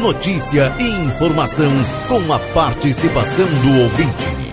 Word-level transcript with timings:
Notícia 0.00 0.74
e 0.80 1.06
informação 1.06 1.70
com 2.08 2.32
a 2.32 2.38
participação 2.52 3.46
do 3.46 3.82
ouvinte. 3.82 4.44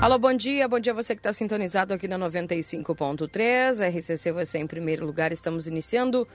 Alô, 0.00 0.18
bom 0.18 0.34
dia. 0.34 0.68
Bom 0.68 0.78
dia 0.78 0.92
você 0.92 1.14
que 1.14 1.20
está 1.20 1.32
sintonizado 1.32 1.94
aqui 1.94 2.06
na 2.06 2.18
95.3. 2.18 3.88
RCC 3.88 4.32
você 4.32 4.58
em 4.58 4.66
primeiro 4.66 5.06
lugar. 5.06 5.32
Estamos 5.32 5.66
iniciando 5.66 6.28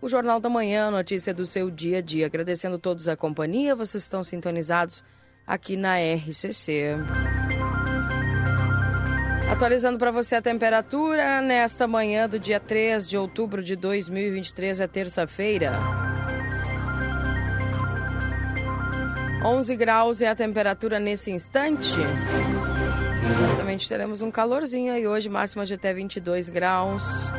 o 0.00 0.08
Jornal 0.08 0.40
da 0.40 0.48
Manhã, 0.48 0.90
notícia 0.90 1.34
do 1.34 1.44
seu 1.44 1.70
dia 1.70 1.98
a 1.98 2.00
dia. 2.00 2.26
Agradecendo 2.26 2.78
todos 2.78 3.08
a 3.08 3.16
companhia. 3.16 3.76
Vocês 3.76 4.02
estão 4.02 4.24
sintonizados 4.24 5.04
aqui 5.50 5.76
na 5.76 5.96
RCC. 5.96 6.94
Atualizando 9.50 9.98
para 9.98 10.12
você 10.12 10.36
a 10.36 10.42
temperatura 10.42 11.42
nesta 11.42 11.88
manhã 11.88 12.28
do 12.28 12.38
dia 12.38 12.60
3 12.60 13.08
de 13.08 13.18
outubro 13.18 13.60
de 13.60 13.74
2023, 13.74 14.78
é 14.78 14.86
terça-feira. 14.86 15.72
11 19.44 19.74
graus 19.74 20.22
é 20.22 20.28
a 20.28 20.36
temperatura 20.36 21.00
nesse 21.00 21.32
instante. 21.32 21.96
Certamente 23.36 23.88
teremos 23.88 24.22
um 24.22 24.30
calorzinho 24.30 24.92
aí 24.92 25.04
hoje, 25.04 25.28
máxima 25.28 25.66
de 25.66 25.74
até 25.74 25.92
22 25.92 26.48
graus. 26.48 27.32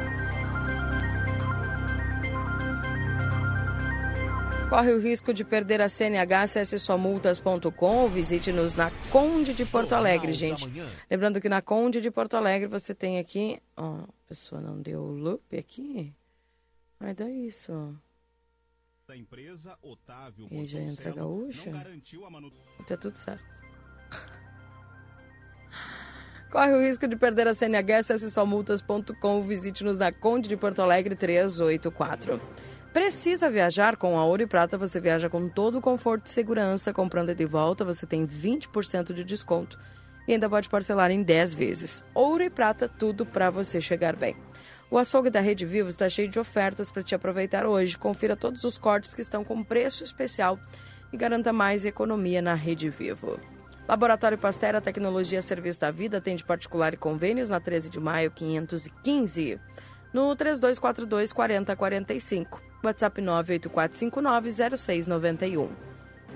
Corre 4.71 4.93
o 4.93 5.01
risco 5.01 5.33
de 5.33 5.43
perder 5.43 5.81
a 5.81 5.89
CNH, 5.89 6.43
acesse 6.43 6.79
somultas.com 6.79 8.03
ou 8.03 8.07
visite-nos 8.07 8.73
na 8.73 8.89
Conde 9.11 9.53
de 9.53 9.65
Porto 9.65 9.91
Alegre, 9.91 10.31
gente. 10.31 10.65
Lembrando 11.09 11.41
que 11.41 11.49
na 11.49 11.61
Conde 11.61 11.99
de 11.99 12.09
Porto 12.09 12.37
Alegre 12.37 12.69
você 12.69 12.95
tem 12.95 13.19
aqui... 13.19 13.61
Ó, 13.75 13.83
oh, 13.83 14.03
a 14.03 14.27
pessoa 14.29 14.61
não 14.61 14.81
deu 14.81 15.03
loop 15.03 15.57
aqui? 15.57 16.13
Vai 16.97 17.13
dar 17.13 17.29
isso, 17.29 17.93
Da 19.05 19.17
empresa, 19.17 19.77
Otávio 19.81 20.47
e 20.49 20.65
já 20.65 20.79
entra 20.79 21.11
gaúcha? 21.11 21.69
Tá 22.87 22.95
tudo 22.95 23.17
certo. 23.17 23.43
Corre 26.49 26.71
o 26.71 26.79
risco 26.79 27.09
de 27.09 27.17
perder 27.17 27.45
a 27.45 27.53
CNH, 27.53 27.97
acesse 27.97 28.31
somultas.com, 28.31 29.41
visite-nos 29.41 29.97
na 29.97 30.13
Conde 30.13 30.47
de 30.47 30.55
Porto 30.55 30.81
Alegre 30.81 31.13
384. 31.13 32.39
Precisa 32.93 33.49
viajar 33.49 33.95
com 33.95 34.19
a 34.19 34.25
Ouro 34.25 34.41
e 34.41 34.47
Prata, 34.47 34.77
você 34.77 34.99
viaja 34.99 35.29
com 35.29 35.47
todo 35.47 35.77
o 35.77 35.81
conforto 35.81 36.25
e 36.25 36.29
segurança. 36.29 36.93
Comprando 36.93 37.33
de 37.33 37.45
volta, 37.45 37.85
você 37.85 38.05
tem 38.05 38.27
20% 38.27 39.13
de 39.13 39.23
desconto 39.23 39.79
e 40.27 40.33
ainda 40.33 40.49
pode 40.49 40.67
parcelar 40.67 41.09
em 41.09 41.23
10 41.23 41.53
vezes. 41.53 42.03
Ouro 42.13 42.43
e 42.43 42.49
Prata, 42.49 42.89
tudo 42.89 43.25
para 43.25 43.49
você 43.49 43.79
chegar 43.79 44.13
bem. 44.17 44.35
O 44.89 44.97
açougue 44.97 45.29
da 45.29 45.39
Rede 45.39 45.65
Vivo 45.65 45.87
está 45.87 46.09
cheio 46.09 46.27
de 46.27 46.37
ofertas 46.37 46.91
para 46.91 47.01
te 47.01 47.15
aproveitar 47.15 47.65
hoje. 47.65 47.97
Confira 47.97 48.35
todos 48.35 48.65
os 48.65 48.77
cortes 48.77 49.13
que 49.13 49.21
estão 49.21 49.41
com 49.41 49.63
preço 49.63 50.03
especial 50.03 50.59
e 51.13 51.17
garanta 51.17 51.53
mais 51.53 51.85
economia 51.85 52.41
na 52.41 52.55
Rede 52.55 52.89
Vivo. 52.89 53.39
Laboratório 53.87 54.37
Pastera 54.37 54.81
Tecnologia 54.81 55.41
Serviço 55.41 55.79
da 55.79 55.91
Vida 55.91 56.17
atende 56.17 56.43
particular 56.43 56.93
e 56.93 56.97
convênios 56.97 57.49
na 57.49 57.61
13 57.61 57.89
de 57.89 58.01
maio 58.01 58.31
515. 58.31 59.57
No 60.13 60.35
3242 60.35 61.31
4045. 61.31 62.70
WhatsApp 62.83 63.21
984590691. 63.21 65.69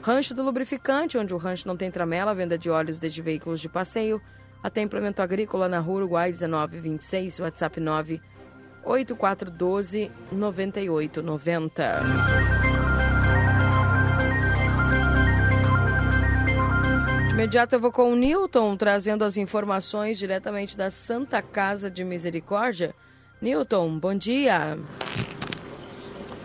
Rancho 0.01 0.33
do 0.33 0.43
Lubrificante, 0.43 1.17
onde 1.17 1.33
o 1.33 1.37
rancho 1.37 1.67
não 1.67 1.75
tem 1.75 1.89
tramela, 1.89 2.35
venda 2.35 2.55
de 2.57 2.69
óleos 2.69 2.99
desde 2.99 3.21
veículos 3.21 3.59
de 3.59 3.67
passeio. 3.67 4.21
Até 4.61 4.81
implemento 4.81 5.21
agrícola 5.21 5.69
na 5.69 5.79
rua 5.79 5.97
Uruguai 5.97 6.31
1926, 6.31 7.39
WhatsApp 7.39 7.79
98412 7.79 10.11
9890. 10.31 12.45
imediato 17.45 17.75
eu 17.75 17.79
vou 17.79 17.91
com 17.91 18.11
o 18.11 18.15
Newton 18.15 18.75
trazendo 18.75 19.23
as 19.23 19.37
informações 19.37 20.17
diretamente 20.17 20.75
da 20.75 20.89
Santa 20.89 21.43
Casa 21.43 21.91
de 21.91 22.03
Misericórdia. 22.03 22.95
Newton, 23.39 23.99
bom 23.99 24.15
dia. 24.15 24.79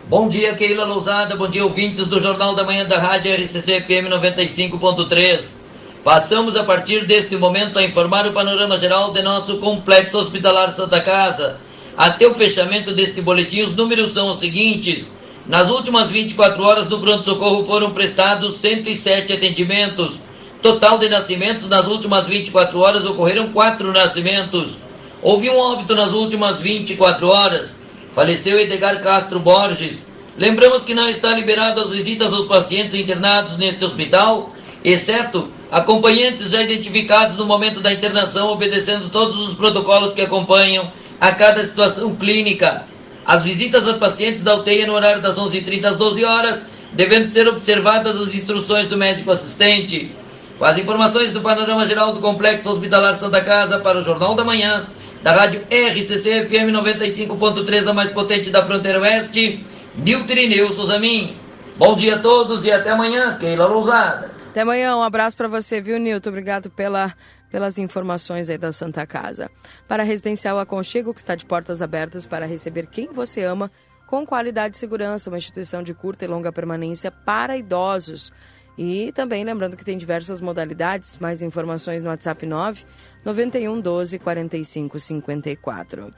Bom 0.07 0.27
dia, 0.27 0.53
Keila 0.55 0.85
Lousada. 0.85 1.35
Bom 1.35 1.47
dia, 1.47 1.63
ouvintes 1.63 2.05
do 2.05 2.19
Jornal 2.19 2.53
da 2.55 2.63
Manhã 2.63 2.85
da 2.85 2.99
Rádio 2.99 3.33
RCC 3.33 3.81
FM 3.81 4.09
95.3. 4.09 5.55
Passamos 6.03 6.55
a 6.55 6.63
partir 6.63 7.05
deste 7.05 7.35
momento 7.37 7.79
a 7.79 7.83
informar 7.83 8.27
o 8.27 8.33
panorama 8.33 8.77
geral 8.77 9.11
de 9.11 9.21
nosso 9.21 9.57
complexo 9.57 10.17
hospitalar 10.17 10.73
Santa 10.73 10.99
Casa. 10.99 11.57
Até 11.97 12.27
o 12.27 12.33
fechamento 12.33 12.93
deste 12.93 13.21
boletim, 13.21 13.61
os 13.61 13.73
números 13.73 14.13
são 14.13 14.31
os 14.31 14.39
seguintes. 14.39 15.09
Nas 15.47 15.69
últimas 15.69 16.09
24 16.09 16.63
horas 16.63 16.87
do 16.87 16.99
pronto-socorro 16.99 17.65
foram 17.65 17.91
prestados 17.91 18.57
107 18.57 19.33
atendimentos 19.33 20.19
Total 20.61 20.99
de 20.99 21.09
nascimentos 21.09 21.67
nas 21.67 21.87
últimas 21.87 22.27
24 22.27 22.77
horas 22.79 23.03
ocorreram 23.03 23.51
quatro 23.51 23.91
nascimentos. 23.91 24.77
Houve 25.19 25.49
um 25.49 25.57
óbito 25.57 25.95
nas 25.95 26.11
últimas 26.11 26.59
24 26.59 27.27
horas. 27.27 27.73
Faleceu 28.13 28.59
Edgar 28.59 29.01
Castro 29.01 29.39
Borges. 29.39 30.05
Lembramos 30.37 30.83
que 30.83 30.93
não 30.93 31.09
está 31.09 31.33
liberado 31.33 31.81
as 31.81 31.91
visitas 31.91 32.33
aos 32.33 32.45
pacientes 32.45 32.95
internados 32.95 33.57
neste 33.57 33.83
hospital, 33.85 34.53
exceto 34.83 35.49
acompanhantes 35.71 36.49
já 36.49 36.61
identificados 36.61 37.37
no 37.37 37.45
momento 37.45 37.79
da 37.79 37.93
internação, 37.93 38.49
obedecendo 38.49 39.09
todos 39.09 39.47
os 39.47 39.53
protocolos 39.53 40.13
que 40.13 40.21
acompanham 40.21 40.91
a 41.19 41.31
cada 41.31 41.63
situação 41.65 42.13
clínica. 42.15 42.85
As 43.25 43.43
visitas 43.43 43.87
a 43.87 43.93
pacientes 43.93 44.41
da 44.41 44.55
UTI 44.55 44.85
no 44.85 44.93
horário 44.93 45.21
das 45.21 45.37
11h30 45.37 45.85
às 45.85 45.95
12 45.95 46.25
horas, 46.25 46.63
devendo 46.91 47.31
ser 47.31 47.47
observadas 47.47 48.19
as 48.19 48.33
instruções 48.33 48.87
do 48.87 48.97
médico 48.97 49.31
assistente. 49.31 50.11
Com 50.57 50.65
as 50.65 50.77
informações 50.77 51.31
do 51.31 51.39
panorama 51.39 51.87
geral 51.87 52.11
do 52.11 52.19
Complexo 52.19 52.69
Hospitalar 52.69 53.15
Santa 53.15 53.41
Casa 53.41 53.79
para 53.79 53.99
o 53.99 54.03
Jornal 54.03 54.35
da 54.35 54.43
Manhã, 54.43 54.85
da 55.23 55.33
rádio 55.33 55.61
RCC 55.69 56.47
FM 56.47 56.71
95.3, 56.73 57.87
a 57.87 57.93
mais 57.93 58.09
potente 58.09 58.49
da 58.49 58.65
fronteira 58.65 58.99
oeste, 58.99 59.63
Nilton 59.95 60.33
Irineu 60.33 60.73
Souzamin. 60.73 61.37
Bom 61.77 61.95
dia 61.95 62.15
a 62.15 62.19
todos 62.19 62.65
e 62.65 62.71
até 62.71 62.89
amanhã, 62.89 63.37
Keila 63.37 63.67
Lousada. 63.67 64.31
Até 64.49 64.61
amanhã, 64.61 64.95
um 64.97 65.03
abraço 65.03 65.37
para 65.37 65.47
você, 65.47 65.79
viu, 65.79 65.99
Nilton? 65.99 66.29
Obrigado 66.29 66.71
pela, 66.71 67.13
pelas 67.51 67.77
informações 67.77 68.49
aí 68.49 68.57
da 68.57 68.71
Santa 68.71 69.05
Casa. 69.05 69.49
Para 69.87 70.01
a 70.01 70.05
Residencial 70.05 70.57
Aconchego, 70.57 71.13
que 71.13 71.19
está 71.19 71.35
de 71.35 71.45
portas 71.45 71.83
abertas 71.83 72.25
para 72.25 72.47
receber 72.47 72.87
quem 72.87 73.07
você 73.07 73.43
ama, 73.43 73.71
com 74.07 74.25
qualidade 74.25 74.75
e 74.75 74.79
segurança, 74.79 75.29
uma 75.29 75.37
instituição 75.37 75.83
de 75.83 75.93
curta 75.93 76.25
e 76.25 76.27
longa 76.27 76.51
permanência 76.51 77.11
para 77.11 77.55
idosos. 77.55 78.33
E 78.77 79.11
também 79.11 79.43
lembrando 79.43 79.77
que 79.77 79.85
tem 79.85 79.97
diversas 79.97 80.41
modalidades, 80.41 81.17
mais 81.19 81.43
informações 81.43 82.01
no 82.01 82.09
WhatsApp 82.09 82.45
9 82.45 82.83
91 83.23 83.79
12 83.79 84.19
45 84.19 84.99
54. 84.99 86.11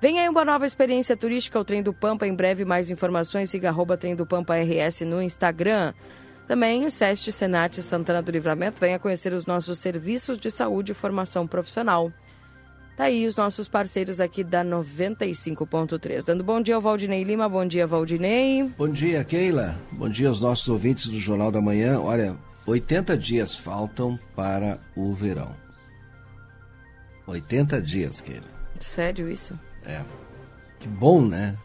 Vem 0.00 0.20
aí 0.20 0.28
uma 0.28 0.44
nova 0.44 0.64
experiência 0.64 1.16
turística, 1.16 1.58
o 1.58 1.64
Trem 1.64 1.82
do 1.82 1.92
Pampa. 1.92 2.26
Em 2.26 2.34
breve, 2.34 2.64
mais 2.64 2.90
informações. 2.90 3.50
Siga 3.50 3.68
arroba 3.68 3.96
Trem 3.96 4.14
do 4.14 4.24
Pampa 4.24 4.54
RS 4.56 5.00
no 5.00 5.20
Instagram. 5.20 5.92
Também 6.46 6.84
o 6.86 6.90
SEST 6.90 7.32
Senat 7.32 7.80
Santana 7.82 8.22
do 8.22 8.30
Livramento. 8.30 8.80
Venha 8.80 8.98
conhecer 8.98 9.32
os 9.32 9.44
nossos 9.44 9.78
serviços 9.78 10.38
de 10.38 10.50
saúde 10.50 10.92
e 10.92 10.94
formação 10.94 11.46
profissional. 11.46 12.12
Tá 12.96 13.04
aí 13.04 13.26
os 13.26 13.36
nossos 13.36 13.68
parceiros 13.68 14.18
aqui 14.18 14.42
da 14.42 14.64
95.3. 14.64 16.24
Dando 16.24 16.42
bom 16.42 16.60
dia 16.60 16.74
ao 16.74 16.80
Valdinei 16.80 17.22
Lima. 17.22 17.48
Bom 17.48 17.66
dia, 17.66 17.86
Valdinei. 17.86 18.64
Bom 18.76 18.88
dia, 18.88 19.22
Keila. 19.22 19.78
Bom 19.92 20.08
dia 20.08 20.28
aos 20.28 20.40
nossos 20.40 20.68
ouvintes 20.68 21.06
do 21.06 21.18
Jornal 21.18 21.52
da 21.52 21.60
Manhã. 21.60 22.00
Olha, 22.00 22.36
80 22.66 23.16
dias 23.16 23.54
faltam 23.54 24.18
para 24.34 24.80
o 24.96 25.12
verão. 25.12 25.67
80 27.28 27.82
dias, 27.82 28.20
Keila. 28.20 28.48
Sério 28.80 29.30
isso? 29.30 29.58
É. 29.84 30.02
Que 30.78 30.88
bom, 30.88 31.24
né? 31.24 31.56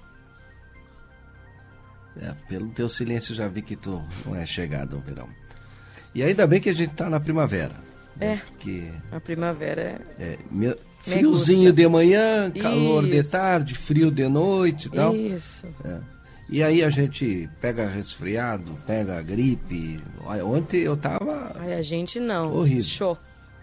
É, 2.21 2.33
pelo 2.47 2.69
teu 2.69 2.87
silêncio 2.87 3.33
já 3.33 3.47
vi 3.47 3.61
que 3.61 3.75
tu 3.75 4.03
não 4.25 4.35
é 4.35 4.45
chegado 4.45 4.95
ao 4.95 5.01
verão. 5.01 5.27
E 6.13 6.21
ainda 6.21 6.45
bem 6.45 6.61
que 6.61 6.69
a 6.69 6.73
gente 6.73 6.91
está 6.91 7.09
na 7.09 7.19
primavera. 7.19 7.73
Né? 8.15 8.33
É. 8.33 8.35
Porque 8.37 8.83
a 9.11 9.19
primavera 9.19 10.01
é. 10.19 10.37
é 10.61 10.77
Friozinho 10.99 11.73
de 11.73 11.85
manhã, 11.87 12.49
calor 12.51 13.03
Isso. 13.03 13.11
de 13.11 13.23
tarde, 13.29 13.75
frio 13.75 14.09
de 14.09 14.27
noite 14.27 14.87
e 14.87 14.91
tal. 14.91 15.15
Isso. 15.15 15.67
É. 15.83 15.99
E 16.49 16.63
aí 16.63 16.83
a 16.83 16.89
gente 16.89 17.49
pega 17.59 17.87
resfriado, 17.87 18.77
pega 18.85 19.21
gripe. 19.21 19.99
Ontem 20.45 20.81
eu 20.81 20.95
tava. 20.95 21.51
Ai, 21.59 21.73
a 21.73 21.81
gente 21.81 22.19
não. 22.19 22.53
Horrível. 22.53 22.83
Show. 22.83 23.17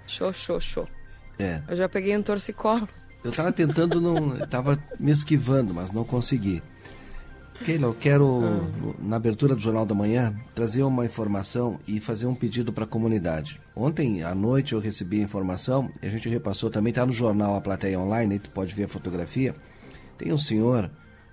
Show, 0.07 0.33
show, 0.33 0.61
show. 0.61 0.89
É. 1.41 1.63
Eu 1.69 1.77
já 1.77 1.89
peguei 1.89 2.17
um 2.17 2.23
torcicolo. 2.23 2.89
Eu 3.25 3.31
tava 3.31 3.53
tentando 3.53 4.01
não. 4.01 4.37
Eu 4.37 4.47
tava 4.47 4.79
me 4.99 5.11
esquivando, 5.11 5.75
mas 5.75 5.93
não 5.93 6.05
consegui. 6.05 6.63
Keila, 7.65 7.89
eu 7.89 7.95
quero, 7.95 8.41
ah. 8.43 8.95
na 8.99 9.17
abertura 9.17 9.55
do 9.55 9.61
Jornal 9.61 9.85
da 9.85 9.95
Manhã, 9.95 10.35
trazer 10.55 10.83
uma 10.83 11.05
informação 11.05 11.79
e 11.87 12.01
fazer 12.01 12.27
um 12.27 12.35
pedido 12.35 12.73
para 12.73 12.85
a 12.85 12.87
comunidade. 12.87 13.61
Ontem 13.77 14.23
à 14.23 14.35
noite 14.35 14.73
eu 14.73 14.81
recebi 14.81 15.21
a 15.21 15.25
informação, 15.25 15.91
e 16.03 16.07
a 16.07 16.11
gente 16.11 16.27
repassou 16.27 16.71
também, 16.71 16.91
está 16.91 17.05
no 17.05 17.13
jornal 17.13 17.55
A 17.55 17.61
Plateia 17.61 18.01
Online, 18.01 18.35
aí 18.35 18.39
tu 18.39 18.51
pode 18.51 18.75
ver 18.75 18.85
a 18.85 18.89
fotografia. 18.89 19.55
Tem 20.17 20.33
um 20.33 20.39
senhor 20.39 20.91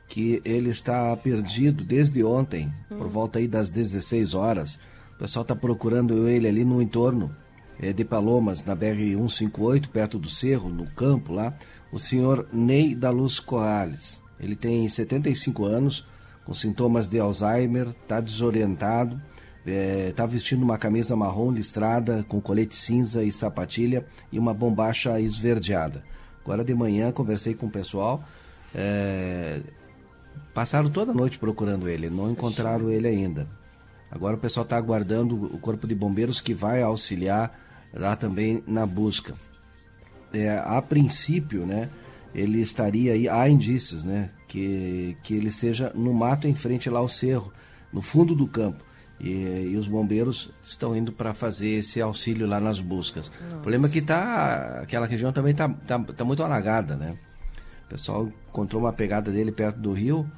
que 0.10 0.42
ele 0.44 0.70
está 0.70 1.16
perdido 1.16 1.86
desde 1.86 2.22
ontem, 2.26 2.74
hum. 2.92 2.98
por 2.98 3.08
volta 3.08 3.40
aí 3.40 3.48
das 3.48 3.72
16 3.72 4.34
horas. 4.34 4.78
O 5.16 5.20
pessoal 5.20 5.44
está 5.44 5.56
procurando 5.56 6.28
ele 6.28 6.48
ali 6.48 6.66
no 6.66 6.82
entorno 6.82 7.32
é, 7.80 7.94
de 7.94 8.04
Palomas, 8.04 8.64
na 8.64 8.76
BR-158, 8.76 9.88
perto 9.88 10.18
do 10.18 10.30
Cerro, 10.30 10.70
no 10.70 10.86
campo 10.88 11.34
lá. 11.34 11.54
O 11.92 12.00
senhor 12.00 12.48
Ney 12.52 12.94
da 12.94 13.10
Luz 13.10 13.40
Corrales. 13.40 14.22
Ele 14.40 14.56
tem 14.56 14.88
75 14.88 15.66
anos, 15.66 16.06
com 16.46 16.54
sintomas 16.54 17.10
de 17.10 17.20
Alzheimer, 17.20 17.90
está 17.90 18.20
desorientado, 18.20 19.22
está 19.60 19.72
é, 19.72 20.12
tá 20.16 20.26
vestindo 20.26 20.64
uma 20.64 20.78
camisa 20.78 21.16
marrom 21.16 21.52
listrada, 21.52 22.26
com 22.28 22.40
colete 22.40 22.76
cinza 22.76 23.24
e 23.24 23.32
sapatilha 23.32 24.06
e 24.32 24.40
uma 24.40 24.54
bombacha 24.54 25.20
esverdeada. 25.20 26.04
Agora 26.44 26.64
de 26.64 26.74
manhã 26.74 27.12
conversei 27.12 27.54
com 27.54 27.66
o 27.66 27.70
pessoal, 27.70 28.24
é, 28.74 29.60
passaram 30.54 30.90
toda 30.90 31.12
a 31.12 31.16
noite 31.16 31.38
procurando 31.38 31.90
ele, 31.90 32.10
não 32.10 32.32
encontraram 32.32 32.90
ele 32.90 33.08
ainda. 33.08 33.48
Agora 34.10 34.38
o 34.38 34.40
pessoal 34.40 34.64
está 34.64 34.78
aguardando 34.78 35.36
o 35.36 35.60
corpo 35.60 35.86
de 35.86 35.94
bombeiros 35.94 36.40
que 36.40 36.54
vai 36.54 36.82
auxiliar 36.82 37.67
lá 37.94 38.16
também 38.16 38.64
na 38.68 38.86
busca. 38.86 39.34
É, 40.34 40.58
a 40.58 40.82
princípio, 40.82 41.66
né, 41.66 41.90
ele 42.34 42.62
estaria 42.62 43.14
aí, 43.14 43.28
há 43.28 43.48
indícios, 43.48 44.04
né, 44.04 44.30
que, 44.48 45.18
que 45.24 45.34
ele 45.34 45.48
esteja 45.48 45.92
no 45.96 46.14
mato 46.14 46.48
em 46.48 46.56
frente 46.56 46.90
lá 46.90 47.00
ao 47.00 47.10
cerro, 47.10 47.52
no 47.92 48.02
fundo 48.02 48.36
do 48.36 48.48
campo. 48.48 48.86
E, 49.20 49.72
e 49.72 49.76
os 49.76 49.88
bombeiros 49.88 50.52
estão 50.64 50.96
indo 50.96 51.12
para 51.12 51.34
fazer 51.34 51.70
esse 51.70 52.00
auxílio 52.00 52.46
lá 52.46 52.60
nas 52.60 52.80
buscas. 52.80 53.32
O 53.52 53.56
problema 53.62 53.88
é 53.88 53.90
que 53.90 54.02
tá, 54.02 54.82
aquela 54.84 55.08
região 55.08 55.32
também 55.34 55.54
está 55.54 55.68
tá, 55.68 55.98
tá 56.00 56.24
muito 56.24 56.44
alagada, 56.44 56.96
né? 56.96 57.18
O 57.86 57.90
pessoal 57.90 58.32
encontrou 58.50 58.84
uma 58.84 58.94
pegada 58.94 59.32
dele 59.32 59.52
perto 59.52 59.80
do 59.80 59.92
rio 59.92 60.30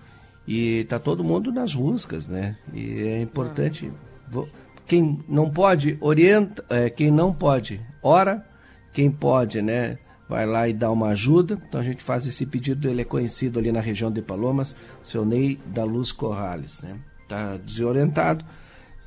e 0.47 0.85
tá 0.85 0.97
todo 0.97 1.25
mundo 1.25 1.51
nas 1.51 1.75
buscas, 1.75 2.25
né? 2.25 2.55
E 2.73 3.01
é 3.01 3.21
importante. 3.21 3.91
Ah. 4.33 4.45
Quem 4.89 5.23
não 5.29 5.49
pode, 5.49 5.97
orienta. 6.01 6.65
É, 6.69 6.89
quem 6.89 7.09
não 7.09 7.31
pode, 7.31 7.79
ora. 8.03 8.45
Quem 8.91 9.09
pode, 9.09 9.61
né? 9.61 9.99
vai 10.29 10.45
lá 10.45 10.69
e 10.69 10.73
dá 10.73 10.91
uma 10.91 11.07
ajuda. 11.07 11.59
Então 11.67 11.81
a 11.81 11.83
gente 11.83 12.03
faz 12.03 12.27
esse 12.27 12.45
pedido, 12.45 12.87
ele 12.87 13.01
é 13.01 13.05
conhecido 13.05 13.57
ali 13.57 13.71
na 13.71 13.81
região 13.81 14.11
de 14.11 14.21
Palomas, 14.21 14.75
seu 15.01 15.25
Ney 15.25 15.59
da 15.65 15.83
Luz 15.83 16.11
Corrales, 16.11 16.81
né? 16.81 16.97
Tá 17.27 17.57
desorientado, 17.57 18.45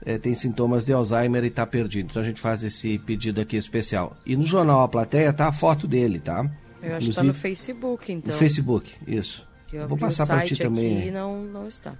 é, 0.05 0.19
tem 0.19 0.35
sintomas 0.35 0.85
de 0.85 0.93
Alzheimer 0.93 1.45
e 1.45 1.47
está 1.47 1.65
perdido. 1.65 2.11
Então 2.11 2.21
a 2.21 2.25
gente 2.25 2.41
faz 2.41 2.65
esse 2.65 2.99
pedido 2.99 3.41
aqui 3.41 3.57
especial. 3.57 4.17
E 4.27 4.35
no 4.35 4.45
jornal 4.45 4.83
A 4.83 4.89
Plateia 4.89 5.33
tá 5.33 5.47
a 5.47 5.53
foto 5.53 5.87
dele, 5.87 6.19
tá? 6.19 6.51
Eu 6.83 6.97
acho 6.97 7.07
que 7.07 7.11
está 7.11 7.23
no 7.23 7.35
Facebook, 7.35 8.13
então. 8.13 8.33
No 8.33 8.39
Facebook, 8.39 8.93
isso. 9.07 9.49
Vou 9.89 9.97
passar 9.97 10.27
para 10.27 10.45
ti 10.45 10.57
também. 10.57 11.11
Não, 11.13 11.45
não 11.45 11.69
está. 11.69 11.95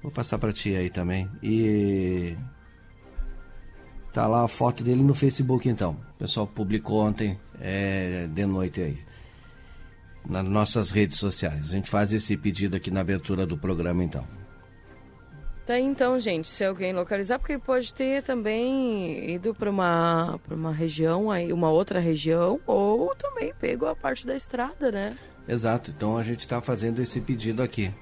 Vou 0.00 0.12
passar 0.12 0.38
para 0.38 0.52
ti 0.52 0.74
aí 0.74 0.88
também. 0.88 1.28
E 1.42 2.36
Tá 4.12 4.26
lá 4.26 4.44
a 4.44 4.48
foto 4.48 4.84
dele 4.84 5.02
no 5.02 5.14
Facebook 5.14 5.68
então. 5.68 5.96
O 6.14 6.18
pessoal 6.18 6.46
publicou 6.46 7.00
ontem 7.00 7.38
é, 7.60 8.28
de 8.30 8.44
noite 8.44 8.80
aí. 8.80 8.98
Nas 10.28 10.44
nossas 10.44 10.90
redes 10.90 11.18
sociais. 11.18 11.70
A 11.70 11.76
gente 11.76 11.88
faz 11.88 12.12
esse 12.12 12.36
pedido 12.36 12.76
aqui 12.76 12.90
na 12.90 13.00
abertura 13.00 13.46
do 13.46 13.56
programa 13.56 14.04
então. 14.04 14.24
Tá 15.64 15.78
então, 15.78 16.18
gente, 16.18 16.48
se 16.48 16.64
alguém 16.64 16.92
localizar, 16.92 17.38
porque 17.38 17.56
pode 17.56 17.94
ter 17.94 18.22
também 18.22 19.30
ido 19.30 19.54
para 19.54 19.70
uma, 19.70 20.38
uma 20.50 20.72
região, 20.72 21.30
aí, 21.30 21.52
uma 21.52 21.70
outra 21.70 22.00
região, 22.00 22.60
ou 22.66 23.14
também 23.14 23.54
pegou 23.60 23.88
a 23.88 23.94
parte 23.94 24.26
da 24.26 24.34
estrada, 24.34 24.90
né? 24.90 25.16
Exato, 25.46 25.92
então 25.96 26.16
a 26.16 26.24
gente 26.24 26.40
está 26.40 26.60
fazendo 26.60 27.00
esse 27.00 27.20
pedido 27.20 27.62
aqui. 27.62 27.94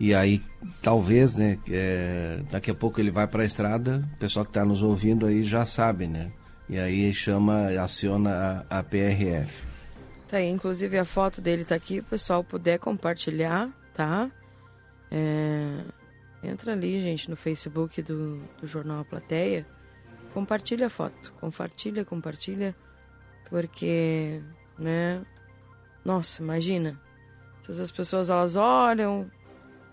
E 0.00 0.14
aí, 0.14 0.42
talvez, 0.80 1.36
né, 1.36 1.58
é, 1.68 2.40
daqui 2.50 2.70
a 2.70 2.74
pouco 2.74 2.98
ele 2.98 3.10
vai 3.10 3.26
para 3.26 3.42
a 3.42 3.44
estrada, 3.44 4.02
o 4.14 4.16
pessoal 4.16 4.46
que 4.46 4.50
está 4.50 4.64
nos 4.64 4.82
ouvindo 4.82 5.26
aí 5.26 5.42
já 5.42 5.66
sabe, 5.66 6.06
né? 6.06 6.32
E 6.70 6.78
aí 6.78 7.12
chama, 7.12 7.66
aciona 7.78 8.64
a, 8.70 8.78
a 8.78 8.82
PRF. 8.82 9.66
Tá 10.26 10.38
aí, 10.38 10.48
inclusive 10.48 10.96
a 10.96 11.04
foto 11.04 11.42
dele 11.42 11.66
tá 11.66 11.74
aqui, 11.74 11.98
o 11.98 12.04
pessoal 12.04 12.42
puder 12.42 12.78
compartilhar, 12.78 13.68
tá? 13.92 14.30
É, 15.10 15.82
entra 16.42 16.72
ali, 16.72 16.98
gente, 16.98 17.28
no 17.28 17.36
Facebook 17.36 18.00
do, 18.00 18.38
do 18.58 18.66
Jornal 18.66 19.00
A 19.00 19.04
Plateia, 19.04 19.66
compartilha 20.32 20.86
a 20.86 20.90
foto, 20.90 21.30
compartilha, 21.38 22.06
compartilha, 22.06 22.74
porque, 23.50 24.40
né? 24.78 25.20
Nossa, 26.02 26.42
imagina, 26.42 26.98
se 27.70 27.82
as 27.82 27.90
pessoas 27.90 28.30
elas 28.30 28.56
olham, 28.56 29.30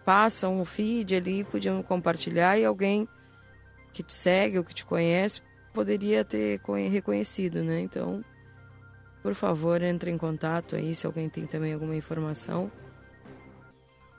passam 0.07 0.61
o 0.61 0.63
feed 0.63 1.17
ali, 1.17 1.43
podiam 1.43 1.83
compartilhar 1.83 2.57
e 2.57 2.63
alguém 2.63 3.09
que 3.91 4.01
te 4.01 4.13
segue 4.13 4.57
ou 4.57 4.63
que 4.63 4.73
te 4.73 4.85
conhece 4.85 5.41
poderia 5.73 6.23
ter 6.23 6.61
reconhecido, 6.89 7.61
né? 7.61 7.81
Então, 7.81 8.23
por 9.21 9.35
favor, 9.35 9.81
entre 9.81 10.09
em 10.09 10.17
contato 10.17 10.77
aí 10.77 10.95
se 10.95 11.05
alguém 11.05 11.27
tem 11.27 11.45
também 11.45 11.73
alguma 11.73 11.93
informação. 11.93 12.71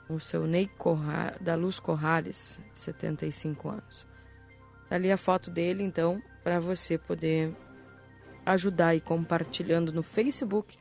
O 0.07 0.19
seu 0.19 0.45
Ney 0.45 0.67
Corra, 0.77 1.35
da 1.41 1.55
Luz 1.55 1.79
Corrales, 1.79 2.61
75 2.75 3.69
anos. 3.69 4.07
Tá 4.87 4.95
ali 4.95 5.11
a 5.11 5.17
foto 5.17 5.49
dele, 5.49 5.81
então, 5.81 6.21
para 6.43 6.59
você 6.59 6.99
poder 6.99 7.51
ajudar 8.45 8.93
e 8.93 9.01
compartilhando 9.01 9.91
no 9.91 10.03
Facebook. 10.03 10.77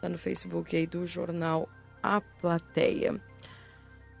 Tá 0.00 0.08
no 0.08 0.18
Facebook 0.18 0.76
aí 0.76 0.84
do 0.84 1.06
jornal 1.06 1.68
A 2.02 2.20
Plateia. 2.20 3.20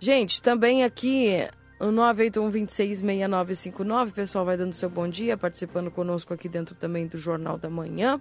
Gente, 0.00 0.40
também 0.40 0.84
aqui 0.84 1.44
o 1.80 1.86
981-266959, 1.86 4.12
pessoal 4.12 4.44
vai 4.44 4.56
dando 4.56 4.72
seu 4.72 4.88
bom 4.88 5.08
dia, 5.08 5.36
participando 5.36 5.90
conosco 5.90 6.32
aqui 6.32 6.48
dentro 6.48 6.76
também 6.76 7.08
do 7.08 7.18
Jornal 7.18 7.58
da 7.58 7.68
Manhã. 7.68 8.20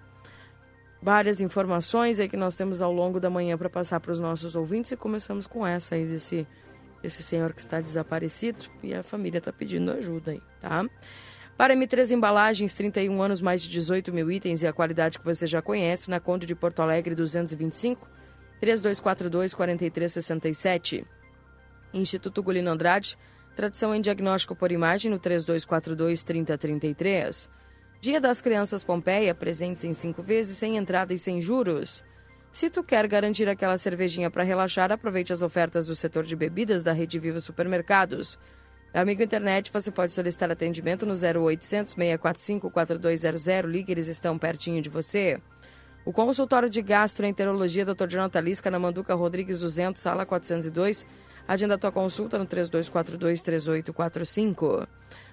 Várias 1.00 1.39
informações 1.39 2.19
aí 2.19 2.27
que 2.27 2.35
nós 2.35 2.56
temos 2.56 2.81
ao 2.81 2.91
longo 2.91 3.19
da 3.19 3.29
manhã 3.29 3.56
para 3.56 3.69
passar 3.69 4.00
para 4.00 4.12
os 4.12 4.19
nossos 4.19 4.56
ouvintes 4.56 4.91
e 4.91 4.97
começamos 4.97 5.45
com 5.45 5.68
essa 5.68 5.94
aí 5.94 6.07
desse, 6.07 6.47
desse 7.03 7.21
senhor 7.21 7.53
que 7.53 7.59
está 7.59 7.79
desaparecido 7.79 8.65
e 8.81 8.95
a 8.95 9.03
família 9.03 9.38
está 9.38 9.53
pedindo 9.53 9.91
ajuda 9.91 10.31
aí, 10.31 10.41
tá? 10.59 10.83
Para 11.56 11.75
M3 11.75 12.09
Embalagens, 12.09 12.74
31 12.74 13.21
anos, 13.21 13.39
mais 13.39 13.62
de 13.62 13.69
18 13.69 14.12
mil 14.12 14.31
itens 14.31 14.63
e 14.63 14.67
a 14.67 14.74
qualidade 14.74 15.19
que 15.19 15.25
você 15.25 15.46
já 15.46 15.62
conhece, 15.62 16.10
na 16.10 16.19
Conde 16.19 16.48
de 16.48 16.55
Porto 16.55 16.81
Alegre 16.81 17.13
225, 17.13 18.10
3242 18.60 19.53
4367. 19.53 21.05
Instituto 22.00 22.44
Gulino 22.44 22.70
Andrade, 22.70 23.18
tradição 23.56 23.96
em 23.96 24.01
diagnóstico 24.01 24.56
por 24.56 24.72
imagem 24.72 25.12
no 25.12 25.20
3242-3033. 25.20 27.50
Dia 28.00 28.22
das 28.22 28.42
Crianças 28.42 28.84
Pompeia, 28.84 29.34
presentes 29.34 29.84
em 29.84 29.94
cinco 29.94 30.22
vezes, 30.22 30.58
sem 30.58 30.77
entrada 30.77 31.13
e 31.13 31.18
sem 31.18 31.42
juros. 31.42 32.04
Se 32.51 32.70
tu 32.70 32.84
quer 32.84 33.08
garantir 33.08 33.50
aquela 33.50 33.77
cervejinha 33.77 34.30
para 34.30 34.44
relaxar, 34.44 34.92
aproveite 34.92 35.34
as 35.34 35.42
ofertas 35.42 35.88
do 35.88 35.96
setor 35.96 36.24
de 36.24 36.36
bebidas 36.36 36.84
da 36.84 36.92
Rede 36.92 37.20
Viva 37.20 37.39
Supermercados. 37.39 38.39
Amigo 38.94 39.22
internet, 39.22 39.72
você 39.72 39.92
pode 39.92 40.12
solicitar 40.12 40.50
atendimento 40.50 41.06
no 41.06 41.13
0800 41.13 41.94
645 41.94 42.72
4200. 42.72 43.70
Ligue, 43.70 43.92
eles 43.92 44.08
estão 44.08 44.38
pertinho 44.38 44.82
de 44.82 44.89
você. 44.89 45.39
O 46.06 46.13
consultório 46.13 46.70
de 46.70 46.82
gastroenterologia 46.82 47.86
Dr. 47.86 48.08
Jonathan 48.08 48.39
Lisca 48.39 48.72
na 48.72 48.80
Manduca 48.80 49.13
Rodrigues 49.13 49.60
200, 49.60 50.01
sala 50.01 50.25
402 50.25 51.06
Agenda 51.48 51.75
a 51.75 51.77
tua 51.77 51.92
consulta 51.92 52.38
no 52.38 52.46
3242-3845. 52.46 54.88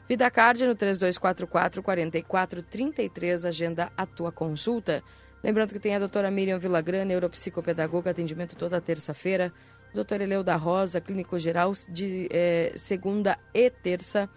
Vida 0.08 0.30
Card 0.30 0.64
no 0.66 0.76
3244-4433. 0.76 3.48
Agenda 3.48 3.90
a 3.96 4.06
tua 4.06 4.30
consulta. 4.30 5.02
Lembrando 5.42 5.72
que 5.72 5.80
tem 5.80 5.96
a 5.96 5.98
doutora 5.98 6.30
Miriam 6.30 6.58
Villagrana, 6.58 7.04
neuropsicopedagoga, 7.04 8.12
atendimento 8.12 8.54
toda 8.56 8.80
terça-feira. 8.80 9.52
Doutor 9.92 10.20
Eleu 10.20 10.42
da 10.42 10.56
Rosa, 10.56 11.00
clínico 11.00 11.38
geral, 11.38 11.72
de 11.88 12.28
é, 12.30 12.72
segunda 12.76 13.38
e 13.52 13.70
terça. 13.70 14.28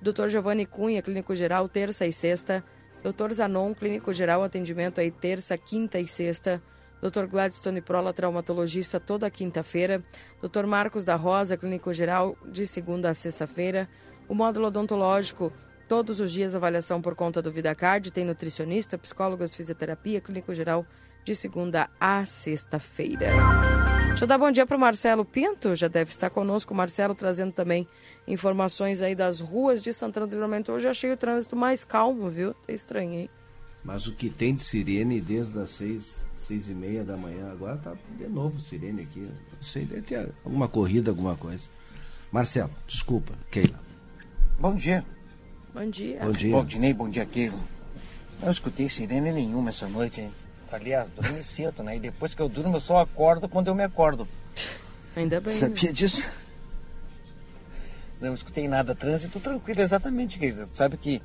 Doutor 0.00 0.28
Giovanni 0.28 0.66
Cunha, 0.66 1.02
clínico 1.02 1.36
geral, 1.36 1.68
terça 1.68 2.06
e 2.06 2.12
sexta. 2.12 2.64
Doutor 3.02 3.32
Zanon, 3.32 3.74
clínico 3.74 4.12
geral, 4.12 4.42
atendimento 4.42 5.00
aí 5.00 5.10
terça, 5.10 5.58
quinta 5.58 5.98
e 6.00 6.06
sexta. 6.06 6.62
Dr. 7.04 7.26
Gladstone 7.26 7.82
Prola, 7.82 8.14
traumatologista, 8.14 8.98
toda 8.98 9.30
quinta-feira. 9.30 10.02
Dr. 10.40 10.64
Marcos 10.64 11.04
da 11.04 11.16
Rosa, 11.16 11.54
clínico 11.54 11.92
geral, 11.92 12.34
de 12.50 12.66
segunda 12.66 13.10
a 13.10 13.14
sexta-feira. 13.14 13.86
O 14.26 14.34
módulo 14.34 14.68
odontológico, 14.68 15.52
todos 15.86 16.18
os 16.18 16.32
dias, 16.32 16.54
avaliação 16.54 17.02
por 17.02 17.14
conta 17.14 17.42
do 17.42 17.52
VidaCard. 17.52 18.10
Tem 18.10 18.24
nutricionista, 18.24 18.96
psicólogos, 18.96 19.54
fisioterapia, 19.54 20.18
clínico 20.18 20.54
geral, 20.54 20.86
de 21.22 21.34
segunda 21.34 21.90
a 22.00 22.24
sexta-feira. 22.24 23.26
Deixa 24.08 24.24
eu 24.24 24.28
dar 24.28 24.38
bom 24.38 24.50
dia 24.50 24.64
para 24.64 24.76
o 24.76 24.80
Marcelo 24.80 25.26
Pinto, 25.26 25.76
já 25.76 25.88
deve 25.88 26.10
estar 26.10 26.30
conosco. 26.30 26.72
O 26.72 26.76
Marcelo 26.76 27.14
trazendo 27.14 27.52
também 27.52 27.86
informações 28.26 29.02
aí 29.02 29.14
das 29.14 29.40
ruas 29.40 29.82
de 29.82 29.92
Santana 29.92 30.26
do 30.26 30.30
Livramento. 30.30 30.72
Hoje 30.72 30.88
achei 30.88 31.12
o 31.12 31.16
trânsito 31.18 31.54
mais 31.54 31.84
calmo, 31.84 32.30
viu? 32.30 32.54
Tá 32.54 32.72
estranho, 32.72 33.12
hein? 33.12 33.30
Mas 33.84 34.06
o 34.06 34.12
que 34.12 34.30
tem 34.30 34.54
de 34.54 34.64
sirene 34.64 35.20
desde 35.20 35.58
as 35.58 35.70
seis, 35.70 36.24
seis 36.34 36.70
e 36.70 36.74
meia 36.74 37.04
da 37.04 37.18
manhã, 37.18 37.52
agora 37.52 37.76
tá 37.76 37.94
de 38.16 38.26
novo 38.26 38.58
sirene 38.58 39.02
aqui. 39.02 39.20
Não 39.20 39.62
sei, 39.62 39.84
deve 39.84 40.02
ter 40.02 40.32
alguma 40.42 40.66
corrida, 40.66 41.10
alguma 41.10 41.36
coisa. 41.36 41.68
Marcelo, 42.32 42.70
desculpa, 42.86 43.34
Keila. 43.50 43.78
Bom 44.58 44.74
dia. 44.74 45.04
Bom 45.74 45.90
dia. 45.90 46.18
Bom 46.20 46.32
dia. 46.32 46.50
Bom 46.50 46.64
dia, 46.64 46.94
bom 46.94 47.10
dia, 47.10 47.26
Keila. 47.26 47.60
Não 48.40 48.50
escutei 48.50 48.88
sirene 48.88 49.30
nenhuma 49.30 49.68
essa 49.68 49.86
noite, 49.86 50.22
hein? 50.22 50.32
Aliás, 50.72 51.10
dormi 51.10 51.42
cedo, 51.44 51.82
né? 51.82 51.96
E 51.96 52.00
depois 52.00 52.34
que 52.34 52.40
eu 52.40 52.48
durmo, 52.48 52.76
eu 52.76 52.80
só 52.80 53.00
acordo 53.00 53.48
quando 53.48 53.68
eu 53.68 53.74
me 53.74 53.84
acordo. 53.84 54.26
Ainda 55.14 55.40
bem. 55.40 55.58
Sabia 55.58 55.92
disso? 55.92 56.26
Não 58.18 58.32
escutei 58.32 58.66
nada. 58.66 58.94
Trânsito 58.94 59.38
tranquilo, 59.38 59.82
exatamente, 59.82 60.38
querida. 60.38 60.66
Sabe 60.72 60.96
que 60.96 61.20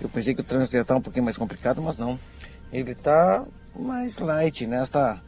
eu 0.00 0.08
pensei 0.08 0.34
que 0.34 0.40
o 0.40 0.44
trânsito 0.44 0.76
ia 0.76 0.82
estar 0.82 0.96
um 0.96 1.00
pouquinho 1.00 1.24
mais 1.24 1.36
complicado, 1.36 1.80
mas 1.82 1.96
não. 1.96 2.18
Ele 2.72 2.92
está 2.92 3.44
mais 3.78 4.18
light 4.18 4.66
nesta 4.66 5.20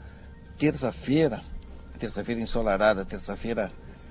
terça-feira, 0.59 1.43
terça-feira 1.99 2.41
ensolarada, 2.41 3.05
terça-feira 3.05 3.71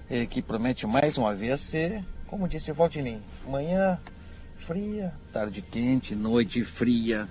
eh, 0.09 0.25
que 0.25 0.41
promete 0.41 0.85
mais 0.85 1.17
uma 1.17 1.33
vez 1.33 1.61
ser, 1.61 2.03
como 2.27 2.47
disse 2.47 2.71
o 2.71 2.73
Valdinei, 2.73 3.19
manhã 3.47 3.99
fria, 4.57 5.13
tarde 5.31 5.61
quente, 5.61 6.15
noite 6.15 6.63
fria. 6.63 7.27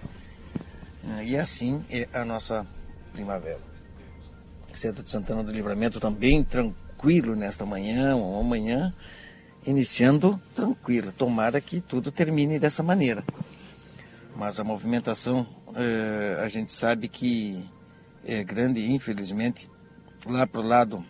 Ah, 1.09 1.23
E 1.23 1.37
assim 1.37 1.85
é 1.91 2.09
a 2.13 2.25
nossa 2.25 2.67
primavera. 3.13 3.61
Centro 4.73 5.03
de 5.03 5.11
Santana 5.11 5.45
do 5.45 5.53
Livramento 5.53 6.01
também 6.01 6.43
tranquilo 6.43 7.37
nesta 7.37 7.65
manhã, 7.65 8.17
uma 8.17 8.43
manhã 8.43 8.93
iniciando 9.67 10.41
tranquila. 10.55 11.13
Tomara 11.17 11.61
que 11.61 11.81
tudo 11.81 12.11
termine 12.11 12.59
dessa 12.59 12.83
maneira. 12.83 13.25
Mas 14.37 14.59
a 14.59 14.65
movimentação, 14.65 15.47
eh, 15.77 16.41
a 16.43 16.49
gente 16.49 16.73
sabe 16.73 17.09
que 17.09 17.65
é 18.27 18.43
grande, 18.43 18.91
infelizmente, 18.91 19.71
lá 20.27 20.47
pro 20.47 20.63
lado 20.63 21.05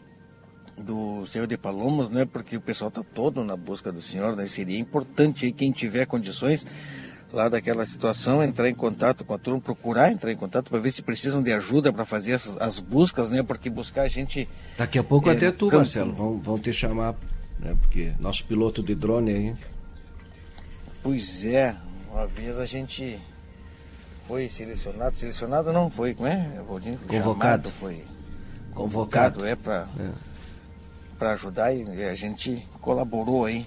do 0.76 1.24
Senhor 1.26 1.46
de 1.46 1.56
Palomos, 1.56 2.10
né? 2.10 2.24
Porque 2.24 2.56
o 2.56 2.60
pessoal 2.60 2.88
está 2.88 3.02
todo 3.02 3.44
na 3.44 3.56
busca 3.56 3.92
do 3.92 4.02
Senhor, 4.02 4.36
né? 4.36 4.46
Seria 4.46 4.78
importante 4.78 5.46
aí 5.46 5.52
quem 5.52 5.70
tiver 5.70 6.06
condições 6.06 6.66
lá 7.32 7.48
daquela 7.48 7.84
situação 7.84 8.42
entrar 8.42 8.68
em 8.68 8.74
contato 8.74 9.24
com 9.24 9.34
a 9.34 9.38
turma, 9.38 9.60
procurar 9.60 10.12
entrar 10.12 10.30
em 10.30 10.36
contato 10.36 10.70
para 10.70 10.78
ver 10.78 10.90
se 10.92 11.02
precisam 11.02 11.42
de 11.42 11.52
ajuda 11.52 11.92
para 11.92 12.04
fazer 12.04 12.32
essas, 12.32 12.56
as 12.58 12.78
buscas, 12.78 13.30
né? 13.30 13.42
Porque 13.42 13.68
buscar 13.68 14.02
a 14.02 14.08
gente 14.08 14.48
Daqui 14.78 14.98
a 14.98 15.04
pouco 15.04 15.28
É, 15.28 15.32
até 15.32 15.50
tu, 15.50 15.66
campo. 15.66 15.78
Marcelo, 15.78 16.12
vão, 16.12 16.38
vão 16.38 16.58
te 16.58 16.72
chamar, 16.72 17.14
né? 17.58 17.76
Porque 17.80 18.12
nosso 18.18 18.44
piloto 18.44 18.82
de 18.82 18.94
drone 18.94 19.30
aí. 19.32 19.56
Pois 21.02 21.44
é, 21.44 21.76
uma 22.10 22.26
vez 22.26 22.58
a 22.58 22.64
gente 22.64 23.18
foi 24.26 24.48
selecionado, 24.48 25.16
selecionado 25.16 25.72
não 25.72 25.90
foi, 25.90 26.14
como 26.14 26.28
é? 26.28 26.62
Valdinho? 26.66 26.98
Convocado. 27.06 27.70
Foi 27.72 28.02
Convocado. 28.74 29.46
é 29.46 29.54
para 29.54 29.86
É. 29.98 30.10
para 31.18 31.32
ajudar 31.32 31.72
e 31.74 31.82
e 31.84 32.04
a 32.04 32.14
gente 32.14 32.66
colaborou 32.80 33.44
aí, 33.44 33.66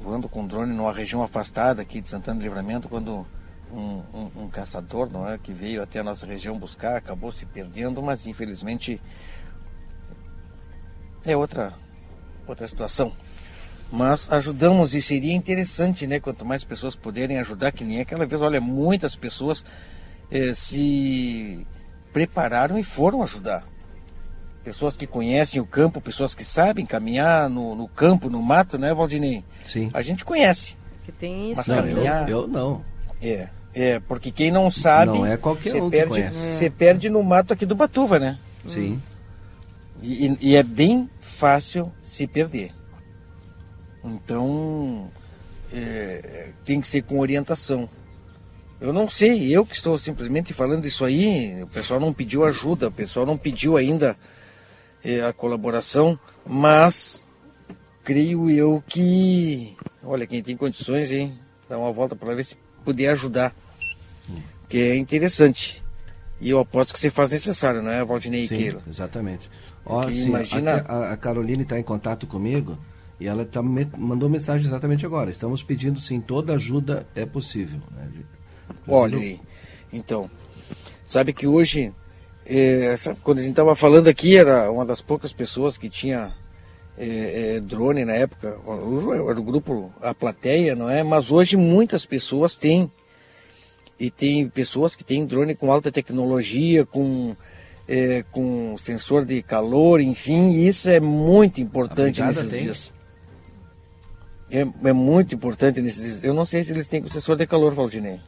voando 0.00 0.28
com 0.28 0.46
drone 0.46 0.72
numa 0.72 0.92
região 0.92 1.22
afastada 1.22 1.82
aqui 1.82 2.00
de 2.00 2.08
Santana 2.08 2.38
do 2.38 2.42
Livramento, 2.42 2.88
quando 2.88 3.26
um, 3.72 4.02
um- 4.14 4.30
um 4.44 4.48
caçador, 4.48 5.10
não 5.12 5.28
é, 5.28 5.36
que 5.36 5.52
veio 5.52 5.82
até 5.82 5.98
a 5.98 6.04
nossa 6.04 6.24
região 6.24 6.56
buscar, 6.58 6.96
acabou 6.96 7.32
se 7.32 7.44
perdendo, 7.44 8.00
mas 8.00 8.26
infelizmente 8.26 9.00
é 11.24 11.36
outra 11.36 11.74
outra 12.52 12.66
situação. 12.66 13.12
Mas 13.90 14.30
ajudamos 14.32 14.94
e 14.94 15.00
seria 15.02 15.32
interessante, 15.34 16.06
né? 16.06 16.18
Quanto 16.18 16.44
mais 16.44 16.64
pessoas 16.64 16.96
puderem 16.96 17.38
ajudar, 17.38 17.70
que 17.72 17.84
nem 17.84 18.00
aquela 18.00 18.26
vez, 18.26 18.42
olha, 18.42 18.60
muitas 18.60 19.14
pessoas 19.14 19.64
eh, 20.30 20.52
se 20.54 21.64
prepararam 22.12 22.76
e 22.78 22.82
foram 22.82 23.22
ajudar. 23.22 23.64
Pessoas 24.64 24.96
que 24.96 25.06
conhecem 25.06 25.60
o 25.60 25.66
campo, 25.66 26.00
pessoas 26.00 26.34
que 26.34 26.42
sabem 26.42 26.84
caminhar 26.84 27.48
no, 27.48 27.76
no 27.76 27.86
campo, 27.86 28.28
no 28.28 28.42
mato, 28.42 28.76
né, 28.76 28.92
Valdinei? 28.92 29.44
Sim. 29.64 29.90
A 29.94 30.02
gente 30.02 30.24
conhece. 30.24 30.76
Que 31.04 31.12
tem 31.12 31.52
isso. 31.52 31.58
Mas 31.58 31.68
Não, 31.68 31.76
também. 31.76 31.90
eu, 31.92 31.96
caminhar- 32.02 32.28
eu 32.28 32.48
não. 32.48 32.84
É, 33.22 33.48
é, 33.72 34.00
porque 34.00 34.32
quem 34.32 34.50
não 34.50 34.68
sabe. 34.68 35.12
Não 35.16 35.24
é 35.24 35.36
qualquer 35.36 35.70
você 35.70 35.80
um 35.80 35.84
que 35.88 35.96
perde, 35.96 36.10
conhece. 36.10 36.52
Você 36.52 36.68
perde 36.68 37.08
no 37.08 37.22
mato 37.22 37.52
aqui 37.52 37.64
do 37.64 37.76
Batuva, 37.76 38.18
né? 38.18 38.36
Sim. 38.66 39.00
E- 40.02 40.36
e 40.40 40.56
é 40.56 40.62
bem 40.64 41.08
fácil 41.36 41.92
se 42.00 42.26
perder. 42.26 42.72
Então, 44.02 45.10
é, 45.72 46.50
tem 46.64 46.80
que 46.80 46.88
ser 46.88 47.02
com 47.02 47.18
orientação. 47.18 47.88
Eu 48.80 48.92
não 48.92 49.08
sei, 49.08 49.54
eu 49.54 49.64
que 49.64 49.74
estou 49.74 49.96
simplesmente 49.96 50.52
falando 50.52 50.86
isso 50.86 51.04
aí, 51.04 51.62
o 51.62 51.66
pessoal 51.66 51.98
não 51.98 52.12
pediu 52.12 52.44
ajuda, 52.44 52.88
o 52.88 52.92
pessoal 52.92 53.24
não 53.24 53.36
pediu 53.36 53.76
ainda 53.76 54.16
é, 55.02 55.22
a 55.22 55.32
colaboração, 55.32 56.18
mas 56.44 57.26
creio 58.04 58.50
eu 58.50 58.82
que, 58.86 59.76
olha, 60.04 60.26
quem 60.26 60.42
tem 60.42 60.56
condições, 60.56 61.10
hein, 61.10 61.38
dá 61.68 61.78
uma 61.78 61.92
volta 61.92 62.14
para 62.14 62.34
ver 62.34 62.44
se 62.44 62.56
puder 62.84 63.08
ajudar, 63.10 63.54
que 64.68 64.78
é 64.78 64.96
interessante. 64.96 65.82
E 66.38 66.50
eu 66.50 66.58
aposto 66.58 66.92
que 66.92 67.00
você 67.00 67.10
faz 67.10 67.30
necessário, 67.30 67.80
não 67.80 67.90
é, 67.90 68.04
Valdinei 68.04 68.46
Sim, 68.46 68.76
exatamente. 68.88 69.50
Ó, 69.86 70.10
sim, 70.10 70.26
imagina- 70.26 70.84
a, 70.88 71.12
a- 71.12 71.16
Caroline 71.16 71.62
está 71.62 71.78
em 71.78 71.82
contato 71.82 72.26
comigo 72.26 72.76
e 73.20 73.26
ela 73.26 73.44
tá, 73.44 73.62
me- 73.62 73.88
mandou 73.96 74.28
mensagem 74.28 74.66
exatamente 74.66 75.06
agora. 75.06 75.30
Estamos 75.30 75.62
pedindo 75.62 75.98
sim, 76.00 76.20
toda 76.20 76.54
ajuda 76.54 77.06
é 77.14 77.24
possível. 77.24 77.80
né? 77.96 78.08
Olha 78.88 79.16
aí. 79.18 79.40
Então, 79.92 80.28
sabe 81.06 81.32
que 81.32 81.46
hoje, 81.46 81.92
é, 82.44 82.94
quando 83.22 83.38
a 83.38 83.42
gente 83.42 83.50
estava 83.52 83.74
falando 83.76 84.08
aqui, 84.08 84.36
era 84.36 84.70
uma 84.70 84.84
das 84.84 85.00
poucas 85.00 85.32
pessoas 85.32 85.78
que 85.78 85.88
tinha 85.88 86.34
é, 86.98 87.56
é, 87.56 87.60
drone 87.60 88.04
na 88.04 88.14
época. 88.14 88.48
Era 89.28 89.40
o 89.40 89.42
grupo, 89.42 89.92
a 90.02 90.12
plateia, 90.12 90.74
não 90.74 90.90
é? 90.90 91.02
Mas 91.04 91.30
hoje 91.30 91.56
muitas 91.56 92.04
pessoas 92.04 92.56
têm. 92.56 92.90
E 93.98 94.10
tem 94.10 94.46
pessoas 94.48 94.94
que 94.94 95.02
têm 95.04 95.24
drone 95.24 95.54
com 95.54 95.72
alta 95.72 95.90
tecnologia, 95.90 96.84
com, 96.84 97.34
é, 97.88 98.24
com 98.30 98.76
sensor 98.78 99.24
de 99.24 99.42
calor, 99.42 100.00
enfim, 100.00 100.60
isso 100.60 100.88
é 100.88 101.00
muito 101.00 101.60
importante 101.60 102.22
nesses 102.22 102.50
tem? 102.50 102.62
dias. 102.64 102.92
É, 104.50 104.60
é 104.60 104.92
muito 104.92 105.34
importante 105.34 105.80
nesses 105.80 106.02
dias. 106.02 106.24
Eu 106.24 106.34
não 106.34 106.44
sei 106.44 106.62
se 106.62 106.72
eles 106.72 106.86
têm 106.86 107.02
com 107.02 107.08
sensor 107.08 107.36
de 107.36 107.46
calor, 107.46 107.74
Valdinei. 107.74 108.20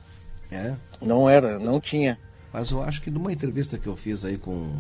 É, 0.50 0.72
Não 1.02 1.28
era, 1.28 1.58
não 1.58 1.78
tinha. 1.78 2.18
mas 2.52 2.70
eu 2.70 2.82
acho 2.82 3.02
que 3.02 3.10
numa 3.10 3.32
entrevista 3.32 3.76
que 3.76 3.86
eu 3.86 3.94
fiz 3.94 4.24
aí 4.24 4.38
com 4.38 4.72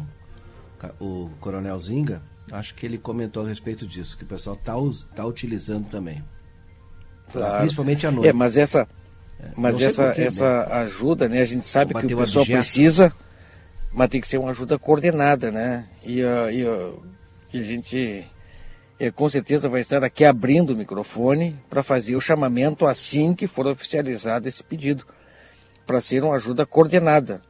o 0.98 1.30
Coronel 1.40 1.78
Zinga, 1.78 2.22
acho 2.50 2.74
que 2.74 2.86
ele 2.86 2.96
comentou 2.96 3.44
a 3.44 3.48
respeito 3.48 3.86
disso, 3.86 4.16
que 4.16 4.24
o 4.24 4.26
pessoal 4.26 4.56
está 4.56 4.74
tá 5.14 5.26
utilizando 5.26 5.86
também. 5.88 6.24
Principalmente 7.60 8.06
à 8.06 8.10
noite. 8.10 8.28
É, 8.28 8.32
mas 8.32 8.56
essa, 8.56 8.88
mas 9.56 9.72
não 9.72 9.78
sei 9.78 9.88
essa, 9.88 10.02
essa 10.16 10.66
ajuda, 10.80 11.28
né? 11.28 11.42
A 11.42 11.44
gente 11.44 11.66
sabe 11.66 11.92
Combater 11.92 12.08
que 12.08 12.14
o 12.14 12.18
pessoal 12.18 12.46
precisa, 12.46 13.12
mas 13.92 14.08
tem 14.08 14.20
que 14.20 14.28
ser 14.28 14.38
uma 14.38 14.50
ajuda 14.50 14.78
coordenada, 14.78 15.50
né? 15.50 15.86
E, 16.04 16.22
a- 16.22 16.52
e, 16.52 16.66
a- 16.66 16.92
e 17.52 17.60
a 17.60 17.64
gente 17.64 18.26
é, 19.00 19.10
com 19.12 19.28
certeza 19.28 19.68
vai 19.68 19.80
estar 19.80 20.02
aqui 20.02 20.24
abrindo 20.24 20.70
o 20.70 20.76
microfone 20.76 21.56
para 21.70 21.84
fazer 21.84 22.16
o 22.16 22.20
chamamento 22.20 22.84
assim 22.84 23.32
que 23.32 23.46
for 23.46 23.64
oficializado 23.66 24.48
esse 24.48 24.62
pedido, 24.64 25.06
para 25.86 26.00
ser 26.00 26.24
uma 26.24 26.34
ajuda 26.34 26.66
coordenada. 26.66 27.40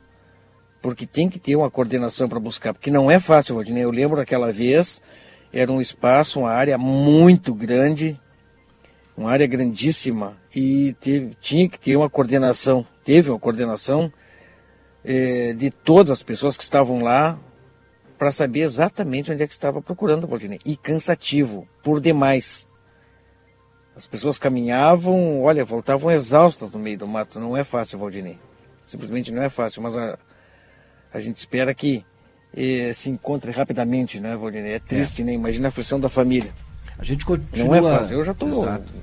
Porque 0.82 1.06
tem 1.06 1.28
que 1.28 1.38
ter 1.38 1.56
uma 1.56 1.70
coordenação 1.70 2.28
para 2.28 2.38
buscar, 2.38 2.72
porque 2.74 2.90
não 2.90 3.10
é 3.10 3.18
fácil, 3.18 3.54
Rodinei. 3.56 3.82
Eu 3.82 3.90
lembro 3.90 4.20
aquela 4.20 4.52
vez, 4.52 5.00
era 5.52 5.72
um 5.72 5.80
espaço, 5.80 6.40
uma 6.40 6.50
área 6.50 6.76
muito 6.78 7.54
grande, 7.54 8.20
uma 9.16 9.30
área 9.32 9.46
grandíssima 9.46 10.36
e 10.54 10.94
teve- 11.00 11.34
tinha 11.40 11.68
que 11.68 11.80
ter 11.80 11.96
uma 11.96 12.10
coordenação, 12.10 12.86
teve 13.02 13.30
uma 13.30 13.38
coordenação 13.40 14.12
eh, 15.04 15.54
de 15.54 15.70
todas 15.70 16.10
as 16.10 16.22
pessoas 16.22 16.56
que 16.56 16.62
estavam 16.62 17.02
lá 17.02 17.38
para 18.18 18.32
saber 18.32 18.60
exatamente 18.60 19.32
onde 19.32 19.42
é 19.42 19.46
que 19.46 19.52
estava 19.52 19.80
procurando, 19.80 20.26
Valdinei. 20.26 20.58
E 20.64 20.76
cansativo, 20.76 21.68
por 21.82 22.00
demais. 22.00 22.66
As 23.94 24.06
pessoas 24.06 24.38
caminhavam, 24.38 25.42
olha, 25.42 25.64
voltavam 25.64 26.10
exaustas 26.10 26.72
no 26.72 26.78
meio 26.78 26.98
do 26.98 27.06
mato. 27.06 27.40
Não 27.40 27.56
é 27.56 27.64
fácil, 27.64 27.98
Valdinei. 27.98 28.38
Simplesmente 28.84 29.32
não 29.32 29.42
é 29.42 29.48
fácil, 29.48 29.82
mas 29.82 29.96
a, 29.96 30.18
a 31.12 31.20
gente 31.20 31.36
espera 31.36 31.72
que 31.74 32.04
eh, 32.56 32.92
se 32.94 33.10
encontre 33.10 33.50
rapidamente, 33.52 34.18
né, 34.18 34.36
Valdinei? 34.36 34.74
É 34.74 34.78
triste, 34.78 35.22
né? 35.22 35.32
Imagina 35.32 35.68
a 35.68 35.70
aflição 35.70 36.00
da 36.00 36.08
família. 36.08 36.52
A 36.98 37.04
gente 37.04 37.24
continua. 37.24 37.66
Não 37.66 37.74
é 37.74 37.98
fácil. 37.98 38.18
Eu 38.18 38.24
já 38.24 38.32
estou 38.32 38.48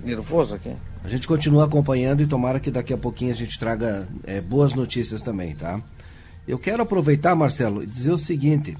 nervoso 0.04 0.56
aqui. 0.56 0.76
A 1.06 1.08
gente 1.08 1.28
continua 1.28 1.66
acompanhando 1.66 2.22
e 2.22 2.26
tomara 2.26 2.60
que 2.60 2.72
daqui 2.72 2.92
a 2.92 2.98
pouquinho 2.98 3.32
a 3.32 3.36
gente 3.36 3.60
traga 3.60 4.08
é, 4.24 4.42
boas 4.42 4.74
notícias 4.74 5.22
também, 5.22 5.54
tá? 5.54 5.80
Eu 6.48 6.58
quero 6.58 6.82
aproveitar, 6.82 7.36
Marcelo, 7.36 7.84
e 7.84 7.86
dizer 7.86 8.10
o 8.10 8.18
seguinte: 8.18 8.76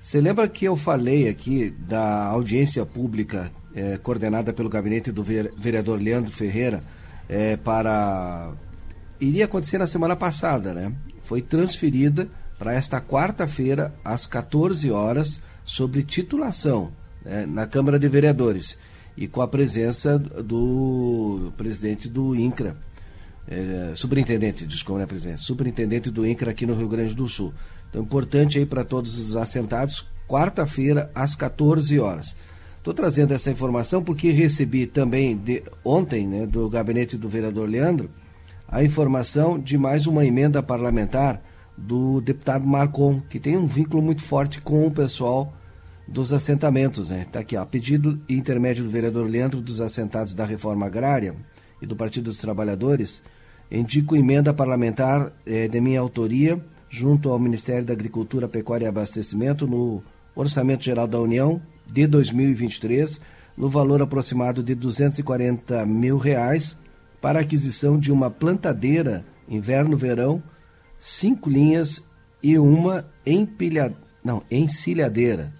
Você 0.00 0.20
lembra 0.20 0.48
que 0.48 0.64
eu 0.64 0.74
falei 0.76 1.28
aqui 1.28 1.70
da 1.70 2.24
audiência 2.24 2.84
pública 2.84 3.52
é, 3.76 3.96
coordenada 3.96 4.52
pelo 4.52 4.68
gabinete 4.68 5.12
do 5.12 5.22
vereador 5.22 6.02
Leandro 6.02 6.32
Ferreira 6.32 6.82
é, 7.28 7.56
para. 7.56 8.50
iria 9.20 9.44
acontecer 9.44 9.78
na 9.78 9.86
semana 9.86 10.16
passada, 10.16 10.74
né? 10.74 10.92
Foi 11.22 11.40
transferida 11.40 12.28
para 12.58 12.74
esta 12.74 13.00
quarta-feira, 13.00 13.94
às 14.04 14.26
14 14.26 14.90
horas, 14.90 15.40
sobre 15.64 16.02
titulação 16.02 16.90
né, 17.24 17.46
na 17.46 17.68
Câmara 17.68 18.00
de 18.00 18.08
Vereadores 18.08 18.76
e 19.16 19.26
com 19.26 19.42
a 19.42 19.48
presença 19.48 20.18
do 20.18 21.52
presidente 21.56 22.08
do 22.08 22.34
INCRA, 22.34 22.76
é, 23.46 23.92
superintendente, 23.94 24.64
desculpa, 24.66 24.98
não 24.98 25.04
é 25.04 25.06
presidente, 25.06 25.40
superintendente 25.40 26.10
do 26.10 26.26
INCRA 26.26 26.50
aqui 26.50 26.64
no 26.64 26.74
Rio 26.74 26.88
Grande 26.88 27.14
do 27.14 27.28
Sul. 27.28 27.52
Então, 27.90 28.02
importante 28.02 28.58
aí 28.58 28.64
para 28.64 28.84
todos 28.84 29.18
os 29.18 29.36
assentados, 29.36 30.06
quarta-feira, 30.28 31.10
às 31.14 31.34
14 31.34 31.98
horas. 31.98 32.36
Estou 32.78 32.94
trazendo 32.94 33.32
essa 33.34 33.50
informação 33.50 34.02
porque 34.02 34.30
recebi 34.30 34.86
também 34.86 35.36
de, 35.36 35.62
ontem, 35.84 36.26
né, 36.26 36.46
do 36.46 36.68
gabinete 36.68 37.16
do 37.16 37.28
vereador 37.28 37.68
Leandro, 37.68 38.10
a 38.66 38.82
informação 38.82 39.58
de 39.58 39.76
mais 39.76 40.06
uma 40.06 40.24
emenda 40.24 40.62
parlamentar 40.62 41.42
do 41.76 42.20
deputado 42.20 42.66
Marcon, 42.66 43.20
que 43.28 43.38
tem 43.38 43.56
um 43.56 43.66
vínculo 43.66 44.02
muito 44.02 44.22
forte 44.22 44.60
com 44.60 44.86
o 44.86 44.90
pessoal 44.90 45.52
dos 46.12 46.32
assentamentos. 46.32 47.10
Está 47.10 47.14
né? 47.14 47.26
Tá 47.32 47.40
aqui, 47.40 47.56
ó, 47.56 47.64
pedido 47.64 48.20
intermédio 48.28 48.84
do 48.84 48.90
vereador 48.90 49.26
Leandro 49.26 49.60
dos 49.60 49.80
assentados 49.80 50.34
da 50.34 50.44
reforma 50.44 50.86
agrária 50.86 51.34
e 51.80 51.86
do 51.86 51.96
Partido 51.96 52.24
dos 52.24 52.38
Trabalhadores, 52.38 53.22
indico 53.70 54.14
emenda 54.14 54.52
parlamentar 54.52 55.32
eh, 55.46 55.66
de 55.66 55.80
minha 55.80 55.98
autoria 55.98 56.62
junto 56.88 57.30
ao 57.30 57.38
Ministério 57.38 57.86
da 57.86 57.94
Agricultura, 57.94 58.46
Pecuária 58.46 58.84
e 58.84 58.88
Abastecimento 58.88 59.66
no 59.66 60.02
Orçamento 60.36 60.84
Geral 60.84 61.06
da 61.06 61.18
União 61.18 61.60
de 61.90 62.06
2023, 62.06 63.18
no 63.56 63.68
valor 63.68 64.02
aproximado 64.02 64.62
de 64.62 64.74
240 64.74 65.86
mil 65.86 66.18
reais, 66.18 66.76
para 67.20 67.40
aquisição 67.40 67.98
de 67.98 68.12
uma 68.12 68.30
plantadeira 68.30 69.24
inverno-verão, 69.48 70.42
cinco 70.98 71.48
linhas 71.48 72.04
e 72.42 72.58
uma 72.58 73.06
empilha... 73.24 73.94
não, 74.22 74.42
encilhadeira, 74.50 75.52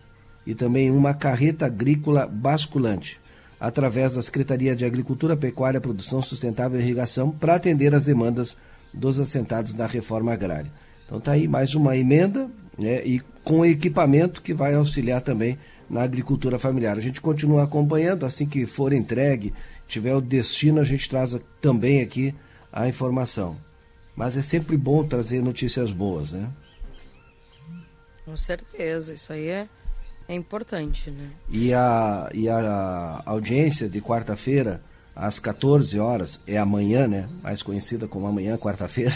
e 0.46 0.54
também 0.54 0.90
uma 0.90 1.14
carreta 1.14 1.66
agrícola 1.66 2.26
basculante, 2.26 3.20
através 3.60 4.14
da 4.14 4.22
Secretaria 4.22 4.74
de 4.74 4.84
Agricultura, 4.84 5.36
Pecuária, 5.36 5.80
Produção 5.80 6.20
Sustentável 6.20 6.80
e 6.80 6.82
Irrigação, 6.82 7.30
para 7.30 7.54
atender 7.54 7.94
as 7.94 8.04
demandas 8.04 8.56
dos 8.92 9.20
assentados 9.20 9.74
da 9.74 9.86
reforma 9.86 10.32
agrária. 10.32 10.70
Então 11.06 11.18
está 11.18 11.32
aí 11.32 11.46
mais 11.46 11.74
uma 11.74 11.96
emenda 11.96 12.50
né, 12.78 13.04
e 13.04 13.20
com 13.44 13.64
equipamento 13.64 14.42
que 14.42 14.54
vai 14.54 14.74
auxiliar 14.74 15.20
também 15.20 15.58
na 15.88 16.02
agricultura 16.02 16.58
familiar. 16.58 16.96
A 16.96 17.00
gente 17.00 17.20
continua 17.20 17.64
acompanhando, 17.64 18.24
assim 18.24 18.46
que 18.46 18.66
for 18.66 18.92
entregue, 18.92 19.52
tiver 19.86 20.14
o 20.14 20.20
destino, 20.20 20.80
a 20.80 20.84
gente 20.84 21.08
traz 21.08 21.36
também 21.60 22.00
aqui 22.00 22.34
a 22.72 22.88
informação. 22.88 23.56
Mas 24.16 24.36
é 24.36 24.42
sempre 24.42 24.76
bom 24.76 25.04
trazer 25.06 25.42
notícias 25.42 25.92
boas, 25.92 26.32
né? 26.32 26.50
Com 28.24 28.36
certeza, 28.36 29.12
isso 29.14 29.32
aí 29.32 29.48
é, 29.48 29.68
é 30.28 30.34
importante, 30.34 31.10
né? 31.10 31.28
E 31.50 31.72
a, 31.72 32.30
e 32.32 32.48
a 32.48 33.22
audiência 33.24 33.88
de 33.88 34.00
quarta-feira 34.00 34.80
às 35.14 35.38
14 35.38 35.98
horas, 35.98 36.40
é 36.46 36.58
amanhã, 36.58 37.06
né? 37.06 37.28
Mais 37.42 37.62
conhecida 37.62 38.08
como 38.08 38.26
amanhã, 38.26 38.56
quarta-feira, 38.56 39.14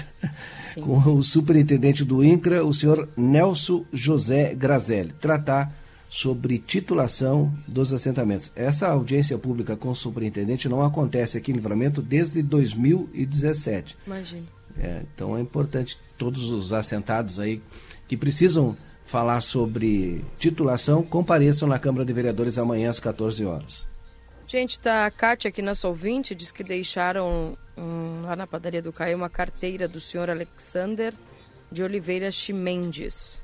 com 0.83 0.99
o 1.15 1.23
superintendente 1.23 2.05
do 2.05 2.23
INCRA, 2.23 2.65
o 2.65 2.75
senhor 2.75 3.09
Nelson 3.17 3.85
José 3.93 4.55
Grazelli, 4.55 5.13
tratar 5.21 5.75
sobre 6.09 6.59
titulação 6.59 7.53
dos 7.67 7.93
assentamentos. 7.93 8.53
Essa 8.55 8.89
audiência 8.89 9.37
pública 9.39 9.77
com 9.77 9.91
o 9.91 9.97
superintendente 9.97 10.69
não 10.69 10.83
acontece 10.83 11.37
aqui 11.37 11.51
em 11.51 11.55
Livramento 11.55 12.01
desde 12.01 12.43
2017. 12.43 13.97
Imagina. 14.07 14.47
É, 14.79 15.03
então 15.15 15.37
é 15.37 15.41
importante 15.41 15.99
todos 16.19 16.51
os 16.51 16.73
assentados 16.73 17.41
aí 17.41 17.63
que 18.07 18.17
precisam 18.17 18.77
falar 19.07 19.41
sobre 19.41 20.25
titulação 20.39 21.03
compareçam 21.03 21.69
na 21.69 21.79
Câmara 21.79 22.05
de 22.05 22.13
Vereadores 22.13 22.59
amanhã 22.59 22.91
às 22.91 23.01
14 23.01 23.45
horas. 23.45 23.87
Gente, 24.47 24.79
tá 24.79 25.07
a 25.07 25.11
Kátia 25.11 25.49
aqui, 25.49 25.63
nossa 25.63 25.89
ouvinte, 25.89 26.35
diz 26.35 26.53
que 26.53 26.63
deixaram 26.63 27.57
um, 27.77 28.23
lá 28.23 28.37
na 28.37 28.47
padaria 28.47 28.83
do 28.83 28.93
Caio 28.93 29.17
uma 29.17 29.29
carteira 29.29 29.89
do 29.89 30.01
senhor 30.01 30.31
Alexander 30.31 31.15
de 31.71 31.83
Oliveira 31.83 32.31
Chimendes. 32.31 33.41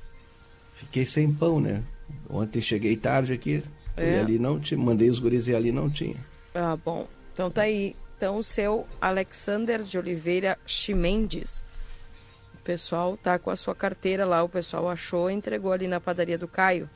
Fiquei 0.75 1.05
sem 1.05 1.33
pão, 1.33 1.61
né? 1.61 1.83
Ontem 2.29 2.61
cheguei 2.61 2.97
tarde 2.97 3.33
aqui, 3.33 3.63
fui 3.95 4.05
é. 4.05 4.21
ali 4.21 4.39
não 4.39 4.61
tinha, 4.61 4.79
mandei 4.79 5.11
os 5.11 5.19
guris 5.19 5.49
e 5.49 5.55
ali 5.55 5.73
não 5.73 5.91
tinha. 5.91 6.17
Ah, 6.55 6.77
bom. 6.77 7.09
Então 7.33 7.51
tá 7.51 7.63
aí. 7.63 7.97
Então 8.17 8.37
o 8.37 8.45
seu 8.45 8.87
Alexander 9.01 9.83
de 9.83 9.99
Oliveira 9.99 10.57
Chimendes. 10.67 11.65
O 12.63 12.65
pessoal 12.65 13.17
tá 13.17 13.41
com 13.41 13.51
a 13.51 13.57
sua 13.57 13.75
carteira 13.75 14.25
lá, 14.25 14.45
o 14.45 14.49
pessoal 14.49 14.89
achou 14.89 15.29
e 15.29 15.35
entregou 15.35 15.73
ali 15.73 15.89
na 15.89 16.01
padaria 16.01 16.39
do 16.39 16.47
Caio, 16.47 16.89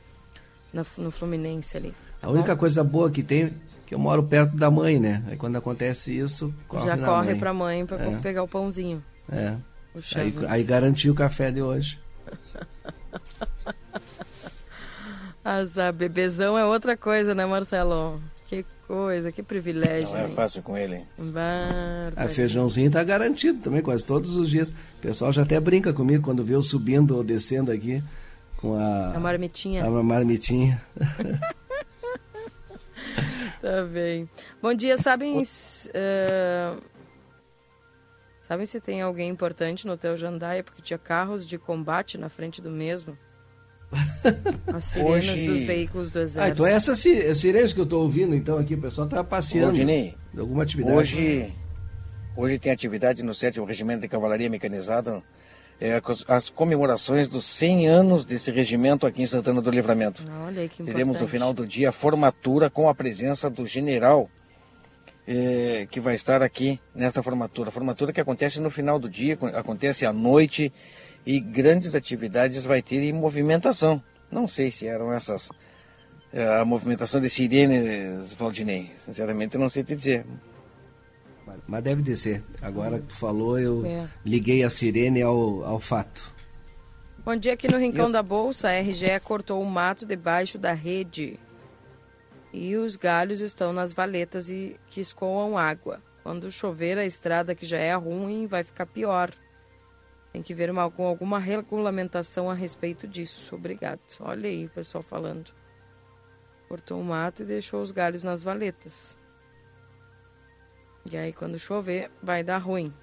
na, 0.71 0.85
no 0.97 1.11
Fluminense 1.11 1.75
ali. 1.75 1.93
Tá 2.21 2.27
a 2.27 2.31
única 2.31 2.55
coisa 2.55 2.85
boa 2.85 3.11
que 3.11 3.21
tem 3.21 3.53
que 3.85 3.93
eu 3.93 3.99
moro 3.99 4.23
perto 4.23 4.55
da 4.55 4.71
mãe, 4.71 4.97
né? 4.97 5.21
Aí 5.27 5.35
quando 5.35 5.57
acontece 5.57 6.17
isso, 6.17 6.53
corre 6.69 6.85
Já 6.85 6.97
corre 6.97 7.31
mãe. 7.31 7.39
pra 7.39 7.53
mãe 7.53 7.85
pra 7.85 7.97
é. 7.97 8.15
pegar 8.17 8.43
o 8.43 8.47
pãozinho. 8.47 9.03
É. 9.29 9.57
Aí, 10.15 10.33
aí 10.47 10.63
garantiu 10.63 11.11
o 11.11 11.15
café 11.15 11.51
de 11.51 11.61
hoje. 11.61 11.99
Azar, 15.43 15.91
bebezão 15.91 16.57
é 16.57 16.65
outra 16.65 16.95
coisa, 16.95 17.35
né, 17.35 17.45
Marcelo? 17.45 18.21
Que 18.87 18.93
coisa, 18.93 19.31
que 19.33 19.43
privilégio. 19.43 20.15
Não 20.15 20.23
é 20.23 20.27
fácil 20.29 20.63
com 20.63 20.77
ele. 20.77 21.03
A 22.15 22.29
feijãozinho 22.29 22.89
tá 22.89 23.03
garantido 23.03 23.59
também, 23.61 23.81
quase 23.81 24.05
todos 24.05 24.37
os 24.37 24.49
dias. 24.49 24.69
O 24.69 25.01
pessoal 25.01 25.33
já 25.33 25.43
até 25.43 25.59
brinca 25.59 25.91
comigo 25.91 26.23
quando 26.23 26.41
vê 26.43 26.55
eu 26.55 26.61
subindo 26.61 27.17
ou 27.17 27.23
descendo 27.23 27.69
aqui 27.69 28.01
com 28.55 28.75
a... 28.75 29.13
A 29.13 29.19
marmitinha. 29.19 29.83
A 29.83 29.89
marmitinha. 29.89 30.81
tá 33.61 33.83
bem. 33.91 34.29
Bom 34.61 34.73
dia, 34.73 34.97
sabem. 34.97 35.41
Uh, 35.41 36.81
sabem 38.41 38.65
se 38.65 38.79
tem 38.79 39.01
alguém 39.01 39.29
importante 39.29 39.85
no 39.85 39.93
Hotel 39.93 40.15
Jandaia, 40.15 40.63
porque 40.63 40.81
tinha 40.81 40.97
carros 40.97 41.45
de 41.45 41.57
combate 41.57 42.17
na 42.17 42.29
frente 42.29 42.61
do 42.61 42.71
mesmo? 42.71 43.17
As 44.73 44.85
sirenes 44.85 45.29
Hoje... 45.29 45.47
dos 45.47 45.63
veículos 45.63 46.11
do 46.11 46.19
exército. 46.19 46.41
Ah, 46.41 46.49
então 46.49 46.67
é 46.67 46.73
essa 46.73 46.95
sirene 46.95 47.73
que 47.73 47.79
eu 47.79 47.85
estou 47.85 48.03
ouvindo, 48.03 48.35
então 48.35 48.57
aqui 48.57 48.75
o 48.75 48.81
pessoal 48.81 49.07
está 49.07 49.23
passeando. 49.23 49.71
Rodinei, 49.71 50.15
alguma 50.37 50.63
atividade. 50.63 50.97
Hoje, 50.97 51.53
hoje 52.35 52.59
tem 52.59 52.71
atividade 52.71 53.23
no 53.23 53.33
7 53.33 53.61
Regimento 53.61 54.01
de 54.01 54.07
Cavalaria 54.07 54.49
Mecanizada 54.49 55.23
é, 55.79 56.01
as 56.27 56.49
comemorações 56.49 57.29
dos 57.29 57.45
100 57.45 57.87
anos 57.87 58.25
desse 58.25 58.51
regimento 58.51 59.05
aqui 59.05 59.21
em 59.21 59.27
Santana 59.27 59.61
do 59.61 59.69
Livramento. 59.69 60.25
Olha 60.45 60.67
que 60.67 60.83
Teremos 60.83 61.21
no 61.21 61.27
final 61.27 61.53
do 61.53 61.67
dia 61.67 61.89
a 61.89 61.91
formatura 61.91 62.69
com 62.69 62.89
a 62.89 62.95
presença 62.95 63.49
do 63.49 63.65
general 63.65 64.27
é, 65.27 65.87
que 65.91 65.99
vai 65.99 66.15
estar 66.15 66.41
aqui 66.41 66.79
nesta 66.95 67.21
formatura. 67.21 67.69
Formatura 67.69 68.11
que 68.11 68.19
acontece 68.19 68.59
no 68.59 68.71
final 68.71 68.97
do 68.97 69.07
dia, 69.07 69.37
acontece 69.53 70.05
à 70.05 70.11
noite 70.11 70.73
e 71.27 71.41
grandes 71.41 71.93
atividades 71.93 72.63
vai 72.63 72.81
ter 72.81 73.03
em 73.03 73.11
movimentação. 73.11 74.01
Não 74.31 74.47
sei 74.47 74.71
se 74.71 74.87
eram 74.87 75.11
essas 75.11 75.49
é, 76.31 76.57
a 76.57 76.63
movimentação 76.63 77.19
de 77.19 77.29
sirenes, 77.29 78.31
Valdinei. 78.31 78.91
Sinceramente, 78.97 79.57
não 79.57 79.67
sei 79.67 79.83
te 79.83 79.93
dizer. 79.93 80.25
Mas 81.67 81.83
deve 81.83 82.01
descer. 82.01 82.41
Agora 82.61 82.99
que 82.99 83.07
tu 83.07 83.15
falou, 83.15 83.59
eu 83.59 83.85
é. 83.85 84.07
liguei 84.25 84.63
a 84.63 84.69
sirene 84.69 85.21
ao, 85.21 85.65
ao 85.65 85.81
fato. 85.81 86.33
Bom 87.25 87.35
dia 87.35 87.53
aqui 87.53 87.69
no 87.69 87.77
Rincão 87.77 88.05
eu... 88.05 88.11
da 88.13 88.23
Bolsa. 88.23 88.69
A 88.69 88.79
RGE 88.79 89.19
cortou 89.21 89.61
o 89.61 89.65
mato 89.65 90.05
debaixo 90.05 90.57
da 90.57 90.71
rede. 90.71 91.37
E 92.53 92.77
os 92.77 92.95
galhos 92.95 93.41
estão 93.41 93.73
nas 93.73 93.91
valetas 93.91 94.49
e 94.49 94.77
que 94.87 95.01
escoam 95.01 95.57
água. 95.57 96.01
Quando 96.23 96.49
chover, 96.49 96.97
a 96.97 97.05
estrada 97.05 97.53
que 97.53 97.65
já 97.65 97.77
é 97.77 97.93
ruim 97.95 98.47
vai 98.47 98.63
ficar 98.63 98.85
pior. 98.85 99.33
Tem 100.37 100.43
que 100.43 100.53
ver 100.53 100.69
uma, 100.69 100.91
com 100.91 101.03
alguma 101.03 101.39
regulamentação 101.39 102.47
a 102.47 102.53
respeito 102.53 103.07
disso. 103.07 103.55
Obrigado. 103.55 103.99
Olha 104.19 104.47
aí 104.47 104.67
o 104.67 104.69
pessoal 104.69 105.01
falando. 105.01 105.51
Cortou 106.69 107.01
o 107.01 107.03
mato 107.03 107.41
e 107.41 107.45
deixou 107.47 107.81
os 107.81 107.89
galhos 107.89 108.23
nas 108.23 108.43
valetas. 108.43 109.17
E 111.11 111.17
aí, 111.17 111.33
quando 111.33 111.57
chover, 111.57 112.11
vai 112.21 112.43
dar 112.43 112.59
ruim. 112.59 112.93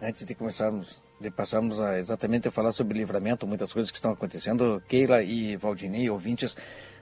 Antes 0.00 0.24
de 0.24 0.34
começarmos, 0.34 1.02
de 1.20 1.30
passarmos 1.30 1.82
a 1.82 1.98
exatamente 1.98 2.48
a 2.48 2.50
falar 2.50 2.72
sobre 2.72 2.96
livramento, 2.96 3.46
muitas 3.46 3.70
coisas 3.70 3.90
que 3.90 3.98
estão 3.98 4.12
acontecendo, 4.12 4.82
Keila 4.88 5.22
e 5.22 5.54
Valdinei, 5.58 6.08
ouvintes, 6.08 6.56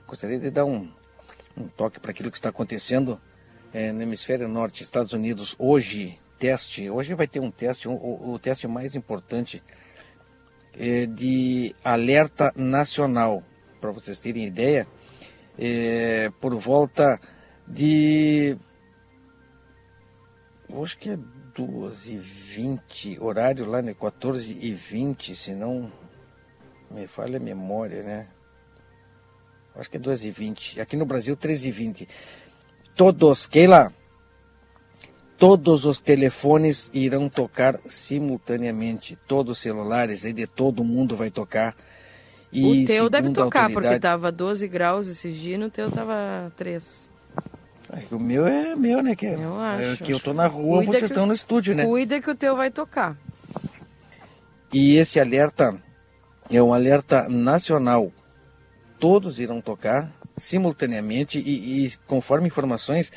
gostaria 0.05 0.39
de 0.39 0.51
dar 0.51 0.65
um, 0.65 0.91
um 1.55 1.69
toque 1.69 2.01
para 2.01 2.11
aquilo 2.11 2.29
que 2.29 2.37
está 2.37 2.49
acontecendo 2.49 3.17
é, 3.71 3.93
no 3.93 4.01
hemisfério 4.01 4.49
norte, 4.49 4.83
Estados 4.83 5.13
Unidos. 5.13 5.55
Hoje, 5.57 6.19
teste, 6.41 6.89
hoje 6.89 7.13
vai 7.13 7.27
ter 7.27 7.39
um 7.39 7.51
teste, 7.51 7.87
um, 7.87 7.93
o, 7.93 8.31
o, 8.31 8.39
teste 8.39 8.67
mais 8.67 8.95
importante 8.95 9.61
é, 10.73 11.05
de 11.05 11.75
alerta 11.83 12.51
nacional 12.55 13.43
para 13.79 13.91
vocês 13.91 14.17
terem 14.17 14.47
ideia, 14.47 14.87
é, 15.59 16.31
por 16.41 16.55
volta 16.55 17.21
de. 17.67 18.57
Acho 20.81 20.97
que 20.97 21.11
é 21.11 21.17
2h20, 21.55 23.21
horário 23.21 23.69
lá, 23.69 23.83
né? 23.83 23.93
14h20, 23.93 25.35
se 25.35 25.53
não 25.53 25.91
me 26.89 27.05
falha 27.05 27.37
a 27.37 27.43
memória, 27.43 28.01
né? 28.01 28.27
Acho 29.75 29.91
que 29.91 29.97
é 29.97 29.99
2h20. 29.99 30.79
Aqui 30.79 30.97
no 30.97 31.05
Brasil, 31.05 31.37
13h20. 31.37 32.07
Todos, 32.95 33.45
Keila, 33.45 33.93
todos 35.41 35.85
os 35.85 35.99
telefones 35.99 36.91
irão 36.93 37.27
tocar 37.27 37.79
simultaneamente. 37.87 39.17
Todos 39.27 39.57
os 39.57 39.59
celulares 39.59 40.23
aí 40.23 40.33
de 40.33 40.45
todo 40.45 40.83
mundo 40.83 41.15
vai 41.15 41.31
tocar. 41.31 41.75
E 42.53 42.83
o 42.83 42.85
teu 42.85 43.09
deve 43.09 43.31
tocar, 43.31 43.63
autoridade... 43.63 43.73
porque 43.73 43.99
tava 43.99 44.31
12 44.31 44.67
graus 44.67 45.07
esses 45.07 45.35
dias, 45.35 45.59
no 45.59 45.67
teu 45.67 45.89
tava 45.89 46.51
3. 46.55 47.09
O 48.11 48.19
meu 48.19 48.45
é 48.45 48.75
meu, 48.75 49.01
né? 49.01 49.15
Que, 49.15 49.25
eu 49.25 49.59
acho. 49.59 49.83
É, 49.83 49.95
que 49.97 50.13
eu 50.13 50.19
tô 50.19 50.31
na 50.31 50.45
rua, 50.45 50.77
Cuida 50.77 50.91
vocês 50.91 51.09
estão 51.09 51.25
no 51.25 51.33
estúdio, 51.33 51.73
né? 51.73 51.85
Cuida 51.85 52.21
que 52.21 52.29
o 52.29 52.35
teu 52.35 52.55
vai 52.55 52.69
tocar. 52.69 53.17
E 54.71 54.95
esse 54.95 55.19
alerta 55.19 55.75
é 56.51 56.61
um 56.61 56.71
alerta 56.71 57.27
nacional. 57.27 58.11
Todos 58.99 59.39
irão 59.39 59.59
tocar 59.59 60.13
simultaneamente 60.37 61.39
e, 61.39 61.87
e, 61.87 61.91
conforme 62.05 62.45
informações, 62.45 63.11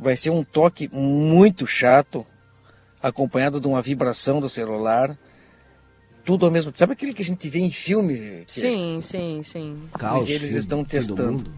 vai 0.00 0.16
ser 0.16 0.30
um 0.30 0.42
toque 0.42 0.88
muito 0.92 1.66
chato, 1.66 2.26
acompanhado 3.02 3.60
de 3.60 3.66
uma 3.68 3.82
vibração 3.82 4.40
do 4.40 4.48
celular. 4.48 5.16
Tudo 6.24 6.44
ao 6.46 6.52
mesmo 6.52 6.70
tempo. 6.70 6.78
Sabe 6.78 6.92
aquele 6.92 7.14
que 7.14 7.22
a 7.22 7.24
gente 7.24 7.48
vê 7.48 7.60
em 7.60 7.70
filme? 7.70 8.44
que- 8.46 8.60
Sim, 8.60 9.00
sim, 9.02 9.42
sim. 9.42 9.88
Caos, 9.98 10.28
eles 10.28 10.50
fim- 10.50 10.56
estão 10.58 10.84
testando. 10.84 11.50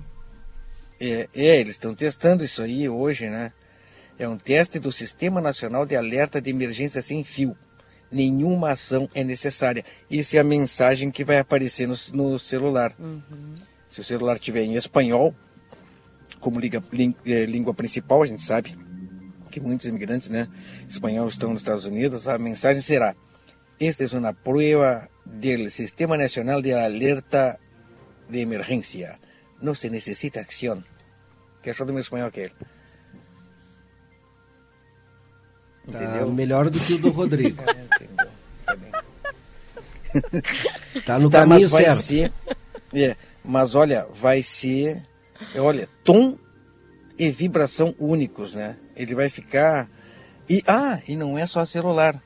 É, 1.01 1.29
é, 1.35 1.61
eles 1.61 1.75
estão 1.75 1.95
testando 1.95 2.45
isso 2.45 2.63
aí 2.63 2.89
hoje, 2.89 3.29
né? 3.29 3.53
É 4.19 4.29
um 4.29 4.37
teste 4.39 4.79
do 4.79 4.93
Sistema 4.93 5.41
Nacional 5.41 5.85
de 5.85 5.97
Alerta 5.97 6.41
de 6.41 6.51
Emergência 6.51 7.03
Sem 7.03 7.25
Fio. 7.25 7.57
Nenhuma 8.11 8.71
ação 8.71 9.09
é 9.15 9.25
necessária. 9.25 9.85
Isso 10.09 10.37
é 10.37 10.39
a 10.39 10.45
mensagem 10.45 11.11
que 11.11 11.25
vai 11.25 11.39
aparecer 11.39 11.89
no, 11.89 11.97
no 12.13 12.39
celular. 12.39 12.95
Se 13.91 14.01
o 14.01 14.05
celular 14.05 14.35
estiver 14.35 14.63
em 14.63 14.75
espanhol, 14.77 15.35
como 16.43 16.61
liga- 16.61 16.83
eh, 17.25 17.47
língua 17.47 17.73
principal, 17.73 18.21
a 18.23 18.27
gente 18.27 18.43
sabe 18.43 18.77
que 19.51 19.61
muitos 19.61 19.87
imigrantes, 19.87 20.29
né, 20.29 20.49
espanhóis 20.89 21.33
estão 21.35 21.51
nos 21.53 21.63
Estados 21.63 21.87
Unidos, 21.87 22.29
a 22.29 22.37
mensagem 22.39 22.83
será: 22.83 23.15
Esta 23.81 24.05
é 24.05 24.19
uma 24.19 24.35
prova 24.35 25.09
do 25.25 25.71
Sistema 25.71 26.17
Nacional 26.19 26.61
de 26.61 26.73
Alerta 26.73 27.59
de 28.29 28.41
Emergência. 28.41 29.19
Não 29.63 29.75
se 29.75 29.89
necessita 29.89 30.41
ação. 30.41 30.83
Que 31.63 31.71
achou 31.71 31.87
do 31.87 31.93
meu 31.93 32.01
espanhol 32.03 32.27
aquele? 32.29 32.53
Tá 35.91 36.03
Entendeu? 36.05 36.33
melhor 36.33 36.71
do 36.71 36.79
que 36.79 36.95
o 36.95 36.99
do 36.99 37.11
Rodrigo. 37.11 37.63
É, 37.67 37.85
entendeu. 37.95 38.29
Tá 38.67 38.77
bem. 38.77 38.93
Tá 41.05 41.19
no 41.19 41.31
Tá, 41.31 41.41
caminho 41.41 41.63
mas 41.63 41.73
vai 41.73 41.85
certo. 41.85 42.03
ser. 42.03 42.33
É, 42.95 43.17
mas 43.45 43.75
olha, 43.75 44.07
vai 44.15 44.43
ser. 44.43 45.03
Olha, 45.57 45.89
tom 46.05 46.37
e 47.19 47.31
vibração 47.31 47.95
únicos, 47.99 48.55
né? 48.55 48.77
Ele 48.97 49.15
vai 49.15 49.29
ficar. 49.31 49.89
E, 50.49 50.63
ah, 50.67 51.01
e 51.07 51.15
não 51.17 51.39
é 51.39 51.47
só 51.47 51.65
celular. 51.65 52.21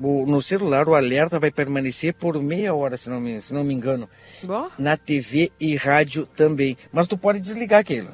O- 0.00 0.26
no 0.26 0.40
celular 0.42 0.88
o 0.88 0.94
alerta 0.94 1.38
vai 1.38 1.50
permanecer 1.50 2.14
por 2.14 2.40
meia 2.42 2.74
hora, 2.74 2.96
se 2.96 3.08
não 3.08 3.20
me, 3.20 3.40
se 3.40 3.52
não 3.54 3.62
me 3.62 3.72
engano. 3.74 4.08
Bom, 4.42 4.68
Na 4.78 4.96
TV 4.96 5.52
e 5.60 5.76
rádio 5.76 6.26
também. 6.26 6.76
Mas 6.90 7.06
tu 7.06 7.16
pode 7.16 7.40
desligar 7.40 7.80
aquilo. 7.80 8.10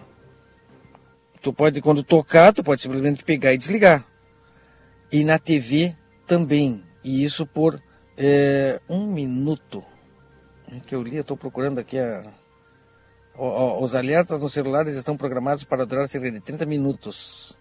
Tu 1.41 1.53
pode, 1.53 1.81
quando 1.81 2.03
tocar, 2.03 2.53
tu 2.53 2.65
pode 2.65 2.83
simplesmente 2.83 3.23
pegar 3.25 3.53
e 3.55 3.59
desligar. 3.59 4.05
E 5.11 5.25
na 5.25 5.39
TV 5.39 5.95
também. 6.27 6.85
E 7.03 7.23
isso 7.23 7.47
por 7.47 7.81
é, 8.17 8.81
um 8.89 9.07
minuto. 9.07 9.83
É 10.71 10.81
que 10.81 10.95
eu 10.95 11.03
li, 11.03 11.15
eu 11.17 11.23
estou 11.23 11.37
procurando 11.37 11.79
aqui 11.79 11.99
a. 11.99 12.25
Os 13.39 13.95
alertas 13.95 14.41
nos 14.41 14.53
celulares 14.53 14.97
estão 14.97 15.17
programados 15.17 15.63
para 15.63 15.87
durar 15.87 16.09
cerca 16.09 16.31
de 16.31 16.41
30 16.41 16.67
minutos. 16.67 17.57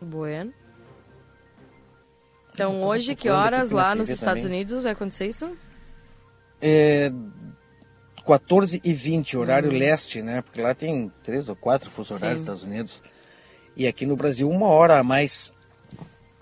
bueno. 0.00 0.54
Então 2.52 2.82
hoje, 2.82 3.16
que 3.16 3.28
horas 3.28 3.72
lá 3.72 3.96
nos 3.96 4.08
Estados 4.08 4.44
também. 4.44 4.58
Unidos 4.58 4.84
vai 4.84 4.92
acontecer 4.92 5.26
isso? 5.26 5.56
É, 6.62 7.10
14 8.24 8.80
e 8.84 8.92
20, 8.92 9.36
horário 9.36 9.72
leste, 9.72 10.22
né? 10.22 10.40
Porque 10.40 10.62
lá 10.62 10.72
tem 10.72 11.12
três 11.24 11.48
ou 11.48 11.56
quatro 11.56 11.90
fuso 11.90 12.14
horários 12.14 12.42
nos 12.42 12.42
Estados 12.42 12.62
Unidos. 12.62 13.02
E 13.76 13.88
aqui 13.88 14.06
no 14.06 14.14
Brasil, 14.14 14.48
uma 14.48 14.68
hora 14.68 14.98
a 14.98 15.02
mais. 15.02 15.52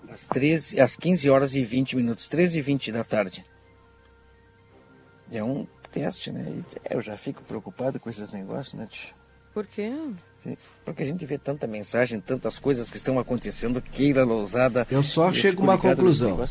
Às, 0.07 0.23
13, 0.25 0.79
às 0.79 0.95
15 0.95 1.27
horas 1.31 1.55
e 1.55 1.65
20 1.65 1.95
minutos, 1.95 2.27
13 2.27 2.59
e 2.59 2.61
20 2.61 2.91
da 2.91 3.03
tarde. 3.03 3.43
É 5.31 5.43
um 5.43 5.65
teste, 5.91 6.31
né? 6.31 6.45
E, 6.57 6.63
é, 6.89 6.95
eu 6.95 7.01
já 7.01 7.17
fico 7.17 7.41
preocupado 7.43 7.99
com 7.99 8.09
esses 8.09 8.31
negócios, 8.31 8.73
né? 8.73 8.87
tio? 8.89 9.09
Por 9.53 9.65
quê? 9.67 9.91
Porque 10.83 11.03
a 11.03 11.05
gente 11.05 11.25
vê 11.25 11.37
tanta 11.37 11.65
mensagem, 11.67 12.19
tantas 12.19 12.59
coisas 12.59 12.89
que 12.91 12.97
estão 12.97 13.17
acontecendo, 13.19 13.81
queira 13.81 14.23
lousada. 14.25 14.85
Eu 14.91 15.01
só 15.03 15.31
chego 15.31 15.61
a 15.61 15.63
uma 15.63 15.77
conclusão. 15.77 16.43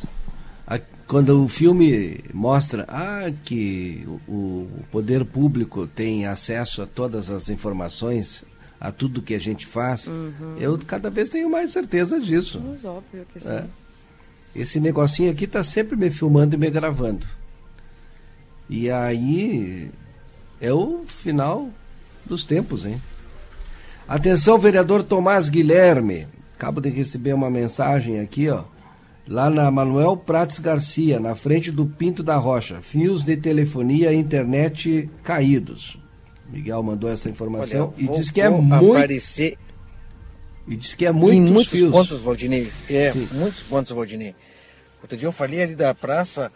A- 0.67 0.81
Quando 1.07 1.45
o 1.45 1.49
filme 1.49 2.21
mostra 2.33 2.87
ah, 2.89 3.31
que 3.45 4.03
o, 4.27 4.33
o 4.33 4.85
poder 4.91 5.25
público 5.27 5.87
tem 5.87 6.25
acesso 6.27 6.81
a 6.81 6.87
todas 6.87 7.29
as 7.31 7.51
informações, 7.51 8.45
a 8.81 8.91
tudo 8.91 9.21
que 9.21 9.35
a 9.35 9.39
gente 9.39 9.67
faz, 9.67 10.09
eu 10.59 10.79
cada 10.87 11.11
vez 11.11 11.29
tenho 11.31 11.51
mais 11.51 11.71
certeza 11.71 12.19
disso. 12.19 12.61
Mas 12.65 12.85
óbvio 12.87 13.27
que 13.33 13.41
sim. 13.41 13.51
É. 13.51 13.67
Esse 14.57 14.81
negocinho 14.81 15.31
aqui 15.31 15.47
tá 15.47 15.63
sempre 15.63 15.97
me 15.97 16.09
filmando 16.11 16.55
e 16.55 16.59
me 16.59 16.71
gravando. 16.71 17.27
E 18.75 18.91
aí 18.91 19.91
é 20.59 20.73
o 20.73 21.05
final 21.07 21.69
dos 22.25 22.43
tempos, 22.43 22.87
hein? 22.87 23.03
Atenção, 24.09 24.59
vereador 24.59 25.03
Tomás 25.03 25.51
Guilherme. 25.51 26.27
Acabo 26.55 26.81
de 26.81 26.89
receber 26.89 27.35
uma 27.35 27.51
mensagem 27.51 28.19
aqui, 28.19 28.49
ó. 28.49 28.65
Lá 29.29 29.51
na 29.51 29.71
Manuel 29.71 30.17
Prates 30.17 30.59
Garcia, 30.59 31.21
na 31.21 31.35
frente 31.35 31.71
do 31.71 31.85
Pinto 31.85 32.23
da 32.23 32.37
Rocha. 32.37 32.81
Fios 32.81 33.27
de 33.27 33.37
telefonia 33.37 34.11
e 34.11 34.17
internet 34.17 35.11
caídos. 35.23 35.99
Miguel 36.49 36.83
mandou 36.83 37.11
essa 37.11 37.29
informação 37.29 37.93
Olha, 37.95 38.05
e 38.05 38.09
diz 38.09 38.31
que 38.31 38.41
é 38.41 38.49
muito. 38.49 38.97
aparecer 38.97 39.59
E 40.67 40.77
diz 40.77 40.95
que 40.95 41.05
é 41.05 41.11
em 41.11 41.13
muitos 41.13 41.51
muitos 41.51 41.73
fios. 41.73 41.91
pontos, 41.93 42.21
Valdinei. 42.23 42.73
É, 42.89 43.11
Sim. 43.13 43.29
muitos 43.33 43.63
pontos, 43.65 43.93
Valdinei. 43.93 44.35
Outro 45.03 45.19
dia 45.19 45.29
eu 45.29 45.33
falei 45.33 45.63
ali 45.63 45.75
da 45.75 45.95
praça 45.95 46.51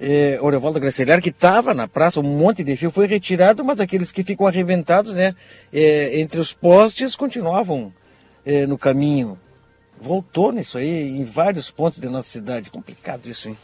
é, 0.00 0.38
Orevaldo 0.40 0.80
Gracelhar, 0.80 1.20
que 1.20 1.28
estava 1.28 1.74
na 1.74 1.86
praça, 1.86 2.18
um 2.20 2.22
monte 2.22 2.64
de 2.64 2.74
fio 2.74 2.90
foi 2.90 3.06
retirado, 3.06 3.62
mas 3.62 3.78
aqueles 3.80 4.10
que 4.10 4.24
ficam 4.24 4.46
arrebentados, 4.46 5.14
né, 5.14 5.34
é, 5.72 6.18
entre 6.18 6.40
os 6.40 6.52
postes, 6.54 7.14
continuavam 7.14 7.92
é, 8.46 8.66
no 8.66 8.78
caminho. 8.78 9.38
Voltou 10.00 10.50
nisso 10.50 10.78
aí 10.78 11.10
em 11.10 11.24
vários 11.26 11.70
pontos 11.70 11.98
da 12.00 12.08
nossa 12.08 12.28
cidade. 12.30 12.70
Complicado 12.70 13.28
isso, 13.28 13.50
hein? 13.50 13.56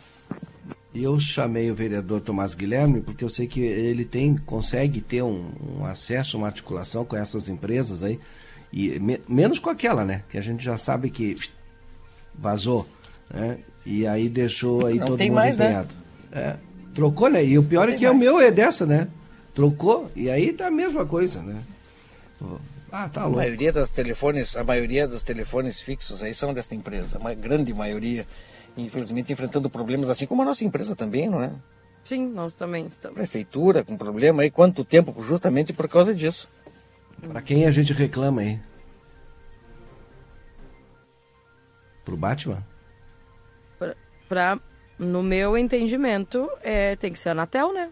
Eu 0.94 1.18
chamei 1.18 1.70
o 1.70 1.74
vereador 1.74 2.20
Tomás 2.20 2.54
Guilherme 2.54 3.00
porque 3.00 3.24
eu 3.24 3.28
sei 3.28 3.46
que 3.46 3.60
ele 3.60 4.04
tem, 4.04 4.36
consegue 4.36 5.00
ter 5.00 5.22
um, 5.22 5.50
um 5.78 5.84
acesso, 5.86 6.36
uma 6.36 6.46
articulação 6.46 7.04
com 7.04 7.16
essas 7.16 7.48
empresas 7.48 8.02
aí, 8.02 8.18
e 8.72 8.98
me- 8.98 9.20
menos 9.28 9.58
com 9.58 9.70
aquela, 9.70 10.04
né? 10.04 10.22
Que 10.28 10.36
a 10.36 10.42
gente 10.42 10.62
já 10.64 10.76
sabe 10.76 11.08
que 11.10 11.36
vazou, 12.34 12.86
né? 13.32 13.58
E 13.84 14.06
aí 14.06 14.28
deixou 14.28 14.86
aí 14.86 14.98
Não 14.98 15.06
todo 15.06 15.20
mundo 15.20 15.32
mais, 15.32 15.56
né? 15.56 15.86
É, 16.36 16.56
trocou, 16.94 17.28
né? 17.30 17.42
E 17.44 17.58
o 17.58 17.62
pior 17.62 17.88
é 17.88 17.94
que 17.94 18.06
o 18.06 18.10
mais. 18.10 18.20
meu 18.22 18.38
é 18.38 18.50
dessa, 18.50 18.84
né? 18.84 19.08
Trocou 19.54 20.10
e 20.14 20.28
aí 20.30 20.52
tá 20.52 20.66
a 20.66 20.70
mesma 20.70 21.06
coisa, 21.06 21.40
né? 21.42 21.62
Ah, 22.92 23.08
tá 23.08 23.22
A 23.22 23.24
louco. 23.24 23.38
maioria 23.38 23.72
dos 23.72 23.88
telefones, 23.90 24.54
a 24.54 24.62
maioria 24.62 25.08
dos 25.08 25.22
telefones 25.22 25.80
fixos 25.80 26.22
aí 26.22 26.34
são 26.34 26.52
desta 26.52 26.74
empresa, 26.74 27.18
uma 27.18 27.32
grande 27.34 27.72
maioria, 27.72 28.26
infelizmente 28.76 29.32
enfrentando 29.32 29.70
problemas 29.70 30.10
assim 30.10 30.26
como 30.26 30.42
a 30.42 30.44
nossa 30.44 30.64
empresa 30.64 30.94
também, 30.94 31.28
não 31.28 31.42
é? 31.42 31.50
Sim, 32.04 32.28
nós 32.28 32.54
também 32.54 32.86
estamos. 32.86 33.16
Prefeitura 33.16 33.82
com 33.82 33.96
problema 33.96 34.42
aí, 34.42 34.50
quanto 34.50 34.84
tempo 34.84 35.14
justamente 35.22 35.72
por 35.72 35.88
causa 35.88 36.14
disso. 36.14 36.48
Pra 37.28 37.40
quem 37.40 37.64
a 37.66 37.70
gente 37.70 37.92
reclama 37.94 38.42
aí? 38.42 38.60
Pro 42.04 42.16
Batman? 42.16 42.62
Pra, 43.78 43.96
pra- 44.28 44.60
no 44.98 45.22
meu 45.22 45.56
entendimento, 45.56 46.48
é, 46.62 46.96
tem 46.96 47.12
que 47.12 47.18
ser 47.18 47.30
a 47.30 47.32
Anatel, 47.32 47.72
né? 47.72 47.90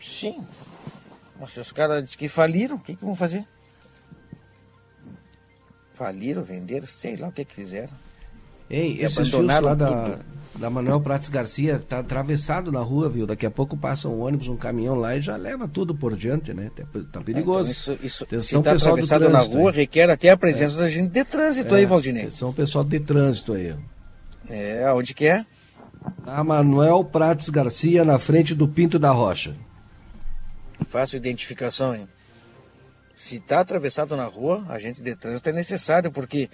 Sim. 0.00 0.46
Mas 1.38 1.52
se 1.52 1.60
os 1.60 1.72
caras 1.72 2.02
dizem 2.02 2.18
que 2.18 2.28
faliram, 2.28 2.76
o 2.76 2.80
que, 2.80 2.96
que 2.96 3.04
vão 3.04 3.14
fazer? 3.14 3.46
Faliram, 5.94 6.42
venderam, 6.42 6.86
sei 6.86 7.16
lá 7.16 7.28
o 7.28 7.32
que 7.32 7.44
que 7.44 7.54
fizeram. 7.54 7.94
Ei, 8.68 8.96
E 8.96 9.02
esses 9.02 9.16
fios 9.16 9.34
abandonaram 9.34 9.66
lá 9.66 9.74
da, 9.74 10.10
tudo. 10.10 10.37
Da 10.54 10.68
Manuel 10.68 11.00
Prates 11.00 11.28
Garcia 11.28 11.78
tá 11.78 12.00
atravessado 12.00 12.72
na 12.72 12.80
rua, 12.80 13.08
viu? 13.08 13.26
Daqui 13.26 13.46
a 13.46 13.50
pouco 13.50 13.76
passa 13.76 14.08
um 14.08 14.20
ônibus, 14.20 14.48
um 14.48 14.56
caminhão 14.56 14.94
lá 14.94 15.16
e 15.16 15.20
já 15.20 15.36
leva 15.36 15.68
tudo 15.68 15.94
por 15.94 16.16
diante, 16.16 16.52
né? 16.52 16.70
Tá, 16.74 16.84
tá 17.12 17.20
perigoso. 17.20 17.70
Então, 17.70 17.94
isso, 17.94 18.06
isso, 18.06 18.24
Atenção, 18.24 18.60
se 18.60 18.64
tá 18.64 18.72
pessoal 18.72 18.96
do 18.96 19.04
atravessado 19.04 19.24
na 19.24 19.38
trânsito 19.38 19.56
rua, 19.56 19.70
aí. 19.70 19.76
requer 19.76 20.10
até 20.10 20.30
a 20.30 20.36
presença 20.36 20.76
da 20.76 20.88
gente 20.88 21.10
de 21.10 21.24
trânsito 21.24 21.74
aí, 21.74 21.86
Valdinei. 21.86 22.22
Atenção, 22.24 22.52
pessoal 22.52 22.84
de 22.84 22.98
trânsito 23.00 23.52
aí. 23.52 23.74
É, 24.48 24.90
onde 24.92 25.14
que 25.14 25.26
é? 25.26 25.44
A 26.26 26.42
Manuel 26.42 27.04
Prates 27.04 27.48
Garcia, 27.48 28.04
na 28.04 28.18
frente 28.18 28.54
do 28.54 28.66
Pinto 28.66 28.98
da 28.98 29.10
Rocha. 29.10 29.54
Faço 30.88 31.16
identificação, 31.16 31.94
hein? 31.94 32.08
Se 33.14 33.36
está 33.36 33.60
atravessado 33.60 34.16
na 34.16 34.26
rua, 34.26 34.64
agente 34.68 35.02
de 35.02 35.14
trânsito 35.14 35.48
é 35.48 35.52
necessário, 35.52 36.10
porque, 36.10 36.48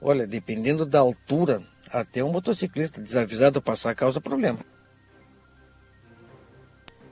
olha, 0.00 0.26
dependendo 0.26 0.86
da 0.86 1.00
altura, 1.00 1.60
até 1.92 2.24
um 2.24 2.32
motociclista 2.32 3.00
desavisado 3.00 3.60
passar 3.62 3.94
causa 3.94 4.20
problema. 4.20 4.58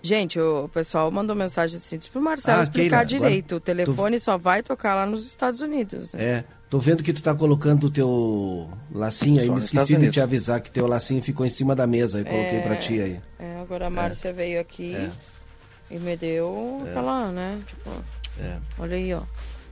Gente, 0.03 0.41
o 0.41 0.67
pessoal 0.69 1.11
mandou 1.11 1.37
mensagem 1.37 1.77
assim, 1.77 1.99
diz 1.99 2.09
pro 2.09 2.23
Marcelo 2.23 2.61
Ah, 2.61 2.63
explicar 2.63 3.07
Keila, 3.07 3.27
direito. 3.27 3.57
O 3.57 3.61
telefone 3.61 4.19
só 4.19 4.39
vai 4.39 4.63
tocar 4.63 4.95
lá 4.95 5.05
nos 5.05 5.27
Estados 5.27 5.61
Unidos. 5.61 6.15
Né? 6.15 6.25
É, 6.25 6.45
tô 6.71 6.79
vendo 6.79 7.03
que 7.03 7.13
tu 7.13 7.23
tá 7.23 7.35
colocando 7.35 7.85
o 7.85 7.91
teu 7.91 8.71
lacinho 8.91 9.43
aí, 9.43 9.47
Só 9.47 9.53
me 9.53 9.59
esqueci 9.61 9.97
de 9.97 10.11
te 10.11 10.19
avisar 10.19 10.59
que 10.63 10.71
teu 10.71 10.87
lacinho 10.87 11.23
ficou 11.23 11.45
em 11.45 11.51
cima 11.51 11.75
da 11.77 11.87
mesa 11.87 12.23
e 12.23 12.25
coloquei 12.25 12.61
pra 12.63 12.77
ti 12.77 12.99
aí. 12.99 13.21
É, 13.39 13.61
agora 13.61 13.89
a 13.89 13.91
Márcia 13.91 14.33
veio 14.33 14.59
aqui 14.59 14.97
e 15.91 15.99
me 15.99 16.17
deu 16.17 16.83
aquela, 16.89 17.31
né? 17.31 17.61
Tipo, 17.67 17.91
É. 18.41 18.57
olha 18.79 18.97
aí, 18.97 19.13
ó. 19.13 19.21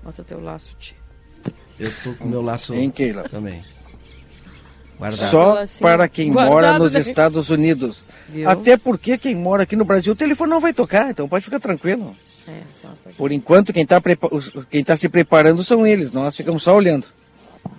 Bota 0.03 0.23
teu 0.23 0.41
laço, 0.43 0.77
tia. 0.79 0.97
Eu 1.81 1.91
tô 2.05 2.13
com 2.13 2.25
o 2.25 2.29
meu 2.29 2.43
laço 2.43 2.75
Hein, 2.75 2.91
Keila? 2.91 3.27
também. 3.29 3.65
Guardado. 4.99 5.31
Só 5.31 5.59
Assim, 5.59 5.81
para 5.81 6.09
quem 6.09 6.33
guardado, 6.33 6.53
mora 6.53 6.79
nos 6.79 6.93
né? 6.93 7.01
Estados 7.01 7.51
Unidos. 7.51 8.07
Viu? 8.29 8.49
Até 8.49 8.77
porque 8.77 9.17
quem 9.17 9.37
mora 9.37 9.63
aqui 9.63 9.77
no 9.77 9.85
Brasil, 9.85 10.13
o 10.13 10.17
telefone 10.17 10.51
não 10.51 10.61
vai 10.61 10.75
tocar, 10.75 11.11
então 11.11 11.29
pode 11.29 11.45
ficar 11.45 11.61
tranquilo. 11.61 12.17
É. 12.47 12.63
Por 13.17 13.31
enquanto, 13.31 13.73
quem 13.73 13.83
está 13.83 14.01
tá 14.01 14.97
se 14.97 15.09
preparando 15.09 15.63
são 15.63 15.87
eles, 15.87 16.11
nós 16.13 16.37
ficamos 16.37 16.63
só 16.63 16.75
olhando. 16.75 17.07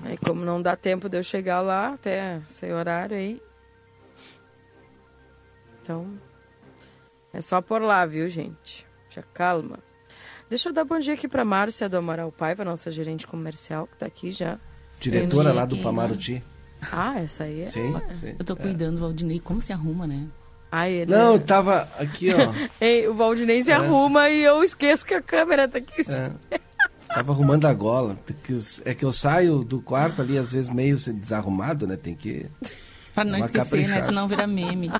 Aí 0.03 0.17
como 0.17 0.45
não 0.45 0.61
dá 0.61 0.75
tempo 0.75 1.09
de 1.09 1.17
eu 1.17 1.23
chegar 1.23 1.59
lá 1.61 1.93
até 1.93 2.39
sem 2.47 2.71
horário 2.71 3.17
aí. 3.17 3.41
Então, 5.81 6.05
é 7.33 7.41
só 7.41 7.61
por 7.61 7.81
lá, 7.81 8.05
viu, 8.05 8.29
gente? 8.29 8.85
Já 9.09 9.23
calma. 9.33 9.79
Deixa 10.49 10.69
eu 10.69 10.73
dar 10.73 10.83
bom 10.83 10.99
dia 10.99 11.15
aqui 11.15 11.27
pra 11.27 11.43
Márcia 11.43 11.89
do 11.89 11.97
Amaral 11.97 12.31
Paiva, 12.31 12.63
nossa 12.63 12.91
gerente 12.91 13.27
comercial, 13.27 13.87
que 13.87 13.97
tá 13.97 14.05
aqui 14.05 14.31
já. 14.31 14.59
Diretora 14.99 15.51
lá 15.51 15.65
do. 15.65 15.77
Pamaruti. 15.77 16.43
Ah, 16.91 17.19
essa 17.19 17.43
aí 17.43 17.61
é. 17.61 17.65
Sim, 17.67 17.93
sim. 18.21 18.35
Eu 18.39 18.45
tô 18.45 18.55
cuidando 18.55 18.95
do 18.95 19.01
Valdinei, 19.01 19.39
como 19.39 19.61
se 19.61 19.73
arruma, 19.73 20.07
né? 20.07 20.25
Ah, 20.71 20.87
ele 20.89 21.11
Não, 21.11 21.31
é- 21.31 21.35
eu 21.35 21.39
tava 21.39 21.89
aqui, 21.99 22.29
ó. 22.33 22.53
Ei, 22.79 23.07
o 23.07 23.13
Valdinei 23.13 23.61
se 23.63 23.71
arruma 23.71 24.29
e 24.29 24.43
eu 24.43 24.63
esqueço 24.63 25.05
que 25.05 25.13
a 25.13 25.21
câmera 25.21 25.67
tá 25.67 25.79
aqui. 25.79 26.03
É. 26.11 26.31
Tava 27.13 27.31
arrumando 27.31 27.65
a 27.65 27.73
gola. 27.73 28.15
porque 28.25 28.55
É 28.85 28.93
que 28.93 29.03
eu 29.03 29.11
saio 29.11 29.63
do 29.63 29.81
quarto 29.81 30.21
ali, 30.21 30.37
às 30.37 30.53
vezes, 30.53 30.71
meio 30.71 30.95
desarrumado, 30.95 31.87
né? 31.87 31.95
Tem 31.97 32.13
que. 32.15 32.45
Pra 33.15 33.23
não 33.25 33.39
esquecer, 33.39 33.57
né? 33.57 33.63
caprichada. 33.83 34.05
Senão 34.05 34.27
vira 34.27 34.45
meme. 34.45 34.91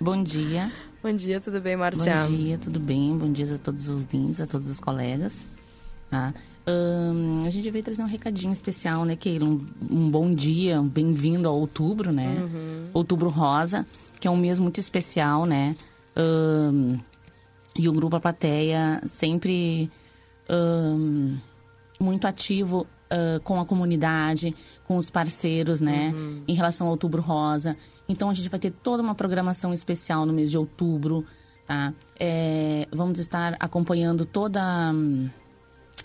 Bom 0.00 0.22
dia. 0.22 0.72
Bom 1.02 1.12
dia, 1.12 1.40
tudo 1.40 1.60
bem, 1.60 1.76
Bom 1.76 1.80
Marcia? 1.80 2.26
dia, 2.26 2.58
tudo 2.58 2.80
bem? 2.80 3.16
Bom 3.16 3.30
dia 3.30 3.54
a 3.54 3.58
todos 3.58 3.84
os 3.84 3.88
ouvintes, 3.94 4.40
a 4.40 4.46
todos 4.46 4.68
os 4.68 4.80
colegas. 4.80 5.32
Tá? 6.10 6.34
A 6.66 7.48
gente 7.50 7.70
veio 7.70 7.84
trazer 7.84 8.02
um 8.02 8.06
recadinho 8.06 8.52
especial, 8.52 9.04
né, 9.04 9.16
Keila? 9.16 9.48
Um, 9.48 9.66
um 9.90 10.10
bom 10.10 10.32
dia, 10.32 10.80
um 10.80 10.88
bem-vindo 10.88 11.48
a 11.48 11.52
outubro, 11.52 12.12
né? 12.12 12.36
Outubro 12.94 13.28
Rosa, 13.28 13.86
que 14.20 14.28
é 14.28 14.30
um 14.30 14.36
mês 14.36 14.58
muito 14.58 14.78
especial, 14.78 15.46
né? 15.46 15.76
E 17.76 17.88
o 17.88 17.92
Grupo 17.92 18.16
A 18.16 18.20
Plateia 18.20 19.00
sempre 19.06 19.90
muito 21.98 22.26
ativo 22.26 22.86
ah, 23.10 23.40
com 23.42 23.60
a 23.60 23.66
comunidade, 23.66 24.54
com 24.84 24.96
os 24.96 25.10
parceiros, 25.10 25.80
né? 25.80 26.14
Em 26.46 26.54
relação 26.54 26.86
ao 26.86 26.92
Outubro 26.92 27.20
Rosa. 27.20 27.76
Então 28.08 28.30
a 28.30 28.34
gente 28.34 28.48
vai 28.48 28.60
ter 28.60 28.70
toda 28.70 29.02
uma 29.02 29.14
programação 29.14 29.74
especial 29.74 30.24
no 30.24 30.32
mês 30.32 30.50
de 30.50 30.56
outubro, 30.56 31.24
tá? 31.66 31.92
É, 32.18 32.86
vamos 32.92 33.18
estar 33.18 33.56
acompanhando 33.58 34.24
toda, 34.24 34.92
hum, 34.92 35.28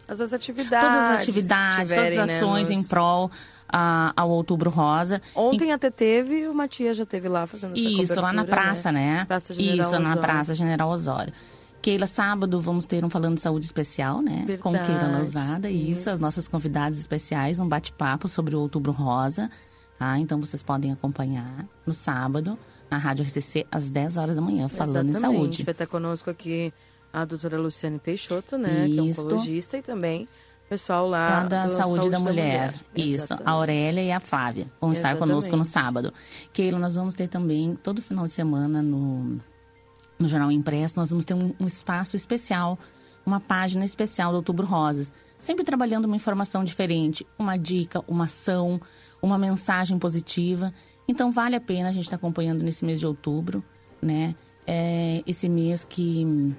As 0.08 0.22
as 0.22 0.34
atividades. 0.34 0.88
todas 0.90 1.04
as 1.12 1.22
atividades, 1.22 1.90
tiverem, 1.90 2.04
todas 2.18 2.20
as 2.20 2.28
né, 2.28 2.38
ações 2.38 2.70
nos- 2.70 2.78
em 2.78 2.84
prol 2.88 3.32
ah, 3.68 4.14
ao 4.16 4.30
Outubro 4.30 4.70
Rosa. 4.70 5.22
Ontem 5.36 5.72
até 5.72 5.90
teve, 5.90 6.42
e 6.42 6.48
o 6.48 6.54
Matias 6.54 6.96
já 6.98 7.06
teve 7.06 7.28
lá 7.28 7.46
fazendo 7.48 7.74
essa 7.78 7.82
Isso, 7.82 8.16
lá 8.16 8.32
na 8.34 8.42
cobertura, 8.44 8.62
praça, 8.62 8.92
né? 8.92 9.26
Praça 9.26 9.54
General 9.54 9.80
Isso, 9.80 9.92
na 9.92 10.00
Osório. 10.00 10.22
Praça 10.22 10.54
General 10.54 10.90
Osório. 10.90 11.34
Keila, 11.82 12.08
sábado 12.08 12.60
vamos 12.60 12.86
ter 12.86 13.06
um 13.06 13.10
Falando 13.10 13.36
de 13.36 13.42
Saúde 13.42 13.66
especial, 13.66 14.22
né? 14.22 14.46
Com 14.60 14.72
Verdade, 14.72 14.92
Keila 15.00 15.18
Lousada. 15.20 15.70
Isso, 15.70 16.00
isso. 16.02 16.10
as 16.10 16.20
nossas 16.20 16.48
convidadas 16.48 16.98
especiais, 16.98 17.60
um 17.60 17.68
bate-papo 17.68 18.28
sobre 18.28 18.56
o 18.56 18.60
Outubro 18.60 18.92
Rosa, 18.92 19.50
tá? 20.00 20.18
Então 20.18 20.40
vocês 20.40 20.64
podem 20.64 20.92
acompanhar 20.92 21.66
no 21.86 21.94
sábado, 21.94 22.58
na 22.90 22.98
Rádio 22.98 23.24
RCC, 23.26 23.66
às 23.72 23.90
10 23.90 24.18
horas 24.18 24.36
da 24.36 24.42
manhã, 24.42 24.68
falando 24.68 25.08
em 25.08 25.10
Exatamente. 25.12 25.38
saúde. 25.40 25.64
Vai 25.64 25.72
estar 25.74 25.86
conosco 25.88 26.30
aqui 26.30 26.74
a 27.16 27.24
doutora 27.24 27.58
Luciane 27.58 27.98
Peixoto, 27.98 28.58
né? 28.58 28.88
Que 28.88 29.00
é 29.00 29.04
Isso. 29.04 29.22
oncologista 29.22 29.78
e 29.78 29.82
também 29.82 30.28
o 30.66 30.68
pessoal 30.68 31.08
lá, 31.08 31.30
Lá 31.30 31.44
da 31.44 31.66
do 31.66 31.72
saúde, 31.72 32.10
da, 32.10 32.20
mulher. 32.20 32.74
Isso, 32.94 33.24
Exatamente. 33.24 33.48
a 33.48 33.52
Aurélia 33.52 34.04
e 34.04 34.12
a 34.12 34.20
Flávia 34.20 34.68
vão 34.82 34.92
estar 34.92 35.12
Exatamente. 35.12 35.30
conosco 35.32 35.56
no 35.56 35.64
sábado. 35.64 36.14
Keila, 36.52 36.78
nós 36.78 36.96
vamos 36.96 37.14
ter 37.14 37.30
também, 37.30 37.74
todo 37.82 38.02
final 38.02 38.26
de 38.26 38.34
semana, 38.34 38.82
no, 38.82 39.38
no 40.20 40.28
Jornal 40.28 40.52
Impresso, 40.52 40.98
nós 40.98 41.10
vamos 41.10 41.24
ter 41.24 41.34
um, 41.34 41.54
um 41.58 41.66
espaço 41.66 42.18
especial, 42.18 42.78
uma 43.26 43.40
página 43.40 43.86
especial 43.86 44.32
do 44.32 44.38
Outubro 44.38 44.66
Rosas. 44.66 45.10
Sempre 45.40 45.64
trabalhando 45.64 46.06
uma 46.06 46.18
informação 46.18 46.66
diferente, 46.66 47.26
uma 47.40 47.56
dica, 47.56 48.04
uma 48.08 48.26
ação, 48.26 48.82
uma 49.22 49.38
mensagem 49.38 49.98
positiva. 49.98 50.70
Então, 51.08 51.32
vale 51.32 51.56
a 51.56 51.62
pena 51.62 51.90
a 51.90 51.92
gente 51.94 52.04
estar 52.06 52.18
acompanhando 52.18 52.62
nesse 52.62 52.84
mês 52.84 53.00
de 53.00 53.08
outubro, 53.08 53.64
né? 54.02 54.36
É 54.68 55.22
esse 55.28 55.48
mês 55.48 55.86
que 55.86 56.56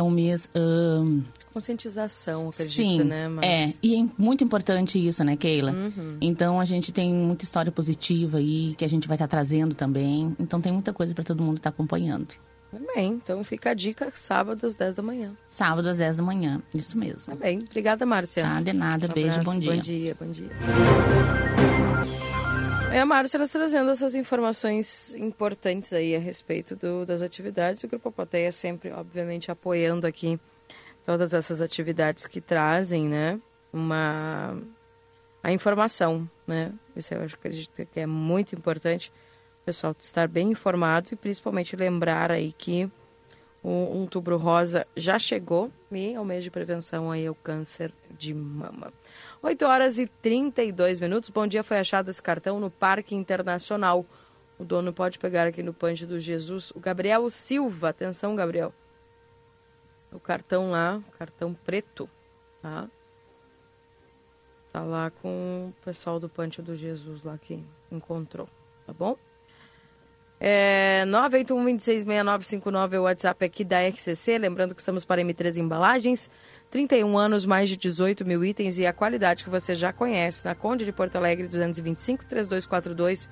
é 0.00 0.02
um 0.02 0.10
mês... 0.10 0.48
ahn, 0.54 1.22
Conscientização, 1.52 2.48
acredito, 2.48 2.76
Sim, 2.76 3.02
né? 3.02 3.28
Mas... 3.28 3.44
Uhum. 3.44 3.50
é. 3.50 3.74
E 3.82 4.00
é 4.00 4.08
muito 4.16 4.44
importante 4.44 5.04
isso, 5.04 5.24
né, 5.24 5.36
Keila? 5.36 5.74
Então, 6.20 6.60
a 6.60 6.64
gente 6.64 6.92
tem 6.92 7.12
muita 7.12 7.44
história 7.44 7.72
positiva 7.72 8.38
aí, 8.38 8.72
que 8.78 8.84
a 8.84 8.88
gente 8.88 9.08
vai 9.08 9.16
estar 9.16 9.26
trazendo 9.26 9.74
também. 9.74 10.34
Então, 10.38 10.60
tem 10.60 10.72
muita 10.72 10.92
coisa 10.92 11.12
para 11.12 11.24
todo 11.24 11.42
mundo 11.42 11.56
estar 11.56 11.70
acompanhando. 11.70 12.28
Tá 12.70 12.78
bem, 12.94 13.14
então 13.14 13.42
fica 13.42 13.70
a 13.70 13.74
dica, 13.74 14.12
sábado 14.14 14.64
às 14.64 14.76
10 14.76 14.94
da 14.94 15.02
manhã. 15.02 15.32
Sábado 15.44 15.88
às 15.88 15.96
10 15.96 16.18
da 16.18 16.22
manhã, 16.22 16.62
isso 16.72 16.96
mesmo. 16.96 17.34
Tá 17.34 17.34
bem, 17.34 17.58
obrigada, 17.68 18.06
Márcia. 18.06 18.44
Tá, 18.44 18.60
de 18.60 18.72
nada, 18.72 19.06
Um 19.06 19.12
beijo, 19.12 19.40
abraço, 19.40 19.44
bom 19.44 19.58
dia. 19.58 19.74
Bom 19.74 19.80
dia, 19.80 20.16
bom 20.20 20.26
dia. 20.26 20.50
É 22.92 22.98
a 23.00 23.06
Márcia 23.06 23.38
nos 23.38 23.50
trazendo 23.50 23.90
essas 23.90 24.14
informações 24.16 25.14
importantes 25.14 25.92
aí 25.92 26.16
a 26.16 26.18
respeito 26.18 26.74
do- 26.74 27.06
das 27.06 27.22
atividades. 27.22 27.82
O 27.84 27.88
Grupo 27.88 28.10
Plateia 28.10 28.50
sempre, 28.50 28.90
obviamente, 28.90 29.50
apoiando 29.50 30.06
aqui 30.06 30.40
todas 31.04 31.32
essas 31.32 31.60
atividades 31.60 32.26
que 32.26 32.40
trazem, 32.40 33.06
né, 33.08 33.40
uma 33.72 34.60
a 35.42 35.50
informação, 35.52 36.28
né? 36.46 36.70
Isso 36.94 37.14
eu 37.14 37.22
acredito 37.22 37.72
que 37.86 38.00
é 38.00 38.04
muito 38.06 38.54
importante 38.54 39.10
o 39.62 39.64
pessoal 39.64 39.96
estar 39.98 40.28
bem 40.28 40.50
informado 40.50 41.08
e 41.12 41.16
principalmente 41.16 41.74
lembrar 41.76 42.30
aí 42.30 42.52
que 42.52 42.90
o 43.62 43.70
Outubro 43.70 44.36
Rosa 44.36 44.86
já 44.94 45.18
chegou 45.18 45.70
e 45.90 46.12
é 46.12 46.20
o 46.20 46.24
mês 46.26 46.44
de 46.44 46.50
prevenção 46.50 47.10
aí 47.10 47.26
ao 47.26 47.34
câncer 47.34 47.90
de 48.18 48.34
mama. 48.34 48.92
8 49.42 49.64
horas 49.64 49.98
e 49.98 50.06
32 50.06 51.00
minutos. 51.00 51.30
Bom 51.30 51.46
dia, 51.46 51.62
foi 51.62 51.78
achado 51.78 52.10
esse 52.10 52.22
cartão 52.22 52.60
no 52.60 52.70
Parque 52.70 53.14
Internacional. 53.14 54.04
O 54.58 54.64
dono 54.64 54.92
pode 54.92 55.18
pegar 55.18 55.46
aqui 55.46 55.62
no 55.62 55.72
Punch 55.72 56.04
do 56.04 56.20
Jesus. 56.20 56.70
O 56.72 56.80
Gabriel 56.80 57.30
Silva, 57.30 57.88
atenção, 57.88 58.36
Gabriel. 58.36 58.74
O 60.12 60.20
cartão 60.20 60.70
lá, 60.70 61.02
cartão 61.18 61.54
preto, 61.54 62.08
tá? 62.60 62.86
Tá 64.70 64.82
lá 64.82 65.10
com 65.10 65.72
o 65.72 65.84
pessoal 65.84 66.20
do 66.20 66.28
Punch 66.28 66.60
do 66.60 66.76
Jesus 66.76 67.24
lá 67.24 67.38
que 67.38 67.64
encontrou, 67.90 68.48
tá 68.86 68.92
bom? 68.92 69.16
É, 70.38 71.04
981-266959 71.06 72.92
é 72.92 73.00
o 73.00 73.02
WhatsApp 73.02 73.44
aqui 73.44 73.64
da 73.64 73.86
RCC. 73.86 74.38
Lembrando 74.38 74.74
que 74.74 74.80
estamos 74.80 75.04
para 75.04 75.22
M3 75.22 75.58
Embalagens. 75.58 76.30
31 76.70 77.18
anos, 77.18 77.44
mais 77.44 77.68
de 77.68 77.76
18 77.76 78.24
mil 78.24 78.44
itens 78.44 78.78
e 78.78 78.86
a 78.86 78.92
qualidade 78.92 79.42
que 79.42 79.50
você 79.50 79.74
já 79.74 79.92
conhece. 79.92 80.44
Na 80.44 80.54
Conde 80.54 80.84
de 80.84 80.92
Porto 80.92 81.16
Alegre, 81.16 81.48
225 81.48 82.24
3242 82.24 83.28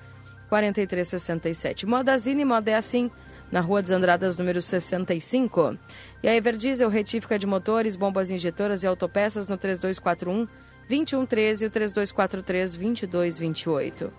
4367. 0.49 1.85
Modazine, 1.85 2.43
moda 2.43 2.71
é 2.71 2.75
assim. 2.75 3.09
Na 3.51 3.61
Rua 3.61 3.81
dos 3.81 3.91
Andradas, 3.91 4.37
número 4.37 4.61
65. 4.61 5.77
E 6.21 6.27
a 6.27 6.35
Everdiesel, 6.35 6.89
retífica 6.89 7.39
de 7.39 7.47
motores, 7.47 7.95
bombas 7.95 8.29
injetoras 8.29 8.83
e 8.83 8.87
autopeças 8.87 9.47
no 9.47 9.57
3241 9.57 10.47
2113 10.87 11.63
e 11.63 11.67
o 11.67 11.71
3243 11.71 12.75
2228. 12.75 14.11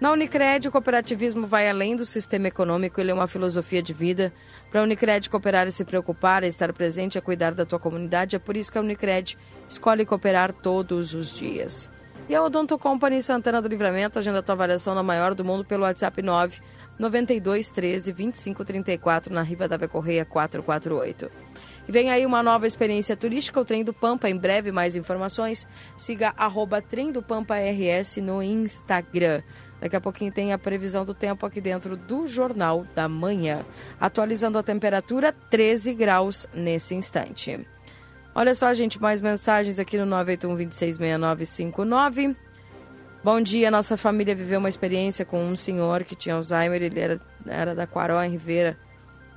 Na 0.00 0.12
Unicred, 0.12 0.68
o 0.68 0.70
cooperativismo 0.70 1.44
vai 1.44 1.68
além 1.68 1.96
do 1.96 2.06
sistema 2.06 2.46
econômico, 2.46 3.00
ele 3.00 3.10
é 3.10 3.14
uma 3.14 3.26
filosofia 3.26 3.82
de 3.82 3.92
vida. 3.92 4.32
Para 4.70 4.80
a 4.80 4.84
Unicred 4.84 5.30
cooperar 5.30 5.66
e 5.66 5.72
se 5.72 5.84
preocupar, 5.84 6.44
é 6.44 6.46
estar 6.46 6.72
presente, 6.72 7.16
é 7.16 7.20
cuidar 7.20 7.54
da 7.54 7.64
tua 7.64 7.78
comunidade. 7.78 8.36
É 8.36 8.38
por 8.38 8.56
isso 8.56 8.70
que 8.70 8.78
a 8.78 8.80
Unicred 8.80 9.38
escolhe 9.68 10.04
cooperar 10.04 10.52
todos 10.52 11.14
os 11.14 11.34
dias. 11.34 11.90
E 12.28 12.34
a 12.34 12.42
Odonto 12.42 12.78
Company 12.78 13.22
Santana 13.22 13.62
do 13.62 13.68
Livramento, 13.68 14.18
agenda 14.18 14.42
tua 14.42 14.52
avaliação 14.52 14.94
na 14.94 15.02
maior 15.02 15.34
do 15.34 15.42
mundo 15.42 15.64
pelo 15.64 15.84
WhatsApp 15.84 16.20
9 16.20 16.60
92 16.98 17.70
13 17.70 18.12
25 18.12 18.64
34 18.64 19.32
na 19.32 19.40
Riva 19.40 19.66
da 19.66 19.88
Correia 19.88 20.26
448. 20.26 21.30
E 21.88 21.92
vem 21.92 22.10
aí 22.10 22.26
uma 22.26 22.42
nova 22.42 22.66
experiência 22.66 23.16
turística, 23.16 23.58
o 23.58 23.64
Trem 23.64 23.82
do 23.82 23.94
Pampa. 23.94 24.28
Em 24.28 24.36
breve, 24.36 24.70
mais 24.70 24.94
informações. 24.94 25.66
Siga 25.96 26.34
arroba 26.36 26.82
Trem 26.82 27.10
do 27.10 27.22
Pampa 27.22 27.54
RS 27.56 28.18
no 28.18 28.42
Instagram. 28.42 29.42
Daqui 29.80 29.94
a 29.94 30.00
pouquinho 30.00 30.32
tem 30.32 30.52
a 30.52 30.58
previsão 30.58 31.04
do 31.04 31.14
tempo 31.14 31.46
aqui 31.46 31.60
dentro 31.60 31.96
do 31.96 32.26
Jornal 32.26 32.84
da 32.94 33.08
Manhã. 33.08 33.64
Atualizando 34.00 34.58
a 34.58 34.62
temperatura, 34.62 35.32
13 35.32 35.94
graus 35.94 36.46
nesse 36.52 36.94
instante. 36.94 37.64
Olha 38.34 38.54
só, 38.54 38.74
gente, 38.74 39.00
mais 39.00 39.20
mensagens 39.20 39.78
aqui 39.78 39.96
no 39.98 40.06
981-266959. 40.16 42.34
Bom 43.22 43.40
dia, 43.40 43.70
nossa 43.70 43.96
família 43.96 44.34
viveu 44.34 44.58
uma 44.60 44.68
experiência 44.68 45.24
com 45.24 45.44
um 45.44 45.56
senhor 45.56 46.04
que 46.04 46.14
tinha 46.14 46.36
Alzheimer, 46.36 46.82
ele 46.82 47.00
era, 47.00 47.20
era 47.46 47.74
da 47.74 47.86
Quaró, 47.86 48.22
em 48.22 48.30
Ribeira, 48.30 48.78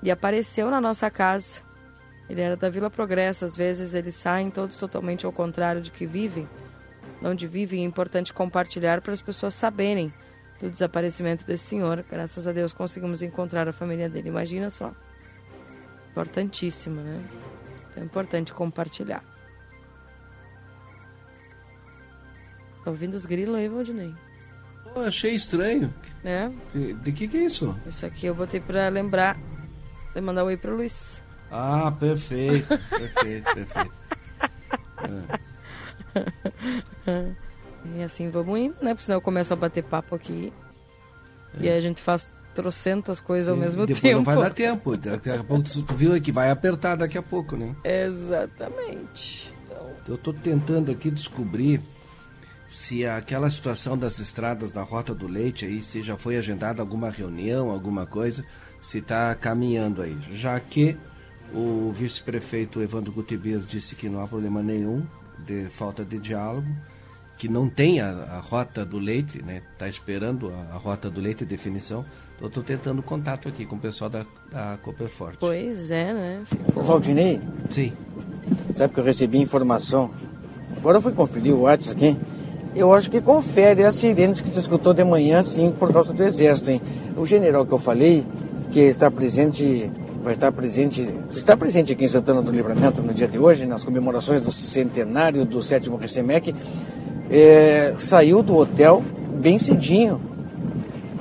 e 0.03 0.11
apareceu 0.11 0.69
na 0.69 0.79
nossa 0.79 1.09
casa. 1.09 1.61
Ele 2.29 2.41
era 2.41 2.55
da 2.55 2.69
Vila 2.69 2.91
Progresso, 2.91 3.43
às 3.43 3.55
vezes 3.55 3.95
eles 3.95 4.13
saem 4.13 4.51
todos 4.51 4.77
totalmente 4.77 5.25
ao 5.25 5.31
contrário 5.31 5.81
de 5.81 5.89
que 5.89 6.05
vivem. 6.05 6.47
Onde 7.23 7.47
vivem 7.47 7.81
é 7.81 7.85
importante 7.85 8.31
compartilhar 8.31 9.01
para 9.01 9.13
as 9.13 9.21
pessoas 9.21 9.53
saberem 9.53 10.13
do 10.61 10.69
desaparecimento 10.69 11.43
desse 11.45 11.63
senhor. 11.63 12.05
Graças 12.09 12.47
a 12.47 12.51
Deus 12.51 12.71
conseguimos 12.71 13.21
encontrar 13.23 13.67
a 13.67 13.73
família 13.73 14.07
dele. 14.07 14.29
Imagina 14.29 14.69
só. 14.69 14.93
Importantíssimo, 16.11 17.01
né? 17.01 17.17
Então 17.89 18.03
é 18.03 18.05
importante 18.05 18.53
compartilhar. 18.53 19.23
Tá 22.83 22.91
ouvindo 22.91 23.15
os 23.15 23.25
grilos 23.25 23.55
aí, 23.55 23.67
Valdinei? 23.67 24.13
Oh, 24.95 25.01
achei 25.01 25.33
estranho. 25.33 25.93
É? 26.23 26.49
De, 26.73 27.11
que 27.11 27.27
que 27.27 27.37
é 27.37 27.45
isso? 27.45 27.75
Isso 27.85 28.05
aqui 28.05 28.27
eu 28.27 28.35
botei 28.35 28.59
pra 28.59 28.87
lembrar 28.89 29.37
de 30.13 30.21
mandar 30.21 30.43
um 30.43 30.47
oi 30.47 30.57
pro 30.57 30.75
Luiz. 30.75 31.21
Ah, 31.49 31.91
perfeito. 31.99 32.67
perfeito, 32.67 33.53
perfeito. 33.53 34.01
É. 37.07 37.50
E 37.95 38.03
assim 38.03 38.29
vamos 38.29 38.57
indo, 38.57 38.75
né? 38.81 38.93
Porque 38.93 39.03
senão 39.03 39.17
eu 39.17 39.21
começo 39.21 39.53
a 39.53 39.55
bater 39.55 39.83
papo 39.83 40.15
aqui. 40.15 40.53
É. 41.59 41.63
E 41.63 41.69
aí 41.69 41.77
a 41.77 41.81
gente 41.81 42.01
faz 42.01 42.29
trocentas 42.53 43.21
coisas 43.21 43.49
ao 43.49 43.55
mesmo 43.55 43.85
depois 43.85 44.01
tempo. 44.01 44.17
Não 44.17 44.23
vai 44.23 44.35
dar 44.35 44.49
tempo. 44.51 44.97
Daqui 44.97 45.29
a 45.29 45.43
pouco 45.43 45.63
tu 45.63 45.93
viu 45.93 46.21
que 46.21 46.31
vai 46.31 46.51
apertar 46.51 46.95
daqui 46.95 47.17
a 47.17 47.21
pouco, 47.21 47.55
né? 47.55 47.75
Exatamente. 47.83 49.53
Então... 49.65 49.89
Eu 50.07 50.15
estou 50.15 50.33
tentando 50.33 50.91
aqui 50.91 51.09
descobrir 51.09 51.81
se 52.69 53.05
aquela 53.05 53.49
situação 53.49 53.97
das 53.97 54.19
estradas 54.19 54.71
da 54.71 54.81
Rota 54.81 55.13
do 55.13 55.27
Leite 55.27 55.65
aí, 55.65 55.81
se 55.81 56.01
já 56.01 56.15
foi 56.17 56.37
agendada 56.37 56.81
alguma 56.81 57.09
reunião, 57.09 57.69
alguma 57.69 58.05
coisa, 58.05 58.45
se 58.81 58.99
está 58.99 59.33
caminhando 59.35 60.01
aí. 60.01 60.17
Já 60.31 60.59
que 60.59 60.97
o 61.53 61.91
vice-prefeito 61.91 62.81
Evandro 62.81 63.11
Gutierrez 63.11 63.67
disse 63.67 63.95
que 63.95 64.07
não 64.07 64.23
há 64.23 64.27
problema 64.27 64.63
nenhum 64.63 65.05
de 65.39 65.69
falta 65.69 66.05
de 66.05 66.17
diálogo 66.17 66.67
que 67.41 67.49
não 67.49 67.67
tem 67.67 67.99
a, 67.99 68.07
a 68.07 68.39
rota 68.39 68.85
do 68.85 68.99
leite, 68.99 69.41
né? 69.41 69.63
Está 69.73 69.87
esperando 69.87 70.53
a, 70.53 70.75
a, 70.75 70.77
rota 70.77 71.09
do 71.09 71.19
leite 71.19 71.43
definição. 71.43 72.05
Eu 72.39 72.49
estou 72.49 72.61
tentando 72.61 73.01
contato 73.01 73.49
aqui 73.49 73.65
com 73.65 73.77
o 73.77 73.79
pessoal 73.79 74.11
da, 74.11 74.27
da 74.51 74.77
Copperfort. 74.77 75.37
Pois 75.39 75.89
é, 75.89 76.13
né? 76.13 76.43
Ô 76.75 76.81
Valdinei? 76.81 77.41
Sim. 77.67 77.93
Sabe 78.75 78.93
que 78.93 78.99
eu 78.99 79.03
recebi 79.03 79.39
informação? 79.39 80.11
Agora 80.77 80.99
eu 80.99 81.01
fui 81.01 81.13
conferir 81.13 81.51
o 81.51 81.61
WhatsApp 81.61 81.95
aqui. 81.95 82.19
Eu 82.75 82.93
acho 82.93 83.09
que 83.09 83.19
confere 83.19 83.85
as 83.85 83.95
sirenes 83.95 84.39
que 84.39 84.51
tu 84.51 84.59
escutou 84.59 84.93
de 84.93 85.03
manhã, 85.03 85.41
sim, 85.41 85.71
por 85.71 85.91
causa 85.91 86.13
do 86.13 86.23
exército, 86.23 86.69
hein? 86.69 86.79
O 87.17 87.25
general 87.25 87.65
que 87.65 87.71
eu 87.71 87.79
falei, 87.79 88.23
que 88.71 88.81
está 88.81 89.09
presente, 89.09 89.91
vai 90.23 90.33
estar 90.33 90.51
presente, 90.51 91.09
está 91.31 91.57
presente 91.57 91.93
aqui 91.93 92.05
em 92.05 92.07
Santana 92.07 92.43
do 92.43 92.51
Livramento 92.51 93.01
no 93.01 93.15
dia 93.15 93.27
de 93.27 93.39
hoje, 93.39 93.65
nas 93.65 93.83
comemorações 93.83 94.43
do 94.43 94.51
centenário 94.51 95.43
do 95.43 95.59
sétimo 95.63 95.97
RCMEC, 95.97 96.53
é, 97.31 97.93
saiu 97.97 98.43
do 98.43 98.55
hotel 98.55 99.01
bem 99.39 99.57
cedinho 99.57 100.21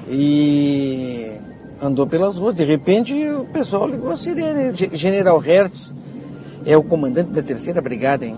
e 0.08 1.32
andou 1.80 2.06
pelas 2.06 2.36
ruas. 2.36 2.56
De 2.56 2.64
repente 2.64 3.14
o 3.28 3.44
pessoal 3.46 3.88
ligou 3.88 4.10
a 4.10 4.16
sirene. 4.16 4.72
General 4.92 5.38
Hertz 5.38 5.94
é 6.66 6.76
o 6.76 6.82
comandante 6.82 7.30
da 7.30 7.42
terceira 7.42 7.80
brigada, 7.80 8.26
hein? 8.26 8.36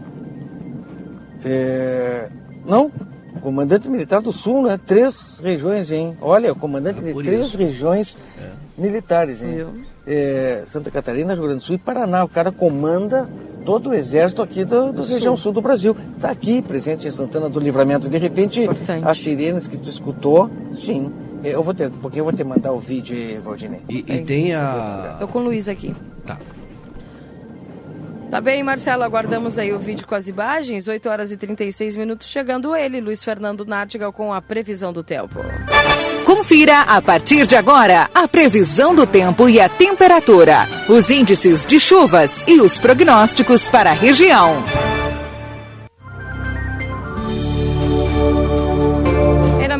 É, 1.44 2.28
não, 2.64 2.92
comandante 3.40 3.88
militar 3.88 4.20
do 4.20 4.32
sul, 4.32 4.62
né? 4.62 4.78
Três 4.86 5.40
regiões, 5.42 5.90
hein? 5.90 6.16
Olha, 6.20 6.52
o 6.52 6.56
comandante 6.56 7.00
é 7.00 7.12
de 7.12 7.22
três 7.22 7.48
isso. 7.48 7.58
regiões 7.58 8.16
é. 8.38 8.50
militares, 8.80 9.42
hein? 9.42 9.66
É, 10.06 10.62
Santa 10.66 10.90
Catarina, 10.90 11.34
Rio 11.34 11.44
Grande 11.44 11.58
do 11.58 11.64
Sul 11.64 11.74
e 11.74 11.78
Paraná. 11.78 12.24
O 12.24 12.28
cara 12.28 12.52
comanda 12.52 13.28
todo 13.64 13.90
o 13.90 13.94
exército 13.94 14.42
aqui 14.42 14.64
da, 14.64 14.90
região 14.90 15.36
sul 15.36 15.52
do 15.52 15.62
Brasil. 15.62 15.96
Está 16.16 16.30
aqui, 16.30 16.62
presente 16.62 17.06
em 17.06 17.10
Santana 17.10 17.48
do 17.48 17.58
Livramento. 17.58 18.08
De 18.08 18.18
repente, 18.18 18.62
Importante. 18.62 19.06
as 19.06 19.18
sirenes 19.18 19.66
que 19.66 19.76
tu 19.76 19.88
escutou, 19.88 20.50
sim. 20.70 21.12
Eu 21.42 21.62
vou 21.62 21.74
ter, 21.74 21.90
porque 21.90 22.20
eu 22.20 22.24
vou 22.24 22.32
te 22.32 22.44
mandar 22.44 22.72
o 22.72 22.78
vídeo, 22.78 23.16
Valdinei. 23.42 23.80
E, 23.88 23.98
e 24.06 24.20
tem 24.22 24.54
a. 24.54 25.16
Tô 25.18 25.26
com 25.26 25.40
o 25.40 25.42
Luiz 25.42 25.68
aqui. 25.68 25.94
Tá. 26.24 26.38
Tá 28.32 28.40
bem, 28.40 28.62
Marcelo, 28.62 29.02
aguardamos 29.02 29.58
aí 29.58 29.74
o 29.74 29.78
vídeo 29.78 30.06
com 30.06 30.14
as 30.14 30.26
imagens. 30.26 30.88
8 30.88 31.06
horas 31.06 31.30
e 31.30 31.36
36 31.36 31.96
minutos, 31.96 32.28
chegando 32.28 32.74
ele, 32.74 32.98
Luiz 32.98 33.22
Fernando 33.22 33.66
Nartigal, 33.66 34.10
com 34.10 34.32
a 34.32 34.40
previsão 34.40 34.90
do 34.90 35.04
tempo. 35.04 35.38
Confira 36.24 36.80
a 36.80 37.02
partir 37.02 37.46
de 37.46 37.56
agora 37.56 38.08
a 38.14 38.26
previsão 38.26 38.94
do 38.94 39.06
tempo 39.06 39.50
e 39.50 39.60
a 39.60 39.68
temperatura, 39.68 40.66
os 40.88 41.10
índices 41.10 41.66
de 41.66 41.78
chuvas 41.78 42.42
e 42.48 42.58
os 42.58 42.78
prognósticos 42.78 43.68
para 43.68 43.90
a 43.90 43.94
região. 43.94 44.64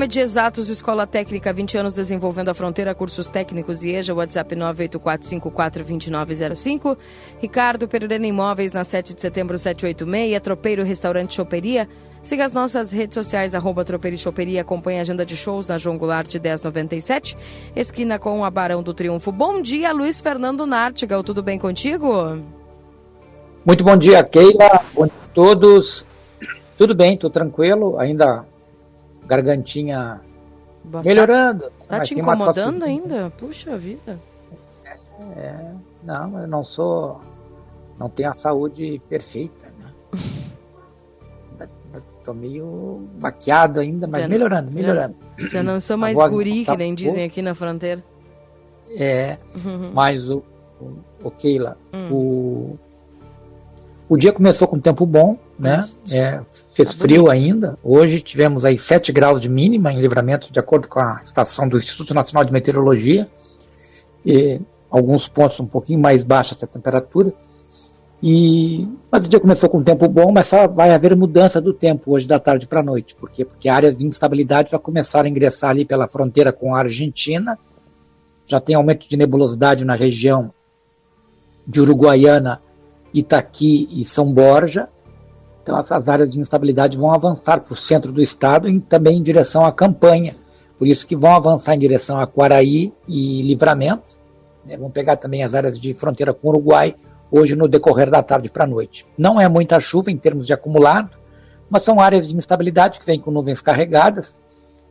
De 0.07 0.21
Exatos 0.21 0.69
Escola 0.69 1.05
Técnica, 1.07 1.53
20 1.53 1.79
anos 1.79 1.95
desenvolvendo 1.95 2.49
a 2.49 2.55
fronteira, 2.55 2.93
cursos 2.95 3.29
técnicos 3.29 3.85
e 3.85 3.91
EJA, 3.91 4.15
WhatsApp 4.15 4.57
984542905. 4.57 6.97
Ricardo 7.41 7.87
Pereira 7.89 8.17
Imóveis, 8.17 8.73
na 8.73 8.85
7 8.85 9.15
de 9.15 9.21
setembro 9.21 9.59
786. 9.59 10.41
Tropeiro 10.41 10.83
Restaurante 10.83 11.35
Choperia. 11.35 11.87
Siga 12.23 12.45
as 12.45 12.53
nossas 12.53 12.93
redes 12.93 13.15
sociais, 13.15 13.55
arroba 13.55 13.85
Tropeiro 13.85 14.17
Choperia. 14.17 14.63
Acompanhe 14.63 14.99
a 14.99 15.03
agenda 15.03 15.27
de 15.27 15.37
shows 15.37 15.69
na 15.69 15.79
João 15.79 15.99
Goulart 15.99 16.33
1097, 16.33 17.37
esquina 17.75 18.19
com 18.19 18.45
a 18.45 18.51
Barão 18.51 18.83
do 18.83 18.95
Triunfo. 18.95 19.33
Bom 19.33 19.61
dia, 19.61 19.93
Luiz 19.93 20.21
Fernando 20.21 20.65
Nartigal. 20.65 21.23
Tudo 21.23 21.43
bem 21.43 21.59
contigo? 21.59 22.39
Muito 23.65 23.85
bom 23.85 23.97
dia, 23.97 24.25
Keila. 24.25 24.81
Bom 24.95 25.07
dia 25.07 25.15
a 25.23 25.35
todos. 25.35 26.07
Tudo 26.79 26.95
bem, 26.95 27.15
estou 27.15 27.31
tranquilo. 27.31 27.99
Ainda 27.99 28.45
gargantinha 29.33 30.21
Bastante. 30.85 31.07
melhorando. 31.07 31.73
Tá 31.89 32.01
te 32.01 32.15
incomodando 32.15 32.85
ainda? 32.85 33.31
Puxa 33.39 33.79
vida. 33.79 34.21
É, 35.37 35.73
não, 36.03 36.41
eu 36.41 36.47
não 36.47 36.63
sou. 36.63 37.21
Não 37.99 38.09
tenho 38.11 38.31
a 38.31 38.35
saúde 38.35 39.01
perfeita. 39.09 39.73
Né? 39.79 39.91
Tô 42.25 42.33
meio 42.33 43.09
baqueado 43.19 43.81
ainda, 43.81 44.07
mas 44.07 44.23
já 44.23 44.29
melhorando, 44.29 44.71
melhorando. 44.71 45.17
Já, 45.37 45.49
já 45.49 45.63
não 45.63 45.81
sou 45.81 45.97
mais 45.97 46.17
guri, 46.17 46.65
que 46.65 46.77
nem 46.77 46.95
dizem 46.95 47.25
aqui 47.25 47.43
na 47.43 47.53
fronteira. 47.53 48.03
É, 48.97 49.39
uhum. 49.65 49.91
mas 49.93 50.29
o, 50.29 50.43
o, 50.81 50.99
o 51.25 51.31
Keila, 51.33 51.77
hum. 51.93 52.13
o, 52.13 52.79
o 54.09 54.17
dia 54.17 54.33
começou 54.33 54.69
com 54.69 54.79
tempo 54.79 55.05
bom, 55.05 55.37
né? 55.63 55.89
É, 56.11 56.41
fez 56.75 56.89
tá 56.89 56.97
frio 56.97 57.31
ainda. 57.31 57.79
Hoje 57.85 58.21
tivemos 58.21 58.65
aí 58.65 58.77
7 58.77 59.13
graus 59.13 59.41
de 59.41 59.49
mínima 59.49 59.93
em 59.93 60.01
livramento, 60.01 60.53
de 60.53 60.59
acordo 60.59 60.89
com 60.89 60.99
a 60.99 61.21
estação 61.23 61.69
do 61.69 61.79
Instituto 61.79 62.13
Nacional 62.13 62.45
de 62.45 62.53
Meteorologia. 62.53 63.31
E 64.27 64.61
alguns 64.91 65.29
pontos 65.29 65.61
um 65.61 65.67
pouquinho 65.67 66.01
mais 66.01 66.25
baixa 66.25 66.57
a 66.61 66.67
temperatura. 66.67 67.33
E, 68.21 68.89
mas 69.09 69.25
o 69.25 69.29
dia 69.29 69.39
começou 69.39 69.69
com 69.69 69.81
tempo 69.83 70.09
bom, 70.09 70.33
mas 70.33 70.49
só 70.49 70.67
vai 70.67 70.93
haver 70.93 71.15
mudança 71.15 71.61
do 71.61 71.73
tempo 71.73 72.13
hoje 72.13 72.27
da 72.27 72.41
tarde 72.41 72.67
para 72.67 72.81
a 72.81 72.83
noite. 72.83 73.15
Por 73.15 73.31
quê? 73.31 73.45
Porque 73.45 73.69
áreas 73.69 73.97
de 73.97 74.05
instabilidade 74.05 74.73
já 74.73 74.81
começaram 74.81 75.27
a 75.27 75.31
ingressar 75.31 75.71
ali 75.71 75.85
pela 75.85 76.09
fronteira 76.09 76.53
com 76.53 76.75
a 76.75 76.81
Argentina. 76.81 77.57
Já 78.47 78.59
tem 78.59 78.75
aumento 78.75 79.09
de 79.09 79.17
nebulosidade 79.17 79.85
na 79.85 79.95
região 79.95 80.53
de 81.65 81.81
Uruguaiana 81.81 82.61
Itaqui 83.15 83.89
e 83.93 84.05
São 84.05 84.33
Borja. 84.33 84.89
Então, 85.63 85.79
essas 85.79 86.09
áreas 86.09 86.29
de 86.29 86.41
instabilidade 86.41 86.99
vão 86.99 87.13
avançar 87.13 87.61
para 87.61 87.73
o 87.73 87.77
centro 87.77 88.11
do 88.11 88.21
estado 88.21 88.69
e 88.69 88.81
também 88.81 89.19
em 89.19 89.23
direção 89.23 89.65
à 89.65 89.73
campanha, 89.73 90.37
Por 90.77 90.89
isso 90.89 91.07
que 91.07 91.17
vão 91.17 91.33
avançar 91.33 91.75
em 91.75 91.79
direção 91.79 92.19
a 92.19 92.27
Quaraí 92.27 92.93
e 93.07 93.41
Livramento. 93.43 94.19
Né? 94.69 94.77
Vão 94.77 94.91
pegar 94.91 95.17
também 95.17 95.45
as 95.45 95.55
áreas 95.55 95.81
de 95.81 95.95
fronteira 95.95 96.35
com 96.35 96.49
o 96.49 96.51
Uruguai, 96.51 96.97
hoje 97.31 97.55
no 97.55 97.69
decorrer 97.69 98.11
da 98.11 98.23
tarde 98.23 98.51
para 98.51 98.65
a 98.65 98.67
noite. 98.67 99.07
Não 99.17 99.41
é 99.41 99.49
muita 99.49 99.79
chuva 99.79 100.11
em 100.11 100.17
termos 100.17 100.47
de 100.47 100.53
acumulado, 100.53 101.17
mas 101.71 101.83
são 101.83 102.01
áreas 102.01 102.27
de 102.27 102.35
instabilidade 102.35 102.99
que 102.99 103.07
vêm 103.07 103.21
com 103.21 103.31
nuvens 103.31 103.63
carregadas, 103.63 104.35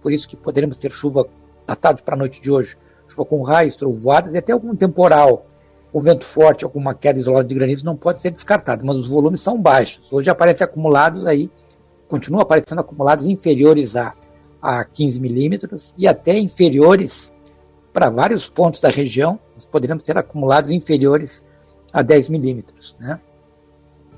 por 0.02 0.12
isso 0.12 0.28
que 0.28 0.38
poderemos 0.38 0.78
ter 0.78 0.92
chuva 0.92 1.28
da 1.68 1.76
tarde 1.76 2.02
para 2.02 2.16
a 2.16 2.18
noite 2.18 2.42
de 2.42 2.52
hoje, 2.52 2.78
chuva 3.08 3.26
com 3.26 3.44
raios, 3.44 3.76
trovoadas 3.76 4.34
e 4.34 4.38
até 4.38 4.54
algum 4.54 4.76
temporal, 4.76 5.46
o 5.94 6.00
vento 6.00 6.26
forte, 6.26 6.64
alguma 6.64 6.94
queda 6.94 7.20
isolada 7.20 7.46
de 7.46 7.54
granizo 7.54 7.86
não 7.86 7.96
pode 7.96 8.22
ser 8.22 8.32
descartado, 8.32 8.86
mas 8.86 8.96
os 8.96 9.08
volumes 9.08 9.42
são 9.42 9.62
baixos. 9.62 10.02
Hoje 10.12 10.30
aparecem 10.30 10.64
acumulados 10.64 11.26
aí, 11.26 11.50
continuam 12.08 12.42
aparecendo 12.42 12.80
acumulados 12.80 13.26
inferiores 13.26 13.98
a, 13.98 14.14
a 14.62 14.84
15 14.86 15.20
milímetros 15.20 15.94
e 15.98 16.08
até 16.08 16.38
inferiores 16.38 17.34
para 17.92 18.10
vários 18.10 18.50
pontos 18.50 18.80
da 18.80 18.89
região, 18.89 19.38
poderemos 19.70 20.04
ter 20.04 20.18
acumulados 20.18 20.72
inferiores 20.72 21.44
a 21.92 22.02
10 22.02 22.30
milímetros. 22.30 22.96
Né? 23.00 23.20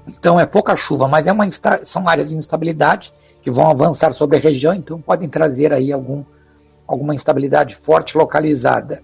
Então 0.08 0.40
é 0.40 0.46
pouca 0.46 0.76
chuva, 0.76 1.08
mas 1.08 1.26
é 1.26 1.32
uma, 1.32 1.46
são 1.82 2.08
áreas 2.08 2.30
de 2.30 2.36
instabilidade 2.36 3.14
que 3.42 3.50
vão 3.50 3.70
avançar 3.70 4.14
sobre 4.14 4.38
a 4.38 4.40
região, 4.40 4.74
então 4.74 5.02
podem 5.02 5.28
trazer 5.28 5.74
aí 5.74 5.92
algum, 5.92 6.24
alguma 6.88 7.16
instabilidade 7.16 7.76
forte 7.76 8.18
localizada. 8.18 9.02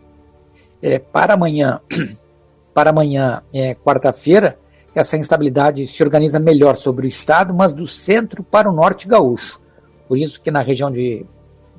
É, 0.82 1.00
para 1.00 1.34
amanhã, 1.34 1.82
para 2.74 2.90
amanhã, 2.90 3.42
é, 3.54 3.76
quarta-feira, 3.76 4.58
essa 4.94 5.18
instabilidade 5.18 5.86
se 5.88 6.04
organiza 6.04 6.40
melhor 6.40 6.76
sobre 6.76 7.06
o 7.06 7.10
estado, 7.10 7.54
mas 7.54 7.74
do 7.74 7.88
centro 7.88 8.44
para 8.44 8.70
o 8.70 8.74
norte 8.74 9.08
gaúcho. 9.08 9.60
Por 10.08 10.18
isso 10.18 10.42
que 10.42 10.52
na 10.52 10.62
região 10.62 10.92
de, 10.92 11.26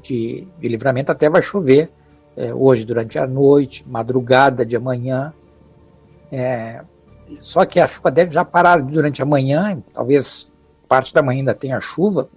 de, 0.02 0.46
de 0.58 0.68
livramento 0.68 1.10
até 1.10 1.28
vai 1.28 1.42
chover 1.42 1.90
é, 2.36 2.54
hoje 2.54 2.84
durante 2.84 3.18
a 3.18 3.26
noite, 3.26 3.84
madrugada 3.86 4.64
de 4.64 4.76
amanhã. 4.76 5.32
É, 6.30 6.82
só 7.40 7.64
que 7.64 7.80
a 7.80 7.86
chuva 7.86 8.10
deve 8.10 8.30
já 8.30 8.44
parar 8.44 8.80
durante 8.80 9.22
a 9.22 9.26
manhã, 9.26 9.82
talvez 9.92 10.48
parte 10.88 11.12
da 11.12 11.22
manhã 11.22 11.40
ainda 11.40 11.54
tenha 11.54 11.80
chuva, 11.80 12.28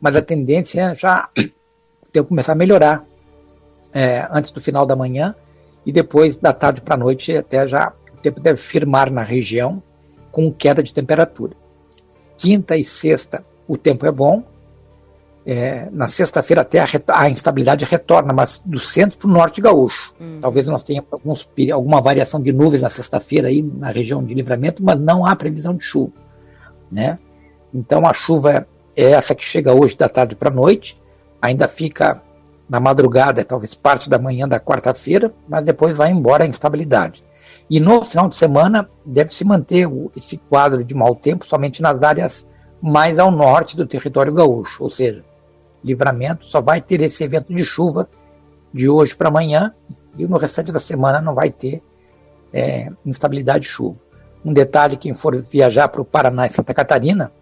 mas 0.00 0.16
a 0.16 0.22
tendência 0.22 0.80
é 0.80 0.94
já 0.94 1.28
ter 2.10 2.24
começar 2.24 2.52
a 2.52 2.56
melhorar 2.56 3.04
é, 3.92 4.26
antes 4.30 4.50
do 4.50 4.60
final 4.60 4.84
da 4.84 4.96
manhã 4.96 5.34
e 5.84 5.92
depois 5.92 6.36
da 6.36 6.52
tarde 6.52 6.80
para 6.80 6.94
a 6.94 6.98
noite 6.98 7.36
até 7.36 7.66
já 7.68 7.92
tempo 8.22 8.40
deve 8.40 8.58
firmar 8.58 9.10
na 9.10 9.22
região 9.22 9.82
com 10.30 10.50
queda 10.50 10.82
de 10.82 10.92
temperatura. 10.92 11.54
Quinta 12.36 12.76
e 12.76 12.84
sexta 12.84 13.44
o 13.68 13.76
tempo 13.76 14.06
é 14.06 14.12
bom. 14.12 14.42
É, 15.44 15.88
na 15.90 16.06
sexta-feira 16.06 16.62
até 16.62 16.78
a, 16.78 16.86
a, 17.08 17.28
instabilidade 17.28 17.84
retorna, 17.84 18.32
mas 18.32 18.62
do 18.64 18.78
centro 18.78 19.18
para 19.18 19.28
o 19.28 19.32
norte 19.32 19.60
gaúcho. 19.60 20.14
Uhum. 20.20 20.38
Talvez 20.40 20.68
nós 20.68 20.84
tenhamos 20.84 21.12
alguns, 21.12 21.48
alguma 21.72 22.00
variação 22.00 22.40
de 22.40 22.52
nuvens 22.52 22.82
na 22.82 22.90
sexta-feira 22.90 23.48
aí 23.48 23.60
na 23.60 23.90
região 23.90 24.22
de 24.22 24.34
livramento, 24.34 24.84
mas 24.84 25.00
não 25.00 25.26
há 25.26 25.34
previsão 25.34 25.74
de 25.74 25.82
chuva. 25.82 26.12
Né? 26.90 27.18
Então 27.74 28.06
a 28.06 28.12
chuva 28.12 28.66
é 28.96 29.10
essa 29.10 29.34
que 29.34 29.44
chega 29.44 29.72
hoje 29.72 29.96
da 29.96 30.08
tarde 30.08 30.36
para 30.36 30.48
a 30.48 30.54
noite, 30.54 30.96
ainda 31.40 31.66
fica 31.66 32.22
na 32.68 32.78
madrugada, 32.78 33.44
talvez 33.44 33.74
parte 33.74 34.08
da 34.08 34.18
manhã 34.18 34.46
da 34.46 34.60
quarta-feira, 34.60 35.32
mas 35.48 35.62
depois 35.62 35.96
vai 35.96 36.10
embora 36.10 36.44
a 36.44 36.46
instabilidade. 36.46 37.24
E 37.72 37.80
no 37.80 38.02
final 38.02 38.28
de 38.28 38.34
semana 38.34 38.86
deve 39.02 39.32
se 39.32 39.46
manter 39.46 39.88
esse 40.14 40.36
quadro 40.36 40.84
de 40.84 40.94
mau 40.94 41.16
tempo 41.16 41.46
somente 41.46 41.80
nas 41.80 42.02
áreas 42.02 42.46
mais 42.82 43.18
ao 43.18 43.30
norte 43.30 43.78
do 43.78 43.86
território 43.86 44.30
gaúcho, 44.30 44.82
ou 44.82 44.90
seja, 44.90 45.24
livramento 45.82 46.44
só 46.44 46.60
vai 46.60 46.82
ter 46.82 47.00
esse 47.00 47.24
evento 47.24 47.54
de 47.54 47.64
chuva 47.64 48.06
de 48.74 48.90
hoje 48.90 49.16
para 49.16 49.30
amanhã 49.30 49.72
e 50.14 50.26
no 50.26 50.36
restante 50.36 50.70
da 50.70 50.78
semana 50.78 51.22
não 51.22 51.34
vai 51.34 51.50
ter 51.50 51.82
é, 52.52 52.90
instabilidade 53.06 53.60
de 53.60 53.70
chuva. 53.70 54.02
Um 54.44 54.52
detalhe: 54.52 54.98
quem 54.98 55.14
for 55.14 55.34
viajar 55.40 55.88
para 55.88 56.02
o 56.02 56.04
Paraná 56.04 56.46
e 56.46 56.52
Santa 56.52 56.74
Catarina, 56.74 57.32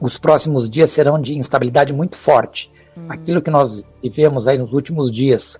os 0.00 0.16
próximos 0.16 0.70
dias 0.70 0.92
serão 0.92 1.20
de 1.20 1.36
instabilidade 1.36 1.92
muito 1.92 2.16
forte. 2.16 2.70
Hum. 2.96 3.06
Aquilo 3.08 3.42
que 3.42 3.50
nós 3.50 3.82
vivemos 4.00 4.46
aí 4.46 4.58
nos 4.58 4.72
últimos 4.72 5.10
dias, 5.10 5.58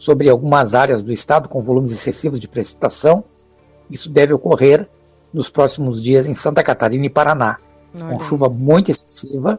sobre 0.00 0.30
algumas 0.30 0.74
áreas 0.74 1.02
do 1.02 1.12
estado 1.12 1.46
com 1.46 1.60
volumes 1.60 1.92
excessivos 1.92 2.40
de 2.40 2.48
precipitação. 2.48 3.22
Isso 3.90 4.08
deve 4.08 4.32
ocorrer 4.32 4.88
nos 5.30 5.50
próximos 5.50 6.02
dias 6.02 6.26
em 6.26 6.32
Santa 6.32 6.62
Catarina 6.62 7.04
e 7.04 7.10
Paraná, 7.10 7.58
Olha. 7.94 8.06
com 8.06 8.18
chuva 8.18 8.48
muito 8.48 8.90
excessiva, 8.90 9.58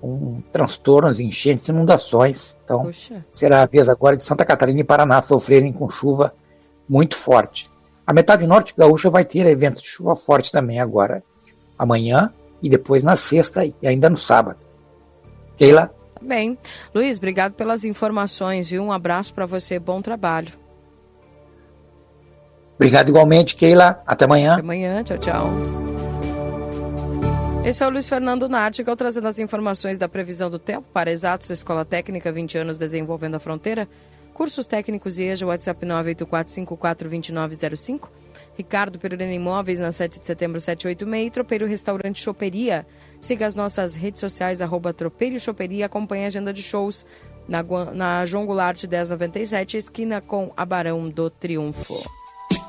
com 0.00 0.40
transtornos, 0.50 1.20
enchentes, 1.20 1.68
inundações. 1.68 2.56
Então, 2.64 2.84
Puxa. 2.84 3.22
será 3.28 3.60
a 3.60 3.66
vez 3.66 3.86
agora 3.86 4.16
de 4.16 4.24
Santa 4.24 4.46
Catarina 4.46 4.80
e 4.80 4.84
Paraná 4.84 5.20
sofrerem 5.20 5.74
com 5.74 5.86
chuva 5.90 6.32
muito 6.88 7.14
forte. 7.14 7.70
A 8.06 8.14
metade 8.14 8.46
norte 8.46 8.72
gaúcha 8.74 9.10
vai 9.10 9.26
ter 9.26 9.44
eventos 9.44 9.82
de 9.82 9.88
chuva 9.88 10.16
forte 10.16 10.50
também 10.50 10.80
agora, 10.80 11.22
amanhã 11.78 12.32
e 12.62 12.70
depois 12.70 13.02
na 13.02 13.14
sexta 13.14 13.62
e 13.62 13.74
ainda 13.84 14.08
no 14.08 14.16
sábado. 14.16 14.60
Keila? 15.54 15.94
Bem, 16.20 16.58
Luiz, 16.94 17.18
obrigado 17.18 17.54
pelas 17.54 17.84
informações, 17.84 18.68
viu? 18.68 18.82
Um 18.82 18.92
abraço 18.92 19.34
para 19.34 19.46
você, 19.46 19.78
bom 19.78 20.00
trabalho. 20.00 20.52
Obrigado 22.76 23.08
igualmente, 23.08 23.56
Keila. 23.56 24.02
Até 24.06 24.26
amanhã. 24.26 24.52
Até 24.52 24.62
amanhã, 24.62 25.02
tchau, 25.02 25.18
tchau. 25.18 25.50
Esse 27.64 27.82
é 27.82 27.86
o 27.86 27.90
Luiz 27.90 28.08
Fernando 28.08 28.48
Nartigal 28.48 28.94
trazendo 28.94 29.26
as 29.26 29.40
informações 29.40 29.98
da 29.98 30.08
previsão 30.08 30.48
do 30.48 30.58
tempo 30.58 30.86
para 30.92 31.10
Exatos 31.10 31.50
Escola 31.50 31.84
Técnica 31.84 32.30
20 32.30 32.58
anos 32.58 32.78
desenvolvendo 32.78 33.34
a 33.34 33.40
fronteira. 33.40 33.88
Cursos 34.32 34.66
técnicos 34.66 35.18
e 35.18 35.24
EJA, 35.24 35.46
WhatsApp 35.46 35.84
984542905. 35.84 38.08
Ricardo 38.56 38.98
Perurena 38.98 39.32
Imóveis, 39.32 39.80
na 39.80 39.90
7 39.90 40.20
de 40.20 40.26
setembro, 40.26 40.60
786. 40.60 41.32
Tropeiro 41.32 41.66
Restaurante 41.66 42.22
Choperia. 42.22 42.86
Siga 43.20 43.46
as 43.46 43.54
nossas 43.54 43.94
redes 43.94 44.20
sociais, 44.20 44.60
arroba 44.60 44.92
Tropeiro 44.92 45.38
Choperia. 45.38 45.86
Acompanhe 45.86 46.24
a 46.24 46.28
agenda 46.28 46.52
de 46.52 46.62
shows 46.62 47.06
na, 47.48 47.62
na 47.94 48.26
João 48.26 48.46
Goulart 48.46 48.82
1097, 48.82 49.76
esquina 49.76 50.20
com 50.20 50.52
a 50.56 50.64
Barão 50.64 51.08
do 51.08 51.30
Triunfo. 51.30 52.25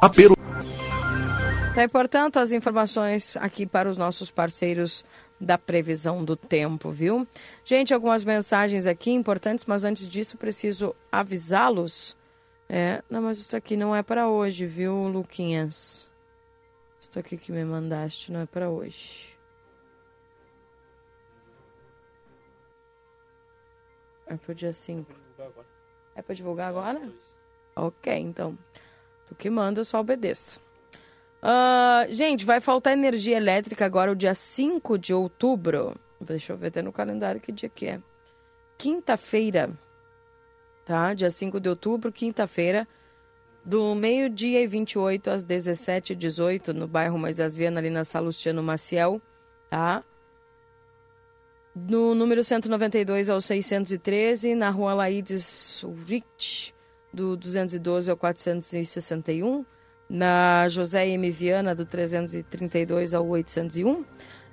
A 0.00 0.10
Peru... 0.10 0.36
Tá, 1.74 1.82
e, 1.82 1.88
portanto, 1.88 2.38
as 2.38 2.52
informações 2.52 3.36
aqui 3.36 3.66
para 3.66 3.88
os 3.88 3.98
nossos 3.98 4.30
parceiros 4.30 5.04
da 5.40 5.58
previsão 5.58 6.24
do 6.24 6.36
tempo, 6.36 6.90
viu? 6.90 7.26
Gente, 7.64 7.92
algumas 7.92 8.24
mensagens 8.24 8.86
aqui 8.86 9.10
importantes, 9.10 9.64
mas 9.66 9.84
antes 9.84 10.06
disso 10.08 10.38
preciso 10.38 10.94
avisá-los. 11.10 12.16
É, 12.68 13.02
não, 13.10 13.22
mas 13.22 13.38
isso 13.38 13.54
aqui 13.54 13.76
não 13.76 13.94
é 13.94 14.02
para 14.02 14.28
hoje, 14.28 14.64
viu, 14.64 15.08
Luquinhas? 15.08 16.08
Isso 17.00 17.18
aqui 17.18 17.36
que 17.36 17.52
me 17.52 17.64
mandaste 17.64 18.32
não 18.32 18.40
é 18.40 18.46
para 18.46 18.70
hoje. 18.70 19.36
É 24.26 24.36
pro 24.36 24.54
dia 24.54 24.72
5. 24.72 25.25
É 26.16 26.22
para 26.22 26.34
divulgar 26.34 26.70
agora? 26.70 27.00
Ok, 27.76 28.12
então. 28.12 28.58
Tu 29.28 29.34
que 29.34 29.50
manda, 29.50 29.80
eu 29.80 29.84
só 29.84 30.00
obedeço. 30.00 30.58
Uh, 31.42 32.10
gente, 32.12 32.44
vai 32.44 32.60
faltar 32.60 32.94
energia 32.94 33.36
elétrica 33.36 33.84
agora 33.84 34.10
o 34.10 34.16
dia 34.16 34.34
5 34.34 34.98
de 34.98 35.12
outubro. 35.12 35.94
Deixa 36.20 36.54
eu 36.54 36.56
ver 36.56 36.68
até 36.68 36.80
no 36.80 36.92
calendário 36.92 37.40
que 37.40 37.52
dia 37.52 37.68
que 37.68 37.86
é. 37.86 38.00
Quinta-feira, 38.78 39.70
tá? 40.84 41.12
Dia 41.12 41.30
5 41.30 41.60
de 41.60 41.68
outubro, 41.68 42.10
quinta-feira, 42.10 42.88
do 43.64 43.94
meio-dia 43.94 44.62
e 44.62 44.66
28 44.66 45.30
às 45.30 45.44
17h18, 45.44 46.68
no 46.68 46.86
bairro 46.86 47.18
Moisés 47.18 47.54
Viana, 47.54 47.80
ali 47.80 47.90
na 47.90 48.04
Salustiano 48.04 48.62
Maciel, 48.62 49.20
tá? 49.68 50.02
No 51.78 52.14
número 52.14 52.42
192 52.42 53.28
ao 53.28 53.38
613, 53.38 54.54
na 54.54 54.70
rua 54.70 54.94
Laides 54.94 55.84
Rich, 56.06 56.74
do 57.12 57.36
212 57.36 58.10
ao 58.10 58.16
461 58.16 59.62
na 60.08 60.70
José 60.70 61.06
M. 61.08 61.30
Viana, 61.30 61.74
do 61.74 61.84
332 61.84 63.12
ao 63.12 63.28
801, 63.28 64.06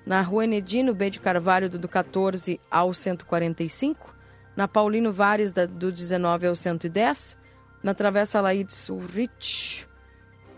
Na 0.05 0.19
Rua 0.21 0.43
Enedino 0.43 0.93
B 0.93 1.09
de 1.09 1.21
Carvalho, 1.21 1.69
do 1.69 1.88
14 1.88 2.59
ao 2.69 2.93
145. 2.93 4.13
Na 4.53 4.67
Paulino 4.67 5.13
Vares, 5.13 5.53
do 5.53 5.93
19 5.93 6.47
ao 6.47 6.55
110. 6.55 7.38
Na 7.82 7.93
Travessa 7.93 8.41
Laides 8.41 8.89
Ulrich, 8.89 9.88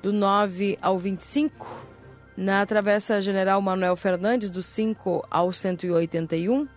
do 0.01 0.11
9 0.11 0.79
ao 0.81 0.97
25. 0.97 1.94
Na 2.37 2.65
Travessa 2.65 3.21
General 3.21 3.61
Manuel 3.61 3.95
Fernandes, 3.95 4.49
do 4.49 4.61
5 4.61 5.25
ao 5.31 5.53
181. 5.53 6.67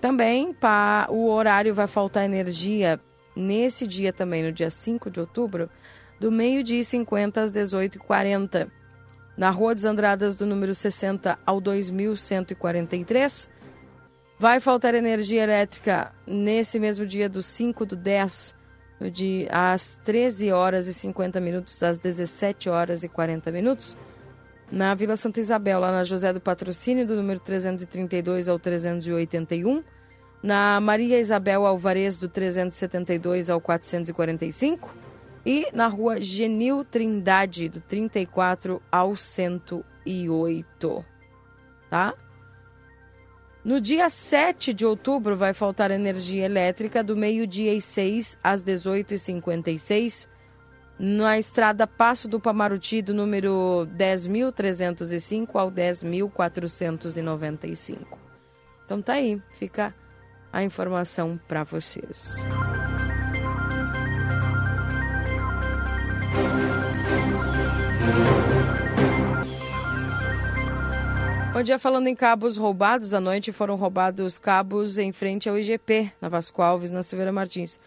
Também 0.00 0.54
pa, 0.54 1.06
o 1.10 1.28
horário 1.28 1.74
vai 1.74 1.86
faltar 1.86 2.24
energia 2.24 2.98
nesse 3.36 3.86
dia 3.86 4.10
também, 4.12 4.42
no 4.42 4.52
dia 4.52 4.70
5 4.70 5.10
de 5.10 5.20
outubro, 5.20 5.68
do 6.18 6.32
meio-dia 6.32 6.80
e 6.80 6.84
50 6.84 7.42
às 7.42 7.52
18h40. 7.52 8.70
Na 9.36 9.50
Rua 9.50 9.74
dos 9.74 9.84
Andradas, 9.84 10.36
do 10.36 10.46
número 10.46 10.74
60 10.74 11.38
ao 11.44 11.60
2143. 11.60 13.48
Vai 14.38 14.60
faltar 14.60 14.94
energia 14.94 15.42
elétrica 15.42 16.12
nesse 16.26 16.78
mesmo 16.78 17.06
dia 17.06 17.28
do 17.28 17.42
5 17.42 17.86
do 17.86 17.96
10 17.96 18.54
de 19.10 19.46
às 19.50 20.00
13 20.04 20.52
horas 20.52 20.86
e 20.86 20.94
50 20.94 21.40
minutos 21.40 21.82
às 21.82 21.98
17 21.98 22.68
horas 22.68 23.04
e 23.04 23.08
40 23.08 23.50
minutos, 23.50 23.96
na 24.70 24.94
Vila 24.94 25.16
Santa 25.16 25.40
Isabel, 25.40 25.80
lá 25.80 25.92
na 25.92 26.04
José 26.04 26.32
do 26.32 26.40
Patrocínio, 26.40 27.06
do 27.06 27.16
número 27.16 27.38
332 27.40 28.48
ao 28.48 28.58
381, 28.58 29.82
na 30.42 30.80
Maria 30.80 31.18
Isabel 31.18 31.66
Alvarez, 31.66 32.18
do 32.18 32.28
372 32.28 33.50
ao 33.50 33.60
445, 33.60 34.94
e 35.44 35.68
na 35.72 35.88
rua 35.88 36.20
Genil 36.20 36.84
Trindade, 36.84 37.68
do 37.68 37.80
34 37.80 38.80
ao 38.90 39.16
108. 39.16 41.04
Tá? 41.90 42.14
No 43.64 43.80
dia 43.80 44.08
7 44.10 44.74
de 44.74 44.84
outubro 44.84 45.36
vai 45.36 45.54
faltar 45.54 45.90
energia 45.90 46.44
elétrica 46.44 47.02
do 47.02 47.16
meio-dia 47.16 47.72
e 47.72 47.80
6 47.80 48.38
às 48.42 48.62
18h56 48.62 50.28
na 50.98 51.38
estrada 51.38 51.86
Passo 51.86 52.28
do 52.28 52.38
Pamaruti 52.38 53.00
do 53.02 53.14
número 53.14 53.88
10.305 53.96 55.48
ao 55.54 55.70
10.495. 55.70 58.18
Então 58.84 59.00
tá 59.00 59.14
aí, 59.14 59.40
fica 59.54 59.94
a 60.52 60.62
informação 60.62 61.40
para 61.48 61.64
vocês. 61.64 62.44
Bom 71.54 71.62
dia, 71.62 71.78
falando 71.78 72.08
em 72.08 72.16
cabos 72.16 72.56
roubados, 72.56 73.14
à 73.14 73.20
noite 73.20 73.52
foram 73.52 73.76
roubados 73.76 74.40
cabos 74.40 74.98
em 74.98 75.12
frente 75.12 75.48
ao 75.48 75.56
IGP, 75.56 76.12
na 76.20 76.28
Vasco 76.28 76.60
Alves, 76.60 76.90
na 76.90 77.00
Silveira 77.00 77.30
Martins. 77.30 77.78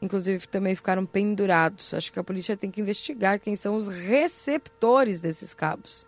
Inclusive, 0.00 0.46
também 0.46 0.76
ficaram 0.76 1.04
pendurados. 1.04 1.92
Acho 1.92 2.12
que 2.12 2.20
a 2.20 2.22
polícia 2.22 2.56
tem 2.56 2.70
que 2.70 2.80
investigar 2.80 3.40
quem 3.40 3.56
são 3.56 3.74
os 3.74 3.88
receptores 3.88 5.20
desses 5.20 5.52
cabos. 5.52 6.06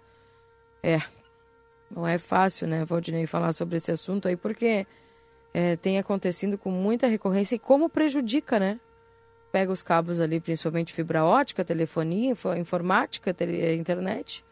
É, 0.81 1.03
não 1.91 2.07
é 2.07 2.19
fácil, 2.19 2.69
né, 2.69 2.85
Valdinei, 2.85 3.27
falar 3.27 3.53
sobre 3.53 3.79
esse 3.79 3.91
assunto 3.91 4.29
aí, 4.29 4.37
porque 4.37 4.87
é, 5.53 5.75
tem 5.75 5.99
acontecido 5.99 6.57
com 6.57 6.71
muita 6.71 7.09
recorrência 7.09 7.57
e 7.57 7.59
como 7.59 7.89
prejudica, 7.89 8.61
né? 8.61 8.79
Pega 9.51 9.73
os 9.73 9.83
cabos 9.83 10.21
ali, 10.21 10.39
principalmente 10.39 10.95
fibra 10.95 11.25
ótica, 11.25 11.65
telefonia, 11.65 12.33
informática, 12.57 13.35
tele, 13.35 13.75
internet 13.75 14.45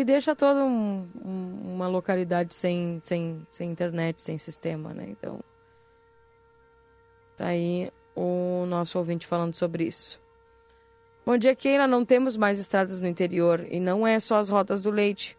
e 0.00 0.04
deixa 0.04 0.32
toda 0.36 0.64
um, 0.64 1.08
um, 1.24 1.74
uma 1.74 1.88
localidade 1.88 2.54
sem, 2.54 3.00
sem, 3.00 3.44
sem 3.50 3.68
internet, 3.68 4.22
sem 4.22 4.38
sistema, 4.38 4.94
né? 4.94 5.06
Então, 5.08 5.40
tá 7.36 7.48
aí 7.48 7.90
o 8.14 8.64
nosso 8.66 8.96
ouvinte 8.96 9.26
falando 9.26 9.54
sobre 9.54 9.84
isso. 9.84 10.20
Bom 11.26 11.36
dia, 11.36 11.52
Keila. 11.52 11.88
Não 11.88 12.04
temos 12.04 12.36
mais 12.36 12.60
estradas 12.60 13.00
no 13.00 13.08
interior 13.08 13.66
e 13.68 13.80
não 13.80 14.06
é 14.06 14.20
só 14.20 14.36
as 14.36 14.48
rotas 14.48 14.80
do 14.80 14.92
leite. 14.92 15.36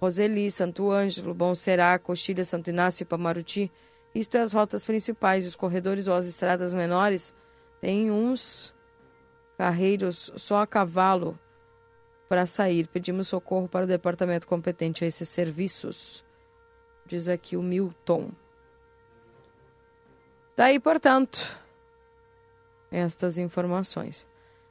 Roseli, 0.00 0.50
Santo 0.50 0.90
Ângelo, 0.90 1.32
Bom 1.32 1.54
Será, 1.54 1.96
Coxilha, 1.96 2.42
Santo 2.44 2.68
Inácio 2.68 3.04
e 3.04 3.06
Pamaruti. 3.06 3.70
Isto 4.12 4.36
é 4.36 4.40
as 4.40 4.52
rotas 4.52 4.84
principais. 4.84 5.46
Os 5.46 5.54
corredores 5.54 6.08
ou 6.08 6.14
as 6.14 6.26
estradas 6.26 6.74
menores 6.74 7.32
têm 7.80 8.10
uns 8.10 8.74
carreiros 9.56 10.32
só 10.34 10.62
a 10.62 10.66
cavalo 10.66 11.38
para 12.30 12.46
sair. 12.46 12.86
Pedimos 12.86 13.26
socorro 13.26 13.66
para 13.66 13.84
o 13.84 13.88
departamento 13.88 14.46
competente 14.46 15.02
a 15.02 15.06
esses 15.08 15.28
serviços. 15.28 16.24
Diz 17.04 17.26
aqui 17.26 17.56
o 17.56 17.62
Milton. 17.62 18.30
Daí, 20.56 20.78
portanto, 20.78 21.44
estas 22.88 23.36
informações. 23.36 24.28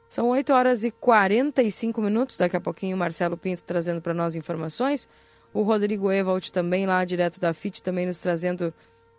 São 0.08 0.30
8 0.30 0.54
horas 0.54 0.84
e 0.84 0.90
45 0.90 2.00
minutos. 2.00 2.38
Daqui 2.38 2.56
a 2.56 2.60
pouquinho 2.60 2.96
Marcelo 2.96 3.36
Pinto 3.36 3.62
trazendo 3.62 4.00
para 4.00 4.14
nós 4.14 4.34
informações. 4.36 5.06
O 5.52 5.60
Rodrigo 5.60 6.10
Evald 6.10 6.50
também 6.50 6.86
lá, 6.86 7.04
direto 7.04 7.38
da 7.38 7.52
FIT, 7.52 7.82
também 7.82 8.06
nos 8.06 8.20
trazendo 8.20 8.72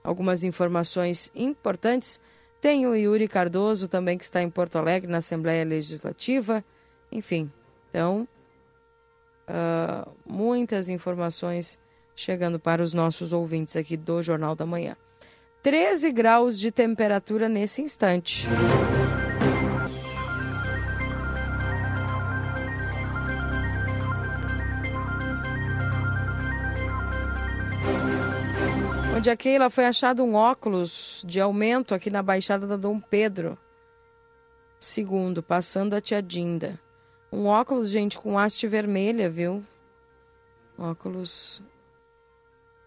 algumas 0.03 0.43
informações 0.43 1.31
importantes. 1.35 2.19
Tem 2.59 2.87
o 2.87 2.95
Yuri 2.95 3.27
Cardoso 3.27 3.87
também 3.87 4.17
que 4.17 4.23
está 4.23 4.41
em 4.41 4.49
Porto 4.49 4.77
Alegre, 4.77 5.11
na 5.11 5.19
Assembleia 5.19 5.63
Legislativa. 5.63 6.65
Enfim, 7.11 7.51
então, 7.91 8.25
uh, 9.49 10.09
muitas 10.25 10.87
informações 10.87 11.77
chegando 12.15 12.57
para 12.57 12.81
os 12.81 12.93
nossos 12.93 13.33
ouvintes 13.33 13.75
aqui 13.75 13.97
do 13.97 14.23
Jornal 14.23 14.55
da 14.55 14.65
Manhã. 14.65 14.95
13 15.61 16.09
graus 16.13 16.57
de 16.57 16.71
temperatura 16.71 17.49
nesse 17.49 17.81
instante. 17.81 18.47
Onde 29.15 29.29
a 29.29 29.35
Keila 29.35 29.69
foi 29.69 29.85
achado 29.85 30.23
um 30.23 30.33
óculos 30.33 31.23
de 31.27 31.41
aumento 31.41 31.93
aqui 31.93 32.09
na 32.09 32.23
Baixada 32.23 32.65
da 32.65 32.77
Dom 32.77 33.01
Pedro. 33.01 33.57
Segundo, 34.79 35.43
passando 35.43 35.93
a 35.93 36.01
Tia 36.01 36.23
Dinda. 36.23 36.79
Um 37.31 37.45
óculos, 37.45 37.89
gente, 37.89 38.19
com 38.19 38.37
haste 38.37 38.67
vermelha, 38.67 39.29
viu? 39.29 39.63
Óculos. 40.77 41.63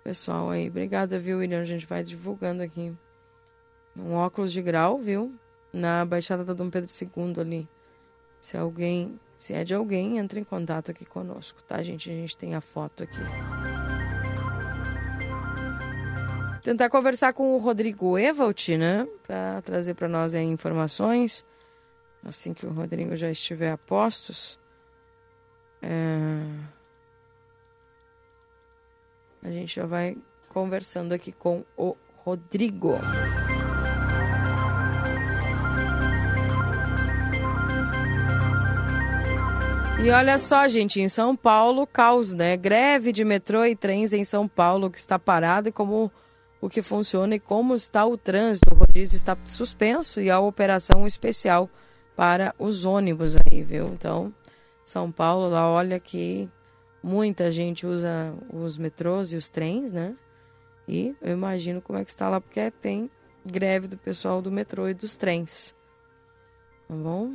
Pessoal 0.02 0.50
aí, 0.50 0.68
obrigada, 0.68 1.18
viu, 1.18 1.38
William? 1.38 1.62
A 1.62 1.64
gente 1.64 1.86
vai 1.86 2.02
divulgando 2.02 2.62
aqui. 2.62 2.92
Um 3.96 4.12
óculos 4.12 4.52
de 4.52 4.60
grau, 4.60 4.98
viu? 4.98 5.34
Na 5.72 6.04
Baixada 6.04 6.44
da 6.44 6.52
Dom 6.52 6.68
Pedro 6.68 6.90
II 6.90 7.40
ali. 7.40 7.68
Se 8.38 8.54
alguém, 8.54 9.18
se 9.34 9.54
é 9.54 9.64
de 9.64 9.74
alguém, 9.74 10.18
entre 10.18 10.40
em 10.40 10.44
contato 10.44 10.90
aqui 10.90 11.06
conosco, 11.06 11.62
tá, 11.62 11.82
gente? 11.82 12.10
A 12.10 12.12
gente 12.12 12.36
tem 12.36 12.54
a 12.54 12.60
foto 12.60 13.02
aqui. 13.02 13.20
Tentar 16.62 16.90
conversar 16.90 17.32
com 17.32 17.54
o 17.54 17.58
Rodrigo 17.58 18.18
Evalt, 18.18 18.68
né? 18.68 19.08
Para 19.26 19.62
trazer 19.62 19.94
para 19.94 20.08
nós 20.08 20.34
aí 20.34 20.44
informações 20.44 21.46
assim 22.24 22.54
que 22.54 22.66
o 22.66 22.72
Rodrigo 22.72 23.14
já 23.14 23.30
estiver 23.30 23.70
a 23.70 23.78
postos, 23.78 24.58
é... 25.82 26.40
a 29.42 29.50
gente 29.50 29.76
já 29.76 29.84
vai 29.84 30.16
conversando 30.48 31.12
aqui 31.12 31.30
com 31.30 31.64
o 31.76 31.96
Rodrigo. 32.24 32.94
E 40.02 40.10
olha 40.10 40.38
só, 40.38 40.68
gente, 40.68 41.00
em 41.00 41.08
São 41.08 41.34
Paulo, 41.34 41.86
caos, 41.86 42.34
né? 42.34 42.58
Greve 42.58 43.10
de 43.10 43.24
metrô 43.24 43.64
e 43.64 43.74
trens 43.74 44.12
em 44.12 44.22
São 44.22 44.46
Paulo 44.46 44.90
que 44.90 44.98
está 44.98 45.18
parado 45.18 45.70
e 45.70 45.72
como 45.72 46.12
o 46.60 46.68
que 46.68 46.82
funciona 46.82 47.36
e 47.36 47.40
como 47.40 47.74
está 47.74 48.04
o 48.04 48.16
trânsito. 48.16 48.74
O 48.74 48.76
rodízio 48.76 49.16
está 49.16 49.36
suspenso 49.46 50.20
e 50.20 50.30
a 50.30 50.38
operação 50.38 51.06
especial 51.06 51.70
para 52.16 52.54
os 52.58 52.84
ônibus 52.84 53.36
aí, 53.36 53.62
viu? 53.62 53.86
Então, 53.88 54.32
São 54.84 55.10
Paulo, 55.10 55.48
lá 55.48 55.68
olha 55.68 55.98
que 55.98 56.48
muita 57.02 57.50
gente 57.50 57.86
usa 57.86 58.34
os 58.52 58.78
metrôs 58.78 59.32
e 59.32 59.36
os 59.36 59.50
trens, 59.50 59.92
né? 59.92 60.14
E 60.86 61.14
eu 61.20 61.32
imagino 61.32 61.80
como 61.80 61.98
é 61.98 62.04
que 62.04 62.10
está 62.10 62.28
lá, 62.28 62.40
porque 62.40 62.70
tem 62.70 63.10
greve 63.44 63.88
do 63.88 63.96
pessoal 63.96 64.40
do 64.40 64.50
metrô 64.50 64.88
e 64.88 64.94
dos 64.94 65.16
trens. 65.16 65.74
Tá 66.88 66.94
bom? 66.94 67.34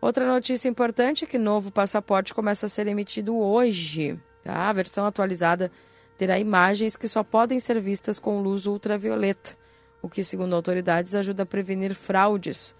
Outra 0.00 0.26
notícia 0.26 0.68
importante 0.68 1.24
é 1.24 1.26
que 1.26 1.38
novo 1.38 1.72
passaporte 1.72 2.32
começa 2.32 2.66
a 2.66 2.68
ser 2.68 2.86
emitido 2.86 3.36
hoje, 3.36 4.18
tá? 4.44 4.68
A 4.68 4.72
versão 4.72 5.04
atualizada 5.06 5.70
terá 6.16 6.38
imagens 6.38 6.96
que 6.96 7.08
só 7.08 7.22
podem 7.24 7.58
ser 7.58 7.80
vistas 7.80 8.18
com 8.18 8.40
luz 8.40 8.66
ultravioleta, 8.66 9.56
o 10.00 10.08
que, 10.08 10.22
segundo 10.22 10.54
autoridades, 10.54 11.14
ajuda 11.14 11.42
a 11.42 11.46
prevenir 11.46 11.94
fraudes. 11.94 12.76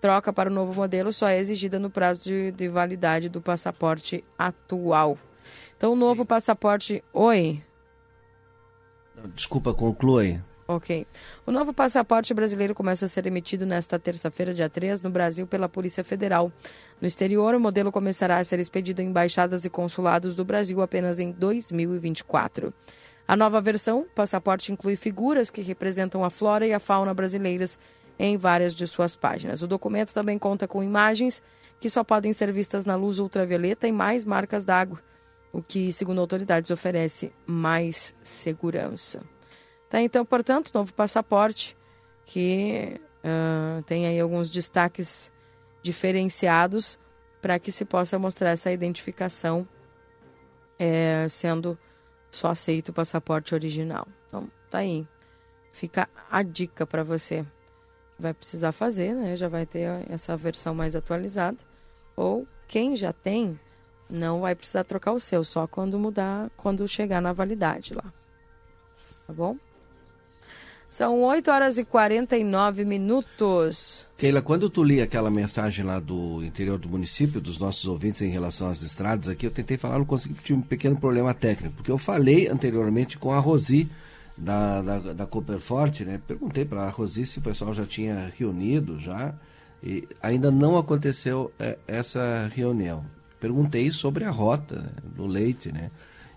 Troca 0.00 0.32
para 0.32 0.50
o 0.50 0.52
novo 0.52 0.72
modelo 0.74 1.12
só 1.12 1.28
é 1.28 1.38
exigida 1.38 1.78
no 1.78 1.90
prazo 1.90 2.24
de, 2.24 2.52
de 2.52 2.68
validade 2.68 3.28
do 3.28 3.40
passaporte 3.40 4.24
atual. 4.38 5.18
Então, 5.76 5.92
o 5.92 5.96
novo 5.96 6.24
passaporte. 6.24 7.04
Oi. 7.12 7.62
Desculpa, 9.34 9.74
conclui. 9.74 10.40
Ok. 10.66 11.04
O 11.44 11.50
novo 11.50 11.74
passaporte 11.74 12.32
brasileiro 12.32 12.74
começa 12.76 13.04
a 13.04 13.08
ser 13.08 13.26
emitido 13.26 13.66
nesta 13.66 13.98
terça-feira, 13.98 14.54
dia 14.54 14.68
3, 14.68 15.02
no 15.02 15.10
Brasil, 15.10 15.44
pela 15.44 15.68
Polícia 15.68 16.04
Federal. 16.04 16.52
No 17.00 17.06
exterior, 17.08 17.54
o 17.54 17.60
modelo 17.60 17.90
começará 17.90 18.38
a 18.38 18.44
ser 18.44 18.60
expedido 18.60 19.02
em 19.02 19.08
embaixadas 19.08 19.64
e 19.64 19.70
consulados 19.70 20.36
do 20.36 20.44
Brasil 20.44 20.80
apenas 20.80 21.18
em 21.18 21.32
2024. 21.32 22.72
A 23.26 23.36
nova 23.36 23.60
versão, 23.60 24.06
passaporte, 24.14 24.72
inclui 24.72 24.96
figuras 24.96 25.50
que 25.50 25.60
representam 25.60 26.24
a 26.24 26.30
flora 26.30 26.66
e 26.66 26.72
a 26.72 26.78
fauna 26.78 27.12
brasileiras 27.14 27.78
em 28.20 28.36
várias 28.36 28.74
de 28.74 28.86
suas 28.86 29.16
páginas. 29.16 29.62
O 29.62 29.66
documento 29.66 30.12
também 30.12 30.38
conta 30.38 30.68
com 30.68 30.84
imagens 30.84 31.42
que 31.80 31.88
só 31.88 32.04
podem 32.04 32.34
ser 32.34 32.52
vistas 32.52 32.84
na 32.84 32.94
luz 32.94 33.18
ultravioleta 33.18 33.88
e 33.88 33.92
mais 33.92 34.26
marcas 34.26 34.62
d'água, 34.62 35.00
o 35.50 35.62
que, 35.62 35.90
segundo 35.90 36.20
autoridades, 36.20 36.70
oferece 36.70 37.32
mais 37.46 38.14
segurança. 38.22 39.22
Tá, 39.88 40.02
então, 40.02 40.22
portanto, 40.24 40.70
novo 40.74 40.92
passaporte 40.92 41.74
que 42.26 43.00
uh, 43.24 43.82
tem 43.84 44.06
aí 44.06 44.20
alguns 44.20 44.50
destaques 44.50 45.32
diferenciados 45.82 46.98
para 47.40 47.58
que 47.58 47.72
se 47.72 47.86
possa 47.86 48.18
mostrar 48.18 48.50
essa 48.50 48.70
identificação 48.70 49.66
é, 50.78 51.26
sendo 51.26 51.78
só 52.30 52.48
aceito 52.48 52.90
o 52.90 52.92
passaporte 52.92 53.54
original. 53.54 54.06
Então, 54.28 54.46
tá 54.68 54.78
aí. 54.78 55.08
Fica 55.72 56.06
a 56.30 56.42
dica 56.42 56.86
para 56.86 57.02
você 57.02 57.46
vai 58.20 58.34
precisar 58.34 58.72
fazer, 58.72 59.14
né? 59.14 59.36
Já 59.36 59.48
vai 59.48 59.66
ter 59.66 59.88
essa 60.08 60.36
versão 60.36 60.74
mais 60.74 60.94
atualizada. 60.94 61.58
Ou 62.16 62.46
quem 62.68 62.94
já 62.94 63.12
tem, 63.12 63.58
não 64.08 64.42
vai 64.42 64.54
precisar 64.54 64.84
trocar 64.84 65.12
o 65.12 65.20
seu, 65.20 65.42
só 65.42 65.66
quando 65.66 65.98
mudar, 65.98 66.50
quando 66.56 66.86
chegar 66.86 67.20
na 67.20 67.32
validade 67.32 67.94
lá. 67.94 68.12
Tá 69.26 69.32
bom? 69.32 69.56
São 70.90 71.22
8 71.22 71.48
horas 71.52 71.78
e 71.78 71.84
49 71.84 72.84
minutos. 72.84 74.04
Keila, 74.18 74.42
quando 74.42 74.68
tu 74.68 74.82
li 74.82 75.00
aquela 75.00 75.30
mensagem 75.30 75.84
lá 75.84 76.00
do 76.00 76.42
interior 76.42 76.78
do 76.78 76.88
município, 76.88 77.40
dos 77.40 77.60
nossos 77.60 77.84
ouvintes 77.86 78.22
em 78.22 78.28
relação 78.28 78.68
às 78.68 78.82
estradas 78.82 79.28
aqui, 79.28 79.46
eu 79.46 79.52
tentei 79.52 79.78
falar, 79.78 79.98
não 79.98 80.04
consegui, 80.04 80.34
tive 80.42 80.58
um 80.58 80.62
pequeno 80.62 80.96
problema 80.96 81.32
técnico, 81.32 81.76
porque 81.76 81.92
eu 81.92 81.96
falei 81.96 82.48
anteriormente 82.48 83.16
com 83.18 83.32
a 83.32 83.38
Rosi, 83.38 83.88
da, 84.40 84.80
da, 84.80 84.98
da 85.12 85.26
Cooperforte, 85.26 86.04
né? 86.04 86.20
Perguntei 86.26 86.64
para 86.64 86.84
a 86.84 86.90
Rosi 86.90 87.26
se 87.26 87.38
o 87.38 87.42
pessoal 87.42 87.74
já 87.74 87.84
tinha 87.84 88.32
reunido, 88.38 88.98
já, 88.98 89.34
e 89.82 90.08
ainda 90.22 90.50
não 90.50 90.78
aconteceu 90.78 91.52
é, 91.58 91.78
essa 91.86 92.50
reunião. 92.54 93.04
Perguntei 93.38 93.90
sobre 93.90 94.24
a 94.24 94.30
rota 94.30 94.76
né, 94.80 94.90
do 95.14 95.26
leite, 95.26 95.70
né? 95.70 95.90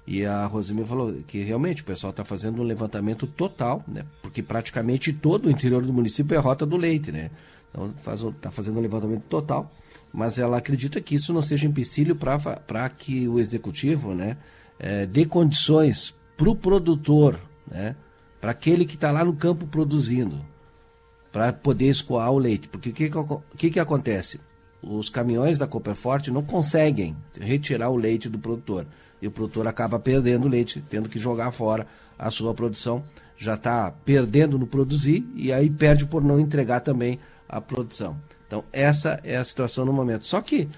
E 0.06 0.26
a 0.26 0.46
Rosimir 0.46 0.86
falou 0.86 1.14
que 1.26 1.42
realmente 1.44 1.82
o 1.82 1.86
pessoal 1.86 2.12
está 2.12 2.26
fazendo 2.26 2.62
um 2.62 2.66
levantamento 2.66 3.26
total, 3.26 3.82
né? 3.88 4.04
Porque 4.22 4.44
praticamente 4.44 5.14
todo 5.14 5.46
o 5.46 5.52
interior 5.52 5.86
do 5.86 5.94
município 5.94 6.36
é 6.36 6.38
rota 6.38 6.66
do 6.66 6.76
leite, 6.76 7.10
né? 7.10 7.32
Então 7.70 7.94
está 8.36 8.52
fazendo 8.52 8.80
um 8.80 8.82
levantamento 8.82 9.24
total, 9.24 9.72
mas 10.12 10.38
ela 10.38 10.58
acredita 10.58 11.00
que 11.00 11.16
isso 11.16 11.34
não 11.34 11.42
seja 11.42 11.66
empecilho 11.66 12.16
para 12.16 12.90
que 12.90 13.28
o 13.28 13.40
executivo, 13.40 14.14
né, 14.14 14.38
é, 14.78 15.08
dê 15.08 15.26
condições 15.26 16.14
para 16.38 16.50
o 16.50 16.56
produtor, 16.56 17.40
né, 17.70 17.96
para 18.40 18.52
aquele 18.52 18.86
que 18.86 18.96
está 18.96 19.12
lá 19.12 19.24
no 19.24 19.34
campo 19.34 19.66
produzindo, 19.66 20.44
para 21.32 21.52
poder 21.52 21.90
escoar 21.90 22.32
o 22.32 22.38
leite. 22.38 22.68
Porque 22.68 22.90
o 22.90 22.94
que, 22.94 23.10
que, 23.58 23.70
que 23.72 23.80
acontece? 23.80 24.40
Os 24.82 25.10
caminhões 25.10 25.58
da 25.58 25.66
Copperforte 25.66 26.30
não 26.30 26.44
conseguem 26.44 27.16
retirar 27.40 27.90
o 27.90 27.96
leite 27.96 28.30
do 28.30 28.38
produtor 28.38 28.86
e 29.22 29.28
o 29.28 29.32
produtor 29.32 29.66
acaba 29.66 29.98
perdendo 29.98 30.50
leite, 30.50 30.84
tendo 30.90 31.08
que 31.08 31.18
jogar 31.18 31.52
fora 31.52 31.88
a 32.20 32.30
sua 32.30 32.54
produção. 32.54 33.04
Já 33.38 33.54
está 33.54 33.90
perdendo 34.04 34.60
no 34.60 34.68
produzir 34.68 35.26
e 35.34 35.52
aí 35.52 35.70
perde 35.70 36.06
por 36.06 36.22
não 36.22 36.40
entregar 36.40 36.82
também 36.82 37.20
a 37.48 37.62
produção. 37.62 38.18
Então, 38.46 38.64
essa 38.72 39.20
é 39.24 39.38
a 39.38 39.44
situação 39.44 39.86
no 39.86 39.94
momento. 39.94 40.26
Só 40.26 40.42
que, 40.42 40.70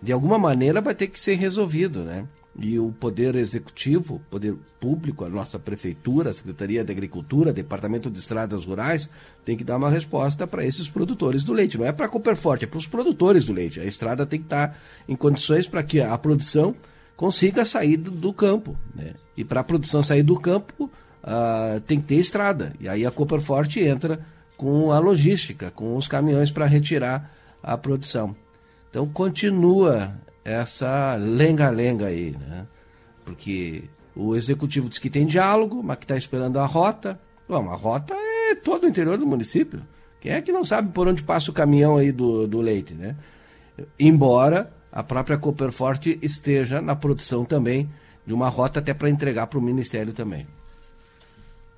de 0.00 0.12
alguma 0.12 0.38
maneira, 0.38 0.80
vai 0.80 0.94
ter 0.94 1.08
que 1.08 1.18
ser 1.18 1.34
resolvido, 1.34 2.04
né? 2.04 2.26
E 2.60 2.76
o 2.76 2.90
Poder 2.90 3.36
Executivo, 3.36 4.20
Poder 4.28 4.56
Público, 4.80 5.24
a 5.24 5.28
nossa 5.28 5.60
Prefeitura, 5.60 6.30
a 6.30 6.34
Secretaria 6.34 6.84
de 6.84 6.90
Agricultura, 6.90 7.52
Departamento 7.52 8.10
de 8.10 8.18
Estradas 8.18 8.64
Rurais, 8.64 9.08
tem 9.44 9.56
que 9.56 9.62
dar 9.62 9.76
uma 9.76 9.88
resposta 9.88 10.44
para 10.44 10.64
esses 10.64 10.90
produtores 10.90 11.44
do 11.44 11.52
leite. 11.52 11.78
Não 11.78 11.86
é 11.86 11.92
para 11.92 12.06
a 12.06 12.08
Cooperforte, 12.08 12.64
é 12.64 12.68
para 12.68 12.78
os 12.78 12.86
produtores 12.86 13.44
do 13.46 13.52
leite. 13.52 13.78
A 13.78 13.84
estrada 13.84 14.26
tem 14.26 14.40
que 14.40 14.46
estar 14.46 14.68
tá 14.68 14.76
em 15.08 15.14
condições 15.14 15.68
para 15.68 15.84
que 15.84 16.00
a 16.00 16.18
produção 16.18 16.74
consiga 17.16 17.64
sair 17.64 17.96
do, 17.96 18.10
do 18.10 18.32
campo. 18.32 18.76
Né? 18.92 19.14
E 19.36 19.44
para 19.44 19.60
a 19.60 19.64
produção 19.64 20.02
sair 20.02 20.24
do 20.24 20.38
campo, 20.38 20.90
uh, 21.22 21.80
tem 21.82 22.00
que 22.00 22.06
ter 22.06 22.16
estrada. 22.16 22.72
E 22.80 22.88
aí 22.88 23.06
a 23.06 23.10
Cooper 23.10 23.40
Forte 23.40 23.80
entra 23.80 24.20
com 24.56 24.90
a 24.90 24.98
logística, 24.98 25.70
com 25.70 25.96
os 25.96 26.08
caminhões 26.08 26.50
para 26.50 26.66
retirar 26.66 27.32
a 27.62 27.78
produção. 27.78 28.34
Então 28.90 29.06
continua 29.06 30.12
essa 30.52 31.16
lenga-lenga 31.16 32.06
aí, 32.06 32.36
né? 32.38 32.66
Porque 33.24 33.84
o 34.16 34.34
executivo 34.34 34.88
diz 34.88 34.98
que 34.98 35.10
tem 35.10 35.26
diálogo, 35.26 35.82
mas 35.82 35.98
que 35.98 36.04
está 36.04 36.16
esperando 36.16 36.58
a 36.58 36.66
rota. 36.66 37.20
Bom, 37.48 37.70
a 37.70 37.76
rota 37.76 38.14
é 38.14 38.54
todo 38.54 38.84
o 38.84 38.88
interior 38.88 39.18
do 39.18 39.26
município. 39.26 39.82
Quem 40.20 40.32
é 40.32 40.42
que 40.42 40.50
não 40.50 40.64
sabe 40.64 40.90
por 40.92 41.06
onde 41.06 41.22
passa 41.22 41.50
o 41.50 41.54
caminhão 41.54 41.96
aí 41.96 42.10
do, 42.10 42.46
do 42.46 42.60
leite, 42.60 42.94
né? 42.94 43.14
Embora 43.98 44.72
a 44.90 45.02
própria 45.02 45.38
Cooperforte 45.38 46.18
esteja 46.20 46.80
na 46.80 46.96
produção 46.96 47.44
também 47.44 47.88
de 48.26 48.34
uma 48.34 48.48
rota 48.48 48.80
até 48.80 48.92
para 48.92 49.08
entregar 49.08 49.46
para 49.46 49.58
o 49.58 49.62
Ministério 49.62 50.12
também. 50.12 50.46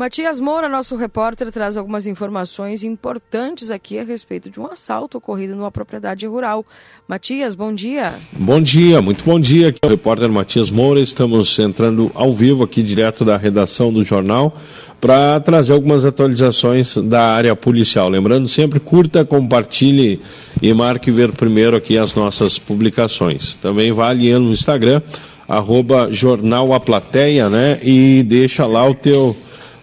Matias 0.00 0.40
Moura, 0.40 0.66
nosso 0.66 0.96
repórter, 0.96 1.52
traz 1.52 1.76
algumas 1.76 2.06
informações 2.06 2.82
importantes 2.82 3.70
aqui 3.70 3.98
a 3.98 4.02
respeito 4.02 4.48
de 4.48 4.58
um 4.58 4.64
assalto 4.64 5.18
ocorrido 5.18 5.54
numa 5.54 5.70
propriedade 5.70 6.26
rural. 6.26 6.64
Matias, 7.06 7.54
bom 7.54 7.70
dia. 7.70 8.14
Bom 8.32 8.62
dia, 8.62 9.02
muito 9.02 9.22
bom 9.22 9.38
dia. 9.38 9.68
Aqui 9.68 9.78
é 9.82 9.86
o 9.86 9.90
repórter 9.90 10.30
Matias 10.30 10.70
Moura. 10.70 11.00
Estamos 11.00 11.58
entrando 11.58 12.10
ao 12.14 12.32
vivo 12.32 12.64
aqui 12.64 12.82
direto 12.82 13.26
da 13.26 13.36
redação 13.36 13.92
do 13.92 14.02
jornal 14.02 14.56
para 14.98 15.38
trazer 15.40 15.74
algumas 15.74 16.06
atualizações 16.06 16.96
da 16.96 17.34
área 17.34 17.54
policial. 17.54 18.08
Lembrando 18.08 18.48
sempre, 18.48 18.80
curta, 18.80 19.22
compartilhe 19.22 20.18
e 20.62 20.72
marque 20.72 21.10
ver 21.10 21.30
primeiro 21.32 21.76
aqui 21.76 21.98
as 21.98 22.14
nossas 22.14 22.58
publicações. 22.58 23.54
Também 23.56 23.92
vale 23.92 24.32
no 24.38 24.50
Instagram, 24.50 25.02
arroba 25.46 26.10
Jornal 26.10 26.72
A 26.72 26.80
Plateia, 26.80 27.50
né? 27.50 27.78
E 27.82 28.22
deixa 28.22 28.64
lá 28.64 28.88
o 28.88 28.94
teu 28.94 29.36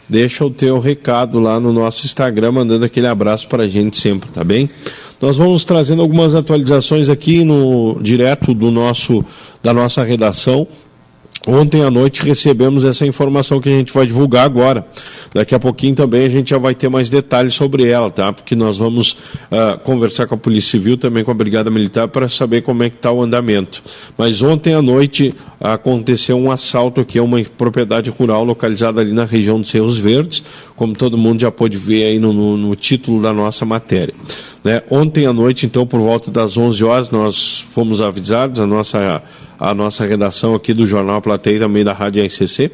deixa 0.08 0.46
o 0.46 0.50
teu 0.50 0.80
recado 0.80 1.40
lá 1.40 1.60
no 1.60 1.74
nosso 1.74 2.06
Instagram, 2.06 2.54
mandando 2.54 2.86
aquele 2.86 3.08
abraço 3.08 3.48
para 3.48 3.64
a 3.64 3.68
gente 3.68 3.98
sempre, 3.98 4.30
tá 4.30 4.44
bem? 4.44 4.70
Nós 5.22 5.38
vamos 5.38 5.66
trazendo 5.66 6.02
algumas 6.02 6.36
atualizações 6.36 7.10
aqui 7.10 7.44
no 7.44 7.98
direto 8.02 8.54
do 8.54 8.70
nosso 8.70 9.26
da 9.64 9.74
nossa 9.74 10.04
redação 10.04 10.68
Ontem 11.48 11.82
à 11.82 11.90
noite 11.90 12.26
recebemos 12.26 12.84
essa 12.84 13.06
informação 13.06 13.62
que 13.62 13.70
a 13.70 13.72
gente 13.72 13.94
vai 13.94 14.06
divulgar 14.06 14.44
agora. 14.44 14.86
Daqui 15.34 15.56
a 15.56 15.60
pouquinho 15.60 15.96
também 15.96 16.26
a 16.26 16.30
gente 16.30 16.50
já 16.50 16.58
vai 16.58 16.76
ter 16.76 16.90
mais 16.90 17.10
detalhes 17.10 17.54
sobre 17.54 17.88
ela, 17.88 18.12
tá? 18.12 18.34
Porque 18.34 18.54
nós 18.54 18.78
vamos 18.78 19.14
uh, 19.50 19.80
conversar 19.82 20.28
com 20.28 20.36
a 20.36 20.38
Polícia 20.38 20.72
Civil, 20.72 20.98
também 20.98 21.24
com 21.24 21.32
a 21.32 21.34
Brigada 21.34 21.72
Militar, 21.72 22.10
para 22.10 22.28
saber 22.28 22.64
como 22.64 22.84
é 22.84 22.90
que 22.90 22.98
está 22.98 23.14
o 23.14 23.24
andamento. 23.24 23.82
Mas 24.18 24.42
ontem 24.44 24.74
à 24.74 24.82
noite 24.82 25.34
aconteceu 25.62 26.38
um 26.38 26.52
assalto 26.52 27.00
aqui 27.00 27.18
a 27.18 27.24
uma 27.24 27.42
propriedade 27.58 28.10
rural 28.10 28.44
localizada 28.44 29.00
ali 29.00 29.14
na 29.14 29.24
região 29.24 29.62
dos 29.62 29.70
Cerros 29.70 29.98
Verdes, 29.98 30.44
como 30.76 30.94
todo 30.96 31.18
mundo 31.18 31.40
já 31.40 31.50
pôde 31.50 31.78
ver 31.78 32.08
aí 32.08 32.20
no, 32.20 32.34
no, 32.34 32.58
no 32.58 32.76
título 32.76 33.22
da 33.22 33.32
nossa 33.32 33.64
matéria. 33.66 34.14
Né? 34.66 34.82
Ontem 34.90 35.26
à 35.26 35.32
noite, 35.32 35.66
então, 35.66 35.88
por 35.88 36.02
volta 36.02 36.30
das 36.30 36.58
11 36.58 36.84
horas, 36.84 37.10
nós 37.10 37.66
fomos 37.70 38.02
avisados, 38.02 38.60
a 38.60 38.68
nossa 38.68 39.24
nossa 39.74 40.06
redação 40.06 40.56
aqui 40.56 40.74
do 40.74 40.86
Jornal 40.86 41.22
Plateia 41.22 41.60
também 41.60 41.84
da 41.84 41.94
Rádio 41.94 42.26
RCC, 42.26 42.72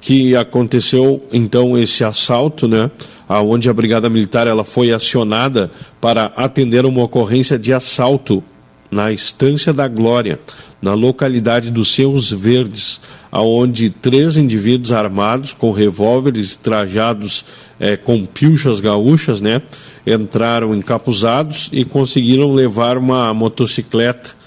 que 0.00 0.34
aconteceu 0.36 1.22
então 1.32 1.78
esse 1.78 2.04
assalto, 2.04 2.66
né? 2.66 2.90
Onde 3.28 3.68
a 3.68 3.72
Brigada 3.72 4.08
Militar 4.08 4.46
ela 4.46 4.64
foi 4.64 4.92
acionada 4.92 5.70
para 6.00 6.32
atender 6.36 6.84
uma 6.84 7.04
ocorrência 7.04 7.58
de 7.58 7.72
assalto 7.72 8.42
na 8.90 9.12
Estância 9.12 9.72
da 9.72 9.86
Glória, 9.86 10.40
na 10.82 10.94
localidade 10.94 11.70
dos 11.70 11.94
Seus 11.94 12.32
Verdes, 12.32 13.00
aonde 13.30 13.90
três 13.90 14.36
indivíduos 14.36 14.90
armados 14.90 15.52
com 15.52 15.70
revólveres 15.70 16.56
trajados 16.56 17.44
é, 17.78 17.96
com 17.96 18.24
pilchas 18.26 18.80
gaúchas, 18.80 19.40
né, 19.40 19.62
entraram 20.06 20.74
encapuzados 20.74 21.68
e 21.72 21.84
conseguiram 21.84 22.52
levar 22.52 22.98
uma 22.98 23.32
motocicleta 23.32 24.39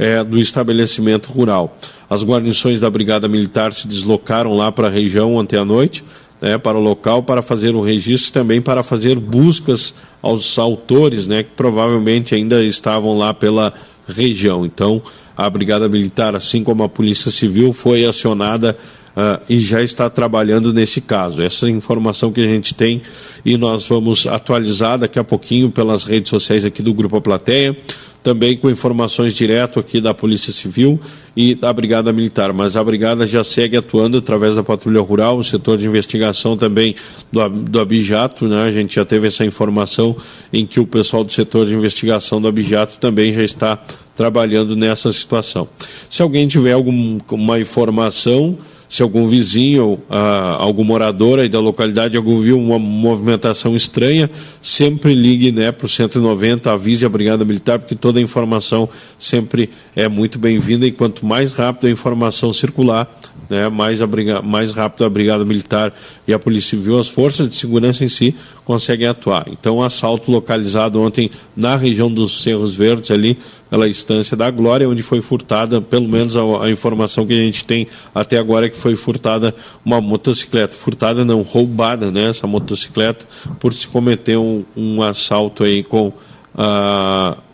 é, 0.00 0.24
do 0.24 0.40
estabelecimento 0.40 1.30
rural. 1.30 1.78
As 2.08 2.24
guarnições 2.24 2.80
da 2.80 2.88
Brigada 2.88 3.28
Militar 3.28 3.74
se 3.74 3.86
deslocaram 3.86 4.56
lá 4.56 4.72
para 4.72 4.88
a 4.88 4.90
região 4.90 5.34
ontem 5.34 5.58
à 5.58 5.64
noite, 5.64 6.02
né, 6.40 6.56
para 6.56 6.78
o 6.78 6.80
local, 6.80 7.22
para 7.22 7.42
fazer 7.42 7.74
o 7.74 7.82
registro 7.82 8.32
também 8.32 8.62
para 8.62 8.82
fazer 8.82 9.18
buscas 9.18 9.94
aos 10.22 10.58
autores, 10.58 11.26
né, 11.26 11.42
que 11.42 11.50
provavelmente 11.54 12.34
ainda 12.34 12.64
estavam 12.64 13.16
lá 13.18 13.34
pela 13.34 13.74
região. 14.08 14.64
Então, 14.64 15.02
a 15.36 15.48
Brigada 15.50 15.86
Militar, 15.86 16.34
assim 16.34 16.64
como 16.64 16.82
a 16.82 16.88
Polícia 16.88 17.30
Civil, 17.30 17.74
foi 17.74 18.06
acionada 18.06 18.76
uh, 19.14 19.42
e 19.50 19.60
já 19.60 19.82
está 19.82 20.08
trabalhando 20.08 20.72
nesse 20.72 21.02
caso. 21.02 21.42
Essa 21.42 21.68
informação 21.68 22.32
que 22.32 22.40
a 22.40 22.46
gente 22.46 22.74
tem 22.74 23.02
e 23.44 23.58
nós 23.58 23.86
vamos 23.86 24.26
atualizar 24.26 24.98
daqui 24.98 25.18
a 25.18 25.24
pouquinho 25.24 25.70
pelas 25.70 26.04
redes 26.04 26.30
sociais 26.30 26.64
aqui 26.64 26.82
do 26.82 26.94
Grupo 26.94 27.16
A 27.16 27.20
Plateia 27.20 27.76
também 28.22 28.56
com 28.56 28.68
informações 28.68 29.34
direto 29.34 29.80
aqui 29.80 30.00
da 30.00 30.12
Polícia 30.12 30.52
Civil 30.52 31.00
e 31.36 31.54
da 31.54 31.72
Brigada 31.72 32.12
Militar. 32.12 32.52
Mas 32.52 32.76
a 32.76 32.84
Brigada 32.84 33.26
já 33.26 33.42
segue 33.42 33.76
atuando 33.76 34.18
através 34.18 34.56
da 34.56 34.62
Patrulha 34.62 35.00
Rural, 35.00 35.38
o 35.38 35.44
setor 35.44 35.78
de 35.78 35.86
investigação 35.86 36.56
também 36.56 36.94
do, 37.32 37.48
do 37.48 37.80
Abijato, 37.80 38.46
né? 38.46 38.64
A 38.64 38.70
gente 38.70 38.96
já 38.96 39.04
teve 39.04 39.28
essa 39.28 39.44
informação 39.44 40.16
em 40.52 40.66
que 40.66 40.80
o 40.80 40.86
pessoal 40.86 41.24
do 41.24 41.32
setor 41.32 41.66
de 41.66 41.74
investigação 41.74 42.40
do 42.40 42.48
Abijato 42.48 42.98
também 42.98 43.32
já 43.32 43.42
está 43.42 43.78
trabalhando 44.14 44.76
nessa 44.76 45.12
situação. 45.12 45.66
Se 46.08 46.20
alguém 46.20 46.46
tiver 46.46 46.72
alguma 46.72 47.58
informação 47.58 48.58
se 48.90 49.04
algum 49.04 49.28
vizinho, 49.28 50.00
ah, 50.10 50.56
algum 50.58 50.82
morador 50.82 51.38
aí 51.38 51.48
da 51.48 51.60
localidade, 51.60 52.16
algum 52.16 52.40
viu 52.40 52.58
uma 52.58 52.76
movimentação 52.76 53.76
estranha, 53.76 54.28
sempre 54.60 55.14
ligue 55.14 55.52
né, 55.52 55.70
para 55.70 55.86
o 55.86 55.88
190, 55.88 56.72
avise 56.72 57.06
a 57.06 57.08
Brigada 57.08 57.44
Militar, 57.44 57.78
porque 57.78 57.94
toda 57.94 58.18
a 58.18 58.22
informação 58.22 58.88
sempre 59.16 59.70
é 59.94 60.08
muito 60.08 60.40
bem-vinda 60.40 60.84
e 60.84 60.90
quanto 60.90 61.24
mais 61.24 61.52
rápido 61.52 61.86
a 61.86 61.90
informação 61.90 62.52
circular, 62.52 63.08
né, 63.48 63.68
mais, 63.68 64.02
a 64.02 64.08
briga, 64.08 64.42
mais 64.42 64.72
rápido 64.72 65.04
a 65.04 65.08
Brigada 65.08 65.44
Militar 65.44 65.94
e 66.26 66.32
a 66.32 66.38
Polícia 66.38 66.70
Civil, 66.70 66.98
as 66.98 67.08
forças 67.08 67.48
de 67.48 67.54
segurança 67.54 68.04
em 68.04 68.08
si, 68.08 68.34
conseguem 68.70 69.08
atuar. 69.08 69.48
Então, 69.48 69.78
um 69.78 69.82
assalto 69.82 70.30
localizado 70.30 71.00
ontem 71.00 71.28
na 71.56 71.74
região 71.74 72.08
dos 72.08 72.40
Cerros 72.44 72.72
Verdes, 72.72 73.10
ali 73.10 73.36
pela 73.68 73.88
estância 73.88 74.36
da 74.36 74.48
Glória, 74.48 74.88
onde 74.88 75.02
foi 75.02 75.20
furtada, 75.20 75.80
pelo 75.80 76.06
menos 76.06 76.36
a, 76.36 76.42
a, 76.62 76.70
informação 76.70 77.26
que 77.26 77.32
a 77.32 77.36
gente 77.36 77.64
tem 77.64 77.88
até 78.14 78.38
agora 78.38 78.66
é 78.66 78.68
que 78.68 78.76
foi 78.76 78.94
furtada 78.94 79.52
uma 79.84 80.00
motocicleta. 80.00 80.76
Furtada 80.76 81.24
não, 81.24 81.42
roubada, 81.42 82.12
né? 82.12 82.28
Essa 82.28 82.46
motocicleta, 82.46 83.26
por 83.58 83.74
se 83.74 83.88
cometer 83.88 84.36
um, 84.36 84.64
um 84.76 85.02
assalto 85.02 85.64
aí 85.64 85.82
com, 85.82 86.12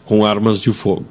com 0.05 0.27
armas 0.27 0.61
de 0.61 0.71
fogo. 0.71 1.07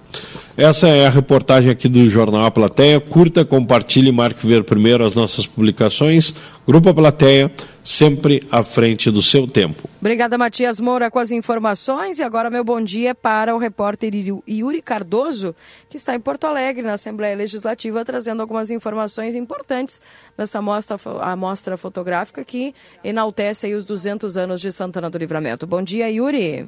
Essa 0.56 0.88
é 0.88 1.08
a 1.08 1.10
reportagem 1.10 1.72
aqui 1.72 1.90
do 1.90 2.08
Jornal 2.08 2.46
A 2.46 2.52
Plateia. 2.52 3.00
Curta, 3.00 3.44
compartilhe 3.44 4.12
marque 4.12 4.46
ver 4.46 4.64
primeiro 4.64 5.04
as 5.04 5.16
nossas 5.16 5.48
publicações. 5.48 6.36
Grupo 6.68 6.90
A 6.90 6.94
Plateia, 6.94 7.52
sempre 7.86 8.46
à 8.52 8.64
frente 8.64 9.12
do 9.12 9.22
seu 9.22 9.48
tempo. 9.48 9.88
Obrigada, 10.02 10.38
Matias 10.38 10.82
Moura, 10.82 11.12
com 11.12 11.20
as 11.20 11.32
informações. 11.32 12.18
E 12.18 12.24
agora, 12.24 12.50
meu 12.50 12.64
bom 12.64 12.82
dia 12.82 13.14
para 13.14 13.56
o 13.56 13.60
repórter 13.60 14.12
Yuri 14.50 14.82
Cardoso, 14.82 15.56
que 15.88 15.96
está 15.96 16.16
em 16.16 16.20
Porto 16.20 16.46
Alegre, 16.46 16.82
na 16.82 16.94
Assembleia 16.94 17.36
Legislativa, 17.36 18.04
trazendo 18.04 18.42
algumas 18.42 18.72
informações 18.72 19.36
importantes 19.36 20.02
dessa 20.36 20.62
mostra, 20.62 20.98
a 21.22 21.36
mostra 21.36 21.78
fotográfica 21.78 22.44
que 22.44 22.74
enaltece 23.04 23.72
os 23.74 23.86
200 23.86 24.36
anos 24.36 24.60
de 24.60 24.72
Santana 24.72 25.10
do 25.10 25.18
Livramento. 25.20 25.68
Bom 25.68 25.84
dia, 25.84 26.10
Yuri. 26.10 26.68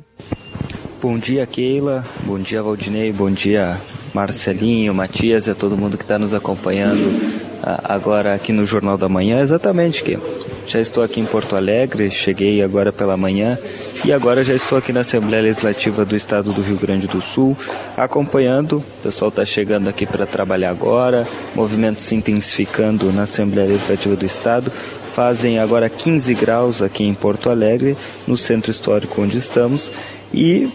Bom 1.01 1.17
dia, 1.17 1.45
Keila. 1.47 2.05
Bom 2.23 2.39
dia, 2.39 2.61
Valdinei. 2.61 3.11
Bom 3.11 3.31
dia, 3.31 3.79
Marcelinho, 4.13 4.93
Matias 4.93 5.47
e 5.47 5.51
a 5.51 5.55
todo 5.55 5.77
mundo 5.77 5.97
que 5.97 6.03
está 6.03 6.17
nos 6.17 6.33
acompanhando 6.33 7.47
agora 7.83 8.33
aqui 8.33 8.53
no 8.53 8.65
Jornal 8.65 8.97
da 8.97 9.09
Manhã. 9.09 9.41
Exatamente, 9.41 10.03
que 10.03 10.17
já 10.65 10.79
estou 10.79 11.03
aqui 11.03 11.19
em 11.19 11.25
Porto 11.25 11.55
Alegre, 11.55 12.09
cheguei 12.09 12.61
agora 12.61 12.91
pela 12.91 13.15
manhã 13.15 13.57
e 14.03 14.11
agora 14.11 14.43
já 14.43 14.53
estou 14.53 14.77
aqui 14.77 14.91
na 14.91 15.01
Assembleia 15.01 15.43
Legislativa 15.43 16.03
do 16.03 16.15
Estado 16.15 16.51
do 16.51 16.61
Rio 16.61 16.77
Grande 16.77 17.07
do 17.07 17.21
Sul, 17.21 17.57
acompanhando. 17.95 18.77
O 18.99 19.03
pessoal 19.03 19.29
está 19.29 19.45
chegando 19.45 19.89
aqui 19.89 20.05
para 20.05 20.25
trabalhar 20.25 20.71
agora, 20.71 21.25
movimento 21.55 22.01
se 22.01 22.15
intensificando 22.15 23.11
na 23.11 23.23
Assembleia 23.23 23.69
Legislativa 23.69 24.15
do 24.15 24.25
Estado 24.25 24.71
fazem 25.17 25.57
agora 25.57 25.89
15 25.89 26.35
graus 26.35 26.83
aqui 26.83 27.03
em 27.03 27.11
Porto 27.11 27.49
Alegre, 27.49 27.97
no 28.27 28.37
centro 28.37 28.69
histórico 28.69 29.19
onde 29.19 29.39
estamos, 29.39 29.91
e 30.31 30.69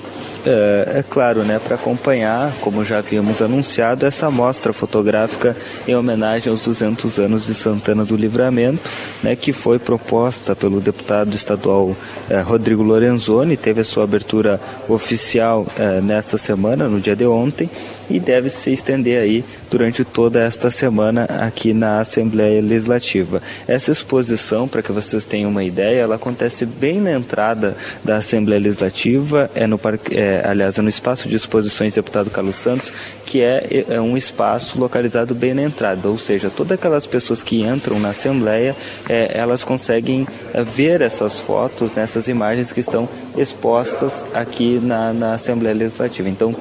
é, 0.45 0.99
é 0.99 1.05
claro, 1.09 1.43
né, 1.43 1.59
para 1.59 1.76
acompanhar, 1.76 2.53
como 2.61 2.84
já 2.84 2.99
havíamos 2.99 3.40
anunciado, 3.40 4.07
essa 4.07 4.30
mostra 4.30 4.72
fotográfica 4.72 5.57
em 5.86 5.95
homenagem 5.95 6.51
aos 6.51 6.62
200 6.62 7.18
anos 7.18 7.47
de 7.47 7.55
Santana 7.55 8.05
do 8.05 8.16
Livramento, 8.16 8.82
né, 9.22 9.36
que 9.36 9.53
foi 9.53 9.78
proposta 9.78 10.55
pelo 10.55 10.80
deputado 10.80 11.34
estadual 11.34 11.97
é, 12.28 12.40
Rodrigo 12.40 12.82
Lorenzoni, 12.82 13.57
teve 13.57 13.80
a 13.80 13.84
sua 13.84 14.05
abertura 14.05 14.61
oficial 14.88 15.66
é, 15.78 16.01
nesta 16.01 16.36
semana, 16.38 16.88
no 16.88 17.01
dia 17.01 17.16
de 17.16 17.26
ontem, 17.26 17.70
e 18.09 18.18
deve 18.18 18.48
se 18.50 18.70
estender 18.70 19.20
aí 19.20 19.44
durante 19.70 20.05
toda 20.05 20.42
esta 20.42 20.70
semana 20.70 21.24
aqui 21.24 21.72
na 21.72 22.00
Assembleia 22.00 22.61
Legislativa. 22.61 23.42
Essa 23.66 23.92
exposição, 23.92 24.68
para 24.68 24.82
que 24.82 24.92
vocês 24.92 25.24
tenham 25.24 25.50
uma 25.50 25.64
ideia, 25.64 26.00
ela 26.00 26.16
acontece 26.16 26.66
bem 26.66 27.00
na 27.00 27.12
entrada 27.12 27.76
da 28.05 28.16
Assembleia 28.16 28.61
Legislativa, 28.61 29.50
é 29.55 29.66
no 29.66 29.78
parque, 29.78 30.16
é, 30.16 30.42
aliás, 30.44 30.78
é 30.78 30.82
no 30.82 30.88
espaço 30.88 31.28
de 31.28 31.36
exposições 31.36 31.94
Deputado 31.94 32.30
Carlos 32.30 32.57
Santos, 32.57 32.92
que 33.24 33.40
é, 33.40 33.84
é 33.88 34.00
um 34.00 34.16
espaço 34.16 34.78
localizado 34.78 35.34
bem 35.34 35.55
na 35.55 35.62
entrada, 35.62 36.09
ou 36.09 36.18
seja, 36.18 36.50
todas 36.50 36.72
aquelas 36.72 37.07
pessoas 37.07 37.42
que 37.42 37.62
entram 37.62 37.98
na 37.98 38.11
Assembleia, 38.11 38.76
é, 39.09 39.38
elas 39.38 39.64
conseguem 39.64 40.26
é, 40.53 40.62
ver 40.62 41.00
essas 41.00 41.38
fotos, 41.38 41.94
nessas 41.94 42.28
imagens 42.28 42.72
que 42.72 42.80
estão 42.80 43.09
expostas 43.36 44.24
aqui 44.34 44.78
na, 44.78 45.12
na 45.12 45.34
Assembleia 45.34 45.74
Legislativa. 45.74 46.28
Então, 46.28 46.54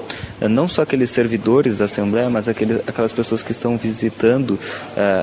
não 0.50 0.68
só 0.68 0.84
aqueles 0.84 1.10
servidores 1.10 1.78
da 1.78 1.86
Assembleia, 1.86 2.30
mas 2.30 2.48
aqueles, 2.48 2.82
aquelas 2.88 3.14
pessoas 3.14 3.42
que 3.42 3.52
estão 3.52 3.78
visitando 3.78 4.52
uh, 4.52 4.60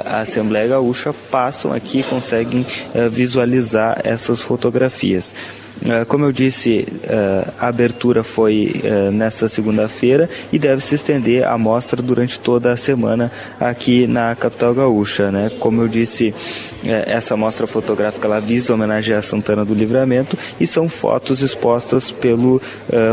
a 0.06 0.20
Assembleia 0.20 0.68
Gaúcha 0.68 1.12
passam 1.30 1.72
aqui 1.72 2.00
e 2.00 2.02
conseguem 2.02 2.62
uh, 2.94 3.08
visualizar 3.10 4.00
essas 4.04 4.42
fotografias. 4.42 5.34
Uh, 5.80 6.04
como 6.06 6.24
eu 6.24 6.32
disse, 6.32 6.86
uh, 7.04 7.52
a 7.58 7.68
abertura 7.68 8.24
foi 8.24 8.82
uh, 8.82 9.12
nesta 9.12 9.48
segunda-feira 9.48 10.28
e 10.52 10.58
deve 10.58 10.82
se 10.82 10.96
estender 10.96 11.46
a 11.46 11.56
mostra 11.56 12.02
durante 12.02 12.40
toda 12.40 12.72
a 12.72 12.76
semana 12.76 13.30
aqui 13.60 14.06
na 14.06 14.34
capital 14.34 14.74
gaúcha. 14.74 15.30
Né? 15.30 15.50
Como 15.60 15.80
eu 15.80 15.88
disse, 15.88 16.34
essa 16.84 17.36
mostra 17.36 17.66
fotográfica 17.66 18.26
ela 18.26 18.40
visa 18.40 18.74
homenagear 18.74 19.22
Santana 19.22 19.64
do 19.64 19.74
Livramento 19.74 20.36
e 20.58 20.66
são 20.66 20.88
fotos 20.88 21.42
expostas 21.42 22.10
pelo 22.10 22.60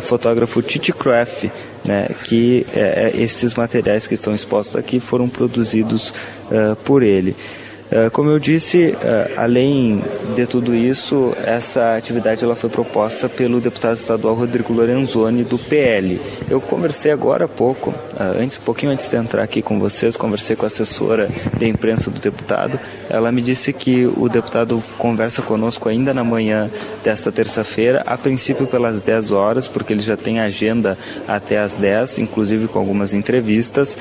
fotógrafo 0.01 0.61
Titi 0.61 0.93
Craft, 0.93 1.45
né, 1.84 2.09
que 2.24 2.66
esses 3.16 3.55
materiais 3.55 4.05
que 4.05 4.13
estão 4.13 4.34
expostos 4.36 4.76
aqui 4.76 4.99
foram 4.99 5.28
produzidos 5.28 6.13
por 6.84 7.01
ele. 7.01 7.36
Eh, 7.91 8.09
como 8.09 8.29
eu 8.29 8.39
disse, 8.39 8.95
eh, 8.99 9.31
além 9.38 10.03
de 10.36 10.45
tudo 10.45 10.75
isso, 10.75 11.33
essa 11.45 11.95
atividade 11.95 12.43
ela 12.43 12.53
foi 12.53 12.69
proposta 12.69 13.29
pelo 13.29 13.61
deputado 13.61 13.95
estadual 13.95 14.33
Rodrigo 14.33 14.73
Lorenzoni 14.73 15.45
do 15.45 15.57
PL. 15.57 16.19
Eu 16.49 16.59
conversei 16.59 17.09
agora 17.09 17.45
há 17.45 17.47
pouco, 17.47 17.93
eh, 18.19 18.43
antes, 18.43 18.57
um 18.57 18.61
pouquinho 18.61 18.91
antes 18.91 19.09
de 19.09 19.15
entrar 19.15 19.43
aqui 19.43 19.61
com 19.61 19.79
vocês, 19.79 20.17
conversei 20.17 20.57
com 20.57 20.65
a 20.65 20.67
assessora 20.67 21.29
de 21.57 21.67
imprensa 21.67 22.11
do 22.11 22.19
deputado. 22.19 22.77
Ela 23.09 23.31
me 23.31 23.41
disse 23.41 23.71
que 23.71 24.05
o 24.05 24.27
deputado 24.27 24.83
conversa 24.97 25.41
conosco 25.41 25.88
ainda 25.88 26.13
na 26.13 26.23
manhã 26.23 26.69
desta 27.01 27.31
terça-feira, 27.31 28.03
a 28.05 28.17
princípio 28.17 28.67
pelas 28.67 28.99
10 28.99 29.31
horas, 29.31 29.69
porque 29.69 29.93
ele 29.93 30.01
já 30.01 30.17
tem 30.17 30.39
agenda 30.39 30.97
até 31.25 31.59
as 31.59 31.75
10, 31.77 32.19
inclusive 32.19 32.67
com 32.67 32.79
algumas 32.79 33.13
entrevistas, 33.13 33.97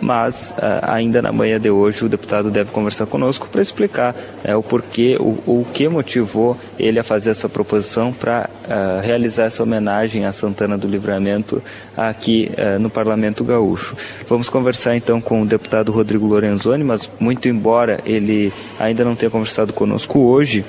mas 0.00 0.54
ainda 0.82 1.20
na 1.20 1.32
manhã 1.32 1.60
de 1.60 1.70
hoje 1.70 2.04
o 2.04 2.08
deputado 2.08 2.50
deve 2.50 2.70
conversar 2.70 3.06
conosco 3.06 3.19
para 3.48 3.60
explicar 3.60 4.14
é, 4.42 4.54
o 4.56 4.62
porquê, 4.62 5.16
o, 5.20 5.38
o 5.46 5.66
que 5.72 5.88
motivou 5.88 6.56
ele 6.78 6.98
a 6.98 7.04
fazer 7.04 7.30
essa 7.30 7.48
proposição 7.48 8.12
para 8.12 8.48
uh, 8.68 8.72
é, 8.72 9.06
realizar 9.06 9.44
essa 9.44 9.62
homenagem 9.62 10.24
a 10.24 10.32
Santana 10.32 10.76
do 10.76 10.88
Livramento 10.88 11.62
aqui 11.96 12.50
uh, 12.52 12.78
no 12.78 12.90
Parlamento 12.90 13.44
Gaúcho. 13.44 13.96
Vamos 14.28 14.48
conversar 14.48 14.96
então 14.96 15.20
com 15.20 15.42
o 15.42 15.46
deputado 15.46 15.92
Rodrigo 15.92 16.26
Lorenzoni, 16.26 16.84
mas 16.84 17.08
muito 17.18 17.48
embora 17.48 18.00
ele 18.04 18.52
ainda 18.78 19.04
não 19.04 19.14
tenha 19.14 19.30
conversado 19.30 19.72
conosco 19.72 20.18
hoje, 20.20 20.64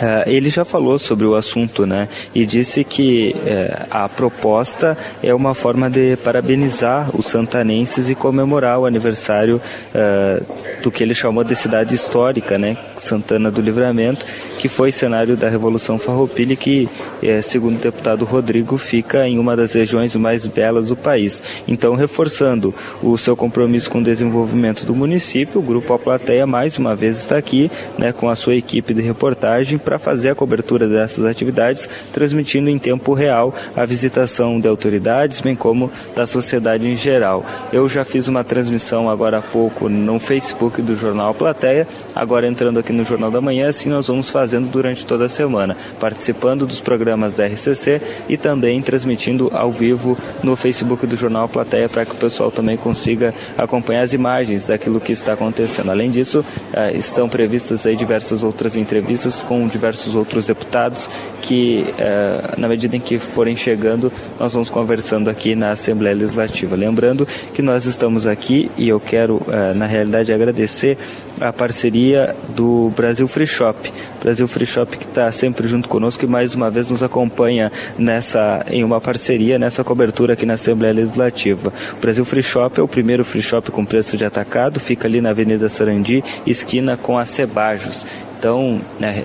Uh, 0.00 0.28
ele 0.28 0.48
já 0.48 0.64
falou 0.64 0.98
sobre 0.98 1.26
o 1.26 1.34
assunto, 1.34 1.86
né? 1.86 2.08
E 2.34 2.46
disse 2.46 2.82
que 2.84 3.36
uh, 3.36 3.86
a 3.90 4.08
proposta 4.08 4.96
é 5.22 5.34
uma 5.34 5.54
forma 5.54 5.90
de 5.90 6.16
parabenizar 6.16 7.10
os 7.14 7.26
santanenses 7.26 8.08
e 8.08 8.14
comemorar 8.14 8.78
o 8.78 8.86
aniversário 8.86 9.60
uh, 9.94 10.82
do 10.82 10.90
que 10.90 11.02
ele 11.02 11.14
chamou 11.14 11.44
de 11.44 11.54
cidade 11.54 11.94
histórica, 11.94 12.58
né? 12.58 12.76
Santana 12.96 13.50
do 13.50 13.60
Livramento, 13.60 14.24
que 14.58 14.68
foi 14.68 14.92
cenário 14.92 15.36
da 15.36 15.48
Revolução 15.48 15.98
Farroupilha 15.98 16.54
que, 16.56 16.88
eh, 17.22 17.40
segundo 17.40 17.76
o 17.76 17.80
deputado 17.80 18.24
Rodrigo, 18.24 18.76
fica 18.76 19.26
em 19.26 19.38
uma 19.38 19.56
das 19.56 19.72
regiões 19.72 20.14
mais 20.16 20.46
belas 20.46 20.86
do 20.86 20.96
país. 20.96 21.42
Então, 21.66 21.94
reforçando 21.94 22.74
o 23.02 23.16
seu 23.16 23.36
compromisso 23.36 23.90
com 23.90 23.98
o 23.98 24.02
desenvolvimento 24.02 24.84
do 24.84 24.94
município, 24.94 25.60
o 25.60 25.62
Grupo 25.62 25.92
A 25.94 25.98
Plateia 25.98 26.46
mais 26.46 26.78
uma 26.78 26.94
vez 26.94 27.18
está 27.18 27.36
aqui, 27.36 27.70
né, 27.98 28.12
com 28.12 28.28
a 28.28 28.34
sua 28.34 28.54
equipe 28.54 28.92
de 28.92 29.00
reportagem 29.00 29.78
para 29.90 29.98
fazer 29.98 30.30
a 30.30 30.36
cobertura 30.36 30.86
dessas 30.86 31.24
atividades, 31.24 31.88
transmitindo 32.12 32.70
em 32.70 32.78
tempo 32.78 33.12
real 33.12 33.52
a 33.74 33.84
visitação 33.84 34.60
de 34.60 34.68
autoridades, 34.68 35.40
bem 35.40 35.56
como 35.56 35.90
da 36.14 36.28
sociedade 36.28 36.86
em 36.86 36.94
geral. 36.94 37.44
Eu 37.72 37.88
já 37.88 38.04
fiz 38.04 38.28
uma 38.28 38.44
transmissão 38.44 39.10
agora 39.10 39.38
há 39.38 39.42
pouco 39.42 39.88
no 39.88 40.20
Facebook 40.20 40.80
do 40.80 40.94
Jornal 40.94 41.34
Plateia, 41.34 41.88
agora 42.14 42.46
entrando 42.46 42.78
aqui 42.78 42.92
no 42.92 43.04
Jornal 43.04 43.32
da 43.32 43.40
Manhã, 43.40 43.68
assim 43.68 43.88
nós 43.88 44.06
vamos 44.06 44.30
fazendo 44.30 44.68
durante 44.68 45.04
toda 45.04 45.24
a 45.24 45.28
semana, 45.28 45.76
participando 45.98 46.68
dos 46.68 46.78
programas 46.80 47.34
da 47.34 47.48
RCC 47.48 48.00
e 48.28 48.36
também 48.36 48.80
transmitindo 48.80 49.50
ao 49.52 49.72
vivo 49.72 50.16
no 50.40 50.54
Facebook 50.54 51.04
do 51.04 51.16
Jornal 51.16 51.48
Plateia 51.48 51.88
para 51.88 52.06
que 52.06 52.12
o 52.12 52.16
pessoal 52.16 52.52
também 52.52 52.76
consiga 52.76 53.34
acompanhar 53.58 54.02
as 54.02 54.12
imagens 54.12 54.68
daquilo 54.68 55.00
que 55.00 55.10
está 55.10 55.32
acontecendo. 55.32 55.90
Além 55.90 56.12
disso, 56.12 56.44
eh, 56.72 56.96
estão 56.96 57.28
previstas 57.28 57.84
aí 57.88 57.96
diversas 57.96 58.44
outras 58.44 58.76
entrevistas 58.76 59.42
com 59.42 59.66
diversos 59.66 59.79
outros 60.14 60.46
deputados 60.46 61.08
que, 61.40 61.84
eh, 61.98 62.54
na 62.56 62.68
medida 62.68 62.96
em 62.96 63.00
que 63.00 63.18
forem 63.18 63.56
chegando, 63.56 64.12
nós 64.38 64.52
vamos 64.52 64.70
conversando 64.70 65.30
aqui 65.30 65.54
na 65.54 65.70
Assembleia 65.70 66.14
Legislativa. 66.14 66.76
Lembrando 66.76 67.26
que 67.54 67.62
nós 67.62 67.86
estamos 67.86 68.26
aqui 68.26 68.70
e 68.76 68.88
eu 68.88 69.00
quero, 69.00 69.42
eh, 69.48 69.74
na 69.74 69.86
realidade, 69.86 70.32
agradecer 70.32 70.98
a 71.40 71.52
parceria 71.52 72.36
do 72.54 72.92
Brasil 72.94 73.26
Free 73.26 73.46
Shop. 73.46 73.90
Brasil 74.20 74.46
Free 74.46 74.66
Shop 74.66 74.96
que 74.96 75.04
está 75.04 75.32
sempre 75.32 75.66
junto 75.66 75.88
conosco 75.88 76.24
e 76.24 76.28
mais 76.28 76.54
uma 76.54 76.70
vez 76.70 76.90
nos 76.90 77.02
acompanha 77.02 77.72
nessa 77.98 78.64
em 78.70 78.84
uma 78.84 79.00
parceria 79.00 79.58
nessa 79.58 79.82
cobertura 79.82 80.34
aqui 80.34 80.44
na 80.44 80.54
Assembleia 80.54 80.92
Legislativa. 80.92 81.72
O 81.96 82.00
Brasil 82.00 82.24
Free 82.24 82.42
Shop 82.42 82.78
é 82.78 82.82
o 82.82 82.88
primeiro 82.88 83.24
free 83.24 83.42
shop 83.42 83.70
com 83.70 83.84
preço 83.84 84.16
de 84.16 84.24
atacado, 84.24 84.78
fica 84.78 85.08
ali 85.08 85.20
na 85.20 85.30
Avenida 85.30 85.68
Sarandi, 85.68 86.22
esquina 86.46 86.96
com 86.96 87.16
a 87.16 87.24
Cebajos. 87.24 88.06
Então, 88.38 88.80
né, 88.98 89.24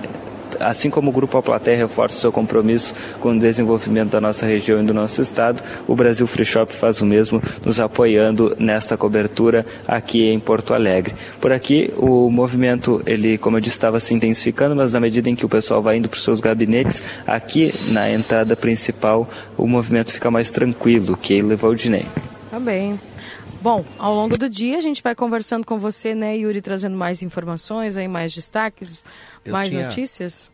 assim 0.60 0.90
como 0.90 1.10
o 1.10 1.12
Grupo 1.12 1.38
A 1.38 1.42
Plateia 1.42 1.76
reforça 1.76 2.16
o 2.16 2.20
seu 2.20 2.32
compromisso 2.32 2.94
com 3.20 3.30
o 3.30 3.38
desenvolvimento 3.38 4.10
da 4.10 4.20
nossa 4.20 4.46
região 4.46 4.82
e 4.82 4.86
do 4.86 4.94
nosso 4.94 5.22
estado, 5.22 5.62
o 5.86 5.94
Brasil 5.94 6.26
Free 6.26 6.44
Shop 6.44 6.72
faz 6.74 7.00
o 7.00 7.06
mesmo, 7.06 7.42
nos 7.64 7.80
apoiando 7.80 8.56
nesta 8.58 8.96
cobertura 8.96 9.64
aqui 9.86 10.28
em 10.28 10.38
Porto 10.38 10.74
Alegre. 10.74 11.14
Por 11.40 11.52
aqui, 11.52 11.92
o 11.96 12.30
movimento, 12.30 13.02
ele, 13.06 13.38
como 13.38 13.56
eu 13.56 13.60
disse, 13.60 13.76
estava 13.76 14.00
se 14.00 14.14
intensificando, 14.14 14.76
mas 14.76 14.92
na 14.92 15.00
medida 15.00 15.28
em 15.28 15.34
que 15.34 15.46
o 15.46 15.48
pessoal 15.48 15.82
vai 15.82 15.96
indo 15.96 16.08
para 16.08 16.18
os 16.18 16.24
seus 16.24 16.40
gabinetes, 16.40 17.02
aqui 17.26 17.74
na 17.88 18.10
entrada 18.10 18.56
principal, 18.56 19.28
o 19.56 19.66
movimento 19.66 20.12
fica 20.12 20.30
mais 20.30 20.50
tranquilo, 20.50 21.16
Keila 21.16 21.56
Valdinei. 21.56 22.06
Tá 22.50 22.60
bem. 22.60 22.98
Bom, 23.66 23.84
ao 23.98 24.14
longo 24.14 24.38
do 24.38 24.48
dia 24.48 24.78
a 24.78 24.80
gente 24.80 25.02
vai 25.02 25.12
conversando 25.12 25.66
com 25.66 25.76
você, 25.76 26.14
né, 26.14 26.36
Yuri, 26.36 26.62
trazendo 26.62 26.96
mais 26.96 27.20
informações, 27.20 27.96
aí 27.96 28.06
mais 28.06 28.32
destaques, 28.32 29.02
eu 29.44 29.52
mais 29.52 29.70
tinha... 29.70 29.86
notícias. 29.86 30.48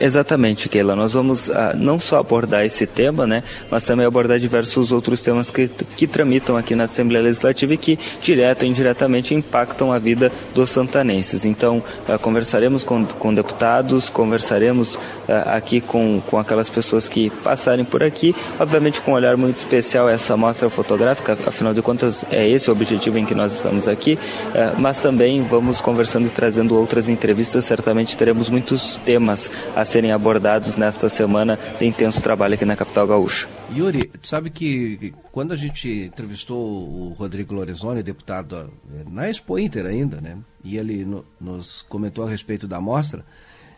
Exatamente, 0.00 0.68
Keila. 0.68 0.94
Nós 0.94 1.14
vamos 1.14 1.50
ah, 1.50 1.74
não 1.76 1.98
só 1.98 2.18
abordar 2.18 2.64
esse 2.64 2.86
tema, 2.86 3.26
né, 3.26 3.42
mas 3.70 3.82
também 3.82 4.06
abordar 4.06 4.38
diversos 4.38 4.92
outros 4.92 5.20
temas 5.20 5.50
que, 5.50 5.68
que 5.96 6.06
tramitam 6.06 6.56
aqui 6.56 6.74
na 6.76 6.84
Assembleia 6.84 7.24
Legislativa 7.24 7.74
e 7.74 7.76
que, 7.76 7.98
direto 8.22 8.62
ou 8.62 8.68
indiretamente, 8.68 9.34
impactam 9.34 9.92
a 9.92 9.98
vida 9.98 10.30
dos 10.54 10.70
santanenses. 10.70 11.44
Então, 11.44 11.82
ah, 12.08 12.16
conversaremos 12.16 12.84
com, 12.84 13.04
com 13.04 13.34
deputados, 13.34 14.08
conversaremos 14.08 14.98
ah, 15.28 15.56
aqui 15.56 15.80
com, 15.80 16.22
com 16.26 16.38
aquelas 16.38 16.70
pessoas 16.70 17.08
que 17.08 17.30
passarem 17.30 17.84
por 17.84 18.02
aqui, 18.02 18.34
obviamente 18.58 19.00
com 19.00 19.12
um 19.12 19.14
olhar 19.14 19.36
muito 19.36 19.56
especial 19.56 20.08
essa 20.08 20.36
mostra 20.36 20.70
fotográfica, 20.70 21.36
afinal 21.46 21.74
de 21.74 21.82
contas, 21.82 22.24
é 22.30 22.48
esse 22.48 22.70
o 22.70 22.72
objetivo 22.72 23.18
em 23.18 23.24
que 23.24 23.34
nós 23.34 23.52
estamos 23.52 23.88
aqui, 23.88 24.16
ah, 24.54 24.74
mas 24.78 24.98
também 24.98 25.42
vamos 25.42 25.80
conversando 25.80 26.28
e 26.28 26.30
trazendo 26.30 26.76
outras 26.76 27.08
entrevistas. 27.08 27.64
Certamente 27.64 28.16
teremos 28.16 28.48
muitos 28.48 28.96
temas 28.98 29.50
a 29.74 29.87
serem 29.88 30.12
abordados 30.12 30.76
nesta 30.76 31.08
semana 31.08 31.58
de 31.78 31.86
intenso 31.86 32.22
trabalho 32.22 32.54
aqui 32.54 32.64
na 32.64 32.76
capital 32.76 33.06
gaúcha. 33.06 33.48
Yuri, 33.74 34.04
tu 34.04 34.28
sabe 34.28 34.50
que 34.50 35.12
quando 35.32 35.52
a 35.52 35.56
gente 35.56 35.88
entrevistou 35.88 36.58
o 36.58 37.14
Rodrigo 37.18 37.54
Lorenzoni, 37.54 38.02
deputado 38.02 38.56
eh, 38.56 39.04
na 39.10 39.28
Expo 39.28 39.58
Inter 39.58 39.86
ainda, 39.86 40.20
né? 40.20 40.36
E 40.62 40.76
ele 40.76 41.04
no, 41.04 41.24
nos 41.40 41.82
comentou 41.82 42.26
a 42.26 42.30
respeito 42.30 42.68
da 42.68 42.80
mostra, 42.80 43.24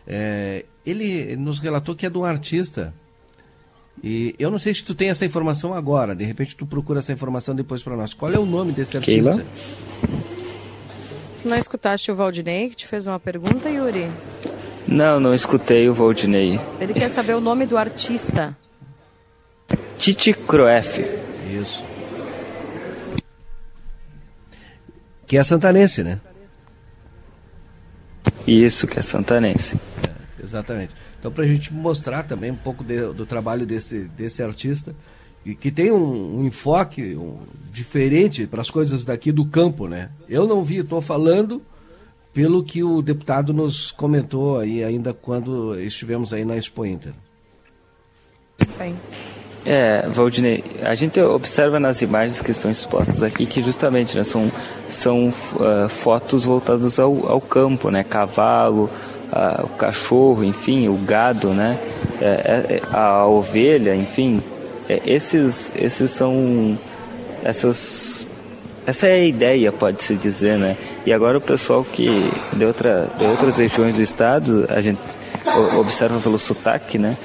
é, 0.05 0.65
ele 0.85 1.35
nos 1.35 1.59
relatou 1.59 1.95
que 1.95 2.05
é 2.05 2.09
de 2.09 2.17
um 2.17 2.25
artista. 2.25 2.93
E 4.03 4.35
eu 4.39 4.49
não 4.49 4.57
sei 4.57 4.73
se 4.73 4.83
tu 4.83 4.95
tem 4.95 5.09
essa 5.09 5.25
informação 5.25 5.73
agora, 5.73 6.15
de 6.15 6.25
repente 6.25 6.55
tu 6.55 6.65
procura 6.65 6.99
essa 6.99 7.13
informação 7.13 7.55
depois 7.55 7.83
para 7.83 7.95
nós. 7.95 8.13
Qual 8.13 8.31
é 8.31 8.39
o 8.39 8.45
nome 8.45 8.71
desse 8.71 8.97
artista? 8.97 9.31
Keila? 9.31 9.45
Tu 11.41 11.47
não 11.47 11.57
escutaste 11.57 12.11
o 12.11 12.15
Valdinei 12.15 12.69
que 12.69 12.75
te 12.75 12.87
fez 12.87 13.07
uma 13.07 13.19
pergunta, 13.19 13.69
Yuri? 13.69 14.09
Não, 14.91 15.21
não 15.21 15.33
escutei 15.33 15.87
o 15.87 15.93
Valdinei. 15.93 16.59
Ele 16.77 16.93
quer 16.93 17.07
saber 17.07 17.33
o 17.33 17.39
nome 17.39 17.65
do 17.65 17.77
artista. 17.77 18.57
Titi 19.97 20.33
Croef. 20.33 20.99
Isso. 21.49 21.81
Que 25.25 25.37
é 25.37 25.43
santanense, 25.45 26.03
né? 26.03 26.19
Isso, 28.45 28.85
que 28.85 28.99
é 28.99 29.01
santanense. 29.01 29.79
É, 30.03 30.43
exatamente. 30.43 30.93
Então, 31.17 31.31
para 31.31 31.45
a 31.45 31.47
gente 31.47 31.73
mostrar 31.73 32.23
também 32.23 32.51
um 32.51 32.57
pouco 32.57 32.83
de, 32.83 33.13
do 33.13 33.25
trabalho 33.25 33.65
desse, 33.65 33.99
desse 34.17 34.43
artista, 34.43 34.93
que, 35.41 35.55
que 35.55 35.71
tem 35.71 35.89
um, 35.89 36.41
um 36.41 36.45
enfoque 36.45 37.15
um, 37.15 37.37
diferente 37.71 38.45
para 38.45 38.59
as 38.59 38.69
coisas 38.69 39.05
daqui 39.05 39.31
do 39.31 39.45
campo, 39.45 39.87
né? 39.87 40.09
Eu 40.27 40.45
não 40.45 40.65
vi, 40.65 40.79
estou 40.79 41.01
falando 41.01 41.61
pelo 42.33 42.63
que 42.63 42.83
o 42.83 43.01
deputado 43.01 43.53
nos 43.53 43.91
comentou 43.91 44.59
aí 44.59 44.83
ainda 44.83 45.13
quando 45.13 45.79
estivemos 45.79 46.33
aí 46.33 46.45
na 46.45 46.55
Expo 46.57 46.85
Inter. 46.85 47.13
Bem. 48.77 48.95
É, 49.63 50.07
Valdinei, 50.07 50.63
a 50.81 50.95
gente 50.95 51.19
observa 51.21 51.79
nas 51.79 52.01
imagens 52.01 52.41
que 52.41 52.49
estão 52.49 52.71
expostas 52.71 53.21
aqui 53.21 53.45
que 53.45 53.61
justamente 53.61 54.17
né, 54.17 54.23
são, 54.23 54.51
são 54.89 55.29
uh, 55.29 55.87
fotos 55.87 56.45
voltadas 56.45 56.99
ao, 56.99 57.29
ao 57.29 57.39
campo, 57.39 57.91
né? 57.91 58.03
Cavalo, 58.03 58.89
uh, 59.31 59.65
o 59.65 59.69
cachorro, 59.69 60.43
enfim, 60.43 60.87
o 60.87 60.95
gado, 60.95 61.49
né? 61.49 61.79
É, 62.19 62.25
é, 62.25 62.75
é 62.77 62.81
a 62.91 63.27
ovelha, 63.27 63.95
enfim. 63.95 64.41
É, 64.89 64.99
esses, 65.05 65.71
esses 65.75 66.09
são 66.09 66.75
essas 67.43 68.27
essa 68.85 69.07
é 69.07 69.13
a 69.13 69.25
ideia, 69.25 69.71
pode-se 69.71 70.15
dizer, 70.15 70.57
né? 70.57 70.75
E 71.05 71.13
agora 71.13 71.37
o 71.37 71.41
pessoal 71.41 71.83
que 71.83 72.07
de, 72.53 72.65
outra, 72.65 73.07
de 73.17 73.25
outras 73.25 73.57
regiões 73.57 73.95
do 73.95 74.01
estado, 74.01 74.65
a 74.69 74.81
gente 74.81 74.99
observa 75.77 76.19
pelo 76.19 76.39
sotaque, 76.39 76.97
né? 76.97 77.17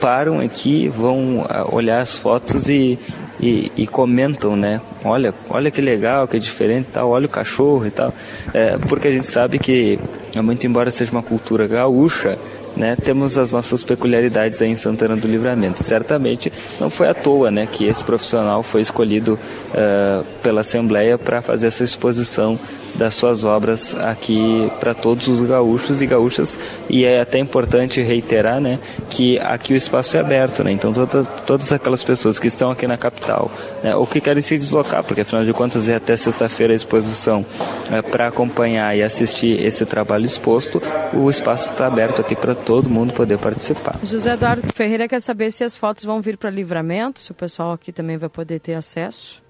Param 0.00 0.40
aqui, 0.40 0.88
vão 0.88 1.46
ah, 1.48 1.64
olhar 1.70 2.00
as 2.00 2.16
fotos 2.16 2.68
e, 2.68 2.98
e, 3.40 3.70
e, 3.76 3.86
comentam, 3.86 4.56
né? 4.56 4.80
Olha, 5.04 5.32
olha 5.48 5.70
que 5.70 5.80
legal, 5.80 6.26
que 6.26 6.38
diferente, 6.38 6.88
tal. 6.92 7.10
Olha 7.10 7.26
o 7.26 7.28
cachorro 7.28 7.86
e 7.86 7.90
tal. 7.90 8.12
É, 8.52 8.78
porque 8.78 9.08
a 9.08 9.12
gente 9.12 9.26
sabe 9.26 9.58
que, 9.58 9.98
muito 10.36 10.66
embora 10.66 10.90
seja 10.90 11.12
uma 11.12 11.22
cultura 11.22 11.68
gaúcha, 11.68 12.38
né, 12.76 12.96
temos 12.96 13.38
as 13.38 13.52
nossas 13.52 13.82
peculiaridades 13.82 14.62
aí 14.62 14.70
em 14.70 14.76
Santana 14.76 15.16
do 15.16 15.28
Livramento. 15.28 15.82
Certamente 15.82 16.52
não 16.80 16.90
foi 16.90 17.08
à 17.08 17.14
toa 17.14 17.50
né, 17.50 17.66
que 17.70 17.84
esse 17.84 18.04
profissional 18.04 18.62
foi 18.62 18.80
escolhido 18.80 19.38
uh, 19.70 20.24
pela 20.42 20.60
Assembleia 20.60 21.18
para 21.18 21.42
fazer 21.42 21.68
essa 21.68 21.84
exposição 21.84 22.58
das 22.94 23.14
suas 23.14 23.44
obras 23.44 23.94
aqui 23.94 24.70
para 24.78 24.94
todos 24.94 25.28
os 25.28 25.40
gaúchos 25.40 26.02
e 26.02 26.06
gaúchas 26.06 26.58
e 26.88 27.04
é 27.04 27.20
até 27.20 27.38
importante 27.38 28.02
reiterar 28.02 28.60
né, 28.60 28.78
que 29.08 29.38
aqui 29.38 29.72
o 29.72 29.76
espaço 29.76 30.16
é 30.16 30.20
aberto, 30.20 30.62
né, 30.62 30.72
então 30.72 30.92
toda, 30.92 31.24
todas 31.24 31.72
aquelas 31.72 32.02
pessoas 32.04 32.38
que 32.38 32.46
estão 32.46 32.70
aqui 32.70 32.86
na 32.86 32.96
capital 32.96 33.50
né, 33.82 33.94
ou 33.96 34.06
que 34.06 34.20
querem 34.20 34.42
se 34.42 34.56
deslocar, 34.56 35.02
porque 35.02 35.22
afinal 35.22 35.44
de 35.44 35.52
contas 35.52 35.88
é 35.88 35.96
até 35.96 36.16
sexta-feira 36.16 36.72
a 36.72 36.76
exposição 36.76 37.44
é, 37.90 38.02
para 38.02 38.28
acompanhar 38.28 38.96
e 38.96 39.02
assistir 39.02 39.60
esse 39.64 39.86
trabalho 39.86 40.24
exposto, 40.24 40.82
o 41.12 41.28
espaço 41.30 41.70
está 41.70 41.86
aberto 41.86 42.20
aqui 42.20 42.34
para 42.34 42.54
todo 42.54 42.88
mundo 42.88 43.12
poder 43.12 43.38
participar. 43.38 43.98
José 44.04 44.32
Eduardo 44.32 44.72
Ferreira 44.72 45.08
quer 45.08 45.20
saber 45.20 45.50
se 45.50 45.64
as 45.64 45.76
fotos 45.76 46.04
vão 46.04 46.20
vir 46.20 46.36
para 46.36 46.50
livramento, 46.50 47.20
se 47.20 47.30
o 47.30 47.34
pessoal 47.34 47.72
aqui 47.72 47.92
também 47.92 48.16
vai 48.16 48.28
poder 48.28 48.60
ter 48.60 48.74
acesso. 48.74 49.42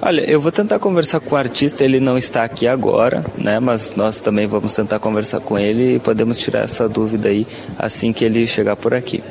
Olha, 0.00 0.20
eu 0.30 0.40
vou 0.40 0.52
tentar 0.52 0.78
conversar 0.78 1.18
com 1.20 1.34
o 1.34 1.38
artista, 1.38 1.84
ele 1.84 1.98
não 1.98 2.16
está 2.16 2.44
aqui 2.44 2.68
agora, 2.68 3.24
né? 3.36 3.58
Mas 3.58 3.94
nós 3.94 4.20
também 4.20 4.46
vamos 4.46 4.72
tentar 4.72 4.98
conversar 5.00 5.40
com 5.40 5.58
ele 5.58 5.96
e 5.96 5.98
podemos 5.98 6.38
tirar 6.38 6.60
essa 6.60 6.88
dúvida 6.88 7.28
aí 7.28 7.46
assim 7.76 8.12
que 8.12 8.24
ele 8.24 8.46
chegar 8.46 8.76
por 8.76 8.94
aqui. 8.94 9.22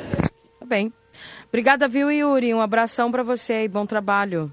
Tá 0.60 0.66
bem. 0.66 0.92
Obrigada, 1.48 1.88
viu, 1.88 2.12
Yuri? 2.12 2.52
Um 2.52 2.60
abração 2.60 3.10
para 3.10 3.22
você 3.22 3.64
e 3.64 3.68
bom 3.68 3.86
trabalho. 3.86 4.52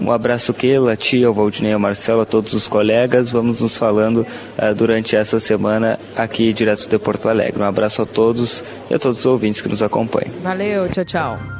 Um 0.00 0.10
abraço, 0.10 0.54
Keila, 0.54 0.96
tia, 0.96 1.30
o 1.30 1.34
Valdinei, 1.34 1.74
o 1.74 1.80
Marcelo, 1.80 2.22
a 2.22 2.24
todos 2.24 2.54
os 2.54 2.66
colegas. 2.66 3.28
Vamos 3.28 3.60
nos 3.60 3.76
falando 3.76 4.26
uh, 4.56 4.74
durante 4.74 5.14
essa 5.14 5.38
semana 5.38 5.98
aqui 6.16 6.54
direto 6.54 6.88
de 6.88 6.98
Porto 6.98 7.28
Alegre. 7.28 7.62
Um 7.62 7.66
abraço 7.66 8.00
a 8.00 8.06
todos 8.06 8.64
e 8.88 8.94
a 8.94 8.98
todos 8.98 9.18
os 9.18 9.26
ouvintes 9.26 9.60
que 9.60 9.68
nos 9.68 9.82
acompanham. 9.82 10.32
Valeu, 10.42 10.88
tchau, 10.88 11.04
tchau. 11.04 11.59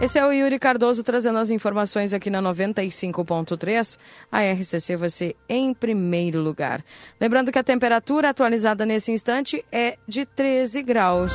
Esse 0.00 0.18
é 0.18 0.26
o 0.26 0.32
Yuri 0.32 0.58
Cardoso 0.58 1.02
trazendo 1.02 1.38
as 1.38 1.50
informações 1.50 2.12
aqui 2.12 2.28
na 2.28 2.42
95.3. 2.42 3.98
A 4.30 4.42
RCC 4.42 4.96
você 4.96 5.36
em 5.48 5.72
primeiro 5.72 6.42
lugar. 6.42 6.84
Lembrando 7.20 7.50
que 7.50 7.58
a 7.58 7.64
temperatura 7.64 8.28
atualizada 8.28 8.84
nesse 8.84 9.12
instante 9.12 9.64
é 9.72 9.96
de 10.06 10.26
13 10.26 10.82
graus. 10.82 11.32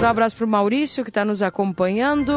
Um 0.00 0.04
abraço 0.04 0.36
para 0.36 0.44
o 0.44 0.48
Maurício 0.48 1.04
que 1.04 1.10
está 1.10 1.24
nos 1.24 1.42
acompanhando. 1.42 2.32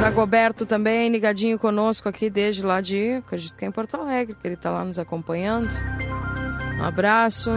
Dagoberto 0.00 0.66
também, 0.66 1.08
ligadinho 1.10 1.58
conosco 1.58 2.08
aqui 2.08 2.28
desde 2.28 2.62
lá 2.62 2.80
de, 2.80 3.14
acredito 3.14 3.56
que 3.56 3.64
é 3.64 3.68
em 3.68 3.72
Porto 3.72 3.96
Alegre, 3.96 4.34
que 4.34 4.46
ele 4.46 4.54
está 4.54 4.70
lá 4.70 4.84
nos 4.84 4.98
acompanhando. 4.98 5.70
Um 6.78 6.84
abraço. 6.84 7.50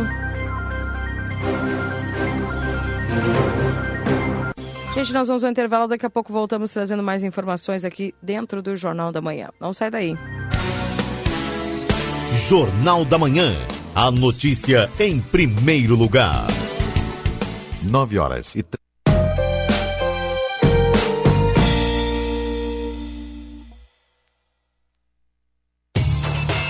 Gente, 4.94 5.12
nós 5.12 5.28
vamos 5.28 5.44
ao 5.44 5.52
intervalo, 5.52 5.88
daqui 5.88 6.06
a 6.06 6.10
pouco 6.10 6.32
voltamos 6.32 6.72
trazendo 6.72 7.04
mais 7.04 7.24
informações 7.24 7.84
aqui 7.84 8.16
dentro 8.22 8.62
do 8.62 8.78
Jornal 8.78 9.12
da 9.12 9.22
Manhã. 9.22 9.50
Não 9.60 9.74
sai 9.74 9.92
daí. 9.92 10.16
Jornal 12.48 13.04
da 13.04 13.18
Manhã. 13.18 13.56
A 13.94 14.12
notícia 14.12 14.90
em 15.00 15.20
primeiro 15.20 15.96
lugar. 15.96 16.48
9 17.84 18.20
horas 18.20 18.56
e 18.56 18.64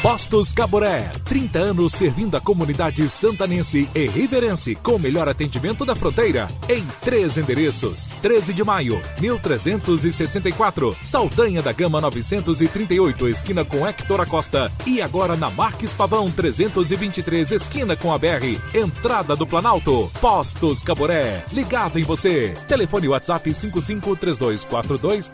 Postos 0.05 0.53
Caboré, 0.53 1.09
30 1.23 1.57
anos 1.57 1.93
servindo 1.93 2.37
a 2.37 2.39
comunidade 2.39 3.09
santanense 3.09 3.89
e 3.95 4.05
riverense 4.05 4.75
com 4.75 4.97
o 4.97 4.99
melhor 4.99 5.27
atendimento 5.27 5.83
da 5.83 5.95
fronteira 5.95 6.45
em 6.69 6.85
três 7.01 7.39
endereços. 7.39 8.09
13 8.21 8.53
de 8.53 8.63
maio, 8.63 9.01
1364, 9.19 10.95
Saldanha 11.03 11.59
da 11.59 11.71
Gama 11.71 11.99
938, 11.99 13.29
esquina 13.29 13.65
com 13.65 13.87
Hector 13.87 14.21
Acosta 14.21 14.71
e 14.85 15.01
agora 15.01 15.35
na 15.35 15.49
Marques 15.49 15.91
Pavão 15.91 16.29
323, 16.29 17.53
esquina 17.53 17.95
com 17.95 18.13
a 18.13 18.17
BR, 18.19 18.61
entrada 18.75 19.35
do 19.35 19.47
Planalto. 19.47 20.11
Postos 20.21 20.83
Caboré, 20.83 21.43
ligado 21.51 21.97
em 21.97 22.03
você. 22.03 22.53
Telefone 22.67 23.07
WhatsApp 23.07 23.51
553242 23.51 25.31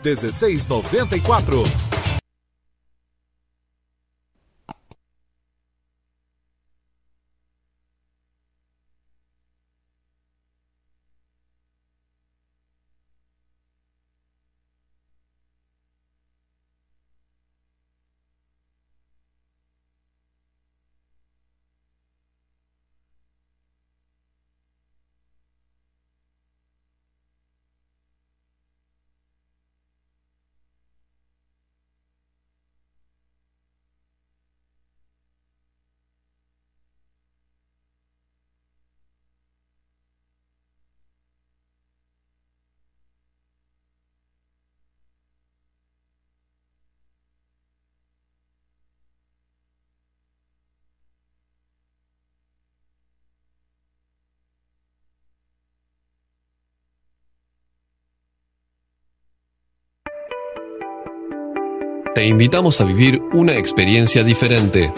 Te 62.14 62.26
invitamos 62.26 62.78
a 62.82 62.84
vivir 62.84 63.22
una 63.32 63.56
experiencia 63.56 64.22
diferente. 64.22 64.92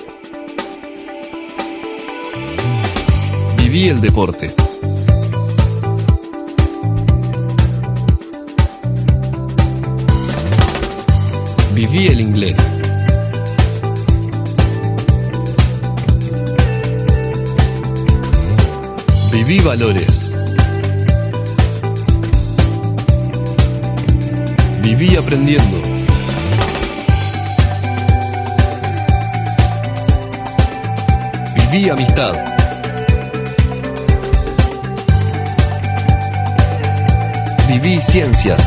Viví 3.56 3.88
el 3.88 4.00
deporte. 4.00 4.52
Viví 11.72 12.08
el 12.08 12.20
inglés. 12.20 12.56
Viví 19.30 19.60
valores. 19.60 20.32
Viví 24.82 25.14
aprendiendo. 25.14 25.93
Viví 31.74 31.90
amistad. 31.90 32.32
Viví 37.66 37.98
ciencias. 37.98 38.62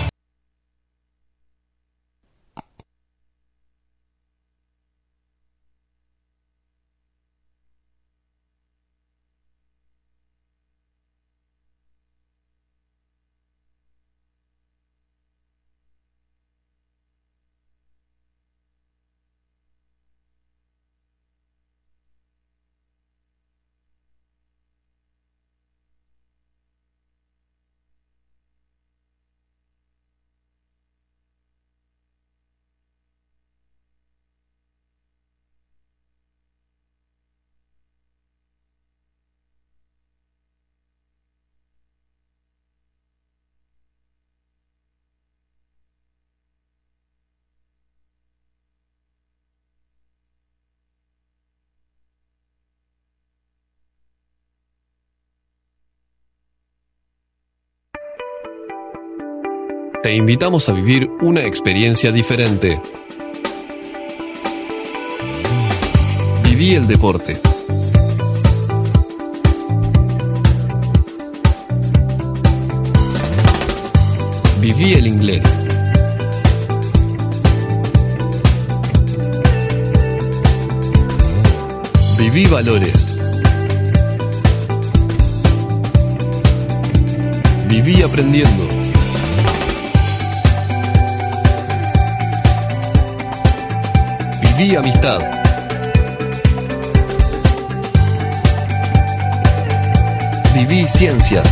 Te 60.03 60.13
invitamos 60.13 60.67
a 60.67 60.73
vivir 60.73 61.09
una 61.21 61.45
experiencia 61.45 62.11
diferente. 62.11 62.77
Viví 66.43 66.75
el 66.75 66.85
deporte. 66.87 67.39
Viví 74.59 74.93
el 74.93 75.07
inglés. 75.07 75.45
Viví 82.17 82.45
valores. 82.47 83.17
Viví 87.69 88.01
aprendiendo. 88.01 88.82
Viví 94.63 94.77
amistad. 94.77 95.19
Viví 100.53 100.85
ciencias. 100.85 101.47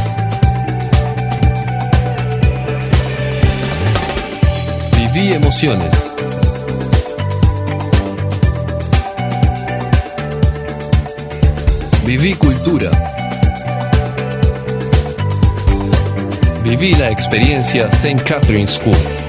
Viví 4.95 5.33
emociones. 5.33 5.91
Viví 12.05 12.33
cultura. 12.35 12.91
Viví 16.63 16.93
la 16.93 17.09
experiencia 17.09 17.89
St. 17.91 18.23
Catherine's 18.23 18.79
School. 18.79 19.20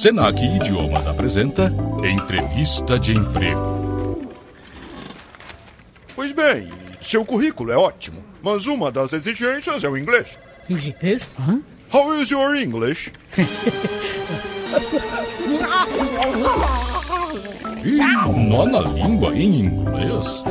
Senac 0.00 0.42
Idiomas 0.42 1.06
apresenta 1.06 1.70
Entrevista 2.02 2.98
de 2.98 3.12
Emprego. 3.12 4.26
Pois 6.16 6.32
bem, 6.32 6.70
seu 7.02 7.22
currículo 7.22 7.70
é 7.70 7.76
ótimo, 7.76 8.24
mas 8.42 8.64
uma 8.64 8.90
das 8.90 9.12
exigências 9.12 9.84
é 9.84 9.88
o 9.90 9.98
inglês. 9.98 10.38
Inglês? 10.70 11.28
Hã? 11.38 11.60
How 11.92 12.14
is 12.14 12.30
your 12.30 12.56
English? 12.56 13.12
Ih, 17.84 18.48
nó 18.48 18.64
na 18.64 18.80
língua 18.80 19.36
em 19.36 19.66
inglês? 19.66 20.42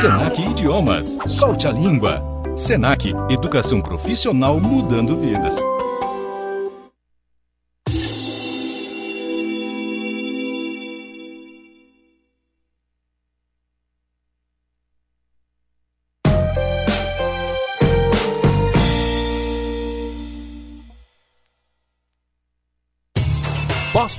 Senac 0.00 0.40
Idiomas. 0.40 1.18
Solte 1.26 1.66
a 1.66 1.72
língua. 1.72 2.22
Senac 2.54 3.12
Educação 3.28 3.82
Profissional 3.82 4.60
mudando 4.60 5.16
vidas. 5.16 5.56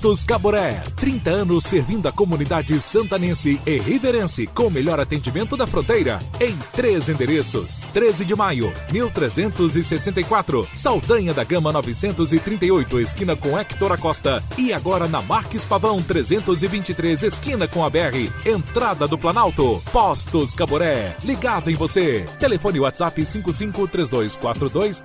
Postos 0.04 0.26
Caboré, 0.26 0.84
30 0.97 1.30
anos 1.30 1.64
servindo 1.64 2.10
a 2.10 2.12
comunidade 2.12 2.78
santanense 2.82 3.62
e 3.66 3.78
riverense 3.78 4.45
com 4.47 4.68
o 4.68 4.72
melhor 4.72 4.99
atendimento 4.99 5.56
da 5.56 5.66
fronteira 5.66 6.20
em 6.41 6.58
três 6.74 7.08
endereços. 7.08 7.80
13 7.93 8.26
de 8.26 8.36
maio, 8.36 8.74
1364, 8.91 10.68
Saldanha 10.76 11.34
da 11.34 11.45
Gama 11.45 11.72
938, 11.72 12.99
esquina 12.99 13.34
com 13.38 13.58
Hector 13.58 13.93
Acosta 13.93 14.43
e 14.58 14.74
agora 14.74 15.08
na 15.08 15.22
Marques 15.22 15.64
Pavão 15.64 16.01
323, 16.04 17.24
esquina 17.24 17.66
com 17.66 17.86
a 17.86 17.89
BR, 17.89 18.30
entrada 18.45 19.08
do 19.08 19.18
Planalto. 19.18 19.82
Postos 19.93 20.54
Caboré, 20.54 21.16
ligado 21.24 21.72
em 21.72 21.76
você. 21.76 22.26
Telefone 22.39 22.82
WhatsApp 22.82 23.26
553242 23.26 25.01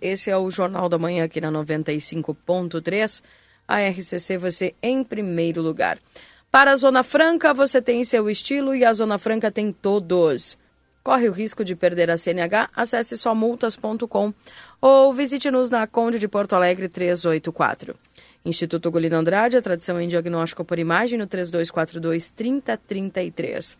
Esse 0.00 0.30
é 0.30 0.36
o 0.36 0.50
Jornal 0.50 0.88
da 0.88 0.98
Manhã 0.98 1.24
aqui 1.24 1.40
na 1.40 1.50
95.3. 1.50 3.22
A 3.66 3.80
RCC 3.80 4.38
você 4.38 4.74
em 4.82 5.04
primeiro 5.04 5.60
lugar. 5.60 5.98
Para 6.50 6.72
a 6.72 6.76
Zona 6.76 7.02
Franca, 7.02 7.52
você 7.52 7.82
tem 7.82 8.02
seu 8.04 8.30
estilo 8.30 8.74
e 8.74 8.84
a 8.84 8.92
Zona 8.92 9.18
Franca 9.18 9.50
tem 9.50 9.70
todos. 9.70 10.56
Corre 11.02 11.28
o 11.28 11.32
risco 11.32 11.64
de 11.64 11.76
perder 11.76 12.10
a 12.10 12.18
CNH? 12.18 12.70
Acesse 12.74 13.16
somultas.com 13.16 14.32
ou 14.80 15.12
visite-nos 15.12 15.70
na 15.70 15.86
Conde 15.86 16.18
de 16.18 16.28
Porto 16.28 16.54
Alegre 16.54 16.88
384. 16.88 17.94
Instituto 18.44 18.90
Golino 18.90 19.16
Andrade, 19.16 19.56
a 19.56 19.62
tradição 19.62 20.00
em 20.00 20.08
diagnóstico 20.08 20.64
por 20.64 20.78
imagem 20.78 21.18
no 21.18 21.26
3242 21.26 22.30
3033. 22.30 23.78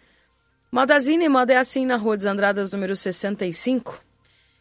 Modazine, 0.70 1.28
moda 1.28 1.54
é 1.54 1.56
assim 1.56 1.86
na 1.86 1.96
Rua 1.96 2.16
dos 2.16 2.26
Andradas, 2.26 2.70
número 2.70 2.94
65. 2.94 4.07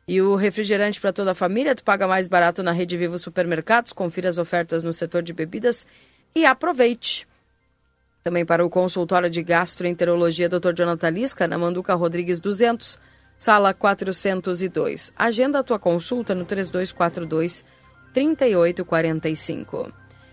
E 0.07 0.21
o 0.21 0.35
refrigerante 0.35 1.01
para 1.01 1.11
toda 1.11 1.31
a 1.31 1.35
família, 1.35 1.75
tu 1.75 1.83
paga 1.83 2.07
mais 2.07 2.29
barato 2.29 2.63
na 2.63 2.71
Rede 2.71 2.95
Vivo 2.95 3.17
Supermercados. 3.17 3.91
Confira 3.91 4.29
as 4.29 4.37
ofertas 4.37 4.81
no 4.81 4.93
setor 4.93 5.21
de 5.21 5.33
bebidas 5.33 5.85
e 6.33 6.45
aproveite. 6.45 7.27
Também 8.23 8.45
para 8.45 8.65
o 8.65 8.69
consultório 8.69 9.29
de 9.29 9.43
gastroenterologia 9.43 10.47
Dr. 10.47 10.73
Jonathan 10.75 11.09
Lisca, 11.09 11.47
na 11.47 11.57
Manduca 11.57 11.93
Rodrigues 11.93 12.39
200, 12.39 12.97
sala 13.37 13.73
402. 13.73 15.11
Agenda 15.15 15.59
a 15.59 15.63
tua 15.63 15.77
consulta 15.77 16.33
no 16.33 16.45
3242 16.45 17.65
3845. 18.13 19.91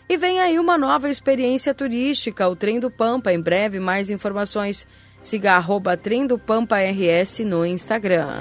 E 0.09 0.17
vem 0.17 0.41
aí 0.41 0.59
uma 0.59 0.79
nova 0.79 1.09
experiência 1.09 1.75
turística, 1.75 2.47
o 2.47 2.55
Trem 2.55 2.79
do 2.79 2.91
Pampa. 2.91 3.33
Em 3.33 3.41
breve, 3.41 3.81
mais 3.81 4.11
informações. 4.11 4.87
Siga 5.23 5.55
arroba 5.55 5.97
Trem 5.97 6.27
do 6.27 6.39
Pampa 6.39 6.77
RS 6.79 7.41
no 7.41 7.65
Instagram. 7.65 8.39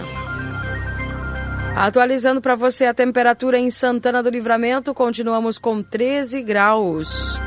Atualizando 1.75 2.39
para 2.39 2.55
você 2.55 2.85
a 2.85 2.93
temperatura 2.93 3.57
em 3.57 3.71
Santana 3.71 4.21
do 4.21 4.29
Livramento, 4.29 4.93
continuamos 4.93 5.57
com 5.57 5.81
13 5.81 6.43
graus. 6.43 7.39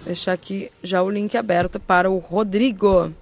Deixar 0.04 0.34
aqui 0.34 0.72
já 0.82 1.04
o 1.04 1.10
link 1.12 1.38
aberto 1.38 1.80
para 1.80 2.10
o 2.10 2.18
Rodrigo. 2.18 3.14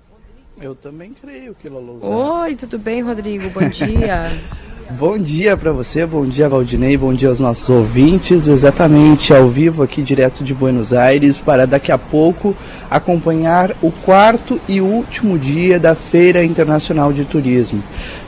Eu 0.57 0.73
também 0.73 1.13
creio 1.13 1.53
que 1.53 1.67
Lolo. 1.67 1.99
Oi, 2.01 2.55
tudo 2.55 2.79
bem, 2.79 3.01
Rodrigo? 3.01 3.49
Bom 3.49 3.67
dia. 3.67 4.31
bom 4.91 5.17
dia 5.17 5.55
para 5.55 5.71
você, 5.71 6.05
bom 6.05 6.25
dia 6.25 6.49
Valdinei, 6.49 6.97
bom 6.97 7.13
dia 7.13 7.29
aos 7.29 7.39
nossos 7.39 7.69
ouvintes. 7.69 8.47
Exatamente 8.47 9.33
ao 9.33 9.47
vivo 9.47 9.83
aqui 9.83 10.01
direto 10.01 10.43
de 10.43 10.53
Buenos 10.53 10.93
Aires 10.93 11.37
para 11.37 11.65
daqui 11.65 11.91
a 11.91 11.97
pouco 11.97 12.55
acompanhar 12.89 13.71
o 13.81 13.91
quarto 13.91 14.59
e 14.67 14.81
último 14.81 15.37
dia 15.37 15.79
da 15.79 15.95
Feira 15.95 16.43
Internacional 16.43 17.11
de 17.11 17.25
Turismo. 17.25 17.81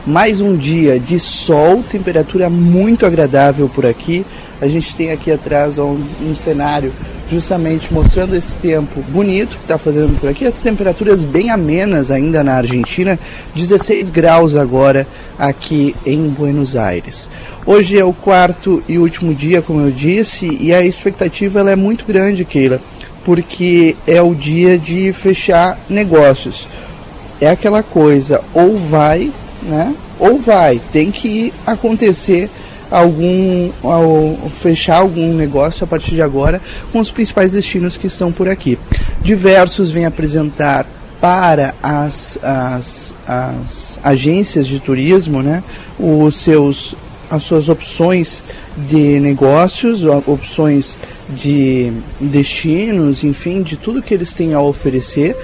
Mais 0.05 0.39
um 0.39 0.55
dia 0.55 0.99
de 0.99 1.17
sol, 1.17 1.83
temperatura 1.89 2.47
muito 2.47 3.07
agradável 3.07 3.67
por 3.67 3.87
aqui. 3.87 4.23
A 4.61 4.67
gente 4.67 4.95
tem 4.95 5.11
aqui 5.11 5.31
atrás 5.31 5.79
um, 5.79 5.99
um 6.21 6.35
cenário 6.35 6.93
justamente 7.27 7.91
mostrando 7.91 8.35
esse 8.35 8.53
tempo 8.57 9.01
bonito 9.09 9.57
que 9.57 9.63
está 9.63 9.79
fazendo 9.79 10.15
por 10.19 10.29
aqui, 10.29 10.45
as 10.45 10.61
temperaturas 10.61 11.23
bem 11.23 11.49
amenas 11.49 12.11
ainda 12.11 12.43
na 12.43 12.53
Argentina, 12.53 13.17
16 13.55 14.11
graus 14.11 14.55
agora 14.55 15.07
aqui 15.39 15.95
em 16.05 16.27
Buenos 16.27 16.75
Aires. 16.75 17.27
Hoje 17.65 17.97
é 17.97 18.05
o 18.05 18.13
quarto 18.13 18.83
e 18.87 18.99
último 18.99 19.33
dia, 19.33 19.63
como 19.63 19.81
eu 19.81 19.89
disse, 19.89 20.45
e 20.61 20.71
a 20.71 20.85
expectativa 20.85 21.61
ela 21.61 21.71
é 21.71 21.75
muito 21.75 22.05
grande, 22.05 22.45
Keila, 22.45 22.79
porque 23.23 23.95
é 24.05 24.21
o 24.21 24.35
dia 24.35 24.77
de 24.77 25.11
fechar 25.13 25.79
negócios. 25.89 26.67
É 27.41 27.49
aquela 27.49 27.81
coisa, 27.81 28.41
ou 28.53 28.77
vai, 28.77 29.31
né? 29.63 29.93
Ou 30.19 30.39
vai, 30.39 30.81
tem 30.91 31.11
que 31.11 31.53
acontecer 31.65 32.49
algum 32.89 33.71
ao 33.83 34.49
fechar 34.61 34.97
algum 34.97 35.33
negócio 35.33 35.83
a 35.83 35.87
partir 35.87 36.11
de 36.15 36.21
agora 36.21 36.61
com 36.91 36.99
os 36.99 37.11
principais 37.11 37.53
destinos 37.53 37.97
que 37.97 38.07
estão 38.07 38.31
por 38.31 38.47
aqui. 38.47 38.77
Diversos 39.21 39.91
vêm 39.91 40.05
apresentar 40.05 40.85
para 41.19 41.73
as, 41.81 42.37
as, 42.43 43.15
as 43.25 43.99
agências 44.03 44.67
de 44.67 44.79
turismo 44.79 45.41
né, 45.41 45.63
os 45.97 46.35
seus, 46.35 46.93
as 47.29 47.43
suas 47.43 47.69
opções 47.69 48.43
de 48.77 49.19
negócios, 49.19 50.03
opções 50.03 50.97
de 51.29 51.91
destinos, 52.19 53.23
enfim, 53.23 53.63
de 53.63 53.77
tudo 53.77 54.01
que 54.01 54.13
eles 54.13 54.33
têm 54.33 54.53
a 54.53 54.61
oferecer. 54.61 55.35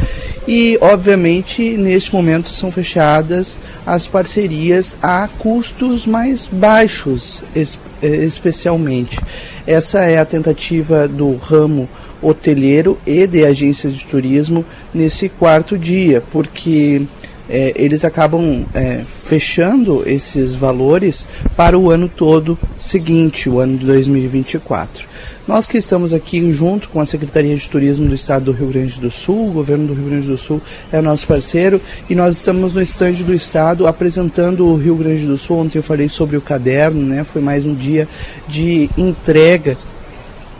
E, 0.53 0.77
obviamente, 0.81 1.77
neste 1.77 2.13
momento 2.13 2.49
são 2.49 2.69
fechadas 2.73 3.57
as 3.85 4.05
parcerias 4.05 4.97
a 5.01 5.29
custos 5.39 6.05
mais 6.05 6.49
baixos, 6.49 7.41
es 7.55 7.79
eh, 8.03 8.25
especialmente. 8.25 9.17
Essa 9.65 10.01
é 10.01 10.19
a 10.19 10.25
tentativa 10.25 11.07
do 11.07 11.37
ramo 11.37 11.87
hoteleiro 12.21 12.99
e 13.07 13.25
de 13.27 13.45
agências 13.45 13.93
de 13.93 14.03
turismo 14.03 14.65
nesse 14.93 15.29
quarto 15.29 15.77
dia, 15.77 16.21
porque 16.33 17.03
é, 17.49 17.71
eles 17.77 18.03
acabam 18.03 18.65
é, 18.73 19.03
fechando 19.23 20.03
esses 20.05 20.53
valores 20.53 21.25
para 21.55 21.79
o 21.79 21.89
ano 21.89 22.09
todo 22.09 22.59
seguinte, 22.77 23.49
o 23.49 23.61
ano 23.61 23.77
de 23.77 23.85
2024. 23.85 25.10
Nós 25.47 25.67
que 25.67 25.75
estamos 25.75 26.13
aqui 26.13 26.51
junto 26.53 26.87
com 26.89 26.99
a 26.99 27.05
Secretaria 27.05 27.55
de 27.55 27.67
Turismo 27.67 28.07
do 28.07 28.13
Estado 28.13 28.45
do 28.45 28.51
Rio 28.51 28.67
Grande 28.67 28.99
do 28.99 29.09
Sul, 29.09 29.49
o 29.49 29.51
governo 29.51 29.87
do 29.87 29.93
Rio 29.93 30.05
Grande 30.05 30.27
do 30.27 30.37
Sul 30.37 30.61
é 30.91 31.01
nosso 31.01 31.25
parceiro 31.25 31.81
e 32.07 32.13
nós 32.13 32.37
estamos 32.37 32.75
no 32.75 32.81
estande 32.81 33.23
do 33.23 33.33
Estado 33.33 33.87
apresentando 33.87 34.67
o 34.67 34.77
Rio 34.77 34.95
Grande 34.95 35.25
do 35.25 35.39
Sul. 35.39 35.57
Ontem 35.57 35.79
eu 35.79 35.83
falei 35.83 36.07
sobre 36.07 36.37
o 36.37 36.41
caderno, 36.41 37.01
né? 37.01 37.23
Foi 37.23 37.41
mais 37.41 37.65
um 37.65 37.73
dia 37.73 38.07
de 38.47 38.87
entrega 38.95 39.75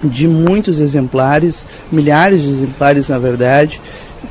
de 0.03 0.27
muitos 0.27 0.79
exemplares, 0.79 1.67
milhares 1.91 2.41
de 2.41 2.49
exemplares 2.49 3.09
na 3.09 3.19
verdade, 3.19 3.79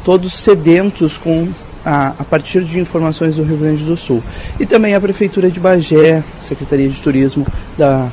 todos 0.04 0.32
sedentos 0.32 1.16
com 1.16 1.48
a, 1.84 2.08
a, 2.18 2.24
partir 2.24 2.64
de 2.64 2.80
informações 2.80 3.36
do 3.36 3.44
Rio 3.44 3.56
Grande 3.56 3.84
do 3.84 3.96
Sul. 3.96 4.20
E 4.58 4.66
também 4.66 4.96
a 4.96 5.00
Prefeitura 5.00 5.48
de 5.48 5.60
Bagé, 5.60 6.24
Secretaria 6.40 6.88
de 6.88 7.00
Turismo 7.00 7.46
da, 7.78 8.08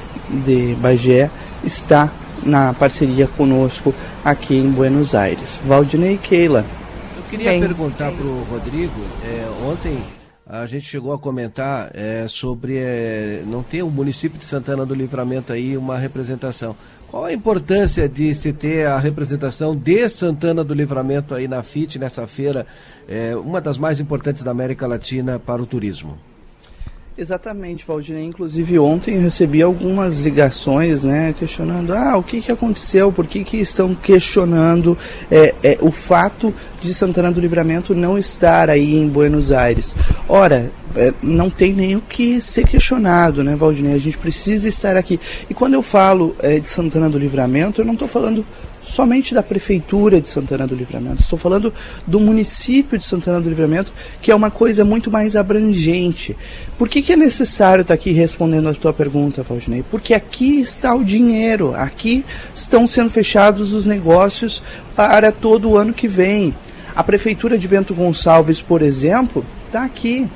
de 0.45 0.75
Bagé, 0.79 1.31
está 1.65 2.11
na 2.47 2.73
parceria 2.73 3.27
conosco 3.27 3.93
aqui 4.23 4.55
em 4.55 4.69
Buenos 4.71 5.13
Aires. 5.13 5.59
Valdinei 5.65 6.13
e 6.13 6.17
Keila. 6.17 6.65
Eu 7.15 7.23
queria 7.29 7.51
Bem, 7.51 7.59
perguntar 7.59 8.11
para 8.11 8.25
o 8.25 8.43
Rodrigo, 8.49 8.99
é, 9.23 9.69
ontem 9.69 9.97
a 10.49 10.65
gente 10.65 10.85
chegou 10.85 11.11
a 11.11 11.19
comentar 11.19 11.91
é, 11.93 12.25
sobre 12.29 12.77
é, 12.77 13.43
não 13.45 13.61
ter 13.61 13.83
o 13.83 13.89
município 13.89 14.39
de 14.39 14.45
Santana 14.45 14.85
do 14.85 14.95
Livramento 14.95 15.51
aí 15.51 15.75
uma 15.75 15.97
representação. 15.97 16.73
Qual 17.09 17.25
a 17.25 17.33
importância 17.33 18.07
de 18.07 18.33
se 18.33 18.53
ter 18.53 18.87
a 18.87 18.97
representação 18.97 19.75
de 19.75 20.07
Santana 20.09 20.63
do 20.63 20.73
Livramento 20.73 21.35
aí 21.35 21.47
na 21.47 21.61
FIT, 21.63 21.99
nessa 21.99 22.25
feira, 22.27 22.65
é, 23.07 23.35
uma 23.35 23.59
das 23.59 23.77
mais 23.77 23.99
importantes 23.99 24.41
da 24.41 24.51
América 24.51 24.87
Latina 24.87 25.37
para 25.37 25.61
o 25.61 25.65
turismo? 25.65 26.17
Exatamente, 27.17 27.83
Valdinei. 27.85 28.25
Inclusive 28.25 28.77
ontem 28.77 29.15
eu 29.15 29.21
recebi 29.21 29.61
algumas 29.61 30.19
ligações, 30.19 31.03
né, 31.03 31.33
questionando, 31.37 31.91
ah, 31.93 32.15
o 32.15 32.21
que, 32.21 32.41
que 32.41 32.51
aconteceu, 32.51 33.11
por 33.11 33.25
que, 33.25 33.43
que 33.43 33.57
estão 33.57 33.95
questionando 33.95 34.95
é, 35.31 35.55
é, 35.63 35.77
o 35.81 35.91
fato 35.91 36.53
de 36.79 36.93
Santana 36.93 37.31
do 37.31 37.41
Livramento 37.41 37.95
não 37.95 38.19
estar 38.19 38.69
aí 38.69 38.95
em 38.95 39.07
Buenos 39.07 39.51
Aires. 39.51 39.95
Ora, 40.29 40.71
é, 40.95 41.11
não 41.23 41.49
tem 41.49 41.73
nem 41.73 41.95
o 41.95 42.01
que 42.01 42.39
ser 42.39 42.67
questionado, 42.67 43.43
né, 43.43 43.55
Valdinei? 43.55 43.95
A 43.95 43.99
gente 43.99 44.17
precisa 44.17 44.67
estar 44.67 44.95
aqui. 44.95 45.19
E 45.49 45.55
quando 45.55 45.73
eu 45.73 45.81
falo 45.81 46.35
é, 46.37 46.59
de 46.59 46.69
Santana 46.69 47.09
do 47.09 47.17
Livramento, 47.17 47.81
eu 47.81 47.85
não 47.85 47.93
estou 47.93 48.07
falando 48.07 48.45
somente 48.87 49.33
da 49.33 49.43
Prefeitura 49.43 50.19
de 50.19 50.27
Santana 50.27 50.65
do 50.65 50.75
Livramento. 50.75 51.21
Estou 51.21 51.37
falando 51.37 51.73
do 52.05 52.19
município 52.19 52.97
de 52.97 53.05
Santana 53.05 53.41
do 53.41 53.49
Livramento, 53.49 53.93
que 54.21 54.31
é 54.31 54.35
uma 54.35 54.49
coisa 54.49 54.83
muito 54.83 55.11
mais 55.11 55.35
abrangente. 55.35 56.35
Por 56.77 56.87
que, 56.87 57.01
que 57.01 57.13
é 57.13 57.17
necessário 57.17 57.81
estar 57.81 57.93
aqui 57.93 58.11
respondendo 58.11 58.69
a 58.69 58.73
tua 58.73 58.93
pergunta, 58.93 59.43
Valdinei? 59.43 59.83
Porque 59.89 60.13
aqui 60.13 60.61
está 60.61 60.95
o 60.95 61.03
dinheiro, 61.03 61.75
aqui 61.75 62.25
estão 62.55 62.87
sendo 62.87 63.09
fechados 63.09 63.73
os 63.73 63.85
negócios 63.85 64.63
para 64.95 65.31
todo 65.31 65.69
o 65.69 65.77
ano 65.77 65.93
que 65.93 66.07
vem. 66.07 66.55
A 66.95 67.03
Prefeitura 67.03 67.57
de 67.57 67.67
Bento 67.67 67.93
Gonçalves, 67.93 68.61
por 68.61 68.81
exemplo, 68.81 69.45
está 69.67 69.83
aqui. 69.83 70.27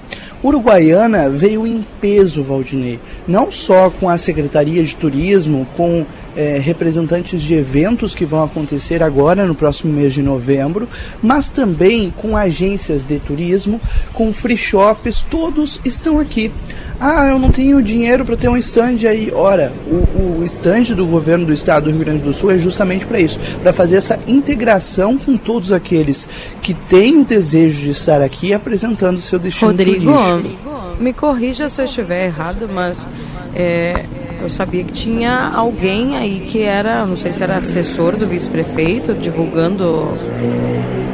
Uruguaiana 0.43 1.29
veio 1.29 1.65
em 1.65 1.85
peso, 1.99 2.43
Valdinei. 2.43 2.99
Não 3.27 3.51
só 3.51 3.89
com 3.89 4.09
a 4.09 4.17
Secretaria 4.17 4.83
de 4.83 4.95
Turismo, 4.95 5.67
com 5.75 6.05
é, 6.35 6.59
representantes 6.59 7.41
de 7.41 7.53
eventos 7.53 8.15
que 8.15 8.25
vão 8.25 8.43
acontecer 8.43 9.03
agora 9.03 9.45
no 9.45 9.55
próximo 9.55 9.93
mês 9.93 10.13
de 10.13 10.21
novembro, 10.21 10.87
mas 11.21 11.49
também 11.49 12.11
com 12.15 12.35
agências 12.35 13.05
de 13.05 13.19
turismo, 13.19 13.79
com 14.13 14.33
free 14.33 14.57
shops, 14.57 15.25
todos 15.29 15.79
estão 15.83 16.19
aqui. 16.19 16.51
Ah, 16.99 17.25
eu 17.29 17.39
não 17.39 17.49
tenho 17.49 17.81
dinheiro 17.81 18.23
para 18.23 18.37
ter 18.37 18.47
um 18.47 18.55
stand 18.57 19.07
aí. 19.09 19.31
Ora, 19.33 19.73
o, 19.87 20.39
o 20.39 20.43
stand 20.45 20.95
do 20.95 21.05
governo 21.07 21.47
do 21.47 21.53
estado 21.53 21.85
do 21.85 21.89
Rio 21.89 21.99
Grande 21.99 22.21
do 22.21 22.31
Sul 22.31 22.51
é 22.51 22.59
justamente 22.59 23.07
para 23.07 23.19
isso, 23.19 23.39
para 23.61 23.73
fazer 23.73 23.95
essa 23.95 24.19
integração 24.27 25.17
com 25.17 25.35
todos 25.35 25.71
aqueles 25.71 26.29
que 26.61 26.75
têm 26.75 27.17
o 27.17 27.25
desejo 27.25 27.81
de 27.81 27.89
estar 27.89 28.21
aqui 28.21 28.53
apresentando 28.53 29.19
seu 29.19 29.39
destino 29.39 29.71
Rodrigo, 29.71 30.13
turístico. 30.13 30.97
me 30.99 31.11
corrija 31.11 31.67
se 31.67 31.81
eu 31.81 31.85
estiver 31.85 32.25
errado, 32.25 32.69
mas 32.71 33.07
é, 33.55 34.05
eu 34.41 34.49
sabia 34.49 34.83
que 34.83 34.91
tinha 34.93 35.51
alguém 35.55 36.17
aí 36.17 36.39
que 36.47 36.61
era, 36.61 37.05
não 37.05 37.15
sei 37.15 37.31
se 37.31 37.43
era 37.43 37.57
assessor 37.57 38.15
do 38.17 38.25
vice-prefeito, 38.27 39.13
divulgando 39.13 40.07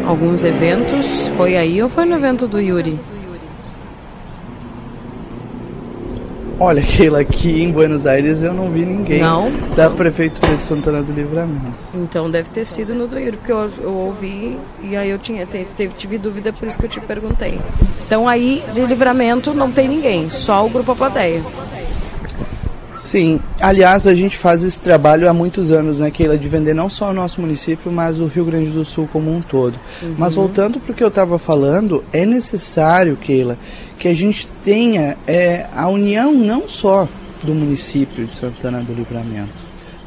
alguns 0.07 0.43
eventos. 0.43 1.27
Foi 1.35 1.55
aí 1.57 1.81
ou 1.83 1.89
foi 1.89 2.05
no 2.05 2.15
evento 2.15 2.47
do 2.47 2.59
Yuri? 2.59 2.99
Olha, 6.59 6.81
Keila, 6.81 7.19
aqui 7.19 7.61
em 7.61 7.69
Buenos 7.71 8.07
Aires 8.07 8.41
eu 8.41 8.51
não 8.51 8.71
vi 8.71 8.83
ninguém 8.83 9.21
Não? 9.21 9.51
da 9.75 9.91
Prefeitura 9.91 10.55
de 10.55 10.63
Santana 10.63 11.03
do 11.03 11.13
Livramento. 11.13 11.77
Então 11.93 12.31
deve 12.31 12.49
ter 12.49 12.65
sido 12.65 12.95
no 12.95 13.07
do 13.07 13.19
Yuri, 13.19 13.37
porque 13.37 13.51
eu, 13.51 13.69
eu 13.79 13.93
ouvi 13.93 14.57
e 14.81 14.95
aí 14.95 15.07
eu 15.11 15.19
tinha, 15.19 15.45
te- 15.45 15.67
teve, 15.77 15.93
tive 15.95 16.17
dúvida, 16.17 16.51
por 16.51 16.67
isso 16.67 16.79
que 16.79 16.85
eu 16.85 16.89
te 16.89 16.99
perguntei. 16.99 17.59
Então 18.07 18.27
aí 18.27 18.63
de 18.73 18.81
livramento 18.87 19.53
não 19.53 19.71
tem 19.71 19.87
ninguém, 19.87 20.31
só 20.31 20.65
o 20.65 20.69
grupo 20.69 20.93
A 20.93 20.95
Plateia. 20.95 21.43
Sim, 22.97 23.39
aliás, 23.61 24.07
a 24.07 24.15
gente 24.15 24.37
faz 24.37 24.63
esse 24.63 24.81
trabalho 24.81 25.29
há 25.29 25.33
muitos 25.33 25.71
anos, 25.71 25.99
né, 25.99 26.09
Keila, 26.09 26.37
de 26.37 26.49
vender 26.49 26.73
não 26.73 26.89
só 26.89 27.11
o 27.11 27.13
nosso 27.13 27.39
município, 27.39 27.91
mas 27.91 28.19
o 28.19 28.25
Rio 28.25 28.43
Grande 28.43 28.71
do 28.71 28.83
Sul 28.83 29.07
como 29.11 29.31
um 29.31 29.39
todo. 29.39 29.79
Uhum. 30.01 30.15
Mas 30.17 30.33
voltando 30.33 30.79
para 30.79 30.91
o 30.91 30.95
que 30.95 31.03
eu 31.03 31.07
estava 31.07 31.37
falando, 31.37 32.03
é 32.11 32.25
necessário, 32.25 33.15
Keila, 33.15 33.57
que 33.99 34.07
a 34.07 34.15
gente 34.15 34.47
tenha 34.63 35.15
é, 35.27 35.67
a 35.71 35.87
união 35.87 36.33
não 36.33 36.67
só 36.67 37.07
do 37.43 37.53
município 37.53 38.25
de 38.25 38.33
Santana 38.33 38.81
do 38.81 38.93
Livramento, 38.93 39.53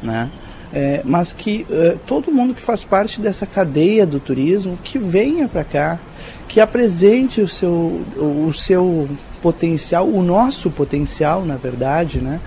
né? 0.03 0.29
É, 0.73 1.01
mas 1.03 1.33
que 1.33 1.65
é, 1.69 1.97
todo 2.05 2.31
mundo 2.31 2.53
que 2.53 2.61
faz 2.61 2.83
parte 2.83 3.19
dessa 3.19 3.45
cadeia 3.45 4.05
do 4.05 4.21
turismo 4.21 4.77
que 4.81 4.97
venha 4.97 5.47
para 5.47 5.65
cá, 5.65 5.99
que 6.47 6.61
apresente 6.61 7.41
o 7.41 7.47
seu, 7.47 8.01
o, 8.15 8.45
o 8.47 8.53
seu 8.53 9.09
potencial, 9.41 10.07
o 10.07 10.21
nosso 10.21 10.69
potencial, 10.69 11.45
na 11.45 11.57
verdade, 11.57 12.19
né? 12.19 12.39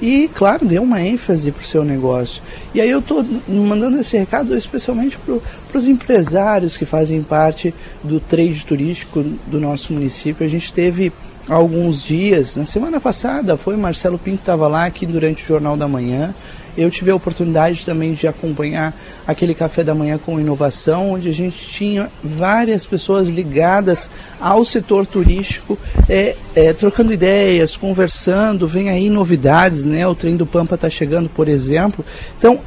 E, 0.00 0.30
claro, 0.32 0.64
dê 0.64 0.78
uma 0.78 1.02
ênfase 1.02 1.50
para 1.50 1.62
o 1.62 1.66
seu 1.66 1.84
negócio. 1.84 2.40
E 2.72 2.80
aí 2.80 2.88
eu 2.88 3.00
estou 3.00 3.24
mandando 3.48 3.98
esse 3.98 4.16
recado 4.16 4.56
especialmente 4.56 5.18
para 5.18 5.78
os 5.78 5.88
empresários 5.88 6.76
que 6.76 6.84
fazem 6.84 7.22
parte 7.22 7.74
do 8.02 8.20
trade 8.20 8.64
turístico 8.64 9.22
do 9.22 9.60
nosso 9.60 9.92
município. 9.92 10.46
A 10.46 10.48
gente 10.48 10.72
teve 10.72 11.12
alguns 11.48 12.04
dias, 12.04 12.56
na 12.56 12.66
semana 12.66 13.00
passada, 13.00 13.56
foi 13.56 13.76
Marcelo 13.76 14.18
Pinto 14.18 14.40
estava 14.40 14.68
lá 14.68 14.84
aqui 14.84 15.04
durante 15.04 15.42
o 15.42 15.46
Jornal 15.46 15.76
da 15.76 15.88
Manhã. 15.88 16.34
Eu 16.78 16.90
tive 16.90 17.10
a 17.10 17.14
oportunidade 17.16 17.84
também 17.84 18.14
de 18.14 18.28
acompanhar 18.28 18.94
aquele 19.26 19.52
café 19.52 19.82
da 19.82 19.94
manhã 19.94 20.16
com 20.16 20.38
inovação, 20.38 21.10
onde 21.10 21.28
a 21.28 21.32
gente 21.32 21.58
tinha 21.58 22.08
várias 22.22 22.86
pessoas 22.86 23.26
ligadas 23.26 24.08
ao 24.40 24.64
setor 24.64 25.04
turístico, 25.04 25.76
é, 26.08 26.36
é, 26.54 26.72
trocando 26.72 27.12
ideias, 27.12 27.76
conversando. 27.76 28.68
Vem 28.68 28.90
aí 28.90 29.10
novidades, 29.10 29.84
né? 29.84 30.06
O 30.06 30.14
trem 30.14 30.36
do 30.36 30.46
Pampa 30.46 30.76
está 30.76 30.88
chegando, 30.88 31.28
por 31.28 31.48
exemplo. 31.48 32.04
Então, 32.38 32.60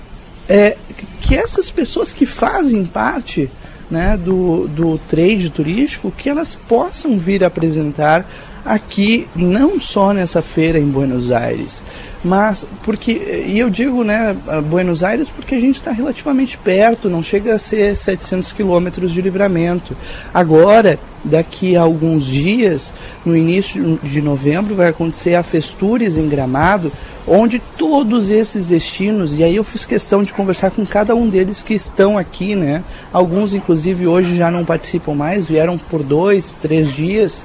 é, 0.49 0.75
que 1.21 1.33
essas 1.33 1.71
pessoas 1.71 2.11
que 2.11 2.25
fazem 2.25 2.85
parte 2.85 3.49
né, 3.89 4.17
do, 4.17 4.67
do 4.67 4.97
trade 4.97 5.49
turístico, 5.49 6.11
que 6.11 6.29
elas 6.29 6.55
possam 6.55 7.17
vir 7.17 7.43
apresentar 7.43 8.29
aqui, 8.65 9.27
não 9.35 9.79
só 9.79 10.13
nessa 10.13 10.41
feira 10.41 10.79
em 10.79 10.89
Buenos 10.89 11.31
Aires, 11.31 11.81
mas 12.23 12.67
porque, 12.83 13.45
e 13.47 13.57
eu 13.57 13.69
digo 13.69 14.03
né, 14.03 14.35
Buenos 14.69 15.03
Aires 15.03 15.29
porque 15.29 15.55
a 15.55 15.59
gente 15.59 15.77
está 15.77 15.91
relativamente 15.91 16.57
perto, 16.57 17.09
não 17.09 17.23
chega 17.23 17.55
a 17.55 17.59
ser 17.59 17.97
700 17.97 18.53
quilômetros 18.53 19.11
de 19.11 19.21
livramento. 19.21 19.97
Agora, 20.31 20.99
daqui 21.23 21.75
a 21.75 21.81
alguns 21.81 22.25
dias, 22.25 22.93
no 23.25 23.35
início 23.35 23.99
de 24.03 24.21
novembro, 24.21 24.75
vai 24.75 24.89
acontecer 24.89 25.33
a 25.33 25.41
Festures 25.41 26.15
em 26.15 26.29
Gramado, 26.29 26.91
onde 27.27 27.59
todos 27.77 28.29
esses 28.29 28.67
destinos, 28.67 29.37
e 29.37 29.43
aí 29.43 29.55
eu 29.55 29.63
fiz 29.63 29.85
questão 29.85 30.23
de 30.23 30.33
conversar 30.33 30.71
com 30.71 30.85
cada 30.85 31.15
um 31.15 31.27
deles 31.27 31.63
que 31.63 31.73
estão 31.73 32.17
aqui, 32.17 32.55
né? 32.55 32.83
Alguns, 33.13 33.53
inclusive, 33.53 34.07
hoje 34.07 34.35
já 34.35 34.49
não 34.49 34.65
participam 34.65 35.13
mais, 35.13 35.47
vieram 35.47 35.77
por 35.77 36.03
dois, 36.03 36.53
três 36.61 36.91
dias. 36.91 37.43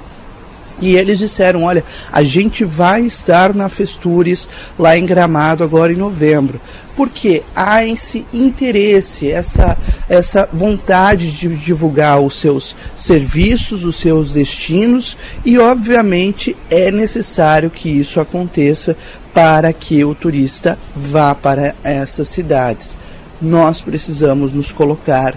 E 0.79 0.95
eles 0.95 1.19
disseram: 1.19 1.63
olha, 1.63 1.83
a 2.11 2.23
gente 2.23 2.63
vai 2.63 3.01
estar 3.01 3.53
na 3.53 3.69
Festures 3.69 4.47
lá 4.77 4.97
em 4.97 5.05
Gramado 5.05 5.63
agora 5.63 5.91
em 5.91 5.97
novembro. 5.97 6.59
Porque 6.95 7.43
há 7.55 7.85
esse 7.85 8.25
interesse, 8.33 9.29
essa, 9.31 9.77
essa 10.09 10.49
vontade 10.51 11.31
de 11.31 11.47
divulgar 11.49 12.19
os 12.19 12.39
seus 12.39 12.75
serviços, 12.95 13.83
os 13.85 13.97
seus 13.97 14.33
destinos, 14.33 15.15
e 15.45 15.59
obviamente 15.59 16.57
é 16.71 16.89
necessário 16.89 17.69
que 17.69 17.87
isso 17.87 18.19
aconteça 18.19 18.97
para 19.31 19.71
que 19.71 20.03
o 20.03 20.15
turista 20.15 20.79
vá 20.95 21.35
para 21.35 21.75
essas 21.83 22.27
cidades. 22.27 22.97
Nós 23.39 23.79
precisamos 23.79 24.51
nos 24.51 24.71
colocar 24.71 25.35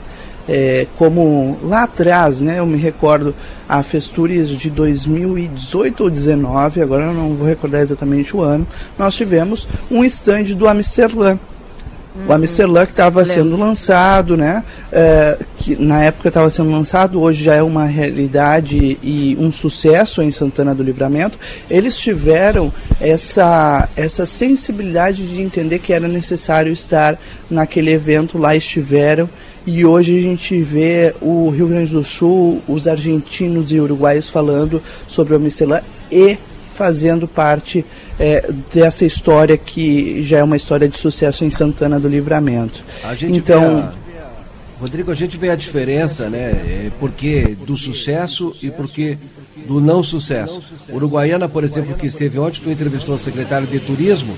é, 0.48 0.86
como 0.96 1.58
lá 1.62 1.84
atrás, 1.84 2.40
né, 2.40 2.58
eu 2.58 2.66
me 2.66 2.78
recordo 2.78 3.34
a 3.68 3.82
Festures 3.82 4.48
de 4.48 4.70
2018 4.70 6.04
ou 6.04 6.10
19, 6.10 6.82
agora 6.82 7.04
eu 7.04 7.14
não 7.14 7.34
vou 7.34 7.46
recordar 7.46 7.80
exatamente 7.80 8.36
o 8.36 8.42
ano, 8.42 8.66
nós 8.98 9.14
tivemos 9.14 9.68
um 9.90 10.04
stand 10.04 10.54
do 10.56 10.68
Amsterdã. 10.68 11.38
O 12.28 12.32
Amsterdã 12.32 12.84
que 12.84 12.90
estava 12.90 13.24
sendo 13.24 13.56
lançado, 13.56 14.36
né? 14.36 14.64
é, 14.92 15.38
que 15.58 15.76
na 15.76 16.02
época 16.02 16.28
estava 16.28 16.50
sendo 16.50 16.70
lançado, 16.70 17.20
hoje 17.20 17.44
já 17.44 17.54
é 17.54 17.62
uma 17.62 17.84
realidade 17.84 18.98
e 19.02 19.36
um 19.38 19.52
sucesso 19.52 20.20
em 20.20 20.30
Santana 20.30 20.74
do 20.74 20.82
Livramento. 20.82 21.38
Eles 21.70 21.98
tiveram 21.98 22.72
essa, 23.00 23.88
essa 23.96 24.26
sensibilidade 24.26 25.26
de 25.26 25.40
entender 25.40 25.78
que 25.78 25.92
era 25.92 26.08
necessário 26.08 26.72
estar 26.72 27.16
naquele 27.48 27.92
evento, 27.92 28.38
lá 28.38 28.56
estiveram. 28.56 29.28
E 29.66 29.84
hoje 29.84 30.18
a 30.18 30.22
gente 30.22 30.60
vê 30.62 31.14
o 31.20 31.50
Rio 31.50 31.68
Grande 31.68 31.92
do 31.92 32.02
Sul, 32.02 32.62
os 32.66 32.88
argentinos 32.88 33.70
e 33.70 33.78
uruguaios 33.78 34.28
falando 34.28 34.82
sobre 35.06 35.34
o 35.34 35.36
Amsterdã 35.36 35.80
e 36.10 36.38
fazendo 36.74 37.28
parte 37.28 37.84
é, 38.18 38.50
dessa 38.72 39.04
história 39.04 39.56
que 39.58 40.22
já 40.22 40.38
é 40.38 40.42
uma 40.42 40.56
história 40.56 40.88
de 40.88 40.96
sucesso 40.98 41.44
em 41.44 41.50
Santana 41.50 42.00
do 42.00 42.08
Livramento. 42.08 42.82
A 43.04 43.14
gente 43.14 43.36
então, 43.38 43.80
a- 43.80 43.92
Rodrigo, 44.80 45.10
a 45.10 45.14
gente 45.14 45.36
vê 45.36 45.50
a 45.50 45.54
diferença, 45.56 46.30
né? 46.30 46.38
É, 46.38 46.90
porque 46.98 47.54
do 47.66 47.76
sucesso 47.76 48.56
e 48.62 48.70
porque 48.70 49.18
do 49.68 49.78
não 49.78 50.02
sucesso. 50.02 50.62
Uruguaiana, 50.90 51.50
por 51.50 51.62
exemplo, 51.64 51.94
que 51.94 52.06
esteve 52.06 52.38
ontem, 52.38 52.60
tu 52.62 52.70
entrevistou 52.70 53.14
o 53.14 53.18
secretário 53.18 53.66
de 53.66 53.78
turismo, 53.78 54.34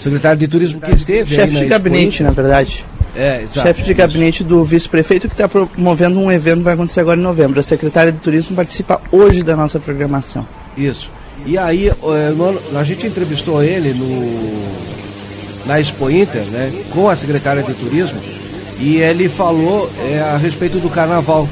secretário 0.00 0.40
de 0.40 0.48
turismo 0.48 0.80
que 0.80 0.92
esteve 0.92 1.32
chefe 1.32 1.52
na 1.52 1.60
de 1.60 1.66
Expo 1.66 1.70
gabinete, 1.70 2.06
Inter. 2.06 2.26
na 2.26 2.32
verdade. 2.32 2.84
É. 3.16 3.44
Chefe 3.46 3.82
de 3.82 3.94
gabinete 3.94 4.42
do 4.42 4.64
vice-prefeito 4.64 5.28
que 5.28 5.34
está 5.34 5.48
promovendo 5.48 6.18
um 6.18 6.30
evento 6.32 6.58
que 6.58 6.64
vai 6.64 6.74
acontecer 6.74 7.00
agora 7.00 7.18
em 7.18 7.22
novembro. 7.22 7.60
A 7.60 7.62
secretária 7.62 8.10
de 8.10 8.18
turismo 8.18 8.56
participa 8.56 9.00
hoje 9.12 9.42
da 9.42 9.54
nossa 9.56 9.78
programação. 9.78 10.46
Isso. 10.76 11.10
E 11.46 11.56
aí, 11.58 11.92
no- 12.36 12.78
a 12.78 12.84
gente 12.84 13.06
entrevistou 13.06 13.62
ele 13.62 13.92
no, 13.92 15.66
na 15.66 15.80
Expo 15.80 16.10
Inter, 16.10 16.42
né, 16.46 16.72
com 16.90 17.08
a 17.08 17.14
secretária 17.16 17.62
de 17.62 17.72
Turismo, 17.74 18.20
e 18.80 18.96
ele 18.96 19.28
falou 19.28 19.88
eh, 20.08 20.20
a 20.20 20.36
respeito 20.36 20.78
do 20.78 20.88
carnaval. 20.90 21.48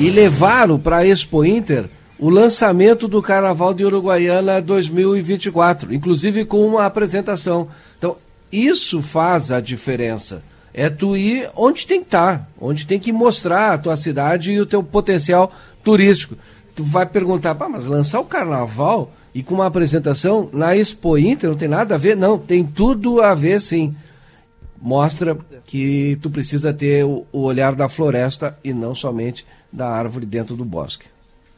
E 0.00 0.10
levaram 0.10 0.78
para 0.78 0.98
a 0.98 1.06
Expo 1.06 1.44
Inter 1.44 1.84
o 2.18 2.28
lançamento 2.30 3.06
do 3.06 3.20
Carnaval 3.22 3.72
de 3.74 3.84
Uruguaiana 3.84 4.60
2024, 4.60 5.92
inclusive 5.94 6.44
com 6.44 6.66
uma 6.66 6.86
apresentação. 6.86 7.68
Então, 7.98 8.16
isso 8.50 9.00
faz 9.02 9.50
a 9.52 9.60
diferença. 9.60 10.42
É 10.76 10.90
tu 10.90 11.16
ir 11.16 11.48
onde 11.54 11.86
tem 11.86 12.00
que 12.00 12.06
estar, 12.06 12.50
onde 12.60 12.84
tem 12.84 12.98
que 12.98 13.12
mostrar 13.12 13.72
a 13.72 13.78
tua 13.78 13.96
cidade 13.96 14.50
e 14.50 14.60
o 14.60 14.66
teu 14.66 14.82
potencial 14.82 15.52
turístico. 15.84 16.36
Tu 16.74 16.82
vai 16.82 17.06
perguntar, 17.06 17.54
pá, 17.54 17.68
mas 17.68 17.86
lançar 17.86 18.18
o 18.18 18.24
carnaval 18.24 19.12
e 19.32 19.40
com 19.40 19.54
uma 19.54 19.66
apresentação 19.66 20.50
na 20.52 20.76
Expo 20.76 21.16
Inter 21.16 21.50
não 21.50 21.56
tem 21.56 21.68
nada 21.68 21.94
a 21.94 21.98
ver? 21.98 22.16
Não, 22.16 22.36
tem 22.36 22.64
tudo 22.64 23.22
a 23.22 23.36
ver 23.36 23.60
sim. 23.60 23.94
Mostra 24.82 25.38
que 25.64 26.18
tu 26.20 26.28
precisa 26.28 26.72
ter 26.74 27.04
o, 27.04 27.24
o 27.32 27.42
olhar 27.42 27.76
da 27.76 27.88
floresta 27.88 28.58
e 28.64 28.72
não 28.72 28.96
somente 28.96 29.46
da 29.72 29.88
árvore 29.88 30.26
dentro 30.26 30.56
do 30.56 30.64
bosque. 30.64 31.06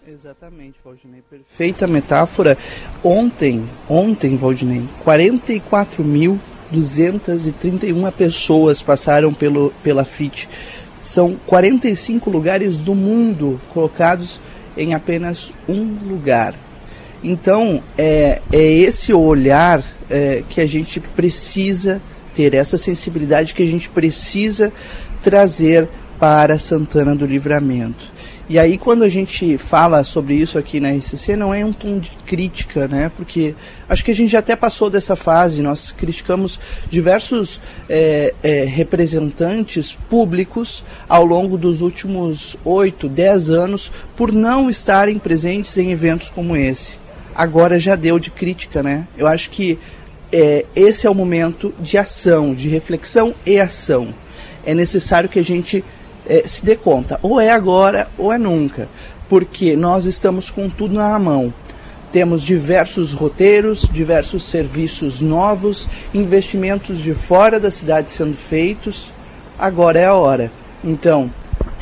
Exatamente, 0.06 0.76
Valdinei. 0.84 1.22
Perfeita 1.28 1.86
metáfora. 1.86 2.56
Ontem, 3.02 3.68
ontem, 3.88 4.36
Valdinei, 4.36 4.84
44 5.02 6.04
mil 6.04 6.38
231 6.70 8.10
pessoas 8.10 8.82
passaram 8.82 9.32
pelo, 9.32 9.72
pela 9.82 10.04
FIT. 10.04 10.48
São 11.02 11.36
45 11.46 12.28
lugares 12.30 12.78
do 12.78 12.94
mundo 12.94 13.60
colocados 13.72 14.40
em 14.76 14.94
apenas 14.94 15.52
um 15.68 15.82
lugar. 16.08 16.54
Então, 17.22 17.82
é, 17.96 18.40
é 18.52 18.72
esse 18.72 19.12
olhar 19.12 19.82
é, 20.10 20.42
que 20.48 20.60
a 20.60 20.66
gente 20.66 21.00
precisa 21.00 22.00
ter, 22.34 22.54
essa 22.54 22.76
sensibilidade 22.76 23.54
que 23.54 23.62
a 23.62 23.66
gente 23.66 23.88
precisa 23.88 24.72
trazer 25.22 25.88
para 26.18 26.58
Santana 26.58 27.14
do 27.14 27.26
Livramento. 27.26 28.12
E 28.48 28.60
aí, 28.60 28.78
quando 28.78 29.02
a 29.02 29.08
gente 29.08 29.58
fala 29.58 30.04
sobre 30.04 30.34
isso 30.34 30.56
aqui 30.56 30.78
na 30.78 30.92
RCC, 30.92 31.34
não 31.34 31.52
é 31.52 31.64
um 31.64 31.72
tom 31.72 31.98
de 31.98 32.12
crítica, 32.24 32.86
né? 32.86 33.10
Porque 33.16 33.56
acho 33.88 34.04
que 34.04 34.12
a 34.12 34.14
gente 34.14 34.30
já 34.30 34.38
até 34.38 34.54
passou 34.54 34.88
dessa 34.88 35.16
fase. 35.16 35.60
Nós 35.62 35.90
criticamos 35.90 36.60
diversos 36.88 37.60
é, 37.88 38.32
é, 38.44 38.62
representantes 38.62 39.98
públicos 40.08 40.84
ao 41.08 41.24
longo 41.24 41.58
dos 41.58 41.80
últimos 41.80 42.56
8, 42.64 43.08
10 43.08 43.50
anos 43.50 43.90
por 44.14 44.30
não 44.30 44.70
estarem 44.70 45.18
presentes 45.18 45.76
em 45.76 45.90
eventos 45.90 46.30
como 46.30 46.56
esse. 46.56 46.98
Agora 47.34 47.80
já 47.80 47.96
deu 47.96 48.16
de 48.16 48.30
crítica, 48.30 48.80
né? 48.80 49.08
Eu 49.18 49.26
acho 49.26 49.50
que 49.50 49.76
é, 50.30 50.64
esse 50.76 51.04
é 51.04 51.10
o 51.10 51.14
momento 51.14 51.74
de 51.80 51.98
ação, 51.98 52.54
de 52.54 52.68
reflexão 52.68 53.34
e 53.44 53.58
ação. 53.58 54.14
É 54.64 54.72
necessário 54.72 55.28
que 55.28 55.40
a 55.40 55.44
gente 55.44 55.84
é, 56.28 56.42
se 56.46 56.64
dê 56.64 56.76
conta, 56.76 57.18
ou 57.22 57.40
é 57.40 57.50
agora 57.50 58.08
ou 58.18 58.32
é 58.32 58.38
nunca, 58.38 58.88
porque 59.28 59.76
nós 59.76 60.04
estamos 60.04 60.50
com 60.50 60.68
tudo 60.68 60.94
na 60.94 61.18
mão. 61.18 61.52
Temos 62.12 62.42
diversos 62.42 63.12
roteiros, 63.12 63.88
diversos 63.92 64.44
serviços 64.44 65.20
novos, 65.20 65.88
investimentos 66.14 66.98
de 67.00 67.14
fora 67.14 67.60
da 67.60 67.70
cidade 67.70 68.10
sendo 68.10 68.36
feitos. 68.36 69.12
Agora 69.58 69.98
é 69.98 70.06
a 70.06 70.14
hora. 70.14 70.50
Então, 70.82 71.30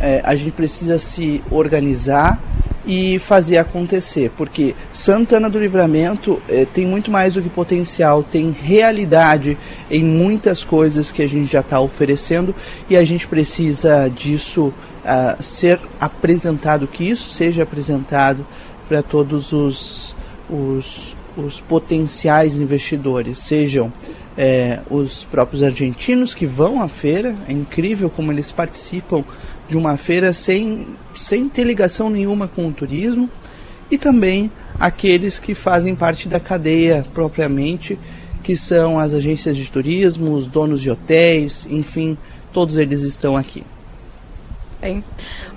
é, 0.01 0.21
a 0.25 0.35
gente 0.35 0.53
precisa 0.53 0.99
se 0.99 1.43
organizar 1.51 2.41
e 2.87 3.19
fazer 3.19 3.57
acontecer, 3.57 4.31
porque 4.37 4.75
Santana 4.93 5.49
do 5.49 5.59
Livramento 5.59 6.41
eh, 6.49 6.67
tem 6.67 6.85
muito 6.85 7.11
mais 7.11 7.35
do 7.35 7.43
que 7.43 7.49
potencial, 7.49 8.23
tem 8.23 8.51
realidade 8.51 9.57
em 9.91 10.05
muitas 10.05 10.63
coisas 10.63 11.11
que 11.11 11.23
a 11.23 11.27
gente 11.27 11.51
já 11.51 11.61
está 11.61 11.81
oferecendo 11.81 12.55
e 12.89 12.97
a 12.97 13.05
gente 13.05 13.27
precisa 13.27 14.09
disso 14.09 14.67
uh, 15.05 15.43
ser 15.43 15.81
apresentado, 15.99 16.87
que 16.87 17.05
isso 17.05 17.29
seja 17.29 17.63
apresentado 17.63 18.47
para 18.87 19.03
todos 19.03 19.53
os, 19.53 20.15
os, 20.49 21.17
os 21.37 21.61
potenciais 21.61 22.57
investidores, 22.57 23.39
sejam 23.39 23.91
é, 24.37 24.81
os 24.91 25.25
próprios 25.25 25.63
argentinos 25.63 26.35
que 26.35 26.47
vão 26.47 26.83
à 26.83 26.89
feira, 26.89 27.37
é 27.49 27.53
incrível 27.53 28.11
como 28.11 28.33
eles 28.33 28.51
participam 28.51 29.25
de 29.69 29.77
uma 29.77 29.97
feira 29.97 30.33
sem, 30.33 30.87
sem 31.15 31.49
ter 31.49 31.65
ligação 31.65 32.11
nenhuma 32.11 32.49
com 32.49 32.69
o 32.69 32.73
turismo, 32.73 33.29
e 33.91 33.99
também 33.99 34.51
aqueles 34.79 35.39
que 35.39 35.55
fazem 35.55 35.95
parte 35.95 36.29
da 36.29 36.41
cadeia 36.41 37.05
propriamente, 37.15 37.99
que 38.43 38.57
são 38.57 38.99
as 38.99 39.15
agências 39.15 39.57
de 39.57 39.71
turismo, 39.71 40.35
os 40.35 40.47
donos 40.47 40.81
de 40.81 40.91
hotéis, 40.91 41.67
enfim, 41.71 42.17
todos 42.53 42.77
eles 42.77 43.03
estão 43.03 43.37
aqui. 43.37 43.65
Bem, 44.85 45.03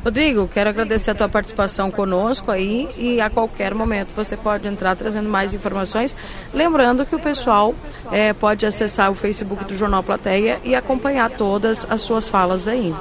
Rodrigo, 0.05 0.47
quero 0.47 0.69
agradecer 0.69 1.11
a 1.11 1.15
tua 1.15 1.27
participação 1.27 1.91
conosco 1.91 2.49
aí 2.49 2.87
e 2.97 3.19
a 3.19 3.29
qualquer 3.29 3.73
momento 3.73 4.15
você 4.15 4.37
pode 4.37 4.65
entrar 4.69 4.95
trazendo 4.95 5.27
mais 5.27 5.53
informações. 5.53 6.15
Lembrando 6.53 7.05
que 7.05 7.13
o 7.13 7.19
pessoal 7.19 7.75
é, 8.09 8.31
pode 8.31 8.65
acessar 8.65 9.11
o 9.11 9.15
Facebook 9.15 9.65
do 9.65 9.75
Jornal 9.75 10.01
Plateia 10.01 10.61
e 10.63 10.73
acompanhar 10.73 11.29
todas 11.29 11.85
as 11.89 11.99
suas 11.99 12.29
falas 12.29 12.63
daí. 12.63 12.95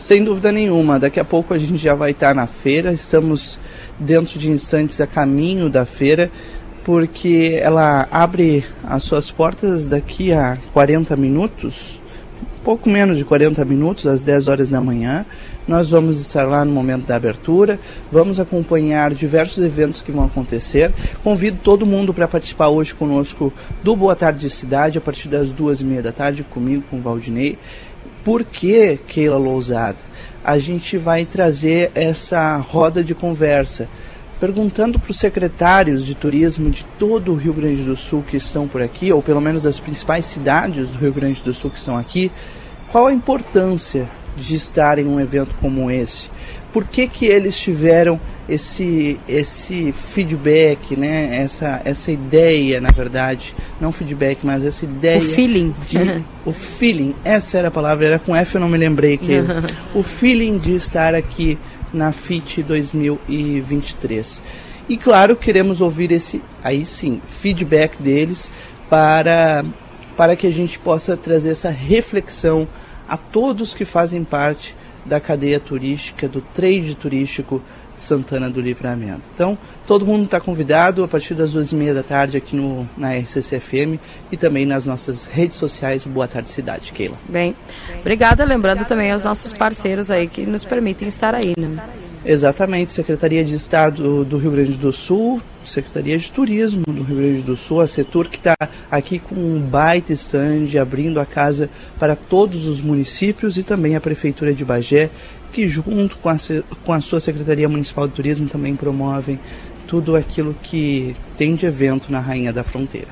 Sem 0.00 0.24
dúvida 0.24 0.50
nenhuma, 0.50 0.98
daqui 0.98 1.20
a 1.20 1.24
pouco 1.24 1.52
a 1.52 1.58
gente 1.58 1.76
já 1.76 1.94
vai 1.94 2.12
estar 2.12 2.34
na 2.34 2.46
feira, 2.46 2.90
estamos 2.90 3.60
dentro 3.98 4.38
de 4.38 4.48
instantes 4.50 4.98
a 4.98 5.06
caminho 5.06 5.68
da 5.68 5.84
feira, 5.84 6.30
porque 6.82 7.60
ela 7.62 8.08
abre 8.10 8.64
as 8.82 9.02
suas 9.02 9.30
portas 9.30 9.86
daqui 9.86 10.32
a 10.32 10.56
40 10.72 11.14
minutos, 11.16 12.00
pouco 12.64 12.88
menos 12.88 13.18
de 13.18 13.26
40 13.26 13.62
minutos, 13.66 14.06
às 14.06 14.24
10 14.24 14.48
horas 14.48 14.70
da 14.70 14.80
manhã. 14.80 15.26
Nós 15.68 15.90
vamos 15.90 16.18
estar 16.18 16.48
lá 16.48 16.64
no 16.64 16.72
momento 16.72 17.06
da 17.06 17.14
abertura, 17.14 17.78
vamos 18.10 18.40
acompanhar 18.40 19.12
diversos 19.12 19.62
eventos 19.62 20.02
que 20.02 20.10
vão 20.10 20.24
acontecer. 20.24 20.90
Convido 21.22 21.58
todo 21.62 21.86
mundo 21.86 22.12
para 22.12 22.26
participar 22.26 22.68
hoje 22.68 22.94
conosco 22.94 23.52
do 23.84 23.94
Boa 23.94 24.16
Tarde 24.16 24.48
Cidade, 24.50 24.98
a 24.98 25.00
partir 25.00 25.28
das 25.28 25.52
duas 25.52 25.80
e 25.80 25.84
meia 25.84 26.02
da 26.02 26.10
tarde, 26.10 26.42
comigo, 26.42 26.82
com 26.90 26.96
o 26.96 27.00
Valdinei. 27.00 27.56
Por 28.24 28.44
que, 28.44 28.98
Keila 29.06 29.38
Lousada? 29.38 29.98
A 30.44 30.58
gente 30.58 30.98
vai 30.98 31.24
trazer 31.24 31.90
essa 31.94 32.56
roda 32.58 33.02
de 33.02 33.14
conversa 33.14 33.88
perguntando 34.38 34.98
para 34.98 35.10
os 35.10 35.18
secretários 35.18 36.04
de 36.04 36.14
turismo 36.14 36.70
de 36.70 36.84
todo 36.98 37.32
o 37.32 37.36
Rio 37.36 37.52
Grande 37.52 37.82
do 37.82 37.94
Sul 37.94 38.22
que 38.26 38.38
estão 38.38 38.66
por 38.66 38.80
aqui, 38.80 39.12
ou 39.12 39.22
pelo 39.22 39.40
menos 39.40 39.64
das 39.64 39.78
principais 39.78 40.24
cidades 40.24 40.88
do 40.88 40.98
Rio 40.98 41.12
Grande 41.12 41.42
do 41.42 41.52
Sul 41.52 41.70
que 41.70 41.78
estão 41.78 41.96
aqui, 41.96 42.32
qual 42.90 43.06
a 43.06 43.12
importância 43.12 44.08
de 44.36 44.54
estar 44.54 44.98
em 44.98 45.06
um 45.06 45.20
evento 45.20 45.54
como 45.60 45.90
esse? 45.90 46.30
Por 46.72 46.84
que, 46.84 47.08
que 47.08 47.26
eles 47.26 47.58
tiveram 47.58 48.20
esse, 48.48 49.18
esse 49.28 49.92
feedback, 49.92 50.96
né? 50.96 51.36
essa, 51.36 51.80
essa 51.84 52.10
ideia, 52.10 52.80
na 52.80 52.90
verdade, 52.90 53.54
não 53.80 53.92
feedback, 53.92 54.40
mas 54.42 54.64
essa 54.64 54.84
ideia. 54.84 55.18
O 55.18 55.22
feeling. 55.22 55.74
De, 55.86 55.98
o 56.44 56.52
feeling, 56.52 57.14
essa 57.24 57.58
era 57.58 57.68
a 57.68 57.70
palavra, 57.70 58.06
era 58.06 58.18
com 58.18 58.34
F, 58.34 58.56
eu 58.56 58.60
não 58.60 58.68
me 58.68 58.76
lembrei 58.76 59.16
que. 59.16 59.36
o 59.94 60.02
feeling 60.02 60.58
de 60.58 60.74
estar 60.74 61.14
aqui 61.14 61.56
na 61.92 62.12
FIT 62.12 62.62
2023. 62.62 64.42
E 64.88 64.96
claro, 64.96 65.36
queremos 65.36 65.80
ouvir 65.80 66.10
esse, 66.10 66.42
aí 66.64 66.84
sim, 66.84 67.22
feedback 67.24 68.02
deles 68.02 68.50
para, 68.88 69.64
para 70.16 70.34
que 70.34 70.48
a 70.48 70.50
gente 70.50 70.78
possa 70.80 71.16
trazer 71.16 71.50
essa 71.50 71.70
reflexão 71.70 72.66
a 73.08 73.16
todos 73.16 73.72
que 73.72 73.84
fazem 73.84 74.24
parte 74.24 74.74
da 75.04 75.20
cadeia 75.20 75.58
turística, 75.58 76.28
do 76.28 76.40
trade 76.40 76.94
turístico 76.94 77.62
de 77.96 78.02
Santana 78.02 78.48
do 78.48 78.60
Livramento. 78.60 79.30
Então, 79.34 79.58
todo 79.86 80.06
mundo 80.06 80.24
está 80.24 80.40
convidado 80.40 81.04
a 81.04 81.08
partir 81.08 81.34
das 81.34 81.52
duas 81.52 81.72
e 81.72 81.74
meia 81.74 81.94
da 81.94 82.02
tarde 82.02 82.36
aqui 82.36 82.56
no, 82.56 82.88
na 82.96 83.14
RCCFM 83.14 83.98
e 84.30 84.36
também 84.36 84.64
nas 84.64 84.86
nossas 84.86 85.26
redes 85.26 85.56
sociais 85.56 86.06
Boa 86.06 86.28
Tarde 86.28 86.50
Cidade, 86.50 86.92
Keila. 86.92 87.18
Bem, 87.28 87.54
obrigada. 88.00 88.44
Lembrando 88.44 88.84
também 88.84 89.10
aos 89.10 89.24
nossos 89.24 89.52
parceiros 89.52 90.10
aí 90.10 90.26
que 90.26 90.46
nos 90.46 90.64
permitem 90.64 91.08
estar 91.08 91.34
aí, 91.34 91.54
né? 91.58 91.78
Exatamente, 92.24 92.92
Secretaria 92.92 93.42
de 93.42 93.54
Estado 93.54 94.24
do 94.24 94.36
Rio 94.36 94.50
Grande 94.50 94.72
do 94.72 94.92
Sul, 94.92 95.40
Secretaria 95.64 96.18
de 96.18 96.30
Turismo 96.30 96.84
do 96.86 97.02
Rio 97.02 97.16
Grande 97.16 97.42
do 97.42 97.56
Sul, 97.56 97.80
a 97.80 97.86
Setor 97.86 98.28
que 98.28 98.36
está 98.36 98.54
aqui 98.90 99.18
com 99.18 99.34
um 99.34 99.60
baita 99.60 100.12
stand, 100.12 100.78
abrindo 100.80 101.18
a 101.18 101.24
casa 101.24 101.70
para 101.98 102.14
todos 102.14 102.66
os 102.66 102.80
municípios 102.80 103.56
e 103.56 103.62
também 103.62 103.96
a 103.96 104.00
Prefeitura 104.00 104.52
de 104.52 104.64
Bagé, 104.64 105.08
que 105.50 105.66
junto 105.66 106.18
com 106.18 106.28
a, 106.28 106.36
com 106.84 106.92
a 106.92 107.00
sua 107.00 107.20
Secretaria 107.20 107.68
Municipal 107.68 108.06
de 108.06 108.14
Turismo 108.14 108.48
também 108.48 108.76
promovem 108.76 109.40
tudo 109.86 110.14
aquilo 110.14 110.54
que 110.62 111.16
tem 111.36 111.54
de 111.54 111.66
evento 111.66 112.12
na 112.12 112.20
Rainha 112.20 112.52
da 112.52 112.62
Fronteira. 112.62 113.08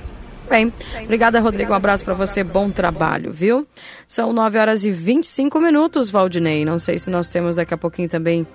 Bem, 0.49 0.73
obrigada, 1.03 1.41
Rodrigo. 1.41 1.73
Um 1.73 1.75
abraço 1.75 2.05
para 2.05 2.15
você. 2.15 2.43
Bom 2.43 2.71
trabalho, 2.71 3.33
viu? 3.33 3.67
São 4.07 4.33
9 4.33 4.59
horas 4.59 4.85
e 4.85 4.91
25 4.91 5.61
minutos, 5.61 6.09
Valdinei. 6.09 6.65
Não 6.65 6.79
sei 6.79 6.99
se 6.99 7.11
nós 7.11 7.29
temos 7.29 7.57
daqui 7.57 7.75
a 7.75 7.77
pouquinho 7.77 8.09
também 8.09 8.47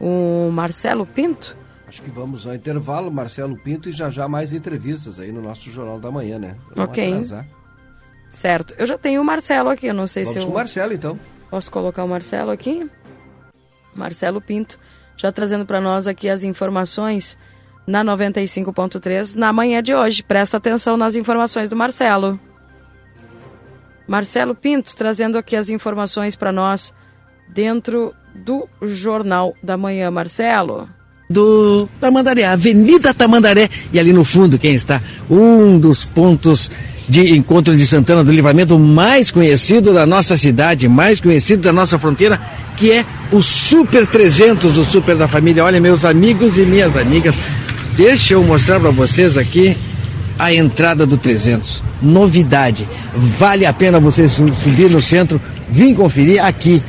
o 0.00 0.50
Marcelo 0.52 1.06
Pinto. 1.06 1.56
Acho 1.86 2.00
que 2.02 2.10
vamos 2.10 2.46
ao 2.46 2.54
intervalo, 2.54 3.10
Marcelo 3.10 3.56
Pinto, 3.56 3.88
e 3.88 3.92
já 3.92 4.10
já 4.10 4.26
mais 4.26 4.52
entrevistas 4.52 5.20
aí 5.20 5.30
no 5.30 5.42
nosso 5.42 5.70
Jornal 5.70 6.00
da 6.00 6.10
Manhã, 6.10 6.38
né? 6.38 6.56
Vamos 6.74 6.90
ok. 6.90 7.12
Atrasar. 7.12 7.46
Certo. 8.30 8.74
Eu 8.78 8.86
já 8.86 8.96
tenho 8.96 9.20
o 9.20 9.24
Marcelo 9.24 9.68
aqui, 9.68 9.88
eu 9.88 9.94
não 9.94 10.06
sei 10.06 10.24
vamos 10.24 10.32
se 10.32 10.38
eu... 10.38 10.46
com 10.46 10.52
o 10.52 10.54
Marcelo, 10.54 10.92
então. 10.94 11.18
Posso 11.50 11.70
colocar 11.70 12.02
o 12.02 12.08
Marcelo 12.08 12.50
aqui? 12.50 12.90
Marcelo 13.94 14.40
Pinto, 14.40 14.78
já 15.18 15.30
trazendo 15.30 15.66
para 15.66 15.82
nós 15.82 16.06
aqui 16.06 16.30
as 16.30 16.42
informações 16.42 17.36
na 17.86 18.02
95.3 18.02 19.34
na 19.34 19.52
manhã 19.52 19.82
de 19.82 19.94
hoje. 19.94 20.22
Presta 20.22 20.56
atenção 20.56 20.96
nas 20.96 21.14
informações 21.14 21.68
do 21.68 21.76
Marcelo. 21.76 22.40
Marcelo 24.06 24.54
Pinto 24.54 24.96
trazendo 24.96 25.36
aqui 25.36 25.54
as 25.54 25.68
informações 25.68 26.34
para 26.34 26.52
nós 26.52 26.92
dentro 27.48 28.14
do 28.34 28.68
Jornal 28.82 29.54
da 29.62 29.76
Manhã, 29.76 30.10
Marcelo. 30.10 30.88
Do 31.30 31.88
Tamandaré, 31.98 32.44
Avenida 32.44 33.14
Tamandaré, 33.14 33.68
e 33.92 33.98
ali 33.98 34.12
no 34.12 34.22
fundo 34.24 34.58
quem 34.58 34.74
está? 34.74 35.00
Um 35.30 35.78
dos 35.78 36.04
pontos 36.04 36.70
de 37.08 37.34
encontro 37.34 37.74
de 37.74 37.86
Santana 37.86 38.22
do 38.22 38.30
Livramento 38.30 38.78
mais 38.78 39.30
conhecido 39.30 39.94
da 39.94 40.04
nossa 40.04 40.36
cidade, 40.36 40.88
mais 40.88 41.20
conhecido 41.22 41.62
da 41.62 41.72
nossa 41.72 41.98
fronteira, 41.98 42.38
que 42.76 42.92
é 42.92 43.04
o 43.30 43.40
Super 43.40 44.06
300, 44.06 44.76
o 44.76 44.84
Super 44.84 45.16
da 45.16 45.26
Família. 45.26 45.64
Olha, 45.64 45.80
meus 45.80 46.04
amigos 46.04 46.58
e 46.58 46.62
minhas 46.62 46.94
amigas, 46.96 47.34
deixa 47.96 48.34
eu 48.34 48.44
mostrar 48.44 48.78
para 48.78 48.90
vocês 48.90 49.38
aqui 49.38 49.74
a 50.38 50.52
entrada 50.52 51.06
do 51.06 51.16
300. 51.16 51.82
Novidade. 52.02 52.86
Vale 53.14 53.64
a 53.64 53.72
pena 53.72 53.98
você 53.98 54.28
su- 54.28 54.52
subir 54.54 54.90
no 54.90 55.00
centro, 55.00 55.40
vir 55.70 55.94
conferir 55.94 56.44
aqui. 56.44 56.82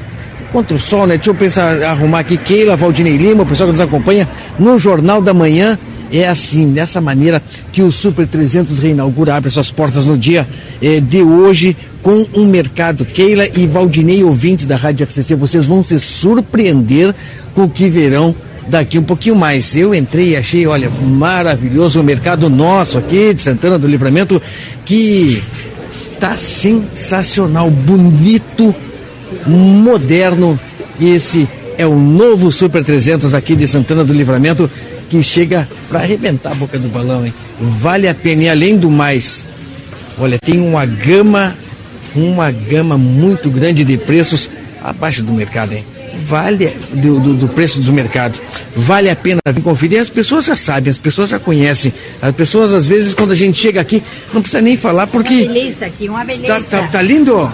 Contra 0.54 0.76
o 0.76 0.80
sol, 0.80 1.08
né? 1.08 1.16
Deixa 1.16 1.32
eu 1.32 1.36
pensar, 1.36 1.82
arrumar 1.82 2.20
aqui 2.20 2.38
Keila, 2.38 2.78
Valdinei 2.78 3.18
Lima, 3.18 3.42
o 3.42 3.46
pessoal 3.46 3.68
que 3.68 3.74
nos 3.74 3.82
acompanha 3.82 4.30
no 4.60 4.78
Jornal 4.78 5.20
da 5.20 5.34
Manhã. 5.34 5.78
É 6.12 6.28
assim, 6.28 6.72
dessa 6.72 7.02
maneira 7.02 7.42
que 7.72 7.82
o 7.82 7.92
Super 7.92 8.28
300 8.28 8.78
reinaugura, 8.78 9.34
abre 9.34 9.50
suas 9.50 9.72
portas 9.72 10.06
no 10.06 10.16
dia 10.16 10.48
eh, 10.80 11.02
de 11.02 11.24
hoje 11.24 11.76
com 12.04 12.24
um 12.36 12.46
mercado. 12.46 13.04
Keila 13.04 13.48
e 13.58 13.66
Valdinei, 13.66 14.24
ouvintes 14.24 14.68
da 14.68 14.76
Rádio 14.76 15.08
RCC, 15.08 15.34
vocês 15.34 15.66
vão 15.66 15.82
se 15.82 16.00
surpreender 16.00 17.16
com 17.56 17.64
o 17.64 17.70
que 17.70 17.90
verão 17.90 18.36
daqui 18.68 19.00
um 19.00 19.04
pouquinho 19.04 19.36
mais. 19.36 19.76
Eu 19.76 19.96
entrei 19.96 20.30
e 20.30 20.38
achei, 20.38 20.68
olha, 20.68 20.88
maravilhoso 20.90 22.00
o 22.00 22.04
mercado 22.04 22.48
nosso 22.48 23.00
aqui 23.00 23.34
de 23.34 23.42
Santana 23.42 23.80
do 23.80 23.88
Livramento, 23.88 24.40
que 24.86 25.42
tá 26.20 26.38
sensacional, 26.38 27.72
bonito, 27.72 28.74
moderno. 29.48 30.60
Esse 31.00 31.48
é 31.78 31.86
o 31.86 31.96
novo 31.96 32.52
Super 32.52 32.84
300 32.84 33.34
aqui 33.34 33.56
de 33.56 33.68
Santana 33.68 34.04
do 34.04 34.14
Livramento, 34.14 34.70
que 35.10 35.22
chega 35.22 35.68
para 35.90 36.00
arrebentar 36.00 36.52
a 36.52 36.56
boca 36.56 36.78
do 36.78 36.88
balão, 36.88 37.26
hein? 37.26 37.34
Vale 37.60 38.08
a 38.08 38.14
pena. 38.14 38.44
E 38.44 38.50
além 38.50 38.78
do 38.78 38.90
mais, 38.90 39.46
olha, 40.18 40.38
tem 40.40 40.60
uma 40.60 40.86
gama, 40.86 41.56
uma 42.16 42.52
gama 42.52 42.98
muito 42.98 43.50
grande 43.50 43.84
de 43.84 43.98
preços 43.98 44.50
abaixo 44.84 45.24
do 45.24 45.34
mercado, 45.34 45.74
hein? 45.74 45.86
Vale 46.28 46.76
do, 46.94 47.20
do, 47.20 47.34
do 47.34 47.48
preço 47.48 47.82
do 47.82 47.92
mercado. 47.92 48.40
Vale 48.76 49.10
a 49.10 49.16
pena 49.16 49.42
vir 49.52 49.62
conferir. 49.62 50.00
As 50.00 50.10
pessoas 50.10 50.46
já 50.46 50.56
sabem, 50.56 50.90
as 50.90 50.98
pessoas 50.98 51.30
já 51.30 51.40
conhecem. 51.40 51.92
As 52.22 52.34
pessoas, 52.36 52.74
às 52.74 52.88
vezes, 52.88 53.14
quando 53.14 53.32
a 53.32 53.36
gente 53.36 53.60
chega 53.60 53.82
aqui, 53.82 54.02
não 54.34 54.42
precisa 54.42 54.62
nem 54.62 54.78
falar 54.78 55.08
porque. 55.08 55.34
Uma 55.34 55.54
beleza 55.54 55.86
aqui, 55.86 56.10
uma 56.10 56.24
beleza. 56.24 56.62
Tá, 56.62 56.62
tá, 56.62 56.88
tá 56.88 57.02
lindo. 57.02 57.52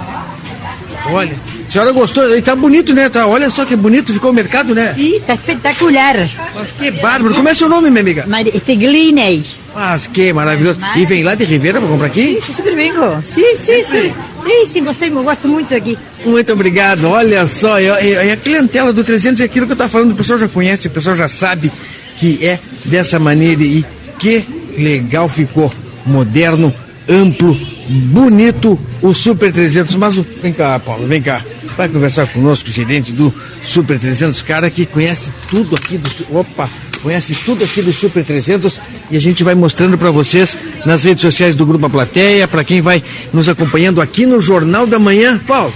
Olha, 1.12 1.36
a 1.70 1.72
senhora 1.72 1.92
gostou? 1.92 2.24
Aí 2.24 2.42
tá 2.42 2.56
bonito, 2.56 2.94
né? 2.94 3.08
Tá, 3.10 3.28
olha 3.28 3.50
só 3.50 3.64
que 3.64 3.76
bonito 3.76 4.12
ficou 4.14 4.32
o 4.32 4.34
mercado, 4.34 4.74
né? 4.74 4.94
Sim, 4.96 5.20
tá 5.26 5.36
espetacular. 5.36 6.16
Mas 6.56 6.72
que 6.72 6.92
bárbaro. 6.92 7.36
Como 7.36 7.48
é 7.48 7.54
seu 7.54 7.70
nome, 7.70 7.90
minha 7.90 8.02
amiga? 8.02 8.26
Teglinei. 8.66 9.44
Mas 9.76 10.08
que 10.08 10.34
maravilhoso. 10.34 10.80
E 10.96 11.06
vem 11.06 11.24
lá 11.24 11.36
de 11.36 11.46
Ribeira 11.46 11.80
pra 11.80 11.88
comprar 11.88 12.08
aqui? 12.08 12.40
Sim, 12.42 12.54
super 12.54 12.76
bem. 12.76 12.92
Sim, 13.24 13.56
sim, 13.56 13.84
sim. 13.84 14.14
Sim, 14.44 14.66
sim, 14.66 14.84
gostei, 14.84 15.10
eu 15.10 15.24
gosto 15.24 15.48
muito 15.48 15.74
aqui. 15.76 15.98
Muito 16.26 16.52
obrigado. 16.52 17.06
Olha 17.06 17.46
só, 17.46 17.80
e, 17.80 17.86
e- 17.86 18.14
e 18.28 18.32
a 18.32 18.38
clientela 18.38 18.92
do 18.92 19.04
300 19.04 19.40
é 19.42 19.46
aquilo 19.46 19.66
que 19.68 19.74
eu 19.74 19.78
tava 19.78 19.90
falando, 19.90 20.12
o 20.14 20.16
pessoal 20.16 20.40
já 20.40 20.48
conhece, 20.48 20.88
o 20.88 20.92
pessoal 20.92 21.16
já 21.16 21.28
sabe 21.28 21.72
que 22.18 22.44
é 22.46 22.58
dessa 22.86 23.20
maneira 23.20 23.62
e 23.62 23.86
que 24.18 24.44
legal 24.78 25.30
ficou. 25.30 25.72
Moderno, 26.06 26.74
amplo, 27.08 27.56
bonito 27.90 28.80
o 29.02 29.14
Super 29.14 29.52
300. 29.52 29.96
Mas 29.96 30.18
o- 30.18 30.26
vem 30.42 30.54
cá, 30.54 30.78
Paulo, 30.80 31.08
vem 31.08 31.22
cá. 31.22 31.44
Vai 31.76 31.88
conversar 31.90 32.28
conosco, 32.28 32.70
o 32.70 32.72
gerente 32.72 33.12
do 33.12 33.34
Super 33.62 33.98
300, 34.00 34.42
cara 34.42 34.70
que 34.70 34.86
conhece 34.86 35.32
tudo 35.50 35.76
aqui 35.76 35.98
do. 35.98 36.10
Opa! 36.38 36.70
Conhece 37.02 37.34
tudo 37.46 37.64
aqui 37.64 37.82
do 37.82 37.94
Super 37.94 38.26
300 38.26 38.82
e 39.10 39.16
a 39.16 39.22
gente 39.22 39.42
vai 39.42 39.56
mostrando 39.56 39.98
para 39.98 40.12
vocês 40.12 40.58
nas 40.86 41.06
redes 41.06 41.22
sociais 41.22 41.56
do 41.56 41.66
Grupo 41.66 41.86
A 41.86 41.90
Plateia, 41.90 42.46
para 42.46 42.62
quem 42.64 42.82
vai 42.82 43.02
nos 43.32 43.48
acompanhando 43.48 44.02
aqui 44.02 44.26
no 44.26 44.42
Jornal 44.42 44.86
da 44.86 45.00
Manhã. 45.00 45.40
Paulo, 45.48 45.74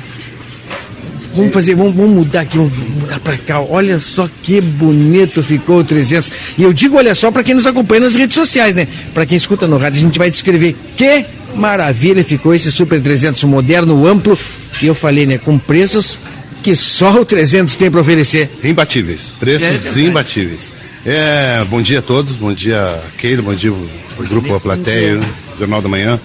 Vamos 1.36 1.52
fazer, 1.52 1.74
vamos, 1.74 1.96
vamos 1.96 2.12
mudar 2.12 2.42
aqui, 2.42 2.58
vamos 2.58 2.78
mudar 2.78 3.20
pra 3.20 3.36
cá. 3.38 3.60
Olha 3.60 3.98
só 3.98 4.30
que 4.44 4.62
bonito 4.62 5.42
ficou 5.42 5.80
o 5.80 5.84
300. 5.84 6.32
E 6.60 6.62
eu 6.62 6.72
digo, 6.72 6.96
olha 6.96 7.16
só, 7.16 7.32
para 7.32 7.42
quem 7.42 7.56
nos 7.56 7.66
acompanha 7.66 8.02
nas 8.02 8.14
redes 8.16 8.36
sociais, 8.36 8.76
né? 8.76 8.88
Para 9.16 9.26
quem 9.26 9.36
escuta 9.36 9.66
no 9.66 9.78
rádio, 9.80 9.98
a 9.98 10.02
gente 10.04 10.20
vai 10.20 10.30
descrever 10.30 10.76
que 10.96 11.26
maravilha 11.56 12.24
ficou 12.24 12.54
esse 12.54 12.72
Super 12.72 13.02
300 13.02 13.44
moderno, 13.44 14.06
amplo. 14.08 14.38
E 14.82 14.88
eu 14.88 14.96
falei, 14.96 15.26
né? 15.26 15.38
Com 15.38 15.58
preços 15.58 16.20
que 16.62 16.76
só 16.76 17.20
o 17.22 17.26
300 17.26 17.76
tem 17.76 17.92
para 17.92 18.02
oferecer. 18.02 18.50
Imbatíveis, 18.64 19.34
preços 19.40 19.98
É 19.98 20.02
imbatíveis. 20.02 20.72
É, 21.06 21.66
bom 21.70 21.82
dia 21.82 22.00
a 22.00 22.02
todos, 22.02 22.36
bom 22.38 22.54
dia 22.54 22.98
Keilo, 23.18 23.44
bom 23.44 23.54
dia 23.54 23.72
o 23.74 23.90
grupo 24.30 24.56
A 24.56 24.60
Plateia, 24.60 25.20
Jornal 25.60 25.82
da 25.82 25.90
Manhã. 25.90 26.20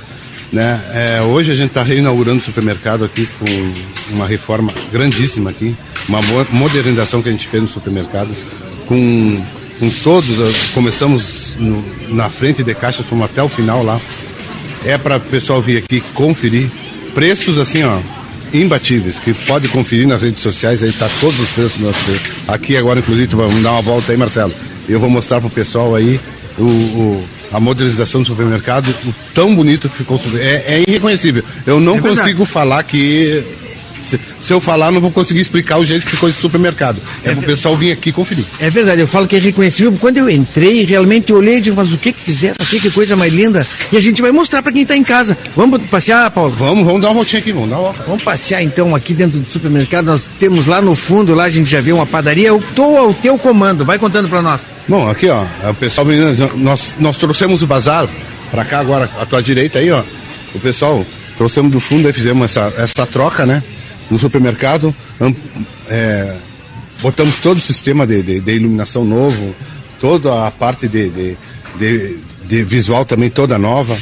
Né? 0.53 0.81
É, 0.95 1.21
hoje 1.23 1.51
a 1.51 1.55
gente 1.55 1.69
está 1.69 1.83
reinaugurando 1.83 2.39
o 2.39 2.43
supermercado 2.43 3.05
aqui 3.05 3.29
com 3.39 4.15
uma 4.15 4.27
reforma 4.27 4.73
grandíssima 4.93 5.51
aqui, 5.51 5.77
uma 6.09 6.23
mo- 6.23 6.47
modernização 6.53 7.21
que 7.21 7.29
a 7.29 7.33
gente 7.33 7.47
fez 7.49 7.63
no 7.63 7.69
supermercado, 7.69 8.31
com, 8.87 9.45
com 9.79 9.91
todos, 10.03 10.37
começamos 10.73 11.57
no- 11.59 11.85
na 12.09 12.31
frente 12.31 12.63
de 12.63 12.75
caixa, 12.75 13.03
fomos 13.03 13.25
até 13.27 13.43
o 13.43 13.49
final 13.49 13.83
lá. 13.83 14.01
É 14.85 14.97
para 14.97 15.17
o 15.17 15.21
pessoal 15.21 15.61
vir 15.61 15.79
aqui 15.79 16.01
conferir 16.15 16.69
preços 17.15 17.59
assim, 17.59 17.83
ó, 17.83 17.99
imbatíveis, 18.53 19.19
que 19.19 19.35
pode 19.35 19.69
conferir 19.69 20.07
nas 20.07 20.23
redes 20.23 20.43
sociais, 20.43 20.83
aí 20.83 20.93
tá 20.93 21.09
todos 21.21 21.39
os 21.41 21.49
preços. 21.51 21.77
preço. 21.79 22.21
Aqui 22.47 22.77
agora, 22.77 23.01
inclusive, 23.01 23.35
vai 23.35 23.49
dar 23.61 23.73
uma 23.73 23.83
volta 23.83 24.13
aí, 24.13 24.19
Marcelo. 24.19 24.53
Eu 24.89 24.99
vou 25.01 25.11
mostrar 25.11 25.41
pro 25.41 25.51
pessoal 25.51 25.95
aí 25.95 26.19
o, 26.59 26.63
o- 26.65 27.25
a 27.53 27.59
modernização 27.59 28.21
do 28.23 28.27
supermercado, 28.27 28.89
o 29.07 29.15
tão 29.35 29.55
bonito 29.55 29.89
que 29.89 29.97
ficou. 29.97 30.21
É, 30.37 30.65
é 30.77 30.85
irreconhecível. 30.87 31.43
Eu 31.67 31.81
não 31.81 31.97
É 31.97 32.01
consigo 32.01 32.45
falar 32.45 32.83
que. 32.83 33.43
Se, 34.09 34.21
se 34.41 34.53
eu 34.53 34.61
falar, 34.61 34.91
não 34.91 35.01
vou 35.01 35.11
conseguir 35.11 35.41
explicar 35.41 35.79
o 35.79 35.85
jeito 35.85 36.05
que 36.05 36.13
ficou 36.13 36.29
esse 36.29 36.41
supermercado. 36.41 37.01
É, 37.25 37.33
pro 37.35 37.43
pessoal 37.43 37.77
vir 37.77 37.93
aqui 37.93 38.11
conferir. 38.13 38.45
É 38.59 38.71
verdade, 38.71 39.01
eu 39.01 39.07
falo 39.07 39.27
que 39.27 39.37
é 39.37 39.39
reconhecível. 39.39 39.97
Quando 40.01 40.17
eu 40.19 40.29
entrei, 40.31 40.85
realmente 40.85 41.31
eu 41.33 41.39
olhei 41.39 41.57
e 41.59 41.61
digo, 41.61 41.77
mas 41.77 41.93
o 41.93 41.99
que 41.99 42.13
que 42.13 42.21
fizeram 42.23 42.57
aqui? 42.59 42.81
Que 42.81 42.91
coisa 42.91 43.15
mais 43.17 43.33
linda. 43.33 43.67
E 43.93 43.97
a 43.97 44.01
gente 44.01 44.23
vai 44.23 44.31
mostrar 44.31 44.63
para 44.63 44.73
quem 44.73 44.83
está 44.83 44.97
em 44.97 45.03
casa. 45.05 45.37
Vamos 45.55 45.81
passear, 45.91 46.31
Paulo? 46.31 46.55
Vamos, 46.59 46.85
vamos 46.85 47.03
dar 47.03 47.09
uma 47.09 47.15
voltinha 47.15 47.41
aqui, 47.41 47.53
vamos 47.53 47.69
dar 47.71 47.77
uma 47.77 47.85
volta. 47.85 48.05
Vamos 48.07 48.23
passear 48.23 48.63
então 48.63 48.95
aqui 48.95 49.13
dentro 49.15 49.39
do 49.39 49.49
supermercado. 49.49 50.07
Nós 50.07 50.27
temos 50.39 50.67
lá 50.67 50.81
no 50.81 50.95
fundo, 50.95 51.35
lá 51.35 51.45
a 51.45 51.51
gente 51.51 51.69
já 51.71 51.81
vê 51.81 51.93
uma 51.93 52.07
padaria. 52.07 52.49
Eu 52.49 52.63
tô 52.75 52.97
ao 52.97 53.13
teu 53.15 53.37
comando. 53.39 53.85
Vai 53.85 53.99
contando 53.99 54.29
para 54.29 54.41
nós. 54.43 54.63
Bom, 54.89 55.09
aqui 55.11 55.29
ó, 55.29 55.45
o 55.69 55.75
pessoal 55.75 56.07
vem- 56.07 56.19
nós, 56.57 56.95
nós 56.99 57.17
trouxemos 57.17 57.63
o 57.63 57.67
bazar 57.67 58.09
pra 58.51 58.65
cá 58.65 58.79
agora, 58.81 59.11
à 59.21 59.27
tua 59.27 59.43
direita 59.43 59.79
aí, 59.79 59.91
ó. 59.91 60.03
O 60.55 60.59
pessoal 60.61 61.05
trouxemos 61.37 61.71
do 61.71 61.79
fundo 61.79 62.07
aí, 62.07 62.13
fizemos 62.13 62.45
essa, 62.45 62.73
essa 62.79 63.07
troca, 63.07 63.45
né? 63.45 63.63
No 64.11 64.19
supermercado. 64.19 64.95
é, 65.89 66.35
botamos 67.03 67.39
todo 67.39 67.59
o 67.59 67.61
sistema 67.61 68.07
de, 68.07 68.23
de, 68.23 68.41
de 68.41 68.53
iluminação 68.53 69.05
novo, 69.05 69.55
toda 70.01 70.47
a 70.47 70.51
parte 70.51 70.89
de, 70.89 71.09
de, 71.11 71.37
de, 71.79 72.17
de 72.45 72.65
visual 72.65 73.05
também 73.05 73.31
toda 73.31 73.59
nova. 73.59 73.97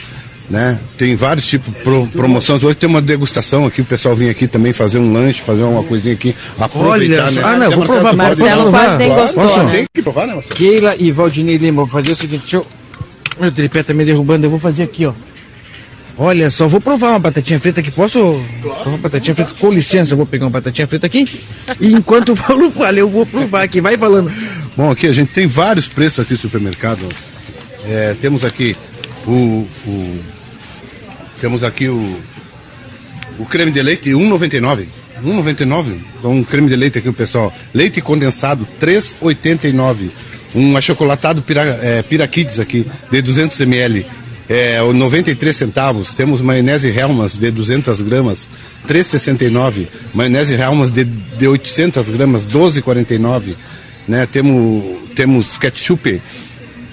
Né? 0.48 0.78
Tem 0.96 1.16
vários 1.16 1.44
tipos 1.44 1.74
de 1.74 1.80
pro, 1.80 2.06
promoções. 2.06 2.62
Hoje 2.62 2.76
tem 2.76 2.88
uma 2.88 3.02
degustação 3.02 3.66
aqui, 3.66 3.80
o 3.80 3.84
pessoal 3.84 4.14
vem 4.14 4.28
aqui 4.28 4.46
também 4.46 4.72
fazer 4.72 4.98
um 5.00 5.12
lanche, 5.12 5.42
fazer 5.42 5.64
uma 5.64 5.82
coisinha 5.82 6.14
aqui, 6.14 6.36
aproveitar, 6.58 7.24
Olha, 7.24 7.30
né? 7.32 7.42
ah, 7.44 7.56
não, 7.56 7.70
vou 7.72 7.84
provar. 7.84 8.14
Marcelo, 8.14 8.70
quase 8.70 8.96
nem 8.96 9.08
gostou, 9.08 9.42
posso, 9.42 9.62
né? 9.64 9.70
Tem 9.72 9.86
que 9.92 10.02
provar, 10.02 10.26
né, 10.28 10.34
Marcelo? 10.34 10.54
Keila 10.54 10.94
e 11.00 11.10
Valdinei 11.10 11.56
Lima, 11.56 11.82
vou 11.82 11.88
fazer 11.88 12.12
o 12.12 12.14
seguinte, 12.14 12.42
deixa 12.42 12.58
eu... 12.58 12.66
Meu 13.40 13.50
tripé 13.50 13.82
tá 13.82 13.92
me 13.92 14.04
derrubando, 14.04 14.46
eu 14.46 14.50
vou 14.50 14.60
fazer 14.60 14.84
aqui, 14.84 15.04
ó. 15.04 15.12
Olha 16.18 16.48
só, 16.50 16.66
vou 16.66 16.80
provar 16.80 17.10
uma 17.10 17.18
batatinha 17.18 17.60
frita 17.60 17.80
aqui, 17.80 17.90
posso? 17.90 18.42
Provar 18.62 18.88
uma 18.88 18.98
batatinha 18.98 19.34
frita, 19.34 19.52
com 19.60 19.70
licença, 19.70 20.14
eu 20.14 20.16
vou 20.16 20.24
pegar 20.26 20.46
uma 20.46 20.50
batatinha 20.50 20.86
frita 20.86 21.06
aqui. 21.06 21.26
E 21.78 21.92
enquanto 21.92 22.32
o 22.32 22.36
Paulo 22.36 22.70
fala, 22.70 22.98
eu 22.98 23.08
vou 23.10 23.26
provar 23.26 23.62
aqui, 23.64 23.80
vai 23.82 23.98
falando. 23.98 24.32
Bom, 24.74 24.90
aqui 24.90 25.06
a 25.06 25.12
gente 25.12 25.32
tem 25.32 25.46
vários 25.46 25.88
preços 25.88 26.20
aqui 26.20 26.32
no 26.32 26.38
supermercado. 26.38 27.06
É, 27.84 28.16
temos 28.20 28.44
aqui 28.46 28.74
o, 29.26 29.66
o- 29.86 30.20
temos 31.40 31.62
aqui 31.62 31.88
o 31.88 32.18
o 33.38 33.44
creme 33.44 33.70
de 33.70 33.82
leite 33.82 34.08
1,99. 34.10 34.86
1,99. 35.22 35.98
Então, 36.18 36.32
um 36.32 36.42
creme 36.42 36.70
de 36.70 36.76
leite 36.76 36.98
aqui, 36.98 37.12
pessoal. 37.12 37.52
Leite 37.74 38.00
condensado 38.00 38.66
3,89. 38.80 40.08
Um 40.54 40.74
achocolatado 40.74 41.42
pira, 41.42 41.60
é, 41.82 42.02
Piraquides 42.02 42.58
aqui 42.58 42.86
de 43.12 43.20
200 43.20 43.60
ml. 43.60 44.06
É, 44.48 44.80
o 44.82 44.92
93 44.92 45.56
centavos. 45.56 46.14
Temos 46.14 46.40
maionese 46.40 46.88
Helmas 46.88 47.36
de 47.36 47.50
200 47.50 48.00
gramas, 48.02 48.48
3,69. 48.86 49.88
Maionese 50.14 50.54
Helmas 50.54 50.90
de, 50.90 51.04
de 51.04 51.48
800 51.48 52.10
gramas, 52.10 52.46
12,49. 52.46 53.54
Né? 54.06 54.26
Temos, 54.26 54.84
temos 55.14 55.58
ketchup 55.58 56.20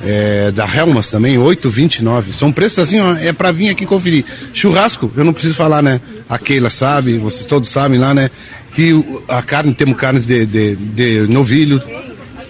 é, 0.03 0.51
da 0.51 0.65
Helmas 0.65 1.09
também, 1.09 1.37
8,29. 1.37 2.33
São 2.33 2.51
preços 2.51 2.79
assim, 2.79 2.99
ó, 2.99 3.15
é 3.15 3.31
para 3.31 3.51
vir 3.51 3.69
aqui 3.69 3.85
conferir. 3.85 4.25
Churrasco, 4.53 5.11
eu 5.15 5.23
não 5.23 5.33
preciso 5.33 5.55
falar, 5.55 5.81
né? 5.81 6.01
A 6.27 6.37
Keila 6.37 6.69
sabe, 6.69 7.17
vocês 7.17 7.45
todos 7.45 7.69
sabem 7.69 7.99
lá, 7.99 8.13
né? 8.13 8.29
Que 8.73 8.91
a 9.27 9.41
carne, 9.41 9.73
temos 9.73 9.95
carne 9.97 10.19
de, 10.19 10.45
de, 10.45 10.75
de 10.75 11.27
novilho 11.27 11.81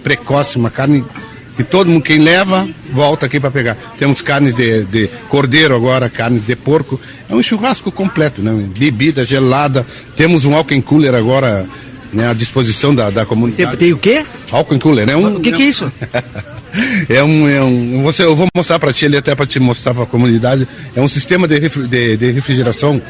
precoce, 0.02 0.56
uma 0.58 0.70
carne 0.70 1.04
que 1.56 1.62
todo 1.62 1.90
mundo, 1.90 2.02
quem 2.02 2.18
leva, 2.18 2.68
volta 2.92 3.26
aqui 3.26 3.38
para 3.38 3.50
pegar. 3.50 3.76
Temos 3.98 4.20
carne 4.20 4.52
de, 4.52 4.84
de 4.84 5.08
cordeiro 5.28 5.74
agora, 5.74 6.08
carne 6.08 6.40
de 6.40 6.56
porco. 6.56 7.00
É 7.28 7.34
um 7.34 7.42
churrasco 7.42 7.92
completo, 7.92 8.42
né? 8.42 8.52
Bebida 8.76 9.24
gelada. 9.24 9.86
Temos 10.16 10.44
um 10.44 10.52
walking 10.52 10.80
cooler 10.80 11.14
agora 11.14 11.66
né, 12.12 12.28
à 12.30 12.32
disposição 12.32 12.94
da, 12.94 13.10
da 13.10 13.26
comunidade. 13.26 13.76
Tem, 13.76 13.88
tem 13.88 13.92
o 13.92 13.98
quê? 13.98 14.24
Álcool 14.50 14.78
cooler, 14.78 15.06
né? 15.06 15.16
Um, 15.16 15.36
O 15.36 15.40
que, 15.40 15.52
que 15.52 15.62
é 15.62 15.66
isso? 15.66 15.90
É 17.08 17.22
um, 17.22 17.48
é 17.48 17.62
um 17.62 18.02
você, 18.02 18.24
eu 18.24 18.34
vou 18.34 18.48
mostrar 18.52 18.80
para 18.80 18.92
ti 18.92 19.06
ali 19.06 19.16
até 19.16 19.32
para 19.32 19.46
te 19.46 19.60
mostrar 19.60 19.94
para 19.94 20.02
a 20.02 20.06
comunidade. 20.06 20.66
É 20.96 21.00
um 21.00 21.06
sistema 21.06 21.46
de, 21.46 21.60
de, 21.60 22.16
de 22.16 22.32
refrigeração 22.32 23.00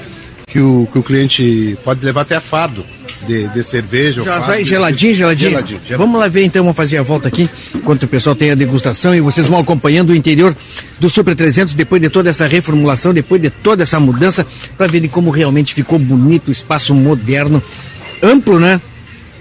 que 0.47 0.61
o, 0.61 0.87
que 0.93 0.99
o 0.99 1.03
cliente 1.03 1.79
pode 1.83 2.05
levar 2.05 2.21
até 2.21 2.37
a 2.37 2.43
fardo 2.43 2.85
de, 3.27 3.49
de 3.49 3.63
cerveja. 3.63 4.21
ou 4.21 4.27
Já 4.27 4.43
sai 4.43 4.65
geladinho. 4.65 5.15
Geladinho, 5.15 5.51
geladinho. 5.51 5.81
Vamos 5.99 6.19
lá 6.19 6.29
ver 6.29 6.45
então, 6.45 6.63
vamos 6.63 6.77
fazer 6.77 6.99
a 6.99 7.03
volta 7.03 7.29
aqui, 7.29 7.49
enquanto 7.75 8.05
o 8.05 8.09
pessoal 8.09 8.37
tem 8.37 8.51
a 8.51 8.55
degustação 8.55 9.15
e 9.15 9.21
vocês 9.21 9.47
vão 9.47 9.59
acompanhando 9.59 10.11
o 10.11 10.15
interior 10.15 10.55
do 10.99 11.11
Super 11.11 11.35
300 11.35 11.75
depois 11.75 12.01
de 12.01 12.09
toda 12.09 12.31
essa 12.31 12.47
reformulação, 12.47 13.13
depois 13.13 13.41
de 13.41 13.51
toda 13.51 13.83
essa 13.83 13.99
mudança, 13.99 14.47
para 14.77 14.87
verem 14.87 15.09
como 15.09 15.31
realmente 15.31 15.75
ficou 15.75 15.99
bonito, 15.99 16.49
o 16.49 16.53
espaço 16.53 16.95
moderno, 16.95 17.63
amplo, 18.23 18.59
né? 18.59 18.81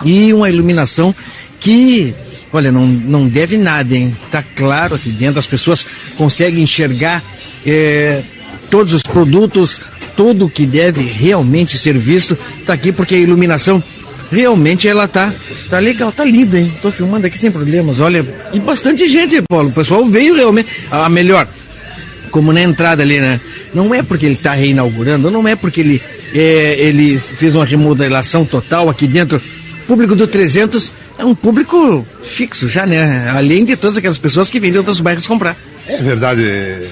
E 0.04 0.34
uma 0.34 0.50
iluminação 0.50 1.16
que, 1.60 2.14
olha, 2.52 2.72
não, 2.72 2.86
não 2.86 3.28
deve 3.28 3.58
nada, 3.58 3.96
hein? 3.96 4.16
Tá 4.32 4.44
claro 4.44 4.96
aqui 4.96 5.10
dentro, 5.10 5.40
as 5.40 5.48
pessoas 5.48 5.86
conseguem 6.18 6.64
enxergar 6.64 7.24
eh, 7.66 8.22
todos 8.70 8.94
os 8.94 9.04
produtos, 9.04 9.80
tudo 10.16 10.50
que 10.50 10.66
deve 10.66 11.02
realmente 11.02 11.78
ser 11.78 11.98
visto, 11.98 12.38
tá 12.66 12.74
aqui 12.74 12.92
porque 12.92 13.16
a 13.16 13.20
iluminação 13.20 13.82
realmente 14.32 14.88
ela 14.88 15.08
tá, 15.08 15.34
tá 15.70 15.80
legal, 15.80 16.12
tá 16.12 16.26
linda, 16.26 16.60
hein? 16.60 16.72
Tô 16.82 16.92
filmando 16.92 17.28
aqui 17.28 17.38
sem 17.38 17.52
problemas, 17.52 18.00
olha, 18.00 18.26
e 18.52 18.60
bastante 18.60 19.08
gente, 19.08 19.42
Paulo, 19.48 19.70
o 19.70 19.74
pessoal 19.74 20.06
veio 20.06 20.36
realmente, 20.36 20.70
a 20.90 21.08
melhor, 21.10 21.48
como 22.32 22.52
na 22.52 22.62
entrada 22.62 23.04
ali, 23.04 23.20
né? 23.20 23.40
Não 23.74 23.94
é 23.94 24.02
porque 24.02 24.26
ele 24.26 24.36
está 24.36 24.54
reinaugurando, 24.54 25.30
não 25.30 25.48
é 25.48 25.56
porque 25.56 25.82
ele, 25.82 26.02
é, 26.34 26.76
ele 26.80 27.18
fez 27.18 27.56
uma 27.56 27.66
remodelação 27.66 28.44
total 28.46 28.90
aqui 28.90 29.08
dentro. 29.08 29.42
Público 29.88 30.16
do 30.16 30.26
300 30.26 30.94
é 31.18 31.24
um 31.24 31.36
público 31.36 32.06
fixo 32.22 32.68
já, 32.68 32.86
né? 32.86 33.30
Além 33.30 33.64
de 33.64 33.76
todas 33.76 33.98
aquelas 33.98 34.18
pessoas 34.18 34.50
que 34.50 34.60
vêm 34.60 34.72
de 34.72 34.78
outros 34.78 35.00
bairros 35.00 35.28
comprar. 35.28 35.56
É 35.86 35.98
verdade, 35.98 36.44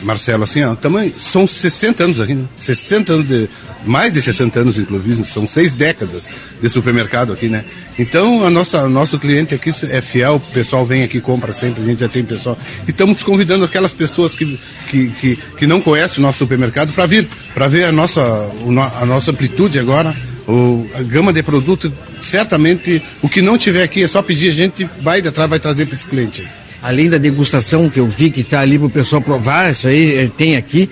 Marcelo, 0.03 0.43
assim, 0.43 0.64
ó, 0.64 0.76
também 0.76 1.14
são 1.18 1.48
60 1.48 2.03
anos 2.03 2.19
aqui, 2.19 2.34
né? 2.34 2.45
60 2.57 3.14
anos 3.14 3.27
de. 3.27 3.49
Mais 3.85 4.14
de 4.14 4.22
60 4.22 4.60
anos, 4.60 4.77
inclusive, 4.77 5.26
são 5.26 5.48
seis 5.48 5.73
décadas 5.73 6.31
de 6.61 6.69
supermercado 6.69 7.34
aqui, 7.34 7.48
né? 7.48 7.64
Então, 7.98 8.45
a 8.45 8.49
nossa, 8.49 8.88
nosso 8.88 9.18
cliente 9.18 9.56
aqui 9.56 9.72
é 9.89 10.02
fiel, 10.02 10.35
o 10.35 10.39
pessoal 10.39 10.85
vem 10.85 11.03
aqui, 11.03 11.19
compra 11.19 11.52
sempre, 11.52 11.81
a 11.81 11.85
gente 11.85 12.02
já 12.02 12.07
tem 12.07 12.23
pessoal. 12.23 12.57
E 12.88 12.91
estamos 12.91 13.23
convidando 13.23 13.65
aquelas 13.65 13.91
pessoas 13.91 14.35
que, 14.35 14.60
que, 14.89 15.10
que, 15.10 15.39
que 15.57 15.68
não 15.68 15.81
conhecem 15.81 16.19
o 16.19 16.22
nosso 16.22 16.39
supermercado 16.39 16.93
para 16.93 17.07
vir, 17.07 17.27
para 17.56 17.68
ver 17.68 17.85
a 17.85 17.91
nossa, 17.91 18.22
a 19.02 19.06
nossa 19.06 19.31
amplitude 19.31 19.80
agora, 19.80 20.15
o, 20.47 20.88
a 20.95 21.01
gama 21.01 21.31
de 21.34 21.43
produtos. 21.43 21.91
Certamente, 22.22 23.01
o 23.22 23.30
que 23.30 23.41
não 23.41 23.57
tiver 23.57 23.84
aqui 23.84 24.03
é 24.03 24.07
só 24.07 24.22
pedir, 24.22 24.49
a 24.49 24.53
gente 24.53 24.89
vai 25.01 25.22
de 25.22 25.27
atrás, 25.27 25.49
vai 25.49 25.59
trazer 25.59 25.85
para 25.85 25.95
esse 25.95 26.05
cliente. 26.07 26.47
Além 26.81 27.09
da 27.09 27.18
degustação 27.18 27.89
que 27.89 27.99
eu 27.99 28.07
vi 28.07 28.30
que 28.31 28.41
está 28.41 28.61
ali 28.61 28.77
para 28.77 28.88
o 28.88 28.89
pessoal 28.89 29.22
provar, 29.22 29.72
isso 29.72 29.88
aí 29.88 30.18
eh, 30.18 30.31
tem 30.35 30.55
aqui. 30.55 30.89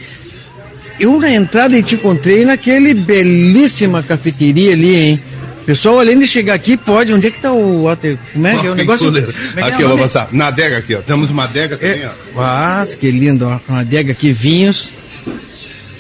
Eu 0.99 1.19
na 1.19 1.31
entrada 1.31 1.81
te 1.81 1.95
encontrei 1.95 2.45
naquele 2.45 2.93
belíssima 2.93 4.03
cafeteria 4.03 4.73
ali, 4.73 4.95
hein? 4.95 5.21
Pessoal, 5.65 5.99
além 5.99 6.17
de 6.19 6.27
chegar 6.27 6.55
aqui, 6.55 6.75
pode. 6.75 7.13
Onde 7.13 7.27
é 7.27 7.31
que 7.31 7.39
tá 7.39 7.51
o 7.51 7.83
water? 7.83 8.17
Como 8.33 8.47
é 8.47 8.57
que 8.57 8.67
é 8.67 8.71
o 8.71 8.75
negócio? 8.75 9.15
é 9.15 9.59
é 9.59 9.63
Aqui, 9.63 9.81
eu 9.83 9.89
vou 9.89 9.97
passar. 9.97 10.27
Na 10.31 10.47
adega 10.47 10.77
aqui, 10.77 10.95
ó. 10.95 11.01
Temos 11.01 11.29
uma 11.29 11.43
adega 11.43 11.77
também, 11.77 12.05
ó. 12.05 12.41
Ah, 12.41 12.87
que 12.99 13.11
lindo, 13.11 13.47
ó. 13.47 13.59
Uma 13.69 13.81
adega 13.81 14.11
aqui, 14.11 14.31
vinhos 14.31 15.08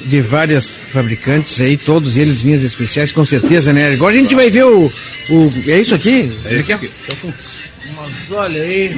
de 0.05 0.21
várias 0.21 0.75
fabricantes 0.91 1.59
aí, 1.59 1.75
todos 1.77 2.17
eles 2.17 2.41
vinhos 2.41 2.63
especiais, 2.63 3.11
com 3.11 3.25
certeza, 3.25 3.73
né? 3.73 3.91
Agora 3.93 4.15
a 4.15 4.17
gente 4.17 4.35
vai 4.35 4.49
ver 4.49 4.65
o. 4.65 4.91
o 5.29 5.53
é 5.67 5.79
isso 5.79 5.93
aqui? 5.95 6.31
É 6.45 6.55
esse 6.55 6.71
aqui. 6.73 6.89
Mas 7.95 8.31
olha 8.31 8.61
aí, 8.61 8.95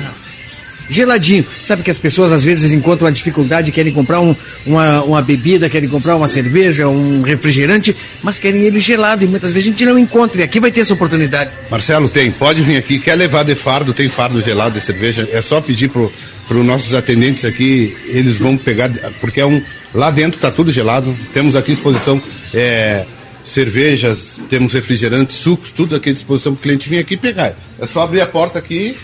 geladinho. 0.89 1.45
Sabe 1.63 1.83
que 1.83 1.89
as 1.91 1.97
pessoas 1.97 2.31
às 2.31 2.43
vezes 2.43 2.71
encontram 2.73 3.07
uma 3.07 3.11
dificuldade, 3.11 3.71
querem 3.71 3.91
comprar 3.93 4.19
um- 4.19 4.35
uma, 4.65 5.01
uma 5.03 5.21
bebida, 5.21 5.69
querem 5.69 5.87
comprar 5.89 6.15
uma 6.15 6.27
cerveja, 6.27 6.87
um 6.87 7.21
refrigerante, 7.21 7.95
mas 8.21 8.37
querem 8.37 8.61
ele 8.63 8.79
gelado 8.79 9.23
e 9.23 9.27
muitas 9.27 9.51
vezes 9.51 9.69
a 9.69 9.71
gente 9.71 9.85
não 9.85 9.97
encontra. 9.97 10.41
E 10.41 10.43
aqui 10.43 10.59
vai 10.59 10.71
ter 10.71 10.81
essa 10.81 10.93
oportunidade. 10.93 11.51
Marcelo, 11.69 12.09
tem, 12.09 12.31
pode 12.31 12.61
vir 12.61 12.77
aqui. 12.77 12.99
Quer 12.99 13.15
levar 13.15 13.43
de 13.43 13.55
fardo, 13.55 13.93
tem 13.93 14.09
fardo 14.09 14.41
gelado 14.41 14.77
de 14.79 14.85
cerveja. 14.85 15.27
É 15.31 15.41
só 15.41 15.61
pedir 15.61 15.89
pro, 15.89 16.11
pro 16.47 16.63
nossos 16.63 16.93
atendentes 16.93 17.45
aqui, 17.45 17.95
eles 18.07 18.37
vão 18.37 18.57
pegar, 18.57 18.89
porque 19.19 19.39
é 19.39 19.45
um. 19.45 19.61
Lá 19.93 20.09
dentro 20.11 20.39
tá 20.39 20.51
tudo 20.51 20.71
gelado. 20.71 21.15
Temos 21.33 21.55
aqui 21.55 21.71
exposição 21.71 22.21
é, 22.53 23.05
cervejas, 23.43 24.43
temos 24.49 24.73
refrigerantes, 24.73 25.35
sucos, 25.37 25.71
tudo 25.71 25.95
aqui 25.95 26.09
à 26.09 26.13
disposição 26.13 26.53
pro 26.53 26.63
cliente 26.63 26.89
vir 26.89 26.99
aqui 26.99 27.17
pegar. 27.17 27.53
É 27.79 27.87
só 27.87 28.01
abrir 28.01 28.21
a 28.21 28.25
porta 28.25 28.59
aqui, 28.59 28.95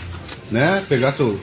né? 0.50 0.82
Pegar 0.88 1.12
seu, 1.12 1.38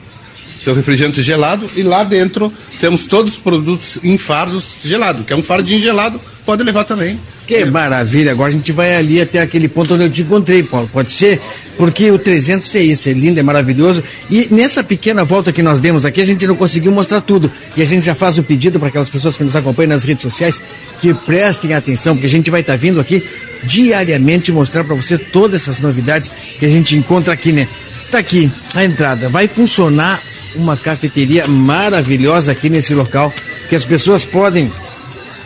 seu 0.60 0.74
refrigerante 0.74 1.22
gelado 1.22 1.68
e 1.76 1.82
lá 1.82 2.02
dentro 2.04 2.52
temos 2.80 3.06
todos 3.06 3.34
os 3.34 3.38
produtos 3.38 3.98
em 4.02 4.18
fardos 4.18 4.76
gelado, 4.84 5.24
que 5.24 5.32
é 5.32 5.36
um 5.36 5.42
fardinho 5.42 5.80
gelado, 5.80 6.20
pode 6.44 6.62
levar 6.62 6.84
também. 6.84 7.18
Que 7.46 7.64
maravilha, 7.64 8.32
agora 8.32 8.48
a 8.48 8.52
gente 8.52 8.72
vai 8.72 8.96
ali 8.96 9.20
até 9.20 9.40
aquele 9.40 9.68
ponto 9.68 9.94
onde 9.94 10.04
eu 10.04 10.10
te 10.10 10.22
encontrei, 10.22 10.62
Paulo. 10.64 10.90
Pode 10.92 11.12
ser? 11.12 11.40
Porque 11.76 12.10
o 12.10 12.18
300 12.18 12.74
é 12.74 12.80
isso, 12.80 13.08
é 13.08 13.12
lindo, 13.12 13.38
é 13.38 13.42
maravilhoso. 13.42 14.02
E 14.30 14.48
nessa 14.50 14.82
pequena 14.82 15.24
volta 15.24 15.52
que 15.52 15.62
nós 15.62 15.80
demos 15.80 16.06
aqui, 16.06 16.20
a 16.20 16.24
gente 16.24 16.46
não 16.46 16.56
conseguiu 16.56 16.90
mostrar 16.90 17.20
tudo. 17.20 17.50
E 17.76 17.82
a 17.82 17.84
gente 17.84 18.06
já 18.06 18.14
faz 18.14 18.38
o 18.38 18.42
pedido 18.42 18.78
para 18.78 18.88
aquelas 18.88 19.10
pessoas 19.10 19.36
que 19.36 19.44
nos 19.44 19.54
acompanham 19.54 19.90
nas 19.90 20.04
redes 20.04 20.22
sociais 20.22 20.62
que 21.00 21.12
prestem 21.12 21.74
atenção, 21.74 22.14
porque 22.14 22.26
a 22.26 22.30
gente 22.30 22.50
vai 22.50 22.62
estar 22.62 22.76
vindo 22.76 22.98
aqui 22.98 23.22
diariamente 23.64 24.50
mostrar 24.50 24.84
para 24.84 24.94
você 24.94 25.18
todas 25.18 25.62
essas 25.62 25.80
novidades 25.80 26.30
que 26.58 26.64
a 26.64 26.68
gente 26.68 26.96
encontra 26.96 27.32
aqui, 27.32 27.52
né? 27.52 27.68
Tá 28.10 28.18
aqui 28.18 28.50
a 28.74 28.84
entrada. 28.84 29.28
Vai 29.28 29.46
funcionar 29.46 30.22
uma 30.54 30.76
cafeteria 30.76 31.46
maravilhosa 31.46 32.52
aqui 32.52 32.70
nesse 32.70 32.94
local, 32.94 33.32
que 33.68 33.76
as 33.76 33.84
pessoas 33.84 34.24
podem, 34.24 34.72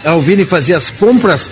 ao 0.05 0.21
virem 0.21 0.45
fazer 0.45 0.75
as 0.75 0.91
compras, 0.91 1.51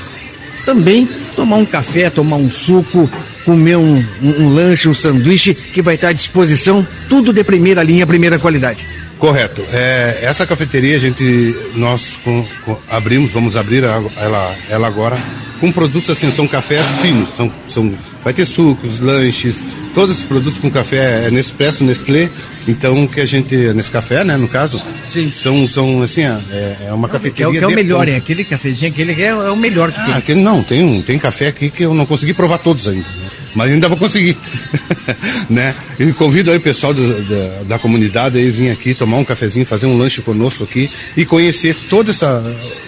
também 0.64 1.09
tomar 1.34 1.56
um 1.56 1.64
café, 1.64 2.10
tomar 2.10 2.36
um 2.36 2.50
suco, 2.50 3.10
comer 3.49 3.77
um, 3.77 3.97
um- 4.23 4.43
um 4.43 4.55
lanche, 4.55 4.91
um 4.91 4.95
sanduíche, 4.95 5.55
que 5.55 5.81
vai 5.81 5.95
estar 5.95 6.09
à 6.09 6.12
disposição, 6.12 6.87
tudo 7.09 7.33
de 7.33 7.43
primeira 7.43 7.83
linha, 7.83 8.07
primeira 8.07 8.39
qualidade. 8.39 8.85
Correto. 9.19 9.65
É, 9.73 10.19
essa 10.23 10.47
cafeteria 10.47 10.95
a 10.97 10.99
gente 11.01 11.57
nós 11.75 12.19
com- 12.23 12.45
com- 12.66 12.77
abrimos, 12.91 13.33
vamos 13.33 13.57
abrir 13.57 13.83
ela, 14.16 14.55
ela 14.69 14.87
agora 14.87 15.16
com 15.61 15.73
produtos 15.73 16.11
assim, 16.11 16.31
são 16.31 16.47
cafés 16.47 16.87
finos, 17.03 17.31
são, 17.31 17.51
são 17.69 17.93
vai 18.23 18.33
ter 18.33 18.45
sucos, 18.45 19.01
lanches, 19.01 19.65
todos 19.93 20.15
esses 20.15 20.25
produtos 20.25 20.59
com 20.61 20.70
café 20.70 21.25
é 21.27 21.31
Nespresso, 21.33 21.83
Nestlé, 21.83 22.29
então 22.69 23.09
que 23.09 23.20
a 23.20 23.27
gente 23.27 23.57
nesse 23.75 23.91
café, 23.91 24.23
né, 24.23 24.37
no 24.37 24.47
caso, 24.47 24.81
Sim. 25.09 25.33
são 25.33 25.69
são 25.69 26.01
assim, 26.03 26.23
é, 26.23 26.77
é 26.89 26.93
uma 26.93 27.09
Que 27.09 27.16
é, 27.16 27.19
cafeteria 27.19 27.49
o- 27.49 27.53
que 27.53 27.59
é 27.59 27.66
o 27.66 27.70
melhor, 27.75 27.99
ponta. 28.05 28.11
é 28.12 28.16
aquele 28.16 28.45
cafezinho, 28.45 28.93
aquele 28.93 29.15
que 29.16 29.23
é, 29.23 29.29
é 29.31 29.51
o 29.51 29.57
melhor 29.57 29.91
que 29.91 30.05
tem. 30.05 30.15
Ah, 30.15 30.19
aquele 30.19 30.41
não, 30.43 30.62
tem, 30.62 30.85
um, 30.85 31.03
tem 31.03 31.19
café 31.19 31.49
aqui 31.49 31.70
que 31.70 31.83
eu 31.85 31.93
não 31.93 32.07
consegui 32.07 32.35
provar 32.35 32.59
todos 32.59 32.87
ainda. 32.87 33.09
né? 33.09 33.27
Mas 33.59 33.72
ainda 33.72 33.89
vou 33.89 33.97
conseguir. 33.98 34.36
né? 35.51 35.74
E 35.98 36.12
convido 36.12 36.51
aí 36.52 36.59
o 36.59 36.60
pessoal 36.60 36.94
da, 36.94 37.02
da, 37.02 37.62
da 37.70 37.78
comunidade 37.78 38.39
aí 38.39 38.51
vir 38.51 38.70
aqui 38.70 38.94
tomar 38.94 39.16
um 39.16 39.24
cafezinho, 39.24 39.66
fazer 39.66 39.86
um 39.86 39.98
lanche 39.98 40.22
conosco 40.22 40.62
aqui 40.62 40.89
e 41.16 41.26
conhecer 41.26 41.74
toda 41.90 42.12
essa. 42.12 42.40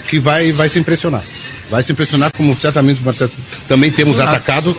que 0.09 0.21
vai, 0.21 0.53
vai 0.53 0.69
se 0.69 0.79
impressionar. 0.79 1.25
Vai 1.69 1.83
se 1.83 1.91
impressionar, 1.91 2.33
como 2.37 2.57
certamente 2.57 3.03
Marcelo. 3.03 3.33
Também 3.67 3.91
temos 3.91 4.21
Ah. 4.21 4.25
atacado. 4.25 4.77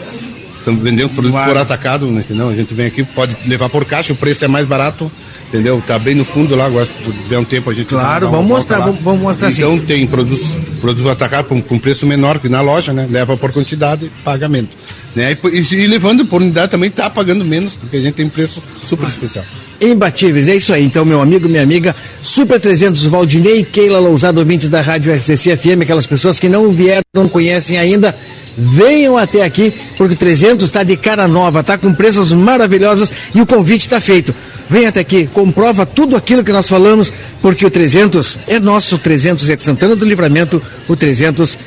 Estamos 0.60 0.82
vendendo 0.84 1.10
produto 1.10 1.34
por 1.34 1.58
atacado, 1.58 2.06
né, 2.12 2.22
entendeu? 2.22 2.48
A 2.48 2.56
gente 2.56 2.74
vem 2.74 2.86
aqui, 2.86 3.04
pode 3.04 3.36
levar 3.48 3.68
por 3.68 3.84
caixa, 3.84 4.14
o 4.14 4.16
preço 4.16 4.46
é 4.46 4.48
mais 4.48 4.64
barato, 4.68 5.12
entendeu? 5.50 5.82
Tá 5.86 5.98
bem 5.98 6.14
no 6.14 6.24
fundo 6.24 6.56
lá, 6.56 6.66
agora 6.68 6.86
se 6.86 6.92
tiver 6.94 7.40
um 7.40 7.44
tempo 7.44 7.72
a 7.72 7.74
gente 7.74 7.88
Claro, 7.88 8.30
vamos 8.30 8.46
mostrar, 8.46 8.78
vamos- 8.80 9.02
vamos 9.02 9.22
mostrar 9.22 9.50
Então 9.52 9.76
sim. 9.80 9.86
tem 9.86 10.06
produtos, 10.06 10.56
produtos 10.80 11.10
atacados 11.12 11.50
com, 11.50 11.60
com 11.64 11.80
preço 11.80 12.06
menor 12.06 12.38
que 12.38 12.48
na 12.48 12.62
loja, 12.62 12.94
né? 12.94 13.08
Leva 13.10 13.36
por 13.36 13.52
quantidade 13.52 14.06
e 14.06 14.10
pagamento. 14.24 14.78
Né? 15.16 15.38
E, 15.52 15.76
e, 15.76 15.88
levando 15.88 16.26
por 16.26 16.42
unidade 16.42 16.72
também 16.72 16.90
está 16.90 17.10
pagando 17.10 17.44
menos, 17.44 17.76
porque 17.76 17.98
a 17.98 18.02
gente 18.02 18.16
tem 18.16 18.30
preço 18.30 18.64
super 18.82 19.08
especial. 19.08 19.44
Imbatíveis, 19.82 20.48
é 20.48 20.56
isso 20.56 20.72
aí. 20.72 20.86
Então, 20.86 21.04
meu 21.04 21.20
amigo, 21.20 21.50
minha 21.50 21.64
amiga, 21.64 21.96
Super 22.22 22.62
300 22.62 23.04
Valdinei, 23.06 23.64
Keila 23.64 24.00
Lousado, 24.00 24.40
ouvintes 24.40 24.70
da 24.70 24.80
Rádio 24.80 25.14
RCC 25.14 25.58
FM, 25.58 25.82
aquelas 25.82 26.06
pessoas 26.06 26.40
que 26.40 26.48
não 26.48 26.70
vieram, 26.72 27.02
não 27.16 27.28
conhecem 27.28 27.78
ainda, 27.78 28.16
venham 28.56 29.18
até 29.18 29.44
aqui, 29.44 29.74
porque 29.98 30.14
o 30.14 30.18
300 30.18 30.66
está 30.66 30.84
de 30.84 30.96
cara 30.96 31.28
nova, 31.28 31.62
está 31.62 31.80
com 31.80 31.94
preços 31.94 32.32
maravilhosos 32.32 33.12
e 33.34 33.42
o 33.42 33.46
convite 33.46 33.82
está 33.82 34.00
feito. 34.00 34.36
Vem 34.70 34.86
até 34.86 35.00
aqui, 35.00 35.26
comprova 35.26 35.86
tudo 35.86 36.16
aquilo 36.16 36.44
que 36.44 36.52
nós 36.52 36.70
falamos, 36.70 37.12
porque 37.42 37.66
o 37.66 37.70
300 37.70 38.40
é 38.48 38.60
nosso, 38.60 38.96
o 38.96 39.00
300 39.00 39.50
é 39.50 39.56
de 39.56 39.64
Santana 39.64 39.96
do 39.96 40.06
Livramento, 40.06 40.62
o 40.88 40.96
300 40.96 41.58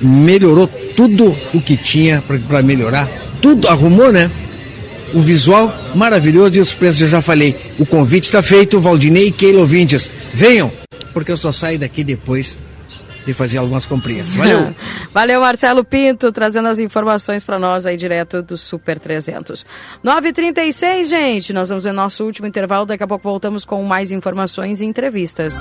melhorou 0.00 0.66
tudo 0.96 1.36
o 1.52 1.60
que 1.60 1.76
tinha 1.76 2.22
para 2.48 2.62
melhorar, 2.62 3.08
tudo 3.40 3.68
arrumou, 3.68 4.12
né? 4.12 4.30
O 5.12 5.20
visual 5.20 5.74
maravilhoso 5.94 6.58
e 6.58 6.60
os 6.60 6.72
preços 6.72 7.00
eu 7.00 7.08
já 7.08 7.20
falei. 7.20 7.56
O 7.78 7.84
convite 7.84 8.24
está 8.24 8.42
feito, 8.42 8.80
Valdinei 8.80 9.28
e 9.28 9.32
Keilo 9.32 9.60
ouvintes. 9.60 10.10
Venham, 10.32 10.70
porque 11.12 11.32
eu 11.32 11.36
só 11.36 11.50
saio 11.50 11.78
daqui 11.78 12.04
depois 12.04 12.58
e 13.26 13.34
fazer 13.34 13.58
algumas 13.58 13.86
comprinhas. 13.86 14.32
Valeu! 14.34 14.74
Valeu, 15.12 15.40
Marcelo 15.40 15.84
Pinto, 15.84 16.32
trazendo 16.32 16.68
as 16.68 16.78
informações 16.78 17.44
para 17.44 17.58
nós 17.58 17.86
aí 17.86 17.96
direto 17.96 18.42
do 18.42 18.56
Super 18.56 18.98
300. 18.98 19.66
9h36, 20.04 21.04
gente. 21.08 21.52
Nós 21.52 21.68
vamos 21.68 21.84
ver 21.84 21.92
nosso 21.92 22.24
último 22.24 22.46
intervalo. 22.46 22.86
Daqui 22.86 23.02
a 23.02 23.06
pouco 23.06 23.28
voltamos 23.28 23.64
com 23.64 23.82
mais 23.82 24.12
informações 24.12 24.80
e 24.80 24.86
entrevistas. 24.86 25.54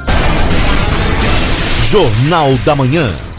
Jornal 1.89 2.53
da 2.65 2.75
Manhã. 2.75 3.11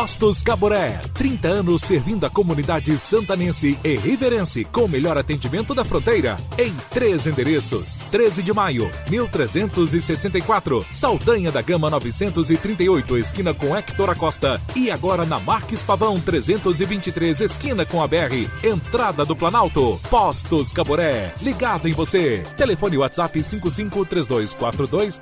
Postos 0.00 0.40
Caboré, 0.40 0.98
30 1.12 1.46
anos 1.46 1.82
servindo 1.82 2.24
a 2.24 2.30
comunidade 2.30 2.96
santanense 2.96 3.78
e 3.84 3.96
riverense 3.96 4.64
com 4.64 4.86
o 4.86 4.88
melhor 4.88 5.18
atendimento 5.18 5.74
da 5.74 5.84
fronteira 5.84 6.38
em 6.56 6.74
três 6.88 7.26
endereços. 7.26 7.98
13 8.10 8.42
de 8.42 8.50
maio, 8.50 8.90
1364, 9.10 10.86
Saldanha 10.90 11.52
da 11.52 11.60
Gama 11.60 11.90
938, 11.90 13.18
esquina 13.18 13.52
com 13.52 13.76
Hector 13.76 14.08
Acosta 14.08 14.58
e 14.74 14.90
agora 14.90 15.26
na 15.26 15.38
Marques 15.38 15.82
Pavão 15.82 16.18
323, 16.18 17.42
esquina 17.42 17.84
com 17.84 18.02
a 18.02 18.08
BR, 18.08 18.48
entrada 18.64 19.22
do 19.26 19.36
Planalto. 19.36 20.00
Postos 20.08 20.72
Caboré, 20.72 21.34
ligado 21.42 21.86
em 21.86 21.92
você. 21.92 22.42
Telefone 22.56 22.96
WhatsApp 22.96 23.38
553242 23.42 25.20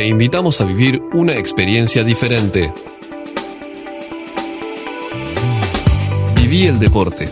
Te 0.00 0.06
invitamos 0.06 0.58
a 0.62 0.64
vivir 0.64 1.02
una 1.12 1.34
experiencia 1.36 2.02
diferente. 2.02 2.72
Viví 6.36 6.66
el 6.66 6.78
deporte. 6.78 7.30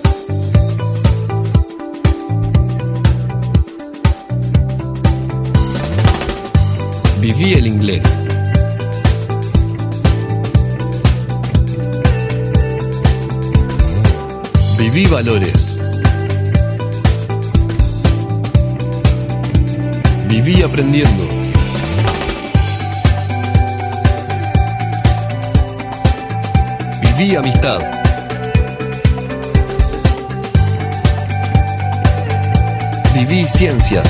Viví 7.22 7.54
el 7.54 7.66
inglés. 7.68 8.04
Viví 14.78 15.06
valores. 15.06 15.78
Viví 20.28 20.62
aprendiendo. 20.62 21.37
Viví 27.18 27.36
amistad. 27.36 27.80
Viví 33.12 33.44
ciencias. 33.44 34.06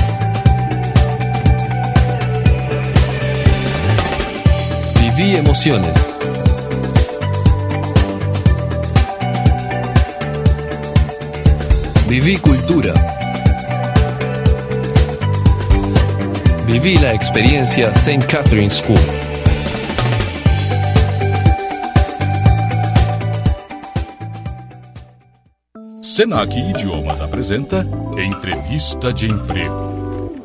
Viví 4.99 5.37
emociones. 5.37 5.93
Viví 12.07 12.37
cultura. 12.37 12.93
Viví 16.67 16.95
la 16.97 17.13
experiencia 17.13 17.91
St. 17.95 18.23
Catherine 18.27 18.69
School. 18.69 19.18
Senac 26.19 26.53
Idiomas 26.53 27.21
apresenta 27.21 27.87
Entrevista 28.17 29.13
de 29.13 29.25
Emprego. 29.25 30.43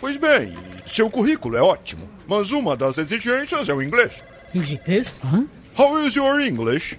Pois 0.00 0.16
bem, 0.16 0.54
seu 0.86 1.10
currículo 1.10 1.56
é 1.56 1.60
ótimo, 1.60 2.08
mas 2.24 2.52
uma 2.52 2.76
das 2.76 2.98
exigências 2.98 3.68
é 3.68 3.74
o 3.74 3.82
inglês. 3.82 4.22
Inglês? 4.54 5.12
Hã? 5.24 5.44
How 5.76 6.06
is 6.06 6.14
your 6.14 6.40
English? 6.40 6.96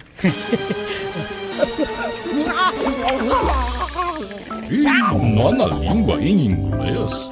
Ih, 4.70 5.34
nó 5.34 5.54
na 5.54 5.68
língua 5.68 6.22
em 6.22 6.48
inglês? 6.48 7.30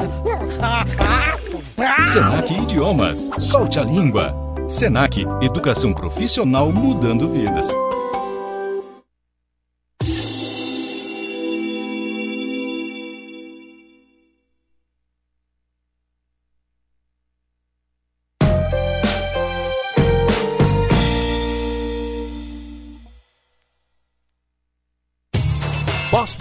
Senac 2.14 2.54
Idiomas. 2.54 3.30
Solte 3.40 3.78
a 3.78 3.84
língua. 3.84 4.34
Senac, 4.70 5.22
educação 5.42 5.92
profissional 5.92 6.72
mudando 6.72 7.28
vidas. 7.28 7.68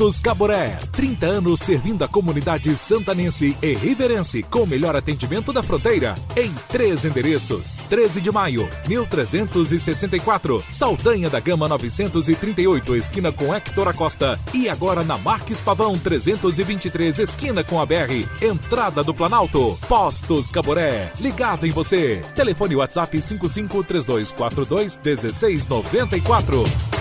Postos 0.08 0.20
Caboré, 0.20 0.78
30 0.92 1.26
anos 1.26 1.60
servindo 1.60 2.02
a 2.02 2.08
comunidade 2.08 2.74
santanense 2.76 3.54
e 3.60 3.74
riverense 3.74 4.42
com 4.42 4.60
o 4.60 4.66
melhor 4.66 4.96
atendimento 4.96 5.52
da 5.52 5.62
fronteira 5.62 6.14
em 6.34 6.50
três 6.68 7.04
endereços. 7.04 7.76
13 7.90 8.22
de 8.22 8.32
maio, 8.32 8.66
1364, 8.86 10.64
Saldanha 10.70 11.28
da 11.28 11.40
Gama 11.40 11.68
938, 11.68 12.96
esquina 12.96 13.30
com 13.30 13.54
Hector 13.54 13.88
Acosta 13.88 14.40
e 14.54 14.66
agora 14.66 15.04
na 15.04 15.18
Marques 15.18 15.60
Pavão 15.60 15.98
323, 15.98 17.18
esquina 17.18 17.62
com 17.62 17.78
a 17.78 17.84
BR, 17.84 18.26
entrada 18.40 19.04
do 19.04 19.12
Planalto. 19.12 19.78
Postos 19.86 20.50
Caboré, 20.50 21.12
ligado 21.20 21.66
em 21.66 21.70
você. 21.70 22.22
Telefone 22.34 22.76
WhatsApp 22.76 23.20
553242 23.20 24.98
1694. 25.04 26.97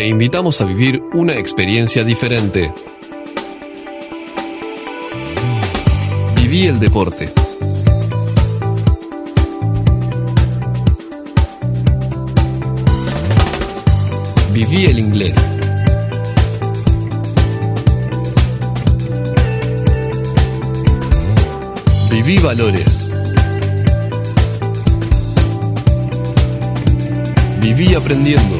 Te 0.00 0.06
invitamos 0.06 0.58
a 0.62 0.64
vivir 0.64 1.02
una 1.12 1.34
experiencia 1.34 2.02
diferente. 2.04 2.72
Viví 6.36 6.68
el 6.68 6.80
deporte. 6.80 7.30
Viví 14.54 14.86
el 14.86 14.98
inglés. 15.00 15.36
Viví 22.10 22.38
valores. 22.38 23.10
Viví 27.60 27.94
aprendiendo. 27.94 28.59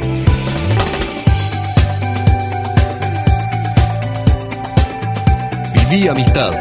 Viví 5.91 6.09
amistad. 6.09 6.53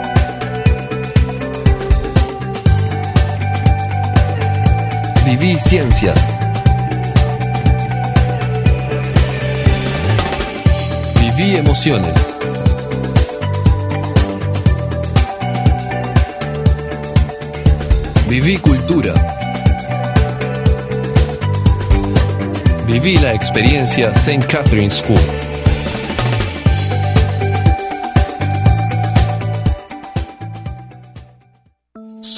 Viví 5.24 5.56
ciencias. 5.56 6.20
Viví 11.20 11.58
emociones. 11.58 12.14
Viví 18.28 18.58
cultura. 18.58 19.14
Viví 22.88 23.16
la 23.18 23.34
experiencia 23.34 24.12
St. 24.16 24.44
Catherine 24.48 24.90
School. 24.90 25.49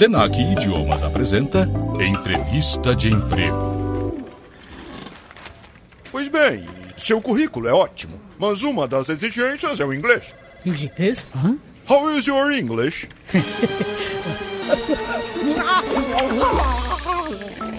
Senac 0.01 0.35
Idiomas 0.35 1.03
apresenta 1.03 1.69
Entrevista 1.99 2.95
de 2.95 3.09
Emprego. 3.09 4.25
Pois 6.11 6.27
bem, 6.27 6.65
seu 6.97 7.21
currículo 7.21 7.67
é 7.67 7.71
ótimo, 7.71 8.19
mas 8.39 8.63
uma 8.63 8.87
das 8.87 9.09
exigências 9.09 9.79
é 9.79 9.85
o 9.85 9.93
inglês. 9.93 10.33
Inglês? 10.65 11.23
Hã? 11.35 11.55
How 11.87 12.17
is 12.17 12.25
your 12.25 12.51
English? 12.51 13.07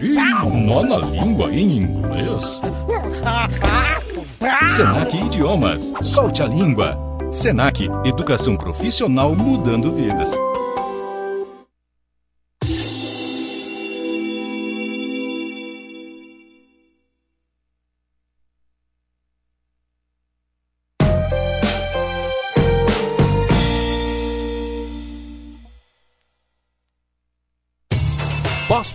Ih, 0.00 0.64
nó 0.64 0.84
na 0.84 0.98
língua 0.98 1.52
em 1.52 1.78
inglês? 1.78 2.60
Senac 4.76 5.16
Idiomas. 5.16 5.92
Solte 6.04 6.44
a 6.44 6.46
língua. 6.46 6.96
Senac, 7.32 7.90
educação 8.04 8.56
profissional 8.56 9.34
mudando 9.34 9.90
vidas. 9.90 10.30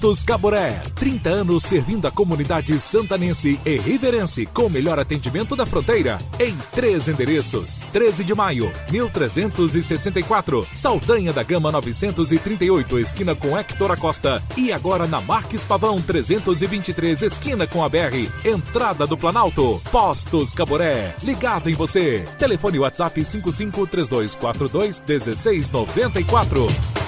Postos 0.07 0.23
Caboré, 0.23 0.81
30 0.95 1.29
anos 1.29 1.63
servindo 1.65 2.07
a 2.07 2.11
comunidade 2.11 2.79
santanense 2.79 3.59
e 3.65 3.77
riverense 3.77 4.45
com 4.45 4.67
o 4.67 4.69
melhor 4.69 4.97
atendimento 4.97 5.53
da 5.53 5.65
fronteira 5.65 6.17
em 6.39 6.55
três 6.71 7.09
endereços. 7.09 7.79
13 7.91 8.23
de 8.23 8.33
maio, 8.33 8.71
1364, 8.89 10.65
Saldanha 10.73 11.33
da 11.33 11.43
Gama 11.43 11.73
938, 11.73 12.99
esquina 12.99 13.35
com 13.35 13.57
Hector 13.57 13.91
Acosta 13.91 14.41
e 14.55 14.71
agora 14.71 15.05
na 15.07 15.19
Marques 15.19 15.65
Pavão 15.65 16.01
323, 16.01 17.23
esquina 17.23 17.67
com 17.67 17.83
a 17.83 17.89
BR, 17.89 18.31
entrada 18.45 19.05
do 19.05 19.17
Planalto. 19.17 19.81
Postos 19.91 20.53
Caboré, 20.53 21.15
ligado 21.21 21.69
em 21.69 21.73
você. 21.73 22.23
Telefone 22.37 22.79
WhatsApp 22.79 23.25
553242 23.25 25.03
1694. 25.05 27.06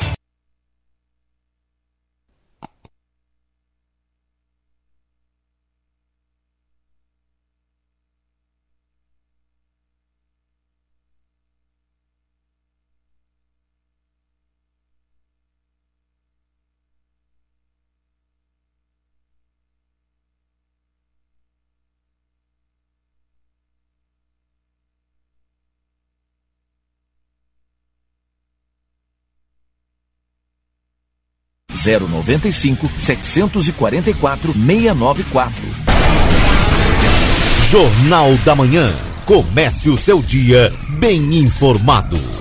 095 31.83 32.89
744 32.97 34.53
694. 34.53 35.53
Jornal 37.69 38.35
da 38.43 38.55
Manhã. 38.55 38.91
Comece 39.25 39.89
o 39.89 39.97
seu 39.97 40.21
dia 40.21 40.73
bem 40.97 41.35
informado. 41.35 42.38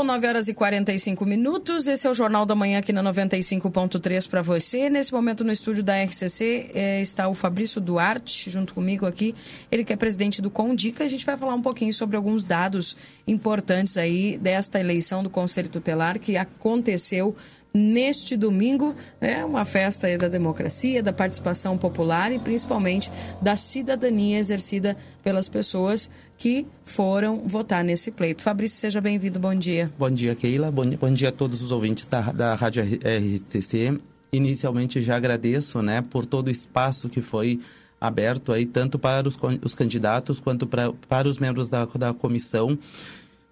São 0.00 0.04
9 0.04 0.26
horas 0.26 0.48
e 0.48 0.54
45 0.54 1.26
minutos. 1.26 1.86
Esse 1.86 2.06
é 2.06 2.10
o 2.10 2.14
Jornal 2.14 2.46
da 2.46 2.54
Manhã 2.54 2.78
aqui 2.78 2.90
na 2.90 3.02
95.3 3.02 4.30
para 4.30 4.40
você. 4.40 4.88
Nesse 4.88 5.12
momento 5.12 5.44
no 5.44 5.52
estúdio 5.52 5.82
da 5.82 6.02
RCC 6.02 6.70
eh, 6.72 7.02
está 7.02 7.28
o 7.28 7.34
Fabrício 7.34 7.82
Duarte, 7.82 8.48
junto 8.48 8.72
comigo 8.72 9.04
aqui. 9.04 9.34
Ele 9.70 9.84
que 9.84 9.92
é 9.92 9.96
presidente 9.96 10.40
do 10.40 10.48
Condica. 10.50 11.04
A 11.04 11.08
gente 11.08 11.26
vai 11.26 11.36
falar 11.36 11.54
um 11.54 11.60
pouquinho 11.60 11.92
sobre 11.92 12.16
alguns 12.16 12.46
dados 12.46 12.96
importantes 13.26 13.98
aí 13.98 14.38
desta 14.38 14.80
eleição 14.80 15.22
do 15.22 15.28
Conselho 15.28 15.68
Tutelar 15.68 16.18
que 16.18 16.34
aconteceu 16.34 17.36
neste 17.72 18.36
domingo, 18.36 18.94
né, 19.20 19.44
uma 19.44 19.64
festa 19.64 20.16
da 20.18 20.28
democracia, 20.28 21.02
da 21.02 21.12
participação 21.12 21.78
popular 21.78 22.32
e 22.32 22.38
principalmente 22.38 23.10
da 23.40 23.56
cidadania 23.56 24.38
exercida 24.38 24.96
pelas 25.22 25.48
pessoas 25.48 26.10
que 26.36 26.66
foram 26.84 27.46
votar 27.46 27.84
nesse 27.84 28.10
pleito. 28.10 28.42
Fabrício, 28.42 28.78
seja 28.78 29.00
bem-vindo, 29.00 29.38
bom 29.38 29.54
dia. 29.54 29.90
Bom 29.98 30.10
dia, 30.10 30.34
Keila. 30.34 30.70
Bom, 30.70 30.88
bom 30.96 31.12
dia 31.12 31.28
a 31.28 31.32
todos 31.32 31.62
os 31.62 31.70
ouvintes 31.70 32.08
da, 32.08 32.32
da 32.32 32.54
Rádio 32.54 32.82
RCC. 32.82 33.98
Inicialmente 34.32 35.02
já 35.02 35.16
agradeço 35.16 35.82
né, 35.82 36.02
por 36.02 36.24
todo 36.24 36.48
o 36.48 36.50
espaço 36.50 37.08
que 37.08 37.20
foi 37.20 37.60
aberto 38.00 38.52
aí, 38.52 38.64
tanto 38.64 38.98
para 38.98 39.28
os, 39.28 39.38
os 39.62 39.74
candidatos 39.74 40.40
quanto 40.40 40.66
para, 40.66 40.92
para 41.08 41.28
os 41.28 41.38
membros 41.38 41.68
da, 41.68 41.84
da 41.84 42.14
comissão 42.14 42.78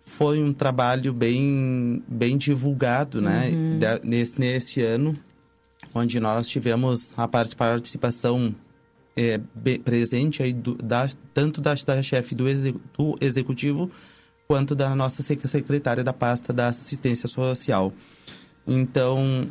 foi 0.08 0.42
um 0.42 0.52
trabalho 0.52 1.12
bem, 1.12 2.02
bem 2.08 2.36
divulgado, 2.36 3.20
né? 3.20 3.50
Uhum. 3.50 3.78
Nesse, 4.02 4.40
nesse 4.40 4.82
ano, 4.82 5.14
onde 5.94 6.18
nós 6.18 6.48
tivemos 6.48 7.12
a 7.16 7.28
part- 7.28 7.54
participação 7.54 8.54
é, 9.16 9.38
presente 9.84 10.42
aí 10.42 10.52
do, 10.52 10.74
da, 10.76 11.08
tanto 11.34 11.60
da, 11.60 11.74
da 11.74 12.02
chefe 12.02 12.34
do, 12.34 12.48
exe- 12.48 12.74
do 12.96 13.16
executivo 13.20 13.90
quanto 14.46 14.74
da 14.74 14.94
nossa 14.94 15.22
sec- 15.22 15.44
secretária 15.46 16.02
da 16.02 16.12
pasta 16.12 16.52
da 16.52 16.68
assistência 16.68 17.28
social. 17.28 17.92
Então, 18.66 19.48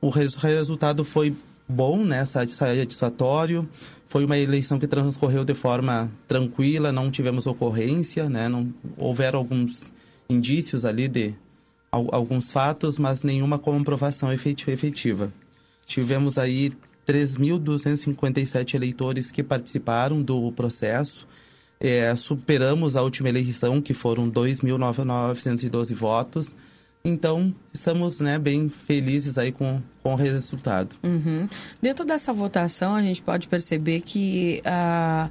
o 0.00 0.08
res- 0.08 0.34
resultado 0.34 1.04
foi 1.04 1.34
bom, 1.68 2.04
né? 2.04 2.24
sa- 2.24 2.46
Satisfatório. 2.46 3.68
Foi 4.14 4.24
uma 4.24 4.38
eleição 4.38 4.78
que 4.78 4.86
transcorreu 4.86 5.44
de 5.44 5.54
forma 5.54 6.08
tranquila, 6.28 6.92
não 6.92 7.10
tivemos 7.10 7.48
ocorrência, 7.48 8.28
né? 8.30 8.48
Não 8.48 8.72
houveram 8.96 9.40
alguns 9.40 9.90
indícios 10.30 10.84
ali 10.84 11.08
de 11.08 11.34
al- 11.90 12.14
alguns 12.14 12.52
fatos, 12.52 12.96
mas 12.96 13.24
nenhuma 13.24 13.58
comprovação 13.58 14.32
efeti- 14.32 14.70
efetiva. 14.70 15.32
Tivemos 15.84 16.38
aí 16.38 16.72
3.257 17.04 18.74
eleitores 18.74 19.32
que 19.32 19.42
participaram 19.42 20.22
do 20.22 20.52
processo. 20.52 21.26
É, 21.80 22.14
superamos 22.14 22.96
a 22.96 23.02
última 23.02 23.28
eleição, 23.28 23.80
que 23.82 23.92
foram 23.92 24.30
2.912 24.30 25.92
votos. 25.92 26.56
Então, 27.04 27.54
estamos 27.70 28.18
né, 28.18 28.38
bem 28.38 28.70
felizes 28.70 29.36
aí 29.36 29.52
com, 29.52 29.82
com 30.02 30.14
o 30.14 30.16
resultado. 30.16 30.96
Uhum. 31.02 31.46
Dentro 31.80 32.02
dessa 32.02 32.32
votação, 32.32 32.94
a 32.94 33.02
gente 33.02 33.20
pode 33.20 33.46
perceber 33.46 34.00
que 34.00 34.62
ah, 34.64 35.28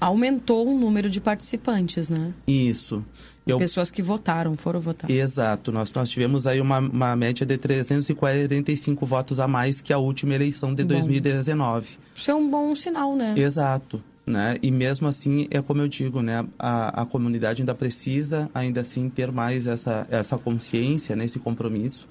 aumentou 0.00 0.66
o 0.66 0.76
número 0.76 1.08
de 1.08 1.20
participantes, 1.20 2.08
né? 2.08 2.34
Isso. 2.44 3.04
Eu, 3.46 3.58
Pessoas 3.58 3.90
que 3.90 4.02
votaram, 4.02 4.56
foram 4.56 4.80
votar. 4.80 5.08
Exato. 5.08 5.70
Nós, 5.70 5.92
nós 5.92 6.10
tivemos 6.10 6.46
aí 6.46 6.60
uma, 6.60 6.78
uma 6.78 7.14
média 7.14 7.46
de 7.46 7.56
345 7.56 9.06
votos 9.06 9.38
a 9.38 9.46
mais 9.46 9.80
que 9.80 9.92
a 9.92 9.98
última 9.98 10.34
eleição 10.34 10.74
de 10.74 10.82
Bom. 10.82 10.94
2019. 10.94 11.98
Isso 12.16 12.30
é 12.30 12.34
um 12.34 12.50
bom 12.50 12.74
sinal, 12.74 13.14
né? 13.14 13.34
Exato. 13.36 14.02
Né? 14.24 14.56
E 14.62 14.70
mesmo 14.70 15.08
assim, 15.08 15.48
é 15.50 15.60
como 15.60 15.82
eu 15.82 15.88
digo, 15.88 16.22
né? 16.22 16.46
a, 16.56 17.02
a 17.02 17.06
comunidade 17.06 17.60
ainda 17.60 17.74
precisa, 17.74 18.48
ainda 18.54 18.80
assim, 18.80 19.08
ter 19.08 19.32
mais 19.32 19.66
essa, 19.66 20.06
essa 20.10 20.38
consciência, 20.38 21.16
né? 21.16 21.24
esse 21.24 21.40
compromisso 21.40 22.06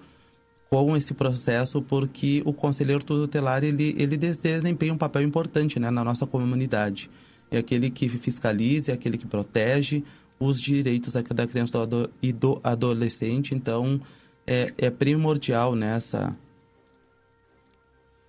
com 0.70 0.96
esse 0.96 1.14
processo, 1.14 1.82
porque 1.82 2.42
o 2.46 2.54
conselheiro 2.54 3.04
tutelar, 3.04 3.64
ele, 3.64 3.96
ele 3.98 4.16
des- 4.16 4.40
desempenha 4.40 4.94
um 4.94 4.98
papel 4.98 5.22
importante 5.22 5.80
né? 5.80 5.90
na 5.90 6.04
nossa 6.04 6.26
comunidade. 6.26 7.10
É 7.50 7.58
aquele 7.58 7.90
que 7.90 8.08
fiscaliza, 8.08 8.92
é 8.92 8.94
aquele 8.94 9.18
que 9.18 9.28
protege 9.28 10.04
os 10.40 10.60
direitos 10.60 11.14
da, 11.14 11.48
criança 11.48 11.78
e 12.22 12.32
do 12.32 12.60
adolescente. 12.64 13.54
Então, 13.54 14.00
é, 14.46 14.74
é 14.78 14.90
primordial 14.90 15.76
nessa... 15.76 16.36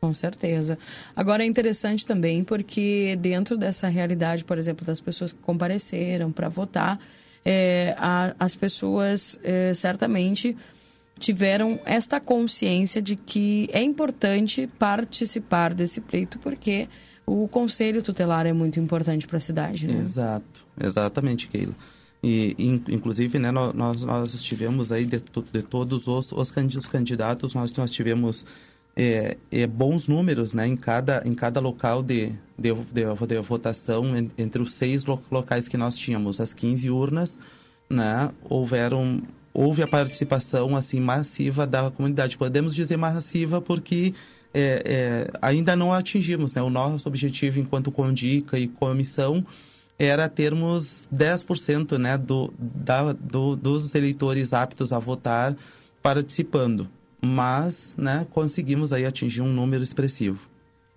Com 0.03 0.13
certeza. 0.13 0.77
Agora 1.15 1.45
é 1.45 1.47
interessante 1.47 2.05
também 2.05 2.43
porque 2.43 3.17
dentro 3.21 3.57
dessa 3.57 3.87
realidade, 3.87 4.43
por 4.45 4.59
exemplo, 4.59 4.85
das 4.85 5.01
pessoas 5.01 5.33
que 5.33 5.39
compareceram 5.41 6.33
para 6.33 6.49
votar, 6.49 6.99
é, 7.45 7.95
a- 7.97 8.35
as 8.37 8.57
pessoas 8.57 9.39
é, 9.45 9.73
certamente 9.73 10.57
tiveram 11.21 11.79
esta 11.85 12.19
consciência 12.19 13.01
de 13.01 13.15
que 13.15 13.69
é 13.73 13.81
importante 13.81 14.67
participar 14.77 15.73
desse 15.73 16.01
pleito 16.01 16.37
porque 16.41 16.89
o 17.25 17.47
conselho 17.47 18.03
tutelar 18.03 18.45
é 18.45 18.53
muito 18.53 18.81
importante 18.81 19.25
para 19.29 19.37
a 19.37 19.41
cidade. 19.41 19.87
Né? 19.87 20.01
Exato, 20.01 20.67
exatamente, 20.83 21.47
Keila. 21.47 21.77
E, 22.25 22.57
in- 22.59 22.83
inclusive, 22.89 23.39
né, 23.39 23.53
nó- 23.53 23.73
nós, 23.73 24.03
nós 24.03 24.43
tivemos 24.43 24.91
aí 24.91 25.05
de, 25.07 25.23
de 25.53 25.63
todos 25.63 26.09
os, 26.09 26.33
os 26.33 26.51
candidatos, 26.89 27.55
nós, 27.55 27.73
nós 27.73 27.91
tivemos 27.93 28.45
é, 28.97 29.37
é, 29.51 29.67
bons 29.67 30.07
números 30.09 30.53
né, 30.53 30.67
em, 30.67 30.77
cada, 30.77 31.23
em 31.25 31.35
cada 31.35 31.61
local 31.61 32.03
de, 32.03 32.33
de, 32.59 32.73
de, 32.75 33.27
de 33.27 33.39
votação, 33.41 34.17
en- 34.17 34.31
entre 34.37 34.61
os 34.63 34.75
seis 34.75 35.05
lo- 35.05 35.23
locais 35.31 35.69
que 35.69 35.77
nós 35.77 35.97
tínhamos, 35.97 36.41
as 36.41 36.53
15 36.53 36.91
urnas, 36.91 37.41
né, 37.89 38.31
houveram, 38.49 39.23
houve 39.55 39.83
a 39.83 39.87
participação 39.87 40.77
assim 40.77 41.01
massiva 41.01 41.67
da 41.67 41.91
comunidade. 41.91 42.37
Podemos 42.37 42.75
dizer 42.75 42.97
massiva 42.97 43.61
porque 43.61 44.15
é, 44.53 44.83
é, 44.85 45.31
ainda 45.41 45.75
não 45.75 45.93
atingimos. 45.93 46.53
Né, 46.55 46.63
o 46.63 46.69
nosso 46.71 47.09
objetivo 47.09 47.59
enquanto 47.61 47.91
Condica 47.91 48.59
e 48.59 48.69
comissão 48.69 49.45
era 49.99 50.29
termos 50.29 51.09
10% 51.15 51.97
né, 51.99 52.19
do, 52.19 52.53
da, 52.59 53.13
do, 53.13 53.57
dos 53.57 53.95
eleitores 53.95 54.53
aptos 54.53 54.93
a 54.93 54.99
votar 54.99 55.57
participando. 56.03 56.89
Mas 57.25 57.95
né, 57.97 58.27
conseguimos 58.31 58.93
aí 58.93 59.07
atingir 59.07 59.41
um 59.41 59.53
número 59.53 59.83
expressivo. 59.83 60.49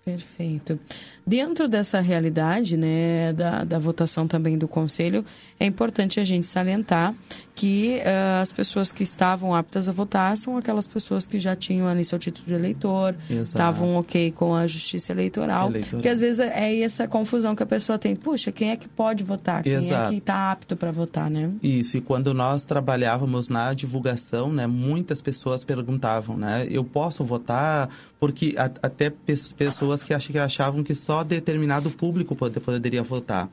Perfeito. 0.03 0.79
Dentro 1.27 1.67
dessa 1.67 1.99
realidade, 2.01 2.77
né, 2.77 3.33
da, 3.33 3.63
da 3.63 3.79
votação 3.79 4.27
também 4.27 4.57
do 4.57 4.67
Conselho, 4.67 5.25
é 5.59 5.65
importante 5.65 6.19
a 6.19 6.23
gente 6.23 6.45
salientar 6.45 7.15
que 7.55 8.01
ah, 8.05 8.41
as 8.41 8.51
pessoas 8.51 8.91
que 8.91 9.01
estavam 9.01 9.55
aptas 9.55 9.87
a 9.89 9.91
votar 9.93 10.35
são 10.37 10.57
aquelas 10.57 10.85
pessoas 10.85 11.25
que 11.25 11.39
já 11.39 11.55
tinham 11.55 11.87
ali 11.87 12.03
seu 12.03 12.19
título 12.19 12.45
de 12.45 12.53
eleitor, 12.53 13.15
Exato. 13.29 13.43
estavam 13.43 13.95
ok 13.95 14.31
com 14.33 14.53
a 14.53 14.67
justiça 14.67 15.13
eleitoral, 15.13 15.69
Eleitoral. 15.69 15.91
porque 15.91 16.09
às 16.09 16.19
vezes 16.19 16.39
é 16.41 16.81
essa 16.81 17.07
confusão 17.07 17.55
que 17.55 17.63
a 17.63 17.65
pessoa 17.65 17.97
tem. 17.97 18.13
Puxa, 18.15 18.51
quem 18.51 18.71
é 18.71 18.75
que 18.75 18.89
pode 18.89 19.23
votar? 19.23 19.63
Quem 19.63 19.73
é 19.73 19.77
Exato. 19.77 20.11
que 20.11 20.17
está 20.17 20.51
apto 20.51 20.75
para 20.75 20.91
votar, 20.91 21.29
né? 21.29 21.49
Isso, 21.63 21.95
e 21.97 22.01
quando 22.01 22.33
nós 22.33 22.65
trabalhávamos 22.65 23.47
na 23.49 23.73
divulgação, 23.73 24.51
né, 24.51 24.67
muitas 24.67 25.21
pessoas 25.21 25.63
perguntavam, 25.63 26.35
né, 26.37 26.67
eu 26.69 26.83
posso 26.83 27.23
votar? 27.23 27.89
Porque 28.19 28.53
até 28.57 29.09
pes- 29.09 29.51
pessoas 29.53 30.03
que 30.03 30.13
achavam 30.13 30.83
que 30.83 30.93
só 30.93 31.14
determinado 31.23 31.89
público 31.91 32.35
pode- 32.35 32.59
poderia 32.59 33.03
votar. 33.03 33.49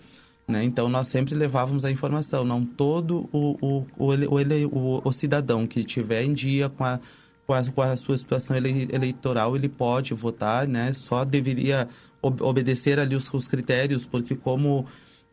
Né? 0.47 0.65
Então, 0.65 0.89
nós 0.89 1.09
sempre 1.09 1.35
levávamos 1.35 1.85
a 1.85 1.91
informação, 1.91 2.45
não 2.45 2.65
todo 2.65 3.29
o, 3.33 3.57
o, 3.61 3.87
o, 3.97 5.09
o, 5.09 5.13
cidadão 5.13 5.67
que 5.67 5.85
tiver 5.85 6.25
em 6.25 6.33
dia 6.33 6.69
com 6.69 6.85
a, 6.85 6.99
com 7.47 7.55
a, 7.55 7.65
com 7.65 7.83
a 7.83 7.97
sua 7.97 8.17
situação 8.17 8.57
ele- 8.57 8.89
eleitoral, 8.93 9.55
ele 9.55 9.69
pode 9.69 10.13
votar, 10.15 10.67
né? 10.67 10.93
só 10.93 11.25
deveria 11.25 11.89
ob- 12.21 12.43
obedecer 12.43 12.99
ali 12.99 13.15
os, 13.15 13.33
os 13.33 13.47
critérios, 13.47 14.05
porque 14.05 14.35
como 14.35 14.85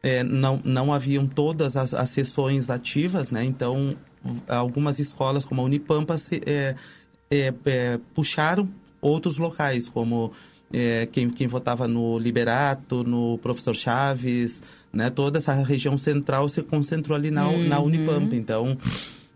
é, 0.01 0.23
não, 0.23 0.61
não 0.63 0.93
haviam 0.93 1.27
todas 1.27 1.75
as, 1.75 1.93
as 1.93 2.09
sessões 2.09 2.69
ativas, 2.69 3.31
né? 3.31 3.43
Então, 3.43 3.95
algumas 4.47 4.99
escolas, 4.99 5.43
como 5.43 5.61
a 5.61 5.63
Unipampa, 5.65 6.17
se, 6.17 6.41
é, 6.45 6.75
é, 7.29 7.53
é, 7.65 7.99
puxaram 8.13 8.69
outros 9.01 9.37
locais, 9.37 9.87
como 9.89 10.31
é, 10.71 11.05
quem, 11.11 11.29
quem 11.29 11.47
votava 11.47 11.87
no 11.87 12.17
Liberato, 12.19 13.03
no 13.03 13.37
Professor 13.39 13.75
Chaves, 13.75 14.61
né? 14.93 15.09
Toda 15.09 15.37
essa 15.39 15.53
região 15.53 15.97
central 15.97 16.47
se 16.49 16.61
concentrou 16.63 17.15
ali 17.15 17.31
na, 17.31 17.51
na 17.51 17.79
Uhum. 17.79 17.85
Unipampa. 17.85 18.35
Então, 18.35 18.77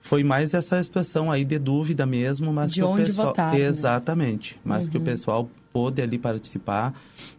foi 0.02 0.24
mais 0.24 0.54
essa 0.54 0.84
situação 0.84 1.32
aí 1.32 1.46
de 1.46 1.58
dúvida 1.58 2.06
mesmo, 2.06 2.52
mas 2.52 2.72
De 2.72 2.80
que 2.82 2.86
o 2.86 2.90
onde 2.90 3.06
pessoal... 3.06 3.28
votar, 3.30 3.54
né? 3.54 3.60
Exatamente. 3.62 4.60
Mas 4.64 4.90
que 4.90 4.98
o 4.98 5.00
Uhum. 5.00 5.06
pessoal 5.06 5.50
pôde 5.72 6.02
ali 6.02 6.20
participar. 6.20 6.94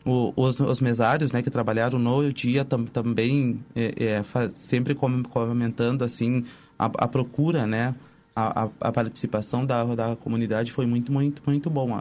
O- 0.05 0.33
os, 0.35 0.59
os 0.59 0.81
mesários, 0.81 1.31
né, 1.31 1.41
que 1.41 1.51
trabalharam 1.51 1.99
no 1.99 2.33
dia 2.33 2.65
tam- 2.65 2.85
também 2.85 3.61
é, 3.77 3.95
é, 3.97 4.23
fa- 4.25 4.51
sempre 4.51 4.95
com- 4.95 5.23
comentando 5.23 6.03
assim 6.03 6.45
a, 6.79 6.87
a 6.87 7.07
procura, 7.09 7.65
né, 7.67 7.95
a, 8.35 8.65
a, 8.65 8.69
a 8.81 8.93
participação 8.93 9.65
da, 9.65 9.85
da 9.95 10.17
comunidade 10.17 10.73
foi 10.73 10.85
muito 10.85 11.13
muito 11.13 11.41
muito 11.47 11.71
bom 11.71 11.97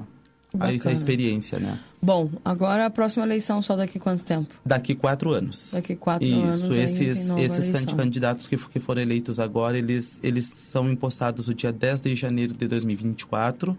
a, 0.60 0.66
a 0.66 0.68
essa 0.70 0.78
Bacana. 0.86 0.94
experiência, 0.96 1.60
né? 1.60 1.80
Bom, 2.02 2.30
agora 2.44 2.86
a 2.86 2.90
próxima 2.90 3.26
eleição 3.26 3.62
só 3.62 3.76
daqui 3.76 3.98
quanto 4.00 4.24
tempo? 4.24 4.54
Daqui 4.66 4.94
quatro 4.96 5.32
anos. 5.32 5.72
Daqui 5.74 5.96
quatro 5.96 6.28
Isso, 6.28 6.44
anos 6.44 6.72
aí 6.78 6.84
esses, 6.84 7.30
esses 7.30 7.86
candidatos 7.94 8.48
que, 8.48 8.58
que 8.58 8.80
foram 8.80 9.02
eleitos 9.02 9.40
agora, 9.40 9.78
eles, 9.78 10.20
eles 10.22 10.46
são 10.46 10.90
empossados 10.92 11.48
no 11.48 11.54
dia 11.54 11.72
10 11.72 12.02
de 12.02 12.16
janeiro 12.16 12.54
de 12.54 12.68
2024 12.68 13.78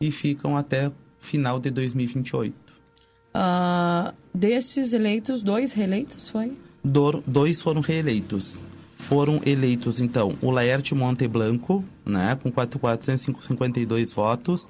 e 0.00 0.10
ficam 0.10 0.56
até 0.56 0.90
final 1.20 1.60
de 1.60 1.70
2028. 1.70 2.54
Ah, 3.32 4.12
desses 4.34 4.92
eleitos, 4.92 5.42
dois 5.42 5.72
reeleitos, 5.72 6.28
foi? 6.28 6.52
Dor- 6.82 7.22
dois 7.26 7.60
foram 7.62 7.80
reeleitos. 7.80 8.58
Foram 8.98 9.40
eleitos, 9.46 9.98
então, 10.00 10.36
o 10.42 10.50
Laerte 10.50 10.94
Monte 10.94 11.26
Blanco, 11.26 11.82
né, 12.04 12.36
com 12.42 12.50
452 12.52 14.12
votos, 14.12 14.68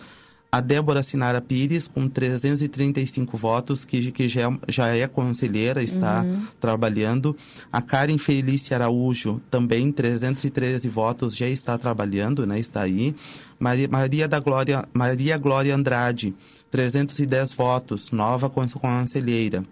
a 0.52 0.60
Débora 0.60 1.02
Sinara 1.02 1.40
Pires, 1.40 1.86
com 1.86 2.08
335 2.08 3.36
votos, 3.36 3.84
que, 3.84 4.10
que 4.10 4.28
já, 4.28 4.52
já 4.68 4.88
é 4.88 5.06
conselheira, 5.06 5.82
está 5.82 6.22
Uhum. 6.22 6.42
trabalhando. 6.60 7.36
A 7.72 7.80
Karen 7.80 8.18
Felícia 8.18 8.76
Araújo, 8.76 9.40
também 9.50 9.92
313 9.92 10.88
votos, 10.88 11.36
já 11.36 11.48
está 11.48 11.78
trabalhando, 11.78 12.44
né, 12.46 12.58
está 12.58 12.82
aí. 12.82 13.14
Maria, 13.58 13.86
Maria 13.88 14.26
da 14.26 14.40
Glória, 14.40 14.88
Maria 14.92 15.38
Glória 15.38 15.74
Andrade, 15.74 16.34
310 16.70 17.52
votos, 17.52 18.10
nova 18.10 18.50
cons- 18.50 18.72
conselheira. 18.72 19.62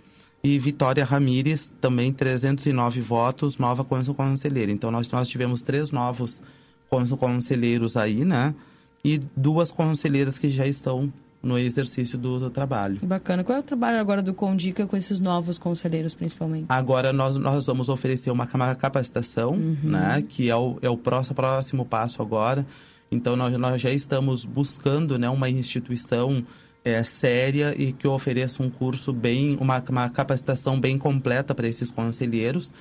E 0.44 0.56
Vitória 0.58 1.04
Ramires, 1.04 1.70
também 1.80 2.12
309 2.12 3.00
votos, 3.00 3.58
nova 3.58 3.82
cons- 3.84 4.06
conselheira. 4.08 4.70
Então, 4.70 4.90
nós, 4.92 5.08
nós 5.10 5.26
tivemos 5.26 5.62
três 5.62 5.90
novos 5.90 6.40
cons- 6.88 7.10
conselheiros 7.12 7.96
aí, 7.96 8.24
né? 8.24 8.54
E 9.04 9.18
duas 9.36 9.70
conselheiras 9.70 10.38
que 10.38 10.48
já 10.50 10.66
estão 10.66 11.12
no 11.42 11.58
exercício 11.58 12.18
do, 12.18 12.38
do 12.38 12.50
trabalho. 12.50 12.98
Bacana. 13.02 13.44
Qual 13.44 13.56
é 13.56 13.60
o 13.60 13.64
trabalho 13.64 13.98
agora 14.00 14.22
do 14.22 14.34
Condica 14.34 14.86
com 14.86 14.96
esses 14.96 15.20
novos 15.20 15.58
conselheiros, 15.58 16.14
principalmente? 16.14 16.66
Agora 16.68 17.12
nós, 17.12 17.36
nós 17.36 17.66
vamos 17.66 17.88
oferecer 17.88 18.30
uma, 18.30 18.48
uma 18.52 18.74
capacitação, 18.74 19.56
né? 19.56 20.22
Que 20.28 20.50
é 20.50 20.56
o, 20.56 20.78
é 20.82 20.90
o 20.90 20.96
próximo, 20.96 21.36
próximo 21.36 21.84
passo 21.84 22.20
agora. 22.20 22.66
Então 23.10 23.36
nós, 23.36 23.56
nós 23.56 23.80
já 23.80 23.90
estamos 23.90 24.44
buscando 24.44 25.18
né, 25.18 25.28
uma 25.30 25.48
instituição 25.48 26.44
é, 26.84 27.02
séria 27.02 27.74
e 27.76 27.92
que 27.92 28.06
ofereça 28.06 28.62
um 28.62 28.70
curso 28.70 29.12
bem, 29.12 29.56
uma, 29.60 29.82
uma 29.88 30.08
capacitação 30.10 30.78
bem 30.78 30.98
completa 30.98 31.54
para 31.54 31.68
esses 31.68 31.90
conselheiros. 31.90 32.72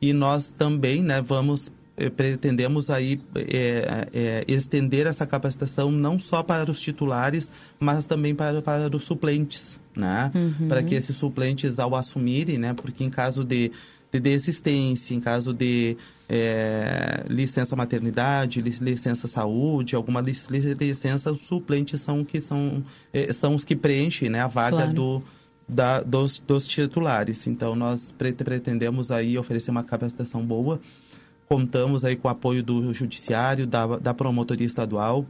E 0.00 0.12
nós 0.12 0.52
também 0.56 1.02
né, 1.02 1.20
vamos 1.20 1.70
pretendemos 2.16 2.90
aí 2.90 3.20
é, 3.34 4.08
é, 4.12 4.44
estender 4.46 5.06
essa 5.06 5.26
capacitação 5.26 5.90
não 5.90 6.18
só 6.18 6.42
para 6.42 6.70
os 6.70 6.80
titulares, 6.80 7.50
mas 7.80 8.04
também 8.04 8.34
para, 8.34 8.62
para 8.62 8.94
os 8.96 9.04
suplentes, 9.04 9.80
né? 9.96 10.30
Uhum. 10.34 10.68
Para 10.68 10.82
que 10.82 10.94
esses 10.94 11.16
suplentes, 11.16 11.78
ao 11.78 11.94
assumirem, 11.96 12.58
né? 12.58 12.72
Porque 12.74 13.02
em 13.02 13.10
caso 13.10 13.42
de, 13.44 13.72
de 14.12 14.20
desistência, 14.20 15.14
em 15.14 15.20
caso 15.20 15.52
de 15.52 15.96
é, 16.28 17.24
licença 17.28 17.74
maternidade, 17.74 18.60
li- 18.60 18.78
licença 18.80 19.26
saúde, 19.26 19.96
alguma 19.96 20.20
lic- 20.20 20.46
licença, 20.50 21.32
os 21.32 21.40
suplentes 21.40 22.00
são, 22.00 22.24
que 22.24 22.40
são, 22.40 22.84
são 23.34 23.54
os 23.54 23.64
que 23.64 23.74
preenchem 23.74 24.28
né, 24.28 24.40
a 24.40 24.46
vaga 24.46 24.76
Claro. 24.76 24.92
do, 24.92 25.22
da, 25.68 26.00
dos, 26.02 26.38
dos 26.38 26.66
titulares. 26.66 27.46
Então, 27.46 27.74
nós 27.74 28.12
pre- 28.12 28.32
pretendemos 28.32 29.10
aí 29.10 29.36
oferecer 29.36 29.70
uma 29.70 29.82
capacitação 29.82 30.44
boa. 30.44 30.80
Contamos 31.48 32.04
aí 32.04 32.14
com 32.16 32.28
o 32.28 32.30
apoio 32.30 32.62
do 32.62 32.92
judiciário, 32.92 33.66
da, 33.66 33.86
da 33.98 34.12
promotoria 34.12 34.66
estadual, 34.66 35.24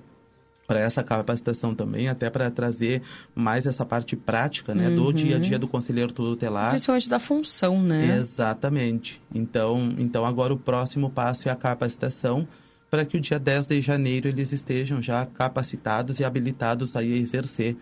para 0.67 0.81
essa 0.81 1.03
capacitação 1.03 1.75
também, 1.75 2.09
até 2.09 2.29
para 2.29 2.51
trazer 2.51 3.01
mais 3.35 3.65
essa 3.67 3.87
parte 3.87 4.15
prática, 4.17 4.75
né, 4.75 4.91
do 4.91 5.07
Uhum. 5.07 5.13
dia 5.13 5.37
a 5.37 5.39
dia 5.39 5.59
do 5.59 5.67
conselheiro 5.67 6.13
tutelar. 6.13 6.71
Principalmente 6.71 7.09
da 7.09 7.19
função, 7.19 7.81
né? 7.83 8.19
Exatamente. 8.19 9.23
Então, 9.35 9.95
então 9.97 10.27
agora 10.27 10.53
o 10.53 10.59
próximo 10.59 11.09
passo 11.09 11.49
é 11.49 11.53
a 11.53 11.57
capacitação 11.57 12.47
para 12.91 13.05
que 13.07 13.17
o 13.17 13.21
dia 13.21 13.39
10 13.39 13.67
de 13.67 13.81
janeiro 13.81 14.29
eles 14.29 14.53
estejam 14.53 15.01
já 15.01 15.25
capacitados 15.25 16.21
e 16.21 16.25
habilitados 16.25 16.97
aí 16.97 17.15
a 17.15 17.17
exercer 17.17 17.77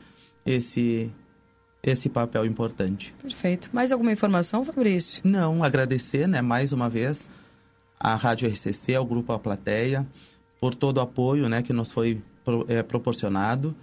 esse 0.45 1.11
esse 1.83 2.09
papel 2.09 2.45
importante. 2.45 3.15
Perfeito. 3.23 3.71
Mais 3.73 3.93
alguma 3.93 4.11
informação, 4.13 4.65
Fabrício? 4.65 5.21
Não, 5.25 5.63
agradecer, 5.63 6.27
né, 6.27 6.43
mais 6.43 6.73
uma 6.73 6.89
vez 6.89 7.29
à 7.99 8.15
Rádio 8.15 8.49
RCC, 8.49 8.95
ao 8.95 9.05
grupo 9.05 9.33
A 9.33 9.39
Plateia, 9.39 10.07
por 10.61 10.75
todo 10.75 10.99
o 10.99 11.01
apoio, 11.01 11.49
né, 11.49 11.63
que 11.63 11.73
nos 11.73 11.93
foi 11.93 12.21
é, 12.69 12.83
proporcionado. 12.83 13.75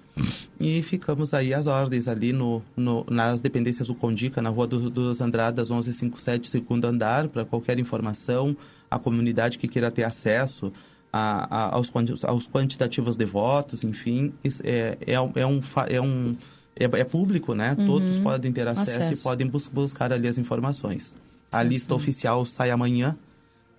E 0.59 0.81
ficamos 0.83 1.33
aí 1.33 1.53
às 1.53 1.67
ordens 1.67 2.07
ali 2.07 2.31
no, 2.31 2.61
no- 2.77 3.05
nas 3.09 3.41
dependências 3.41 3.87
do 3.87 3.95
Condica, 3.95 4.41
na 4.41 4.49
Rua 4.49 4.65
do- 4.67 4.89
dos 4.89 5.19
Andradas 5.19 5.69
1157, 5.69 6.47
segundo 6.49 6.85
andar, 6.85 7.27
para 7.27 7.43
qualquer 7.43 7.77
informação, 7.79 8.55
a 8.89 8.97
comunidade 8.97 9.57
que 9.57 9.67
queira 9.67 9.91
ter 9.91 10.03
acesso 10.03 10.71
a- 11.11 11.47
a- 11.49 11.75
aos, 11.75 11.91
aos 12.23 12.47
quantitativos 12.47 13.15
de 13.17 13.25
votos, 13.25 13.83
enfim, 13.83 14.31
é, 14.63 14.97
é, 15.05 15.13
é 15.41 15.45
um, 15.47 15.61
fa- 15.61 15.87
é 15.89 15.99
um 15.99 16.35
é, 16.75 16.85
é 16.85 17.03
público, 17.03 17.53
né? 17.53 17.75
Uhum. 17.77 17.85
Todos 17.85 18.17
podem 18.19 18.51
ter 18.51 18.67
acesso, 18.67 18.97
Acesso. 18.99 19.13
e 19.13 19.23
podem 19.23 19.47
bus- 19.47 19.67
buscar 19.67 20.11
ali 20.13 20.27
as 20.27 20.37
informações. 20.37 21.15
A 21.51 21.61
lista 21.61 21.93
oficial 21.93 22.45
sai 22.45 22.71
amanhã 22.71 23.15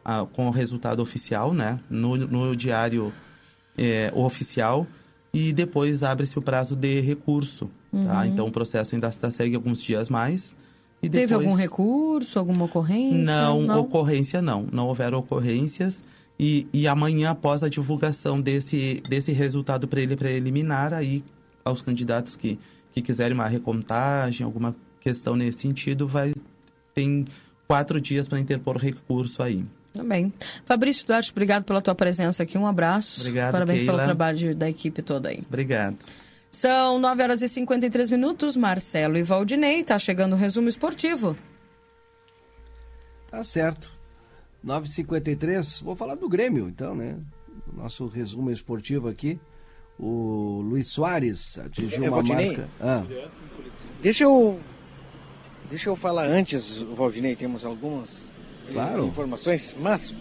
ah, 0.04 0.26
com 0.32 0.46
o 0.46 0.50
resultado 0.50 1.00
oficial, 1.00 1.54
né? 1.54 1.80
No, 1.88 2.16
no 2.16 2.54
diário 2.54 3.12
é, 3.76 4.12
oficial 4.14 4.86
e 5.32 5.52
depois 5.52 6.02
abre-se 6.02 6.38
o 6.38 6.42
prazo 6.42 6.76
de 6.76 7.00
recurso, 7.00 7.70
tá? 7.90 8.20
Uhum. 8.20 8.24
Então 8.26 8.46
o 8.46 8.52
processo 8.52 8.94
ainda 8.94 9.08
está 9.08 9.30
segue 9.30 9.56
alguns 9.56 9.82
dias 9.82 10.08
mais. 10.08 10.56
E 11.02 11.08
Teve 11.08 11.26
depois... 11.26 11.46
algum 11.46 11.56
recurso, 11.56 12.38
alguma 12.38 12.64
ocorrência? 12.64 13.24
Não, 13.24 13.80
ocorrência 13.80 14.40
não. 14.40 14.66
Não 14.72 14.86
houveram 14.88 15.18
ocorrências. 15.18 16.02
E, 16.38 16.66
e 16.72 16.88
amanhã, 16.88 17.30
após 17.30 17.62
a 17.62 17.68
divulgação 17.68 18.40
desse, 18.40 19.02
desse 19.08 19.30
resultado 19.30 19.86
pre- 19.86 20.16
preliminar, 20.16 20.92
aí 20.92 21.22
aos 21.64 21.82
candidatos 21.82 22.36
que, 22.36 22.58
que 22.90 23.02
quiserem 23.02 23.34
uma 23.34 23.46
recontagem, 23.46 24.44
alguma 24.44 24.74
questão 25.00 25.36
nesse 25.36 25.60
sentido, 25.60 26.06
vai 26.06 26.32
tem 26.94 27.24
quatro 27.68 28.00
dias 28.00 28.28
para 28.28 28.40
interpor 28.40 28.76
recurso 28.78 29.42
aí. 29.42 29.64
Também. 29.94 30.30
Fabrício 30.66 31.06
Duarte, 31.06 31.30
obrigado 31.30 31.62
pela 31.64 31.80
tua 31.80 31.94
presença 31.94 32.42
aqui. 32.42 32.58
Um 32.58 32.66
abraço. 32.66 33.20
Obrigado, 33.20 33.52
Parabéns 33.52 33.78
pelo 33.80 33.92
Keila. 33.92 34.04
trabalho 34.04 34.36
de- 34.36 34.52
da 34.54 34.68
equipe 34.68 35.00
toda 35.00 35.28
aí. 35.30 35.40
Obrigado. 35.48 35.96
São 36.50 36.98
9 36.98 37.22
horas 37.22 37.40
e 37.42 37.48
53 37.48 38.10
minutos. 38.10 38.56
Marcelo 38.56 39.16
e 39.16 39.22
Valdinei, 39.22 39.82
tá 39.84 39.98
chegando 39.98 40.32
o 40.32 40.36
resumo 40.36 40.68
esportivo. 40.68 41.36
Tá 43.30 43.42
certo. 43.44 43.90
9h53, 44.64 45.80
vou 45.82 45.94
falar 45.94 46.14
do 46.16 46.28
Grêmio, 46.28 46.68
então, 46.68 46.94
né? 46.94 47.16
Nosso 47.72 48.06
resumo 48.08 48.50
esportivo 48.50 49.08
aqui. 49.08 49.38
O 49.98 50.60
Luiz 50.64 50.88
Soares 50.88 51.56
atingiu 51.58 51.98
É, 52.04 52.08
uma 52.08 52.16
Valdinei? 52.16 52.46
marca. 52.48 52.68
Ah, 52.80 53.04
Deixa 54.02 54.24
eu. 54.24 54.58
Deixa 55.70 55.88
eu 55.88 55.96
falar 55.96 56.26
antes, 56.26 56.78
Valdinei, 56.78 57.34
temos 57.36 57.64
algumas 57.64 58.32
Claro. 58.72 59.06
informações, 59.06 59.74
mas 59.78 60.14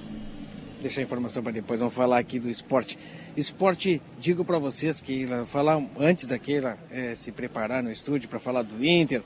deixa 0.81 0.99
a 0.99 1.03
informação 1.03 1.41
para 1.41 1.51
depois, 1.51 1.79
vamos 1.79 1.93
falar 1.93 2.19
aqui 2.19 2.39
do 2.39 2.49
esporte. 2.49 2.97
Esporte, 3.35 4.01
digo 4.19 4.43
para 4.45 4.59
vocês 4.59 5.01
que 5.01 5.27
falar 5.47 5.81
antes 5.99 6.27
daquela 6.27 6.77
eh, 6.91 7.15
se 7.15 7.31
preparar 7.31 7.81
no 7.81 7.91
estúdio 7.91 8.29
para 8.29 8.39
falar 8.39 8.61
do 8.61 8.83
Inter, 8.85 9.23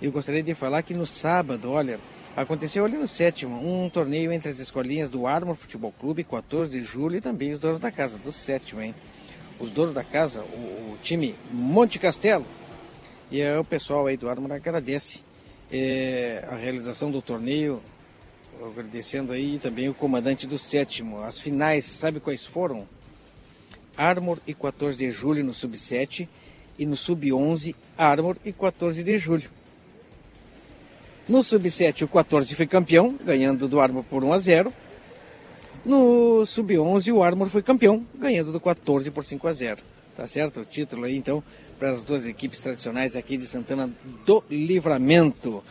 eu 0.00 0.10
gostaria 0.10 0.42
de 0.42 0.54
falar 0.54 0.82
que 0.82 0.92
no 0.92 1.06
sábado, 1.06 1.70
olha, 1.70 2.00
aconteceu 2.36 2.84
ali 2.84 2.96
no 2.96 3.06
sétimo 3.08 3.56
um 3.56 3.88
torneio 3.88 4.32
entre 4.32 4.50
as 4.50 4.58
escolinhas 4.58 5.08
do 5.08 5.26
Armor 5.26 5.54
Futebol 5.54 5.92
Clube, 5.92 6.24
14 6.24 6.70
de 6.70 6.84
julho, 6.84 7.16
e 7.16 7.20
também 7.20 7.52
os 7.52 7.60
donos 7.60 7.80
da 7.80 7.90
casa, 7.90 8.18
do 8.18 8.32
sétimo, 8.32 8.82
hein? 8.82 8.94
Os 9.58 9.70
donos 9.70 9.94
da 9.94 10.04
casa, 10.04 10.42
o, 10.42 10.92
o 10.94 10.98
time 11.02 11.34
Monte 11.50 11.98
Castelo, 11.98 12.44
e 13.30 13.40
é 13.40 13.58
o 13.58 13.64
pessoal 13.64 14.06
aí 14.06 14.16
do 14.16 14.28
Armor 14.28 14.52
agradece 14.52 15.20
é, 15.72 16.44
a 16.48 16.56
realização 16.56 17.10
do 17.10 17.22
torneio, 17.22 17.82
agradecendo 18.64 19.32
aí 19.32 19.58
também 19.58 19.88
o 19.88 19.94
comandante 19.94 20.46
do 20.46 20.58
sétimo. 20.58 21.22
As 21.22 21.40
finais, 21.40 21.84
sabe 21.84 22.20
quais 22.20 22.46
foram? 22.46 22.86
Armor 23.96 24.38
e 24.46 24.54
14 24.54 24.96
de 24.96 25.10
julho 25.10 25.44
no 25.44 25.54
sub-7 25.54 26.28
e 26.78 26.84
no 26.84 26.96
sub-11 26.96 27.74
Armor 27.96 28.36
e 28.44 28.52
14 28.52 29.02
de 29.02 29.18
julho. 29.18 29.50
No 31.28 31.42
sub-7 31.42 32.02
o 32.02 32.08
14 32.08 32.54
foi 32.54 32.66
campeão, 32.66 33.18
ganhando 33.24 33.66
do 33.66 33.80
Armor 33.80 34.04
por 34.04 34.22
1 34.22 34.32
a 34.32 34.38
0. 34.38 34.72
No 35.84 36.44
sub-11 36.44 37.12
o 37.12 37.22
Armor 37.22 37.48
foi 37.48 37.62
campeão, 37.62 38.06
ganhando 38.14 38.52
do 38.52 38.60
14 38.60 39.10
por 39.10 39.24
5 39.24 39.48
a 39.48 39.52
0. 39.52 39.82
Tá 40.16 40.26
certo? 40.26 40.60
O 40.60 40.64
título 40.64 41.04
aí 41.04 41.16
então 41.16 41.42
para 41.78 41.90
as 41.90 42.02
duas 42.02 42.26
equipes 42.26 42.60
tradicionais 42.60 43.16
aqui 43.16 43.36
de 43.36 43.46
Santana 43.46 43.90
do 44.24 44.42
Livramento. 44.48 45.62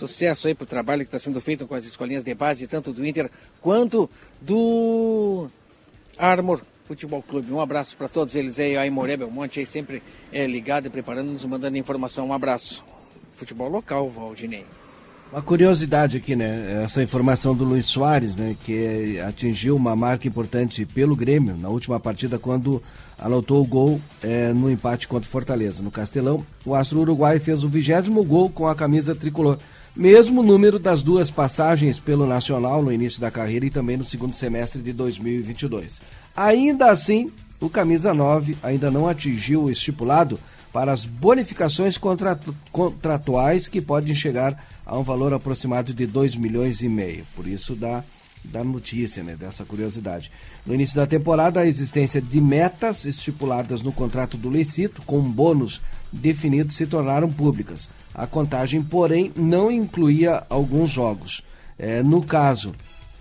Sucesso 0.00 0.48
aí 0.48 0.54
pro 0.54 0.64
trabalho 0.64 1.02
que 1.02 1.08
está 1.08 1.18
sendo 1.18 1.42
feito 1.42 1.66
com 1.66 1.74
as 1.74 1.84
escolinhas 1.84 2.24
de 2.24 2.34
base, 2.34 2.66
tanto 2.66 2.90
do 2.90 3.04
Inter 3.04 3.30
quanto 3.60 4.08
do 4.40 5.46
Armor 6.16 6.62
Futebol 6.86 7.22
Clube. 7.22 7.52
Um 7.52 7.60
abraço 7.60 7.98
para 7.98 8.08
todos 8.08 8.34
eles 8.34 8.58
aí, 8.58 8.78
a 8.78 8.86
Imoré 8.86 9.18
Belmonte 9.18 9.60
aí 9.60 9.66
sempre 9.66 10.02
é, 10.32 10.46
ligado 10.46 10.86
e 10.86 10.90
preparando, 10.90 11.30
nos 11.30 11.44
mandando 11.44 11.76
informação. 11.76 12.28
Um 12.28 12.32
abraço. 12.32 12.82
Futebol 13.36 13.68
local, 13.68 14.08
Valdinei. 14.08 14.64
Uma 15.30 15.42
curiosidade 15.42 16.16
aqui, 16.16 16.34
né? 16.34 16.82
Essa 16.82 17.02
informação 17.02 17.54
do 17.54 17.62
Luiz 17.62 17.84
Soares, 17.86 18.36
né? 18.36 18.56
Que 18.64 19.20
atingiu 19.20 19.76
uma 19.76 19.94
marca 19.94 20.26
importante 20.26 20.86
pelo 20.86 21.14
Grêmio 21.14 21.56
na 21.56 21.68
última 21.68 22.00
partida 22.00 22.38
quando 22.38 22.82
anotou 23.18 23.62
o 23.62 23.66
gol 23.66 24.00
eh, 24.22 24.52
no 24.54 24.70
empate 24.70 25.06
contra 25.06 25.28
o 25.28 25.30
Fortaleza. 25.30 25.82
No 25.82 25.90
Castelão, 25.90 26.44
o 26.64 26.74
Astro 26.74 27.00
Uruguai 27.00 27.38
fez 27.38 27.62
o 27.62 27.68
vigésimo 27.68 28.24
gol 28.24 28.48
com 28.48 28.66
a 28.66 28.74
camisa 28.74 29.14
tricolor. 29.14 29.58
Mesmo 29.94 30.42
número 30.42 30.78
das 30.78 31.02
duas 31.02 31.30
passagens 31.30 31.98
pelo 31.98 32.26
Nacional 32.26 32.82
no 32.82 32.92
início 32.92 33.20
da 33.20 33.30
carreira 33.30 33.66
e 33.66 33.70
também 33.70 33.96
no 33.96 34.04
segundo 34.04 34.34
semestre 34.34 34.80
de 34.80 34.92
2022. 34.92 36.00
Ainda 36.36 36.90
assim, 36.90 37.30
o 37.60 37.68
camisa 37.68 38.14
9 38.14 38.56
ainda 38.62 38.90
não 38.90 39.08
atingiu 39.08 39.64
o 39.64 39.70
estipulado 39.70 40.38
para 40.72 40.92
as 40.92 41.04
bonificações 41.04 41.98
contratu- 41.98 42.54
contratuais 42.70 43.66
que 43.66 43.80
podem 43.80 44.14
chegar 44.14 44.64
a 44.86 44.96
um 44.96 45.02
valor 45.02 45.34
aproximado 45.34 45.92
de 45.92 46.06
2 46.06 46.36
milhões 46.36 46.80
e 46.82 46.88
meio. 46.88 47.26
Por 47.34 47.46
isso 47.48 47.74
dá 47.74 48.04
da 48.44 48.64
notícia, 48.64 49.22
né, 49.22 49.36
dessa 49.38 49.64
curiosidade. 49.64 50.30
No 50.64 50.72
início 50.74 50.96
da 50.96 51.06
temporada, 51.06 51.60
a 51.60 51.66
existência 51.66 52.22
de 52.22 52.40
metas 52.40 53.04
estipuladas 53.04 53.82
no 53.82 53.92
contrato 53.92 54.36
do 54.38 54.48
Lecito, 54.48 55.02
com 55.02 55.18
um 55.18 55.30
bônus 55.30 55.80
definido, 56.12 56.72
se 56.72 56.86
tornaram 56.86 57.30
públicas. 57.30 57.90
A 58.14 58.26
contagem, 58.26 58.82
porém, 58.82 59.32
não 59.36 59.70
incluía 59.70 60.44
alguns 60.48 60.90
jogos. 60.90 61.42
É, 61.78 62.02
no 62.02 62.22
caso, 62.22 62.74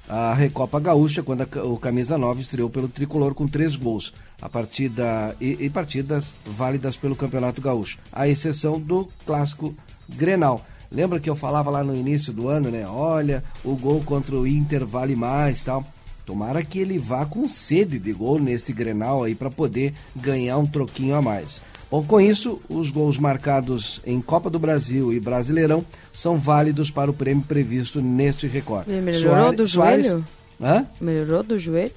a 0.10 0.34
Recopa 0.34 0.80
Gaúcha, 0.80 1.22
quando 1.22 1.42
a 1.44 1.64
o 1.64 1.78
Camisa 1.78 2.18
9 2.18 2.42
estreou 2.42 2.70
pelo 2.70 2.90
Tricolor 2.90 3.36
com 3.36 3.48
três 3.48 3.76
gols, 3.76 4.14
a 4.42 4.50
partida 4.50 5.36
e, 5.40 5.58
e 5.60 5.70
partidas 5.70 6.34
válidas 6.44 6.98
pelo 6.98 7.16
Campeonato 7.16 7.62
Gaúcho, 7.62 8.00
à 8.12 8.28
exceção 8.28 8.80
do 8.80 9.08
clássico 9.26 9.76
Grenal. 10.10 10.66
Lembra 10.92 11.20
que 11.20 11.30
eu 11.30 11.36
falava 11.36 11.70
lá 11.70 11.84
no 11.84 11.96
início 11.96 12.34
do 12.34 12.48
ano, 12.48 12.72
né? 12.72 12.88
Olha, 12.88 13.44
o 13.64 13.76
gol 13.76 14.02
contra 14.04 14.36
o 14.36 14.48
Inter 14.48 14.86
vale 14.86 15.16
mais, 15.16 15.64
tal. 15.64 15.86
Tomara 16.26 16.64
que 16.64 16.80
ele 16.80 16.98
vá 16.98 17.26
com 17.26 17.48
sede 17.48 18.00
de 18.00 18.12
gol 18.12 18.40
nesse 18.40 18.74
Grenal 18.74 19.24
aí 19.24 19.36
para 19.36 19.52
poder 19.52 19.94
ganhar 20.16 20.58
um 20.58 20.66
troquinho 20.66 21.16
a 21.16 21.22
mais. 21.22 21.62
Com 21.90 22.22
isso, 22.22 22.62
os 22.70 22.92
gols 22.92 23.18
marcados 23.18 24.00
em 24.06 24.22
Copa 24.22 24.50
do 24.50 24.60
Brasil 24.60 25.12
e 25.12 25.20
Brasileirão 25.20 25.84
são 26.14 26.38
válidos 26.38 26.92
para 26.92 27.10
o 27.10 27.14
prêmio 27.14 27.44
previsto 27.44 28.00
neste 28.02 28.46
recorde. 28.46 28.92
Melhorou 28.92 29.54
do 29.56 29.66
joelho? 29.66 30.24
Hã? 30.62 30.86
Melhorou 31.02 31.42
do 31.42 31.58
joelho? 31.58 31.92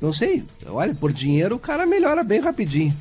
Não 0.00 0.12
sei. 0.12 0.44
Olha, 0.66 0.94
por 0.94 1.12
dinheiro 1.12 1.56
o 1.56 1.58
cara 1.58 1.84
melhora 1.84 2.22
bem 2.22 2.40
rapidinho. 2.40 2.94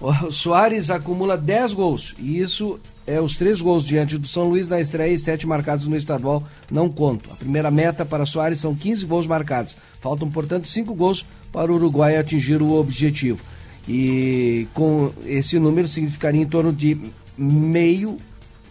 O 0.00 0.30
Soares 0.32 0.90
acumula 0.90 1.36
10 1.36 1.72
gols. 1.72 2.14
E 2.18 2.40
isso 2.40 2.80
é 3.06 3.20
os 3.20 3.36
três 3.36 3.60
gols 3.60 3.84
diante 3.84 4.18
do 4.18 4.26
São 4.26 4.44
Luís 4.48 4.68
na 4.68 4.80
estreia 4.80 5.12
e 5.12 5.18
sete 5.18 5.46
marcados 5.46 5.86
no 5.86 5.96
estadual 5.96 6.42
não 6.70 6.88
conto. 6.88 7.30
A 7.32 7.36
primeira 7.36 7.70
meta 7.70 8.04
para 8.04 8.26
Soares 8.26 8.58
são 8.58 8.74
15 8.74 9.04
gols 9.04 9.26
marcados. 9.26 9.76
Faltam, 10.00 10.30
portanto, 10.30 10.66
cinco 10.66 10.94
gols 10.94 11.24
para 11.52 11.70
o 11.70 11.76
Uruguai 11.76 12.16
atingir 12.16 12.60
o 12.60 12.72
objetivo. 12.72 13.42
E 13.88 14.66
com 14.72 15.12
esse 15.26 15.58
número 15.58 15.88
significaria 15.88 16.40
em 16.40 16.46
torno 16.46 16.72
de 16.72 16.98
meio 17.36 18.16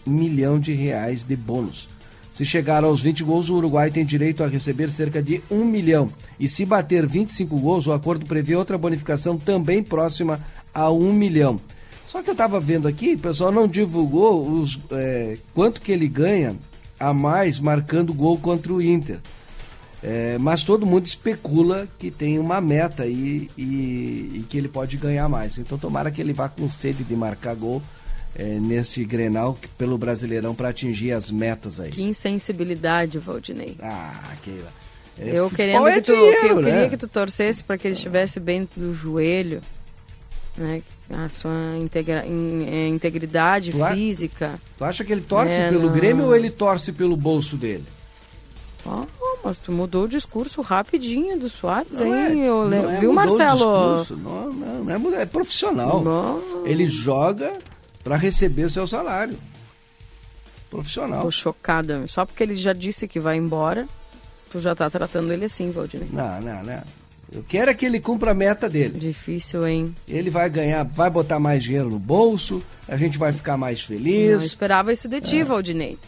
milhão 0.06 0.58
de 0.58 0.72
reais 0.72 1.24
de 1.24 1.36
bônus. 1.36 1.88
Se 2.32 2.44
chegar 2.44 2.82
aos 2.82 3.00
20 3.00 3.22
gols, 3.22 3.48
o 3.48 3.54
Uruguai 3.54 3.92
tem 3.92 4.04
direito 4.04 4.42
a 4.42 4.48
receber 4.48 4.90
cerca 4.90 5.22
de 5.22 5.40
1 5.48 5.64
milhão. 5.64 6.08
E 6.38 6.48
se 6.48 6.64
bater 6.64 7.06
25 7.06 7.56
gols, 7.60 7.86
o 7.86 7.92
acordo 7.92 8.26
prevê 8.26 8.56
outra 8.56 8.76
bonificação 8.76 9.38
também 9.38 9.84
próxima 9.84 10.40
a 10.74 10.90
1 10.90 11.12
milhão. 11.12 11.60
Só 12.08 12.22
que 12.22 12.30
eu 12.30 12.32
estava 12.32 12.58
vendo 12.58 12.88
aqui, 12.88 13.14
o 13.14 13.18
pessoal 13.18 13.52
não 13.52 13.68
divulgou 13.68 14.48
os, 14.48 14.80
é, 14.90 15.38
quanto 15.54 15.80
que 15.80 15.92
ele 15.92 16.08
ganha 16.08 16.56
a 16.98 17.12
mais 17.12 17.60
marcando 17.60 18.12
gol 18.12 18.36
contra 18.36 18.72
o 18.72 18.82
Inter. 18.82 19.18
É, 20.06 20.36
mas 20.38 20.62
todo 20.62 20.84
mundo 20.84 21.06
especula 21.06 21.88
que 21.98 22.10
tem 22.10 22.38
uma 22.38 22.60
meta 22.60 23.04
aí 23.04 23.48
e, 23.56 23.62
e, 24.34 24.46
que 24.50 24.58
ele 24.58 24.68
pode 24.68 24.98
ganhar 24.98 25.26
mais. 25.30 25.56
Então 25.56 25.78
tomara 25.78 26.10
que 26.10 26.20
ele 26.20 26.34
vá 26.34 26.46
com 26.46 26.68
sede 26.68 27.02
de 27.02 27.16
marcar 27.16 27.54
gol 27.54 27.82
é, 28.36 28.44
nesse 28.44 29.02
Grenal 29.02 29.58
pelo 29.78 29.96
Brasileirão 29.96 30.54
para 30.54 30.68
atingir 30.68 31.12
as 31.12 31.30
metas 31.30 31.80
aí. 31.80 31.88
Que 31.88 32.02
insensibilidade, 32.02 33.18
Valdinei. 33.18 33.78
Ah, 33.80 34.34
Keila. 34.42 34.70
É, 35.18 35.38
eu 35.38 35.48
querendo 35.48 35.88
é 35.88 35.94
que 35.94 36.02
tu, 36.02 36.12
dinheiro, 36.12 36.40
que 36.40 36.46
eu 36.48 36.56
né? 36.56 36.70
queria 36.70 36.90
que 36.90 36.96
tu 36.98 37.08
torcesse 37.08 37.64
para 37.64 37.78
que 37.78 37.86
ele 37.86 37.94
estivesse 37.94 38.38
bem 38.38 38.68
do 38.76 38.92
joelho, 38.92 39.62
né? 40.54 40.82
A 41.08 41.28
sua 41.30 41.78
integra, 41.80 42.26
in, 42.26 42.66
é, 42.68 42.88
integridade 42.88 43.70
Tu 43.70 43.86
física. 43.86 44.60
Tu 44.76 44.84
acha 44.84 45.02
que 45.02 45.12
ele 45.12 45.22
torce 45.22 45.54
É, 45.54 45.70
pelo 45.70 45.86
não. 45.86 45.92
Grêmio 45.92 46.26
ou 46.26 46.36
ele 46.36 46.50
torce 46.50 46.92
pelo 46.92 47.16
bolso 47.16 47.56
dele? 47.56 47.84
Oh, 48.86 49.06
mas 49.44 49.56
tu 49.58 49.72
mudou 49.72 50.04
o 50.04 50.08
discurso 50.08 50.60
rapidinho 50.60 51.38
do 51.38 51.48
Soares, 51.48 51.90
Não 51.92 52.06
hein? 52.06 52.42
é- 52.44 52.48
eu 52.48 52.68
não 52.68 52.90
é 52.90 53.00
Viu, 53.00 53.12
Marcelo? 53.12 53.98
discurso, 53.98 54.16
Não, 54.16 54.52
não, 54.52 54.98
não 54.98 55.14
é, 55.16 55.22
é 55.22 55.26
profissional. 55.26 56.02
Não. 56.02 56.66
Ele 56.66 56.86
joga 56.86 57.52
para 58.02 58.16
receber 58.16 58.70
seu 58.70 58.86
salário. 58.86 59.38
Profissional. 60.70 61.22
Tô 61.22 61.30
chocada. 61.30 62.04
Só 62.06 62.26
porque 62.26 62.42
ele 62.42 62.56
já 62.56 62.72
disse 62.72 63.06
que 63.06 63.20
vai 63.20 63.36
embora, 63.36 63.86
tu 64.50 64.60
já 64.60 64.74
tá 64.74 64.90
tratando 64.90 65.32
ele 65.32 65.44
assim, 65.44 65.70
Valdinei. 65.70 66.08
Não, 66.12 66.40
não, 66.40 66.62
não. 66.62 66.82
Eu 67.32 67.44
quero 67.48 67.70
é 67.70 67.74
que 67.74 67.86
ele 67.86 68.00
cumpra 68.00 68.30
a 68.32 68.34
meta 68.34 68.68
dele. 68.68 68.98
Difícil, 68.98 69.66
hein? 69.66 69.94
Ele 70.06 70.30
vai 70.30 70.48
ganhar, 70.50 70.84
vai 70.84 71.08
botar 71.10 71.38
mais 71.40 71.64
dinheiro 71.64 71.90
no 71.90 71.98
bolso, 71.98 72.62
a 72.86 72.96
gente 72.96 73.18
vai 73.18 73.32
ficar 73.32 73.56
mais 73.56 73.80
Não 73.80 73.86
feliz. 73.88 74.42
esperava 74.42 74.92
isso 74.92 75.08
de 75.08 75.20
ti, 75.20 75.42
Valdinei. 75.42 75.98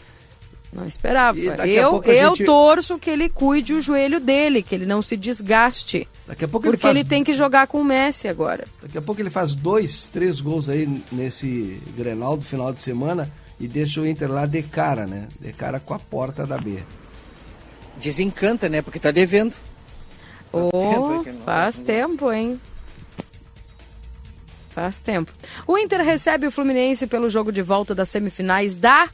Não 0.77 0.85
esperava. 0.85 1.39
Eu, 1.39 2.03
eu 2.03 2.35
gente- 2.35 2.45
torço 2.45 2.99
que 2.99 3.09
ele 3.09 3.27
cuide 3.29 3.73
o 3.73 3.81
joelho 3.81 4.19
dele, 4.19 4.61
que 4.61 4.75
ele 4.75 4.85
não 4.85 5.01
se 5.01 5.17
desgaste. 5.17 6.07
Daqui 6.27 6.45
a 6.45 6.47
pouco 6.47 6.67
ele 6.67 6.73
Porque 6.77 6.83
faz- 6.87 6.95
ele 6.95 7.03
tem 7.03 7.23
que 7.23 7.33
jogar 7.33 7.65
com 7.65 7.81
o 7.81 7.83
Messi 7.83 8.27
agora. 8.27 8.67
Daqui 8.83 8.95
a 8.95 9.01
pouco 9.01 9.19
ele 9.19 9.31
faz 9.31 9.55
dois, 9.55 10.05
três 10.05 10.39
gols 10.39 10.69
aí 10.69 10.87
nesse 11.11 11.81
Grenal 11.97 12.37
do 12.37 12.43
final 12.45 12.71
de 12.71 12.79
semana 12.79 13.33
e 13.59 13.67
deixa 13.67 13.99
o 13.99 14.05
Inter 14.05 14.31
lá 14.31 14.45
de 14.45 14.61
cara, 14.61 15.07
né? 15.07 15.27
De 15.41 15.51
cara 15.51 15.79
com 15.79 15.95
a 15.95 15.99
porta 15.99 16.45
da 16.45 16.59
B. 16.59 16.77
Desencanta, 17.99 18.69
né? 18.69 18.83
Porque 18.83 18.99
tá 18.99 19.09
devendo. 19.09 19.55
Oh, 20.53 20.69
tempo 20.69 21.21
ele 21.25 21.31
não 21.39 21.41
faz 21.43 21.79
tempo, 21.79 22.31
hein? 22.31 22.61
Faz 24.69 24.99
tempo. 24.99 25.31
O 25.65 25.75
Inter 25.75 26.01
recebe 26.03 26.45
o 26.45 26.51
Fluminense 26.51 27.07
pelo 27.07 27.31
jogo 27.31 27.51
de 27.51 27.63
volta 27.63 27.95
das 27.95 28.09
semifinais 28.09 28.77
da 28.77 29.09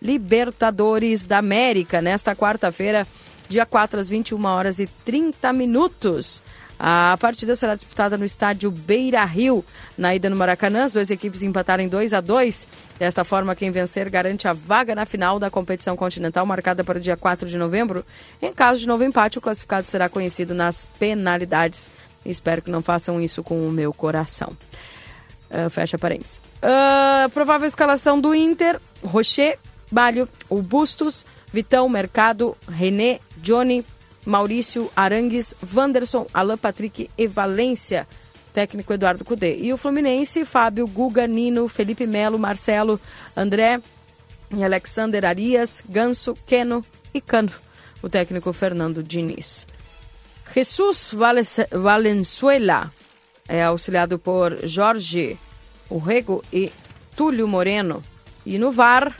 Libertadores 0.00 1.26
da 1.26 1.38
América 1.38 2.00
nesta 2.00 2.34
quarta-feira, 2.34 3.06
dia 3.48 3.66
4 3.66 4.00
às 4.00 4.08
21 4.08 4.44
horas 4.44 4.78
e 4.78 4.86
30 5.04 5.52
minutos. 5.52 6.42
A 6.78 7.16
partida 7.20 7.56
será 7.56 7.74
disputada 7.74 8.16
no 8.16 8.24
estádio 8.24 8.70
Beira 8.70 9.24
Rio, 9.24 9.64
na 9.96 10.14
ida 10.14 10.30
no 10.30 10.36
Maracanã. 10.36 10.84
As 10.84 10.92
duas 10.92 11.10
equipes 11.10 11.42
empataram 11.42 11.82
em 11.82 11.88
2 11.88 12.14
a 12.14 12.20
2 12.20 12.66
Desta 12.98 13.24
forma, 13.24 13.56
quem 13.56 13.72
vencer 13.72 14.08
garante 14.08 14.46
a 14.46 14.52
vaga 14.52 14.94
na 14.94 15.04
final 15.04 15.40
da 15.40 15.50
competição 15.50 15.96
continental, 15.96 16.46
marcada 16.46 16.84
para 16.84 16.98
o 16.98 17.00
dia 17.00 17.16
4 17.16 17.48
de 17.48 17.58
novembro. 17.58 18.04
Em 18.40 18.52
caso 18.52 18.80
de 18.80 18.86
novo 18.86 19.02
empate, 19.02 19.38
o 19.38 19.40
classificado 19.40 19.88
será 19.88 20.08
conhecido 20.08 20.54
nas 20.54 20.86
penalidades. 20.98 21.90
Espero 22.24 22.62
que 22.62 22.70
não 22.70 22.82
façam 22.82 23.20
isso 23.20 23.42
com 23.42 23.66
o 23.66 23.70
meu 23.72 23.92
coração. 23.92 24.56
Ah, 25.50 25.70
fecha 25.70 25.98
parênteses. 25.98 26.40
Ah, 26.62 27.28
provável 27.32 27.66
escalação 27.66 28.20
do 28.20 28.34
Inter: 28.34 28.80
Rocher, 29.04 29.58
Balho, 29.90 30.28
o 30.48 30.60
Bustos, 30.62 31.24
Vitão, 31.52 31.88
Mercado, 31.88 32.56
René, 32.68 33.20
Johnny, 33.38 33.84
Maurício, 34.24 34.90
Arangues, 34.94 35.54
Wanderson, 35.74 36.26
Alan 36.32 36.58
Patrick 36.58 37.10
e 37.16 37.26
Valência. 37.26 38.06
Técnico 38.52 38.92
Eduardo 38.92 39.24
Cudê. 39.24 39.56
E 39.56 39.72
o 39.72 39.76
Fluminense, 39.76 40.44
Fábio, 40.44 40.86
Guga, 40.86 41.26
Nino, 41.26 41.68
Felipe 41.68 42.06
Melo, 42.06 42.38
Marcelo, 42.38 43.00
André 43.36 43.80
Alexander 44.64 45.24
Arias, 45.24 45.82
Ganso, 45.88 46.34
Keno 46.46 46.84
e 47.12 47.20
Cano. 47.20 47.52
O 48.02 48.08
técnico 48.08 48.52
Fernando 48.52 49.02
Diniz. 49.02 49.66
Jesus 50.54 51.14
Valenzuela 51.70 52.92
é 53.46 53.62
auxiliado 53.62 54.18
por 54.18 54.66
Jorge 54.66 55.38
Urrego 55.90 56.42
e 56.52 56.72
Túlio 57.16 57.46
Moreno. 57.46 58.02
E 58.46 58.58
no 58.58 58.72
VAR, 58.72 59.14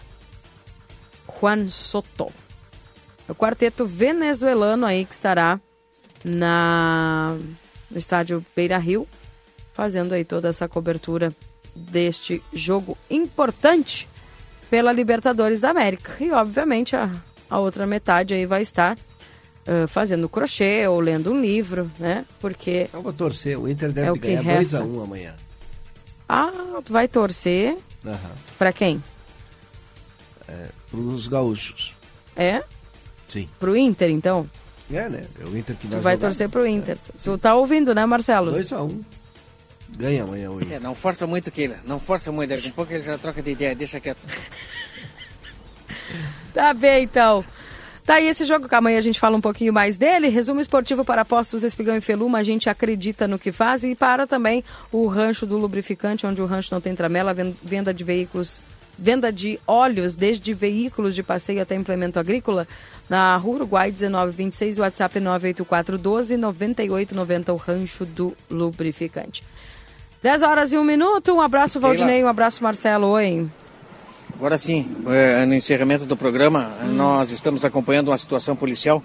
Juan 1.40 1.69
Soto. 1.69 2.32
O 3.28 3.35
quarteto 3.35 3.86
venezuelano 3.86 4.86
aí 4.86 5.05
que 5.05 5.15
estará 5.15 5.60
na, 6.24 7.36
no 7.90 7.98
estádio 7.98 8.44
Beira 8.56 8.78
Rio, 8.78 9.06
fazendo 9.74 10.12
aí 10.15 10.24
toda 10.24 10.48
essa 10.48 10.66
cobertura 10.69 11.32
deste 11.74 12.43
jogo 12.52 12.97
importante 13.10 14.09
pela 14.70 14.93
Libertadores 14.93 15.60
da 15.60 15.70
América. 15.70 16.12
E, 16.23 16.31
obviamente, 16.32 16.97
a, 16.97 17.10
a 17.48 17.59
outra 17.59 17.86
metade 17.86 18.35
aí 18.35 18.47
vai 18.47 18.62
estar 18.62 18.97
ah, 19.69 19.86
fazendo 19.86 20.28
crochê 20.31 20.89
ou 20.89 20.98
lendo 20.98 21.31
um 21.31 21.40
livro, 21.40 21.90
né? 21.98 22.24
Porque 22.40 22.89
Eu 22.90 23.02
vou 23.02 23.12
torcer, 23.12 23.59
o 23.60 23.69
Inter 23.69 23.93
deve 23.93 24.09
É 24.09 24.12
o 24.12 24.16
ganhar 24.16 24.40
resta. 24.40 24.81
2x1 24.81 25.05
amanhã. 25.05 25.35
Ah, 26.27 26.51
tu 26.82 26.90
vai 26.90 27.06
torcer 27.06 27.77
Aham. 28.05 28.31
pra 28.59 28.73
quem? 28.73 29.02
É, 30.48 30.69
pros 30.90 31.28
gaúchos. 31.28 31.94
É? 32.36 32.62
Sim. 33.28 33.48
Pro 33.59 33.77
Inter, 33.77 34.10
então? 34.10 34.48
É, 34.90 35.09
né? 35.09 35.24
É 35.40 35.44
o 35.44 35.56
Inter 35.56 35.77
que 35.77 35.86
vai 35.86 35.98
Tu 35.98 36.02
vai 36.02 36.15
jogar. 36.15 36.27
torcer 36.28 36.48
pro 36.48 36.66
Inter. 36.66 36.97
Tu 37.23 37.36
tá 37.39 37.55
ouvindo, 37.55 37.94
né, 37.94 38.06
Marcelo? 38.06 38.52
2x1. 38.52 39.01
Ganha 39.90 40.23
amanhã 40.24 40.51
o 40.51 40.56
Inter. 40.60 40.77
É, 40.77 40.81
não 40.81 40.94
força 40.94 41.27
muito, 41.27 41.51
Keila. 41.51 41.77
Não 41.85 41.98
força 42.01 42.31
muito. 42.32 42.51
Daqui 42.51 42.69
a 42.69 42.73
pouco 42.73 42.93
ele 42.93 43.02
já 43.02 43.19
troca 43.19 43.43
de 43.43 43.51
ideia. 43.51 43.74
Deixa 43.74 44.01
quieto. 44.01 44.24
Tá 46.55 46.73
bem, 46.74 47.05
então. 47.05 47.44
Tá 48.05 48.15
aí 48.15 48.27
esse 48.27 48.44
jogo 48.44 48.66
que 48.69 48.74
amanhã 48.74 48.98
a 48.98 49.02
gente 49.02 49.20
fala 49.20 49.36
um 49.36 49.40
pouquinho 49.40 49.73
mais 49.73 49.98
dele. 49.98 50.28
Resumo 50.28 50.60
esportivo 50.60 51.05
para 51.05 51.23
apostos 51.23 51.62
Espigão 51.62 51.94
e 51.97 52.01
Feluma. 52.01 52.39
A 52.39 52.43
gente 52.43 52.70
acredita 52.70 53.28
no 53.28 53.39
que 53.39 53.52
faz. 53.52 53.85
E 53.85 53.94
para 53.94 54.27
também 54.27 54.65
o 54.90 55.06
rancho 55.06 55.44
do 55.47 55.59
lubrificante, 55.59 56.27
onde 56.27 56.40
o 56.40 56.47
rancho 56.47 56.73
não 56.73 56.81
tem 56.81 56.94
tramela, 56.94 57.35
ven- 57.35 57.55
venda 57.62 57.93
de 57.93 58.02
veículos, 58.05 58.60
venda 58.99 59.33
de 59.33 59.59
óleos, 59.66 60.15
desde 60.15 60.53
veículos 60.53 61.15
de 61.15 61.23
passeio 61.23 61.62
até 61.62 61.75
implemento 61.75 62.19
agrícola. 62.19 62.69
Na 63.09 63.37
Rua 63.37 63.55
Uruguai 63.57 63.91
1926, 63.91 64.79
o 64.79 64.83
WhatsApp 64.83 65.19
é 65.19 65.20
98412-9890, 65.20 67.49
o 67.51 67.57
rancho 67.57 68.05
do 68.05 68.37
lubrificante. 68.51 69.43
10 70.23 70.43
horas 70.43 70.73
e 70.73 70.79
um 70.79 70.85
minuto. 70.85 71.33
Um 71.33 71.41
abraço. 71.41 71.79
Valdinei. 71.79 72.25
Um 72.25 72.29
abraço, 72.29 72.62
Marcelo. 72.62 73.07
Oi. 73.07 73.47
Agora 74.35 74.59
sim, 74.59 74.87
é, 75.07 75.47
no 75.47 75.55
encerramento 75.55 76.07
do 76.07 76.16
programa, 76.16 76.73
nós 76.95 77.33
estamos 77.33 77.65
acompanhando 77.65 78.09
uma 78.09 78.16
situação 78.16 78.55
policial 78.55 79.03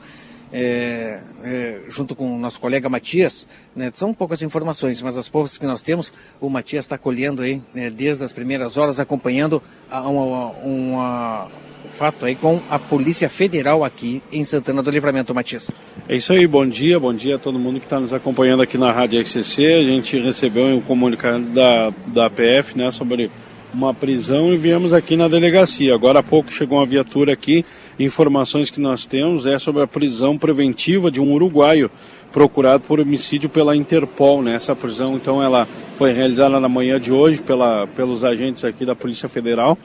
é, 0.54 1.20
é, 1.44 1.80
junto 1.90 2.16
com 2.16 2.36
o 2.36 2.38
nosso 2.40 2.60
colega 2.60 2.88
Matias. 2.88 3.48
né, 3.76 3.92
são 3.94 4.14
poucas 4.14 4.42
informações, 4.44 5.02
mas 5.02 5.18
as 5.18 5.28
poucas 5.28 5.58
que 5.58 5.66
nós 5.66 5.82
temos, 5.82 6.14
o 6.40 6.50
Matias 6.50 6.86
está 6.86 6.98
colhendo 6.98 7.42
aí, 7.42 7.62
né, 7.74 7.90
desde 7.90 8.24
as 8.24 8.32
primeiras 8.32 8.78
horas, 8.78 9.00
acompanhando 9.00 9.62
a, 9.90 10.02
uma, 10.02 10.52
uma- 10.64 11.46
um 11.86 11.90
fato 11.98 12.26
aí 12.26 12.34
com 12.36 12.62
a 12.70 12.80
Polícia 12.80 13.30
Federal 13.30 13.84
aqui 13.84 14.22
em 14.32 14.46
Santana 14.46 14.82
do 14.82 14.90
Livramento, 14.90 15.34
Matias. 15.36 15.70
É 16.08 16.16
isso 16.16 16.32
aí, 16.32 16.48
bom 16.48 16.66
dia, 16.68 17.00
bom 17.00 17.14
dia 17.14 17.36
a 17.36 17.40
todo 17.40 17.60
mundo 17.60 17.80
que 17.80 17.86
está 17.86 18.00
nos 18.00 18.14
acompanhando 18.14 18.62
aqui 18.64 18.78
na 18.78 18.92
Rádio 18.92 19.20
XCC. 19.26 19.66
A 19.66 19.84
gente 19.84 20.18
recebeu 20.20 20.66
um 20.78 20.82
comunicado 20.82 21.44
da, 21.50 21.92
da 22.08 22.30
PF 22.30 22.78
né, 22.78 22.90
sobre 22.92 23.30
uma 23.74 23.94
prisão 23.94 24.54
e 24.54 24.58
viemos 24.58 24.94
aqui 24.94 25.16
na 25.18 25.28
delegacia. 25.28 25.94
Agora 25.96 26.20
há 26.20 26.24
pouco 26.24 26.52
chegou 26.52 26.78
uma 26.80 26.86
viatura 26.86 27.34
aqui 27.34 27.66
informações 28.00 28.70
que 28.70 28.82
nós 28.82 29.06
temos 29.06 29.46
é 29.46 29.58
sobre 29.60 29.82
a 29.82 29.88
prisão 29.88 30.38
preventiva 30.38 31.12
de 31.12 31.20
um 31.22 31.32
uruguaio 31.34 31.90
procurado 32.32 32.84
por 32.84 33.00
homicídio 33.00 33.48
pela 33.48 33.76
Interpol. 33.76 34.42
Né? 34.42 34.56
Essa 34.56 34.76
prisão, 34.76 35.16
então, 35.16 35.42
ela 35.42 35.68
foi 35.98 36.12
realizada 36.12 36.60
na 36.60 36.68
manhã 36.68 37.00
de 37.00 37.12
hoje 37.12 37.40
pela, 37.40 37.88
pelos 37.88 38.24
agentes 38.24 38.66
aqui 38.66 38.84
da 38.86 38.96
Polícia 38.96 39.30
Federal. 39.30 39.78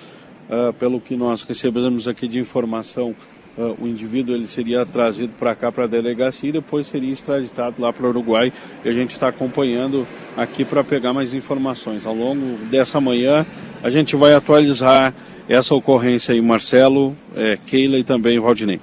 Uh, 0.48 0.72
pelo 0.72 0.98
que 0.98 1.14
nós 1.14 1.42
recebemos 1.42 2.08
aqui 2.08 2.26
de 2.26 2.38
informação, 2.38 3.14
uh, 3.58 3.76
o 3.78 3.86
indivíduo 3.86 4.34
ele 4.34 4.46
seria 4.46 4.86
trazido 4.86 5.34
para 5.38 5.54
cá 5.54 5.70
para 5.70 5.84
a 5.84 5.86
delegacia 5.86 6.48
e 6.48 6.52
depois 6.52 6.86
seria 6.86 7.12
extraditado 7.12 7.82
lá 7.82 7.92
para 7.92 8.06
o 8.06 8.08
Uruguai. 8.08 8.50
E 8.82 8.88
a 8.88 8.92
gente 8.92 9.10
está 9.10 9.28
acompanhando 9.28 10.06
aqui 10.34 10.64
para 10.64 10.82
pegar 10.82 11.12
mais 11.12 11.34
informações. 11.34 12.06
Ao 12.06 12.14
longo 12.14 12.56
dessa 12.70 12.98
manhã, 12.98 13.44
a 13.82 13.90
gente 13.90 14.16
vai 14.16 14.32
atualizar 14.32 15.12
essa 15.48 15.74
ocorrência 15.74 16.34
aí, 16.34 16.40
Marcelo, 16.40 17.16
é, 17.34 17.56
Keila 17.66 17.98
e 17.98 18.04
também 18.04 18.38
Valdinei. 18.38 18.80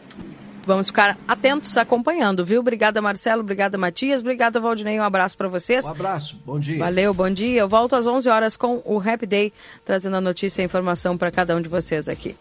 Vamos 0.66 0.88
ficar 0.88 1.16
atentos 1.28 1.78
acompanhando, 1.78 2.44
viu? 2.44 2.60
Obrigada, 2.60 3.00
Marcelo. 3.02 3.42
Obrigada, 3.42 3.78
Matias. 3.78 4.22
Obrigada, 4.22 4.60
Valdinei. 4.60 5.00
Um 5.00 5.04
abraço 5.04 5.38
para 5.38 5.48
vocês. 5.48 5.86
Um 5.86 5.92
abraço. 5.92 6.40
Bom 6.44 6.60
dia. 6.60 6.80
Valeu, 6.80 7.14
bom 7.14 7.30
dia. 7.30 7.62
Eu 7.62 7.70
volto 7.70 7.96
às 7.96 8.08
11 8.08 8.28
horas 8.30 8.58
com 8.58 8.82
o 8.84 9.00
Happy 9.00 9.28
Day, 9.28 9.54
trazendo 9.84 10.16
a 10.16 10.22
notícia 10.22 10.62
e 10.62 10.64
a 10.64 10.66
informação 10.66 11.16
para 11.18 11.30
cada 11.30 11.56
um 11.56 11.62
de 11.62 11.70
vocês 11.70 12.10
aqui. 12.10 12.36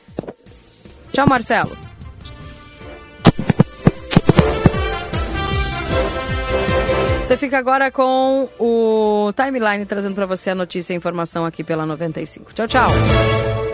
Tchau, 1.13 1.29
Marcelo. 1.29 1.77
Você 7.23 7.39
fica 7.39 7.59
agora 7.59 7.91
com 7.91 8.49
o 8.59 9.33
Timeline 9.33 9.85
trazendo 9.87 10.15
para 10.15 10.27
você 10.27 10.51
a 10.51 10.55
notícia 10.55 10.93
e 10.93 10.95
a 10.95 10.97
informação 10.97 11.45
aqui 11.45 11.65
pela 11.65 11.85
95. 11.87 12.53
Tchau, 12.53 12.69
tchau. 12.69 13.74